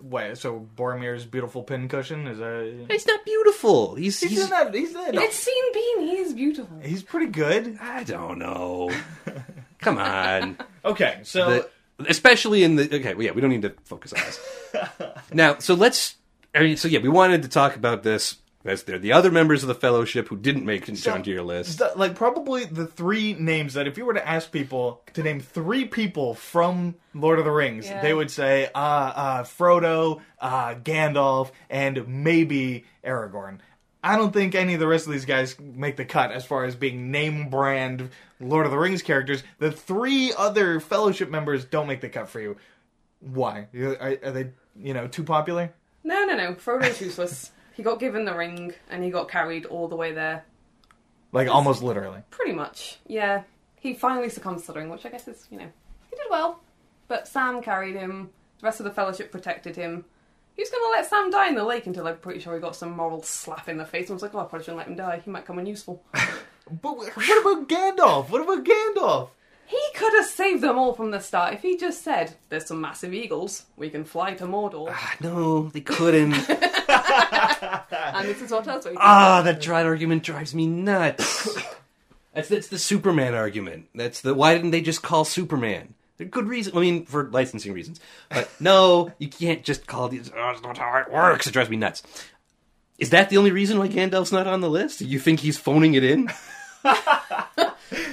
what? 0.00 0.36
So 0.38 0.66
Boromir's 0.76 1.24
beautiful 1.24 1.62
pincushion 1.62 2.26
is 2.26 2.40
a. 2.40 2.84
He's 2.90 3.06
not 3.06 3.24
beautiful. 3.24 3.94
He's 3.94 4.20
He's, 4.20 4.30
he's. 4.30 4.50
not. 4.50 4.74
He's 4.74 4.92
not. 4.92 5.14
It's 5.14 5.36
seen 5.36 5.62
being. 5.72 6.08
He 6.08 6.16
is 6.16 6.32
beautiful. 6.32 6.78
He's 6.82 7.02
pretty 7.02 7.26
good. 7.30 7.78
I 7.80 8.02
don't 8.04 8.38
know. 8.38 8.90
Come 9.80 9.98
on. 9.98 10.58
Okay, 10.84 11.20
so 11.22 11.50
The- 11.50 11.70
especially 12.08 12.64
in 12.64 12.76
the 12.76 12.96
okay, 12.96 13.14
well, 13.14 13.24
yeah, 13.24 13.30
we 13.32 13.40
don't 13.40 13.50
need 13.50 13.62
to 13.62 13.74
focus 13.84 14.12
on 14.12 14.20
this 14.20 14.40
now. 15.32 15.58
So 15.58 15.74
let's. 15.74 16.16
I 16.54 16.60
mean, 16.60 16.76
so 16.76 16.88
yeah, 16.88 17.00
we 17.00 17.08
wanted 17.08 17.42
to 17.42 17.48
talk 17.48 17.76
about 17.76 18.02
this 18.02 18.36
as 18.64 18.82
they're 18.84 18.98
the 18.98 19.12
other 19.12 19.30
members 19.30 19.62
of 19.62 19.68
the 19.68 19.74
fellowship 19.74 20.28
who 20.28 20.36
didn't 20.36 20.64
make 20.64 20.88
it 20.88 21.06
onto 21.08 21.30
your 21.30 21.42
list. 21.42 21.78
the- 21.78 21.92
like 21.96 22.14
probably 22.14 22.64
the 22.64 22.86
three 22.86 23.34
names 23.34 23.74
that 23.74 23.86
if 23.86 23.98
you 23.98 24.04
were 24.06 24.14
to 24.14 24.26
ask 24.26 24.50
people 24.50 25.02
to 25.12 25.22
name 25.22 25.40
three 25.40 25.84
people 25.84 26.34
from 26.34 26.94
Lord 27.14 27.38
of 27.38 27.44
the 27.44 27.50
Rings, 27.50 27.86
Yeah. 27.86 28.00
they 28.00 28.14
would 28.14 28.30
say 28.30 28.68
uh, 28.74 28.78
uh, 28.78 29.42
Frodo, 29.44 30.20
uh, 30.40 30.74
Gandalf, 30.76 31.50
and 31.68 32.06
maybe 32.08 32.84
Aragorn. 33.04 33.58
I 34.02 34.16
don't 34.16 34.32
think 34.32 34.54
any 34.54 34.74
of 34.74 34.80
the 34.80 34.86
rest 34.86 35.06
of 35.06 35.12
these 35.12 35.24
guys 35.24 35.58
make 35.58 35.96
the 35.96 36.04
cut 36.04 36.30
as 36.32 36.44
far 36.44 36.64
as 36.64 36.74
being 36.76 37.10
name 37.10 37.48
brand 37.48 38.10
Lord 38.40 38.66
of 38.66 38.72
the 38.72 38.78
Rings 38.78 39.02
characters. 39.02 39.42
The 39.58 39.72
three 39.72 40.32
other 40.36 40.78
Fellowship 40.80 41.30
members 41.30 41.64
don't 41.64 41.86
make 41.86 42.02
the 42.02 42.10
cut 42.10 42.28
for 42.28 42.40
you. 42.40 42.56
Why? 43.20 43.68
Are, 43.74 44.16
are 44.22 44.30
they, 44.30 44.50
you 44.78 44.92
know, 44.92 45.06
too 45.08 45.22
popular? 45.24 45.72
No, 46.02 46.26
no, 46.26 46.36
no. 46.36 46.54
Frodo's 46.54 47.00
useless. 47.00 47.50
He 47.74 47.82
got 47.82 48.00
given 48.00 48.24
the 48.24 48.34
ring 48.34 48.72
and 48.88 49.02
he 49.02 49.10
got 49.10 49.28
carried 49.28 49.66
all 49.66 49.88
the 49.88 49.96
way 49.96 50.12
there. 50.12 50.44
Like 51.32 51.48
almost 51.48 51.82
literally. 51.82 52.20
Pretty 52.30 52.52
much. 52.52 52.98
Yeah. 53.06 53.42
He 53.80 53.94
finally 53.94 54.28
succumbs 54.30 54.62
to 54.62 54.72
the 54.72 54.78
ring, 54.78 54.88
which 54.88 55.04
I 55.04 55.10
guess 55.10 55.28
is, 55.28 55.46
you 55.50 55.58
know, 55.58 55.68
he 56.10 56.16
did 56.16 56.26
well. 56.30 56.60
But 57.08 57.28
Sam 57.28 57.60
carried 57.62 57.96
him. 57.96 58.30
The 58.60 58.64
rest 58.64 58.80
of 58.80 58.84
the 58.84 58.92
Fellowship 58.92 59.30
protected 59.30 59.76
him. 59.76 60.04
He 60.54 60.62
was 60.62 60.70
going 60.70 60.84
to 60.84 60.90
let 60.90 61.06
Sam 61.06 61.30
die 61.30 61.48
in 61.48 61.56
the 61.56 61.64
lake 61.64 61.86
until 61.86 62.06
I'm 62.06 62.16
pretty 62.18 62.38
sure 62.40 62.54
he 62.54 62.60
got 62.60 62.76
some 62.76 62.96
moral 62.96 63.22
slap 63.22 63.68
in 63.68 63.76
the 63.76 63.84
face 63.84 64.08
and 64.08 64.14
was 64.14 64.22
like, 64.22 64.34
oh, 64.34 64.38
I 64.38 64.44
probably 64.44 64.60
shouldn't 64.64 64.78
let 64.78 64.86
him 64.86 64.96
die. 64.96 65.20
He 65.24 65.30
might 65.30 65.44
come 65.44 65.58
in 65.58 65.66
useful. 65.66 66.02
But 66.80 66.96
what 66.96 67.08
about 67.12 67.68
Gandalf? 67.68 68.30
What 68.30 68.40
about 68.40 68.64
Gandalf? 68.64 69.28
He 69.66 69.80
could 69.94 70.12
have 70.14 70.26
saved 70.26 70.62
them 70.62 70.78
all 70.78 70.92
from 70.92 71.10
the 71.10 71.20
start 71.20 71.54
if 71.54 71.62
he 71.62 71.76
just 71.76 72.02
said, 72.02 72.34
there's 72.48 72.66
some 72.66 72.80
massive 72.80 73.14
eagles. 73.14 73.64
We 73.76 73.90
can 73.90 74.04
fly 74.04 74.34
to 74.34 74.44
Mordor. 74.44 74.88
Ah, 74.90 75.14
no, 75.20 75.68
they 75.68 75.80
couldn't. 75.80 76.34
and 76.88 78.28
this 78.28 78.42
is 78.42 78.50
what 78.50 78.66
else 78.68 78.84
we 78.84 78.92
did. 78.92 78.98
ah, 79.00 79.42
that 79.42 79.60
dry 79.60 79.82
argument 79.84 80.22
drives 80.22 80.54
me 80.54 80.66
nuts. 80.66 81.48
That's 82.34 82.48
that's 82.48 82.66
the 82.66 82.80
Superman 82.80 83.32
argument. 83.32 83.90
That's 83.94 84.20
the 84.20 84.34
why 84.34 84.54
didn't 84.54 84.72
they 84.72 84.80
just 84.80 85.02
call 85.02 85.24
Superman? 85.24 85.94
They're 86.16 86.26
good 86.26 86.48
reason. 86.48 86.76
I 86.76 86.80
mean, 86.80 87.06
for 87.06 87.30
licensing 87.30 87.72
reasons. 87.72 88.00
But 88.28 88.50
no, 88.60 89.12
you 89.18 89.28
can't 89.28 89.62
just 89.62 89.86
call 89.86 90.08
these. 90.08 90.32
Oh, 90.34 90.50
that's 90.50 90.60
not 90.60 90.76
how 90.76 90.96
it 90.98 91.12
works. 91.12 91.46
It 91.46 91.52
drives 91.52 91.70
me 91.70 91.76
nuts. 91.76 92.02
Is 92.98 93.10
that 93.10 93.30
the 93.30 93.36
only 93.36 93.52
reason 93.52 93.78
why 93.78 93.86
Gandalf's 93.86 94.32
not 94.32 94.48
on 94.48 94.62
the 94.62 94.68
list? 94.68 95.00
You 95.00 95.20
think 95.20 95.38
he's 95.40 95.58
phoning 95.58 95.94
it 95.94 96.02
in? 96.02 96.28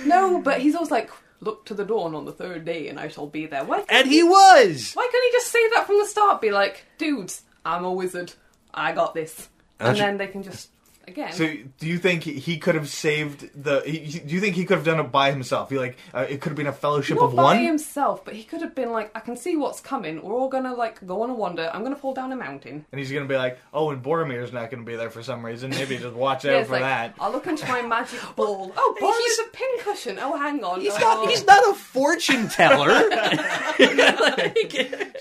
No, 0.05 0.41
but 0.41 0.61
he's 0.61 0.75
always 0.75 0.91
like, 0.91 1.09
look 1.41 1.65
to 1.65 1.73
the 1.73 1.83
dawn 1.83 2.15
on 2.15 2.25
the 2.25 2.31
third 2.31 2.63
day 2.65 2.87
and 2.87 2.99
I 2.99 3.07
shall 3.09 3.27
be 3.27 3.45
there. 3.47 3.63
Why 3.65 3.83
And 3.89 4.07
he 4.07 4.23
was. 4.23 4.93
Why 4.93 5.09
can't 5.11 5.23
he 5.25 5.31
just 5.31 5.47
say 5.51 5.69
that 5.71 5.87
from 5.87 5.97
the 5.99 6.05
start? 6.05 6.39
Be 6.39 6.51
like, 6.51 6.85
dudes, 6.97 7.41
I'm 7.65 7.83
a 7.83 7.91
wizard. 7.91 8.33
I 8.73 8.93
got 8.93 9.13
this. 9.13 9.49
And 9.79 9.89
Actu- 9.89 10.01
then 10.01 10.17
they 10.17 10.27
can 10.27 10.43
just, 10.43 10.69
again. 11.11 11.31
So, 11.33 11.45
do 11.79 11.87
you 11.87 11.97
think 11.97 12.23
he, 12.23 12.33
he 12.33 12.57
could 12.57 12.75
have 12.75 12.89
saved 12.89 13.49
the? 13.61 13.81
He, 13.85 13.99
he- 13.99 14.19
do 14.19 14.33
you 14.33 14.39
think 14.41 14.55
he 14.55 14.65
could 14.65 14.77
have 14.77 14.85
done 14.85 14.99
it 14.99 15.11
by 15.11 15.31
himself? 15.31 15.69
He 15.69 15.77
like 15.77 15.97
uh, 16.13 16.25
it 16.29 16.41
could 16.41 16.49
have 16.49 16.57
been 16.57 16.67
a 16.67 16.73
fellowship 16.73 17.17
not 17.17 17.25
of 17.25 17.35
by 17.35 17.43
one. 17.43 17.63
himself, 17.63 18.25
but 18.25 18.33
he 18.35 18.43
could 18.43 18.61
have 18.61 18.73
been 18.75 18.91
like, 18.91 19.11
I 19.15 19.19
can 19.19 19.35
see 19.37 19.55
what's 19.55 19.79
coming. 19.81 20.21
We're 20.21 20.33
all 20.35 20.49
gonna 20.49 20.73
like 20.73 21.05
go 21.05 21.21
on 21.23 21.29
a 21.29 21.33
wander. 21.33 21.69
I'm 21.73 21.83
gonna 21.83 21.95
fall 21.95 22.13
down 22.13 22.31
a 22.31 22.35
mountain. 22.35 22.85
And 22.91 22.99
he's 22.99 23.11
gonna 23.11 23.25
be 23.25 23.35
like, 23.37 23.59
oh, 23.73 23.91
and 23.91 24.01
Boromir's 24.03 24.51
not 24.51 24.71
gonna 24.71 24.83
be 24.83 24.95
there 24.95 25.09
for 25.09 25.21
some 25.23 25.45
reason. 25.45 25.69
Maybe 25.71 25.97
just 25.97 26.15
watch 26.15 26.45
out 26.45 26.51
Yeah, 26.51 26.57
it's 26.59 26.67
for 26.67 26.73
like, 26.73 26.81
that. 26.83 27.15
I'll 27.19 27.31
look 27.31 27.47
into 27.47 27.67
my 27.67 27.81
magic 27.81 28.19
ball. 28.35 28.71
Oh, 28.75 28.95
He's- 28.99 29.11
Boromir's 29.11 29.47
a 29.47 29.57
pincushion. 29.57 30.19
Oh, 30.19 30.37
hang 30.37 30.63
on. 30.63 30.81
He's 30.81 30.93
oh. 30.95 30.99
not. 30.99 31.29
He's 31.29 31.45
not 31.45 31.69
a 31.69 31.73
fortune 31.73 32.47
teller. 32.47 32.89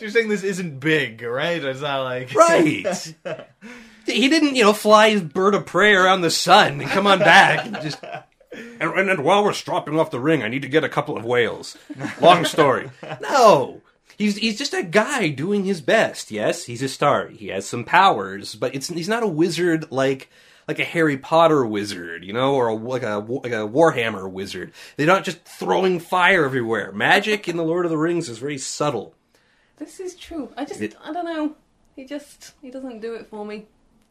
So 0.01 0.05
you're 0.07 0.11
saying 0.11 0.29
this 0.29 0.43
isn't 0.45 0.81
big, 0.81 1.21
right? 1.23 1.63
It's 1.63 1.81
not 1.81 2.05
like 2.05 2.35
right. 2.35 2.87
He 4.07 4.29
didn't, 4.29 4.57
you 4.57 4.65
know, 4.65 4.73
fly 4.73 5.11
his 5.11 5.23
bird 5.23 5.55
of 5.55 5.67
prey 5.67 5.95
around 5.95 6.21
the 6.23 6.31
sun 6.31 6.81
and 6.81 6.91
come 6.91 7.07
on 7.07 7.19
back 7.19 7.67
and 7.67 7.75
just. 7.83 8.03
And, 8.53 8.91
and, 8.93 9.11
and 9.11 9.25
while 9.25 9.45
we're 9.45 9.53
stropping 9.53 9.99
off 9.99 10.11
the 10.11 10.19
ring, 10.21 10.43
I 10.43 10.49
need 10.49 10.63
to 10.63 10.69
get 10.69 10.83
a 10.85 10.89
couple 10.89 11.17
of 11.17 11.25
whales. 11.25 11.77
Long 12.21 12.45
story. 12.45 12.91
No, 13.21 13.81
he's 14.19 14.37
he's 14.37 14.59
just 14.59 14.75
a 14.75 14.83
guy 14.83 15.29
doing 15.29 15.65
his 15.65 15.81
best. 15.81 16.31
Yes, 16.31 16.65
he's 16.65 16.83
a 16.83 16.89
star. 16.89 17.29
He 17.29 17.49
has 17.49 17.67
some 17.67 17.85
powers, 17.85 18.55
but 18.55 18.75
it's 18.75 18.89
he's 18.89 19.09
not 19.09 19.23
a 19.23 19.29
wizard 19.29 19.93
like 19.93 20.29
like 20.67 20.79
a 20.81 20.85
Harry 20.85 21.17
Potter 21.17 21.65
wizard, 21.65 22.25
you 22.25 22.33
know, 22.33 22.55
or 22.55 22.69
a, 22.69 22.75
like 22.75 23.03
a 23.05 23.19
like 23.19 23.53
a 23.53 23.69
Warhammer 23.69 24.29
wizard. 24.31 24.73
They're 24.97 25.07
not 25.07 25.25
just 25.25 25.45
throwing 25.45 26.01
fire 26.01 26.45
everywhere. 26.45 26.91
Magic 26.93 27.49
in 27.49 27.57
the 27.57 27.65
Lord 27.65 27.85
of 27.87 27.91
the 27.91 27.99
Rings 27.99 28.29
is 28.29 28.39
very 28.39 28.59
subtle. 28.59 29.15
This 29.79 30.01
is 30.01 30.15
true. 30.17 30.53
I 30.57 30.65
just, 30.65 30.81
It- 30.81 30.97
I 31.03 31.13
don't 31.13 31.25
know. 31.25 31.55
He 31.97 32.05
just, 32.05 32.53
he 32.63 32.71
doesn't 32.71 33.01
do 33.01 33.15
it 33.15 33.29
for 33.29 33.45
me. 33.45 33.67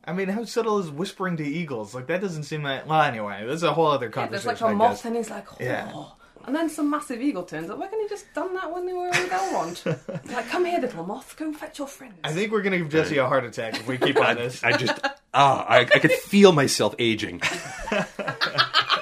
I 0.09 0.13
mean, 0.13 0.27
how 0.27 0.43
subtle 0.43 0.79
is 0.79 0.89
whispering 0.89 1.37
to 1.37 1.43
eagles? 1.45 1.93
Like 1.93 2.07
that 2.07 2.19
doesn't 2.19 2.43
seem 2.43 2.63
like. 2.63 2.87
Well, 2.87 3.01
anyway, 3.01 3.45
this 3.45 3.57
is 3.57 3.63
a 3.63 3.73
whole 3.73 3.85
other 3.85 4.07
Yeah, 4.07 4.11
conversation. 4.11 4.47
there's 4.47 4.61
like 4.61 4.71
a 4.71 4.75
moth 4.75 5.05
and 5.05 5.15
he's 5.15 5.29
like, 5.29 5.51
oh. 5.53 5.57
Yeah. 5.59 6.03
And 6.47 6.55
then 6.55 6.67
some 6.67 6.89
massive 6.89 7.21
eagle 7.21 7.43
turns 7.43 7.69
up. 7.69 7.77
Why 7.77 7.85
can't 7.87 8.01
he 8.01 8.09
just 8.09 8.33
done 8.33 8.55
that 8.55 8.73
when 8.73 8.87
they 8.87 8.93
were 8.93 9.09
with 9.09 9.29
Elrond? 9.29 10.31
like, 10.33 10.49
come 10.49 10.65
here, 10.65 10.79
little 10.79 11.05
moth, 11.05 11.35
go 11.37 11.53
fetch 11.53 11.77
your 11.77 11.87
friends. 11.87 12.15
I 12.23 12.31
think 12.31 12.51
we're 12.51 12.63
gonna 12.63 12.79
give 12.79 12.89
Jesse 12.89 13.17
a 13.17 13.27
heart 13.27 13.45
attack 13.45 13.75
if 13.75 13.87
we 13.87 13.99
keep 13.99 14.19
on 14.19 14.37
this. 14.37 14.63
I 14.63 14.71
just 14.75 14.99
ah, 15.31 15.63
I, 15.67 15.81
I 15.81 15.99
could 15.99 16.13
feel 16.13 16.53
myself 16.53 16.95
aging. 16.97 17.41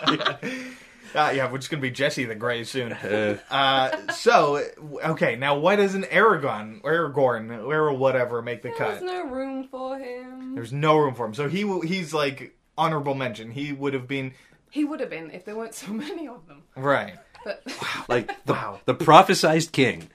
Uh, 1.17 1.31
yeah, 1.35 1.51
we're 1.51 1.57
just 1.57 1.69
gonna 1.71 1.81
be 1.81 1.89
Jesse 1.91 2.25
the 2.25 2.35
Gray 2.35 2.63
soon. 2.63 2.95
Uh, 3.49 4.11
so, 4.11 4.63
okay, 5.03 5.35
now 5.35 5.57
why 5.57 5.75
doesn't 5.75 6.03
Aragon, 6.05 6.81
or 6.83 6.91
Aragorn, 6.93 7.49
or 7.67 7.91
whatever 7.93 8.41
make 8.41 8.61
the 8.61 8.69
There's 8.69 8.77
cut? 8.77 8.99
There's 8.99 9.01
no 9.03 9.25
room 9.25 9.67
for 9.69 9.97
him. 9.97 10.53
There's 10.55 10.71
no 10.73 10.97
room 10.97 11.15
for 11.15 11.25
him. 11.25 11.33
So 11.33 11.47
he 11.49 11.63
he's 11.87 12.13
like 12.13 12.55
honorable 12.77 13.15
mention. 13.15 13.51
He 13.51 13.73
would 13.73 13.93
have 13.93 14.07
been 14.07 14.33
He 14.69 14.85
would 14.85 14.99
have 14.99 15.09
been 15.09 15.31
if 15.31 15.43
there 15.45 15.55
weren't 15.55 15.73
so 15.73 15.87
many 15.91 16.27
of 16.27 16.47
them. 16.47 16.61
right. 16.75 17.15
But 17.43 17.63
Like 18.07 18.45
the 18.45 18.53
Wow. 18.53 18.79
the 18.85 18.93
prophesized 18.95 19.71
king. 19.71 20.09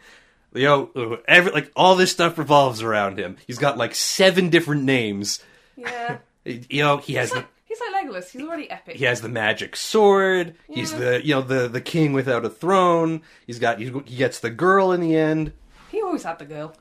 You 0.54 0.64
know, 0.94 1.18
every 1.26 1.50
like 1.52 1.72
all 1.74 1.96
this 1.96 2.12
stuff 2.12 2.36
revolves 2.38 2.82
around 2.82 3.18
him. 3.18 3.38
He's 3.46 3.58
got 3.58 3.78
like 3.78 3.94
seven 3.94 4.50
different 4.50 4.84
names. 4.84 5.42
yeah, 5.76 6.18
You 6.44 6.82
know, 6.82 6.98
he 6.98 7.14
has 7.14 7.30
he's 7.30 7.34
the 7.34 7.38
like, 7.40 7.48
he's 7.78 7.92
like 7.92 8.04
Legolas. 8.06 8.30
He's 8.30 8.42
already 8.42 8.70
epic. 8.70 8.96
he 8.96 9.04
has 9.04 9.20
the 9.20 9.28
magic 9.28 9.76
sword. 9.76 10.54
He's 10.68 10.92
Yeah. 10.92 10.98
the 10.98 11.26
you 11.26 11.34
know 11.34 11.42
the 11.42 11.68
the 11.68 11.80
king 11.80 12.12
without 12.12 12.44
a 12.44 12.50
throne. 12.50 13.22
He's 13.46 13.58
got 13.58 13.78
he 13.78 13.90
gets 13.90 14.40
the 14.40 14.50
girl 14.50 14.92
in 14.92 15.00
the 15.00 15.16
end. 15.16 15.52
He 15.90 16.00
always 16.02 16.22
had 16.24 16.38
the 16.38 16.44
girl. 16.44 16.74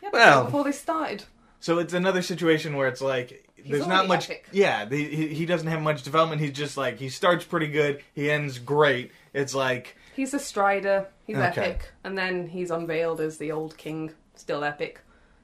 He 0.00 0.06
had 0.06 0.12
the 0.14 0.18
Well- 0.18 0.34
girl 0.42 0.44
before 0.46 0.64
they 0.64 0.72
started. 0.72 1.24
So 1.62 1.78
it's 1.78 1.92
another 1.92 2.22
situation 2.22 2.74
where 2.76 2.88
it's 2.88 3.02
like 3.02 3.46
there's 3.66 3.86
not 3.86 4.06
already 4.06 4.08
much. 4.08 4.24
epic. 4.30 4.48
Yeah, 4.50 4.86
the, 4.86 4.96
he, 4.96 5.28
he 5.34 5.44
doesn't 5.44 5.68
have 5.68 5.82
much 5.82 6.02
development. 6.02 6.40
He's 6.40 6.52
just 6.52 6.78
like 6.78 6.98
he 6.98 7.10
starts 7.10 7.44
pretty 7.44 7.66
good, 7.68 8.02
he 8.14 8.30
ends 8.30 8.58
great. 8.58 9.12
It's 9.34 9.54
like 9.54 9.96
He's 10.16 10.32
a 10.34 10.38
strider. 10.38 11.06
He's 11.26 11.36
Okay. 11.36 11.46
epic, 11.60 11.92
and 12.02 12.16
then 12.16 12.48
he's 12.48 12.70
unveiled 12.70 13.20
as 13.20 13.36
the 13.38 13.52
old 13.52 13.76
king. 13.76 14.12
Still 14.34 14.64
epic. 14.64 15.00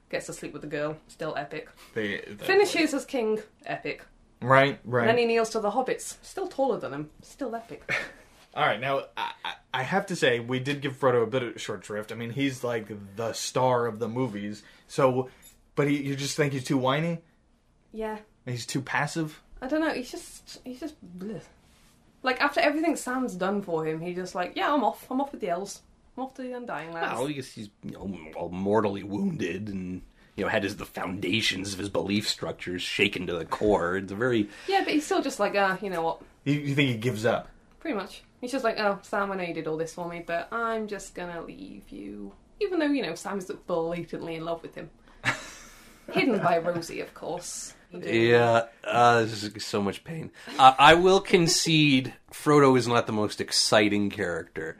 Gets 0.09 0.27
to 0.27 0.33
sleep 0.33 0.53
with 0.55 0.63
the 0.63 0.69
girl. 0.69 0.97
Still 1.09 1.35
epic. 1.37 1.69
the, 1.95 2.23
the- 2.39 2.45
Finishes 2.45 2.95
as 2.95 3.05
king. 3.05 3.41
Epic. 3.67 4.03
Right, 4.47 4.79
right. 4.85 5.07
Then 5.07 5.19
he 5.19 5.25
kneels 5.27 5.51
to 5.51 5.61
the 5.61 5.71
hobbits. 5.71 6.17
Still 6.23 6.49
taller 6.49 6.79
than 6.79 6.93
him. 6.93 7.11
Still 7.23 7.55
epic. 7.55 7.91
All 8.55 8.65
right, 8.65 8.81
now 8.81 9.01
I, 9.17 9.33
I- 9.45 9.53
I 9.75 9.83
have 9.83 10.07
to 10.07 10.17
say 10.17 10.41
we 10.41 10.59
did 10.59 10.81
give 10.81 10.99
Frodo 10.99 11.23
a 11.23 11.27
bit 11.27 11.43
of 11.43 11.61
short 11.61 11.85
shrift. 11.85 12.11
I 12.11 12.15
mean, 12.15 12.31
he's 12.31 12.65
like 12.65 12.89
the 13.17 13.35
star 13.35 13.85
of 13.87 13.99
the 13.99 14.09
movies. 14.09 14.63
So, 14.89 15.29
but 15.75 15.87
he, 15.87 16.03
you 16.03 16.17
just 16.17 16.35
think 16.35 16.55
he's 16.55 16.65
too 16.65 16.79
whiny? 16.79 17.19
Yeah. 17.93 18.17
He's 18.47 18.65
too 18.65 18.81
passive? 18.81 19.43
I 19.61 19.67
don't 19.67 19.81
know. 19.81 19.93
He's 19.93 20.11
just 20.11 20.61
he's 20.65 20.81
just 20.81 20.95
bleh. 21.19 21.43
like 22.23 22.41
after 22.41 22.61
everything 22.61 22.97
Sam's 22.97 23.35
done 23.35 23.61
for 23.61 23.85
him, 23.87 24.01
he's 24.01 24.17
just 24.17 24.35
like, 24.35 24.53
yeah, 24.57 24.73
I'm 24.73 24.83
off. 24.83 25.07
I'm 25.11 25.21
off 25.21 25.33
with 25.33 25.43
the 25.43 25.51
elves. 25.51 25.83
I'm 26.17 26.25
off 26.25 26.33
to 26.35 26.43
the 26.43 26.53
Undying 26.57 26.93
Lands. 26.95 27.13
Well, 27.19 27.29
I 27.29 27.33
guess 27.33 27.53
he's 27.53 27.69
you 27.85 27.91
know, 27.93 28.49
mortally 28.51 29.03
wounded 29.03 29.69
and 29.69 30.01
you 30.37 30.45
know 30.45 30.51
had 30.51 30.63
his 30.63 30.77
the 30.77 30.85
foundations 30.85 31.73
of 31.73 31.79
his 31.79 31.89
belief 31.89 32.29
structures 32.29 32.83
shaken 32.83 33.27
to 33.27 33.35
the 33.35 33.45
core. 33.45 33.97
It's 33.97 34.13
a 34.13 34.17
very 34.17 34.49
Yeah, 34.69 34.83
but 34.85 34.93
he's 34.93 35.05
still 35.05 35.23
just 35.23 35.41
like, 35.41 35.55
ah, 35.57 35.79
you 35.81 35.91
know 35.91 36.03
what? 36.03 36.23
You, 36.45 36.55
you 36.55 36.75
think 36.75 36.91
he 36.91 36.97
gives 36.97 37.25
up? 37.25 37.49
Pretty 37.81 37.97
much. 37.97 38.23
He's 38.41 38.53
just 38.53 38.65
like, 38.65 38.79
oh, 38.79 38.99
Sam, 39.03 39.33
I 39.33 39.37
know 39.37 39.43
you 39.45 39.55
did 39.55 39.67
all 39.67 39.77
this 39.77 39.95
for 39.95 40.09
me, 40.09 40.23
but 40.27 40.53
I'm 40.53 40.87
just 40.89 41.15
gonna 41.15 41.43
leave 41.43 41.89
you. 41.91 42.33
Even 42.61 42.79
though, 42.79 42.87
you 42.87 43.03
know, 43.03 43.15
Sam's 43.15 43.47
blatantly 43.67 44.35
in 44.35 44.45
love 44.45 44.63
with 44.63 44.75
him. 44.75 44.91
Hidden 46.13 46.39
by 46.39 46.59
Rosie, 46.59 47.01
of 47.01 47.13
course. 47.15 47.75
Yeah, 47.93 48.67
uh, 48.85 49.23
this 49.23 49.43
is 49.43 49.65
so 49.65 49.83
much 49.83 50.05
pain. 50.05 50.31
Uh, 50.59 50.75
I 50.79 50.95
will 50.95 51.21
concede 51.21 52.15
Frodo 52.33 52.77
is 52.77 52.87
not 52.87 53.07
the 53.07 53.13
most 53.13 53.41
exciting 53.41 54.11
character, 54.11 54.77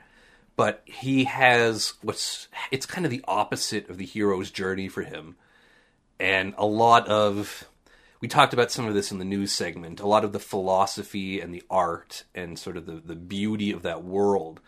but 0.57 0.83
he 0.85 1.25
has 1.25 1.95
what's 2.03 2.49
it's 2.71 2.87
kind 2.87 3.05
of 3.05 3.11
the 3.11 3.25
opposite 3.27 3.89
of 3.89 3.99
the 3.99 4.05
hero's 4.05 4.51
journey 4.51 4.89
for 4.89 5.03
him, 5.03 5.37
and 6.19 6.55
a 6.57 6.67
lot 6.67 7.09
of 7.09 7.69
we 8.21 8.29
talked 8.29 8.55
about 8.55 8.73
some 8.73 8.87
of 8.87 8.95
this 8.95 9.13
in 9.13 9.19
the 9.19 9.25
news 9.25 9.53
segment. 9.53 10.01
A 10.01 10.07
lot 10.07 10.25
of 10.25 10.33
the 10.33 10.41
philosophy 10.41 11.41
and 11.41 11.55
the 11.55 11.63
art 11.71 12.25
and 12.35 12.59
sort 12.59 12.77
of 12.77 12.87
the 12.87 13.01
the 13.05 13.17
beauty 13.17 13.71
of 13.71 13.83
that 13.83 14.05
world 14.05 14.61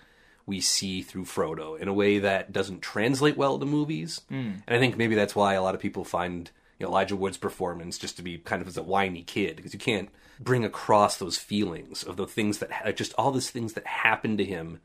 we 0.47 0.61
see 0.61 1.03
through 1.03 1.25
Frodo 1.25 1.79
in 1.79 1.89
a 1.89 1.93
way 1.93 2.19
that 2.19 2.53
doesn't 2.53 2.81
translate 2.81 3.37
well 3.37 3.59
to 3.59 3.67
movies. 3.67 4.23
Hmm. 4.29 4.53
And 4.67 4.77
I 4.77 4.79
think 4.79 4.97
maybe 4.97 5.15
that's 5.15 5.37
why 5.37 5.55
a 5.55 5.63
lot 5.63 5.75
of 5.75 5.81
people 5.81 6.05
find 6.05 6.51
you 6.79 6.87
know, 6.87 6.91
Elijah 6.91 7.17
Wood's 7.17 7.37
performance 7.37 7.99
just 7.99 8.17
to 8.17 8.23
be 8.23 8.39
kind 8.39 8.63
of 8.63 8.69
as 8.69 8.79
a 8.79 8.83
whiny 8.83 9.23
kid 9.23 9.57
because 9.57 9.75
you 9.75 9.79
can't 9.79 10.09
bring 10.41 10.65
across 10.65 11.19
those 11.19 11.37
feelings 11.37 12.03
of 12.03 12.17
the 12.17 12.27
things 12.27 12.59
that 12.59 12.97
just 12.97 13.13
all 13.19 13.31
these 13.31 13.51
things 13.51 13.75
that 13.75 13.87
happen 13.87 14.37
to 14.39 14.45
him 14.45 14.81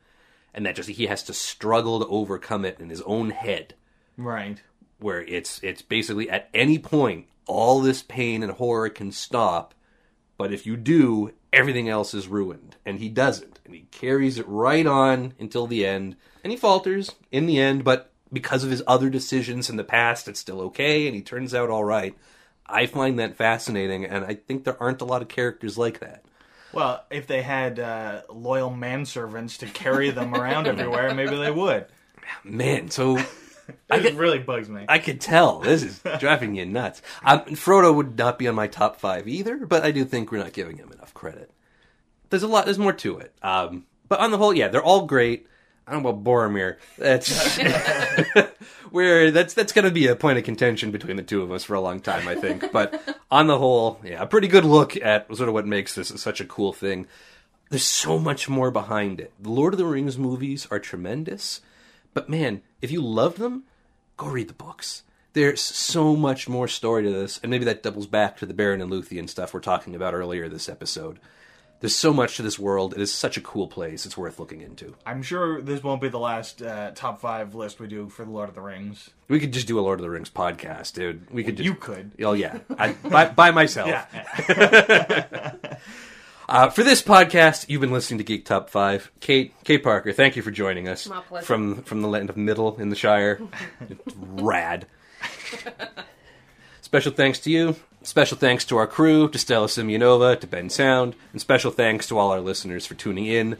and 0.52 0.66
that 0.66 0.76
just 0.76 0.90
he 0.90 1.06
has 1.06 1.22
to 1.22 1.32
struggle 1.32 1.98
to 2.00 2.06
overcome 2.08 2.64
it 2.64 2.78
in 2.80 2.90
his 2.90 3.02
own 3.02 3.30
head 3.30 3.74
Right. 4.16 4.62
Where 4.98 5.22
it's 5.22 5.62
it's 5.62 5.82
basically 5.82 6.28
at 6.30 6.48
any 6.54 6.78
point 6.78 7.26
all 7.46 7.80
this 7.80 8.02
pain 8.02 8.42
and 8.42 8.52
horror 8.52 8.88
can 8.88 9.12
stop 9.12 9.74
but 10.36 10.52
if 10.52 10.66
you 10.66 10.76
do 10.76 11.32
everything 11.54 11.88
else 11.88 12.12
is 12.12 12.28
ruined. 12.28 12.76
And 12.84 12.98
he 12.98 13.08
doesn't. 13.08 13.60
And 13.64 13.74
he 13.74 13.82
carries 13.90 14.38
it 14.38 14.48
right 14.48 14.86
on 14.86 15.34
until 15.38 15.66
the 15.66 15.86
end. 15.86 16.16
And 16.42 16.50
he 16.50 16.56
falters 16.56 17.12
in 17.30 17.46
the 17.46 17.58
end 17.58 17.84
but 17.84 18.10
because 18.32 18.64
of 18.64 18.70
his 18.70 18.82
other 18.86 19.08
decisions 19.08 19.70
in 19.70 19.76
the 19.76 19.84
past 19.84 20.26
it's 20.26 20.40
still 20.40 20.60
okay 20.60 21.06
and 21.06 21.14
he 21.14 21.22
turns 21.22 21.54
out 21.54 21.70
all 21.70 21.84
right. 21.84 22.16
I 22.66 22.86
find 22.86 23.18
that 23.18 23.36
fascinating 23.36 24.04
and 24.04 24.24
i 24.24 24.34
think 24.34 24.64
there 24.64 24.82
aren't 24.82 25.02
a 25.02 25.04
lot 25.04 25.22
of 25.22 25.28
characters 25.28 25.78
like 25.78 26.00
that. 26.00 26.24
Well, 26.72 27.04
if 27.08 27.28
they 27.28 27.42
had 27.42 27.78
uh, 27.78 28.22
loyal 28.28 28.70
manservants 28.70 29.58
to 29.58 29.66
carry 29.66 30.10
them 30.10 30.34
around 30.34 30.66
everywhere, 30.66 31.14
maybe 31.14 31.36
they 31.36 31.52
would. 31.52 31.86
man 32.42 32.90
so 32.90 33.22
It 33.90 34.14
really 34.16 34.40
bugs 34.40 34.68
me. 34.68 34.84
I 34.88 34.98
could 34.98 35.20
tell 35.20 35.60
this 35.60 35.82
is 35.82 36.00
driving 36.18 36.54
you 36.54 36.66
nuts. 36.66 37.00
Um, 37.24 37.40
Frodo 37.40 37.94
would 37.94 38.18
not 38.18 38.38
be 38.38 38.48
on 38.48 38.54
my 38.54 38.66
top 38.66 39.00
five 39.00 39.28
either, 39.28 39.66
but 39.66 39.84
I 39.84 39.90
do 39.92 40.04
think 40.04 40.30
we're 40.30 40.38
not 40.38 40.52
giving 40.52 40.76
him 40.76 40.90
enough 40.92 41.14
credit. 41.14 41.50
There's 42.30 42.42
a 42.42 42.48
lot. 42.48 42.64
There's 42.64 42.78
more 42.78 42.92
to 42.92 43.18
it. 43.18 43.34
Um, 43.42 43.86
but 44.08 44.20
on 44.20 44.30
the 44.30 44.38
whole, 44.38 44.52
yeah, 44.52 44.68
they're 44.68 44.82
all 44.82 45.06
great. 45.06 45.46
I 45.86 45.92
don't 45.92 46.02
know 46.02 46.08
about 46.10 46.24
Boromir. 46.24 46.76
That's 46.96 47.58
where 48.90 49.30
that's 49.30 49.54
that's 49.54 49.72
going 49.72 49.84
to 49.84 49.90
be 49.90 50.06
a 50.06 50.16
point 50.16 50.38
of 50.38 50.44
contention 50.44 50.90
between 50.90 51.16
the 51.16 51.22
two 51.22 51.42
of 51.42 51.52
us 51.52 51.64
for 51.64 51.74
a 51.74 51.80
long 51.80 52.00
time, 52.00 52.26
I 52.26 52.34
think. 52.34 52.72
But 52.72 53.18
on 53.30 53.46
the 53.46 53.58
whole, 53.58 54.00
yeah, 54.02 54.22
a 54.22 54.26
pretty 54.26 54.48
good 54.48 54.64
look 54.64 54.96
at 54.96 55.26
sort 55.36 55.48
of 55.48 55.54
what 55.54 55.66
makes 55.66 55.94
this 55.94 56.08
such 56.08 56.40
a 56.40 56.46
cool 56.46 56.72
thing. 56.72 57.06
There's 57.70 57.84
so 57.84 58.18
much 58.18 58.48
more 58.48 58.70
behind 58.70 59.20
it. 59.20 59.32
The 59.40 59.50
Lord 59.50 59.74
of 59.74 59.78
the 59.78 59.86
Rings 59.86 60.16
movies 60.16 60.66
are 60.70 60.78
tremendous, 60.78 61.60
but 62.14 62.28
man, 62.28 62.62
if 62.84 62.90
you 62.90 63.00
love 63.00 63.38
them, 63.38 63.64
go 64.18 64.26
read 64.26 64.48
the 64.48 64.54
books. 64.54 65.04
There's 65.32 65.62
so 65.62 66.14
much 66.14 66.48
more 66.48 66.68
story 66.68 67.02
to 67.02 67.10
this, 67.10 67.40
and 67.42 67.50
maybe 67.50 67.64
that 67.64 67.82
doubles 67.82 68.06
back 68.06 68.36
to 68.36 68.46
the 68.46 68.54
Beren 68.54 68.82
and 68.82 68.92
Luthien 68.92 69.28
stuff 69.28 69.54
we're 69.54 69.60
talking 69.60 69.96
about 69.96 70.12
earlier 70.12 70.48
this 70.50 70.68
episode. 70.68 71.18
There's 71.80 71.96
so 71.96 72.12
much 72.12 72.36
to 72.36 72.42
this 72.42 72.58
world. 72.58 72.92
It 72.94 73.00
is 73.00 73.12
such 73.12 73.36
a 73.38 73.40
cool 73.40 73.66
place. 73.66 74.04
It's 74.06 74.16
worth 74.16 74.38
looking 74.38 74.60
into. 74.60 74.94
I'm 75.04 75.22
sure 75.22 75.60
this 75.60 75.82
won't 75.82 76.02
be 76.02 76.08
the 76.08 76.18
last 76.18 76.62
uh, 76.62 76.92
top 76.94 77.20
five 77.20 77.54
list 77.54 77.80
we 77.80 77.88
do 77.88 78.08
for 78.10 78.24
the 78.24 78.30
Lord 78.30 78.50
of 78.50 78.54
the 78.54 78.60
Rings. 78.60 79.10
We 79.28 79.40
could 79.40 79.52
just 79.52 79.66
do 79.66 79.78
a 79.78 79.82
Lord 79.82 79.98
of 79.98 80.02
the 80.02 80.10
Rings 80.10 80.30
podcast, 80.30 80.92
dude. 80.92 81.30
We 81.30 81.42
could 81.42 81.56
just 81.56 81.64
You 81.64 81.74
could. 81.74 82.12
Oh 82.20 82.34
yeah, 82.34 82.58
I, 82.78 82.92
by, 82.92 83.30
by 83.30 83.50
myself. 83.50 83.88
Yeah. 83.88 85.54
Uh, 86.48 86.68
for 86.68 86.82
this 86.82 87.02
podcast, 87.02 87.66
you've 87.68 87.80
been 87.80 87.92
listening 87.92 88.18
to 88.18 88.24
Geek 88.24 88.44
Top 88.44 88.68
Five. 88.68 89.10
Kate, 89.20 89.54
Kate 89.64 89.82
Parker, 89.82 90.12
thank 90.12 90.36
you 90.36 90.42
for 90.42 90.50
joining 90.50 90.88
us 90.88 91.08
My 91.08 91.20
pleasure. 91.20 91.46
from 91.46 91.82
from 91.82 92.02
the 92.02 92.08
land 92.08 92.28
of 92.30 92.36
Middle 92.36 92.76
in 92.76 92.90
the 92.90 92.96
Shire. 92.96 93.40
It's 93.88 94.14
rad. 94.16 94.86
Special 96.82 97.12
thanks 97.12 97.38
to 97.40 97.50
you. 97.50 97.76
Special 98.02 98.36
thanks 98.36 98.64
to 98.66 98.76
our 98.76 98.86
crew, 98.86 99.28
to 99.30 99.38
Stella 99.38 99.66
Simeonova, 99.68 100.38
to 100.38 100.46
Bensound, 100.46 101.14
and 101.32 101.40
special 101.40 101.70
thanks 101.70 102.06
to 102.08 102.18
all 102.18 102.30
our 102.30 102.40
listeners 102.40 102.84
for 102.84 102.94
tuning 102.94 103.24
in. 103.26 103.56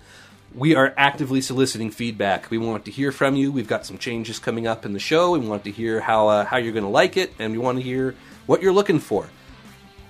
We 0.54 0.74
are 0.76 0.92
actively 0.98 1.40
soliciting 1.40 1.90
feedback. 1.90 2.50
We 2.50 2.58
want 2.58 2.84
to 2.84 2.90
hear 2.90 3.10
from 3.10 3.34
you. 3.34 3.50
We've 3.50 3.66
got 3.66 3.86
some 3.86 3.96
changes 3.98 4.38
coming 4.38 4.66
up 4.66 4.84
in 4.84 4.92
the 4.92 5.00
show. 5.00 5.32
We 5.32 5.38
want 5.40 5.64
to 5.64 5.70
hear 5.70 6.00
how 6.00 6.28
uh, 6.28 6.44
how 6.44 6.58
you're 6.58 6.74
going 6.74 6.84
to 6.84 6.90
like 6.90 7.16
it, 7.16 7.32
and 7.38 7.52
we 7.52 7.58
want 7.58 7.78
to 7.78 7.82
hear 7.82 8.14
what 8.46 8.60
you're 8.62 8.72
looking 8.74 9.00
for. 9.00 9.30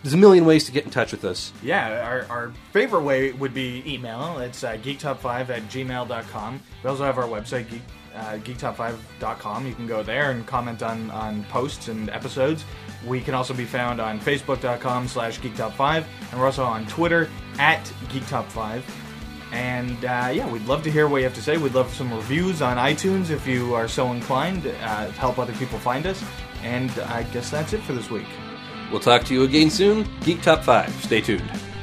There's 0.05 0.13
a 0.13 0.19
million 0.19 0.45
ways 0.45 0.67
to 0.67 0.73
get 0.73 0.85
in 0.85 0.91
touch 0.91 1.13
with 1.13 1.25
us. 1.25 1.51
Yeah, 1.63 2.07
our, 2.07 2.27
our 2.29 2.53
favorite 2.73 3.05
way 3.05 3.33
would 3.33 3.55
be 3.55 3.83
email. 3.87 4.39
It's 4.39 4.63
uh, 4.63 4.73
geektop5 4.75 5.49
at 5.49 5.63
gmail.com. 5.63 6.61
We 6.83 6.91
also 6.91 7.05
have 7.05 7.17
our 7.17 7.25
website, 7.25 7.71
geek, 7.71 7.81
uh, 8.15 8.37
geektop5.com. 8.37 9.67
You 9.67 9.75
can 9.75 9.87
go 9.87 10.03
there 10.03 10.31
and 10.31 10.47
comment 10.47 10.83
on, 10.83 11.11
on 11.11 11.43
posts 11.45 11.89
and 11.89 12.11
episodes. 12.11 12.67
We 13.07 13.23
can 13.23 13.33
also 13.33 13.55
be 13.55 13.65
found 13.65 13.99
on 13.99 14.21
facebook.com 14.21 15.09
slash 15.09 15.41
geektop5. 15.41 16.05
And 16.31 16.39
we're 16.39 16.47
also 16.47 16.65
on 16.65 16.85
Twitter 16.85 17.31
at 17.59 17.83
geektop5. 18.09 18.83
And 19.53 20.05
uh, 20.05 20.31
yeah, 20.35 20.47
we'd 20.53 20.67
love 20.67 20.83
to 20.83 20.91
hear 20.91 21.09
what 21.09 21.19
you 21.19 21.25
have 21.25 21.35
to 21.35 21.43
say. 21.43 21.57
We'd 21.57 21.73
love 21.73 21.91
some 21.95 22.13
reviews 22.13 22.61
on 22.61 22.77
iTunes 22.77 23.31
if 23.31 23.47
you 23.47 23.75
are 23.75 23.89
so 23.89 24.13
inclined 24.13 24.67
uh, 24.67 25.11
help 25.13 25.39
other 25.39 25.55
people 25.55 25.79
find 25.79 26.07
us. 26.07 26.23
And 26.63 26.91
I 26.91 27.23
guess 27.23 27.51
that's 27.51 27.73
it 27.73 27.81
for 27.81 27.95
this 27.95 28.11
week. 28.11 28.27
We'll 28.91 29.01
talk 29.01 29.25
to 29.25 29.35
you 29.35 29.45
again 29.45 29.71
soon. 29.71 30.07
Geek 30.23 30.43
Top 30.43 30.63
5. 30.63 31.05
Stay 31.05 31.21
tuned. 31.21 31.74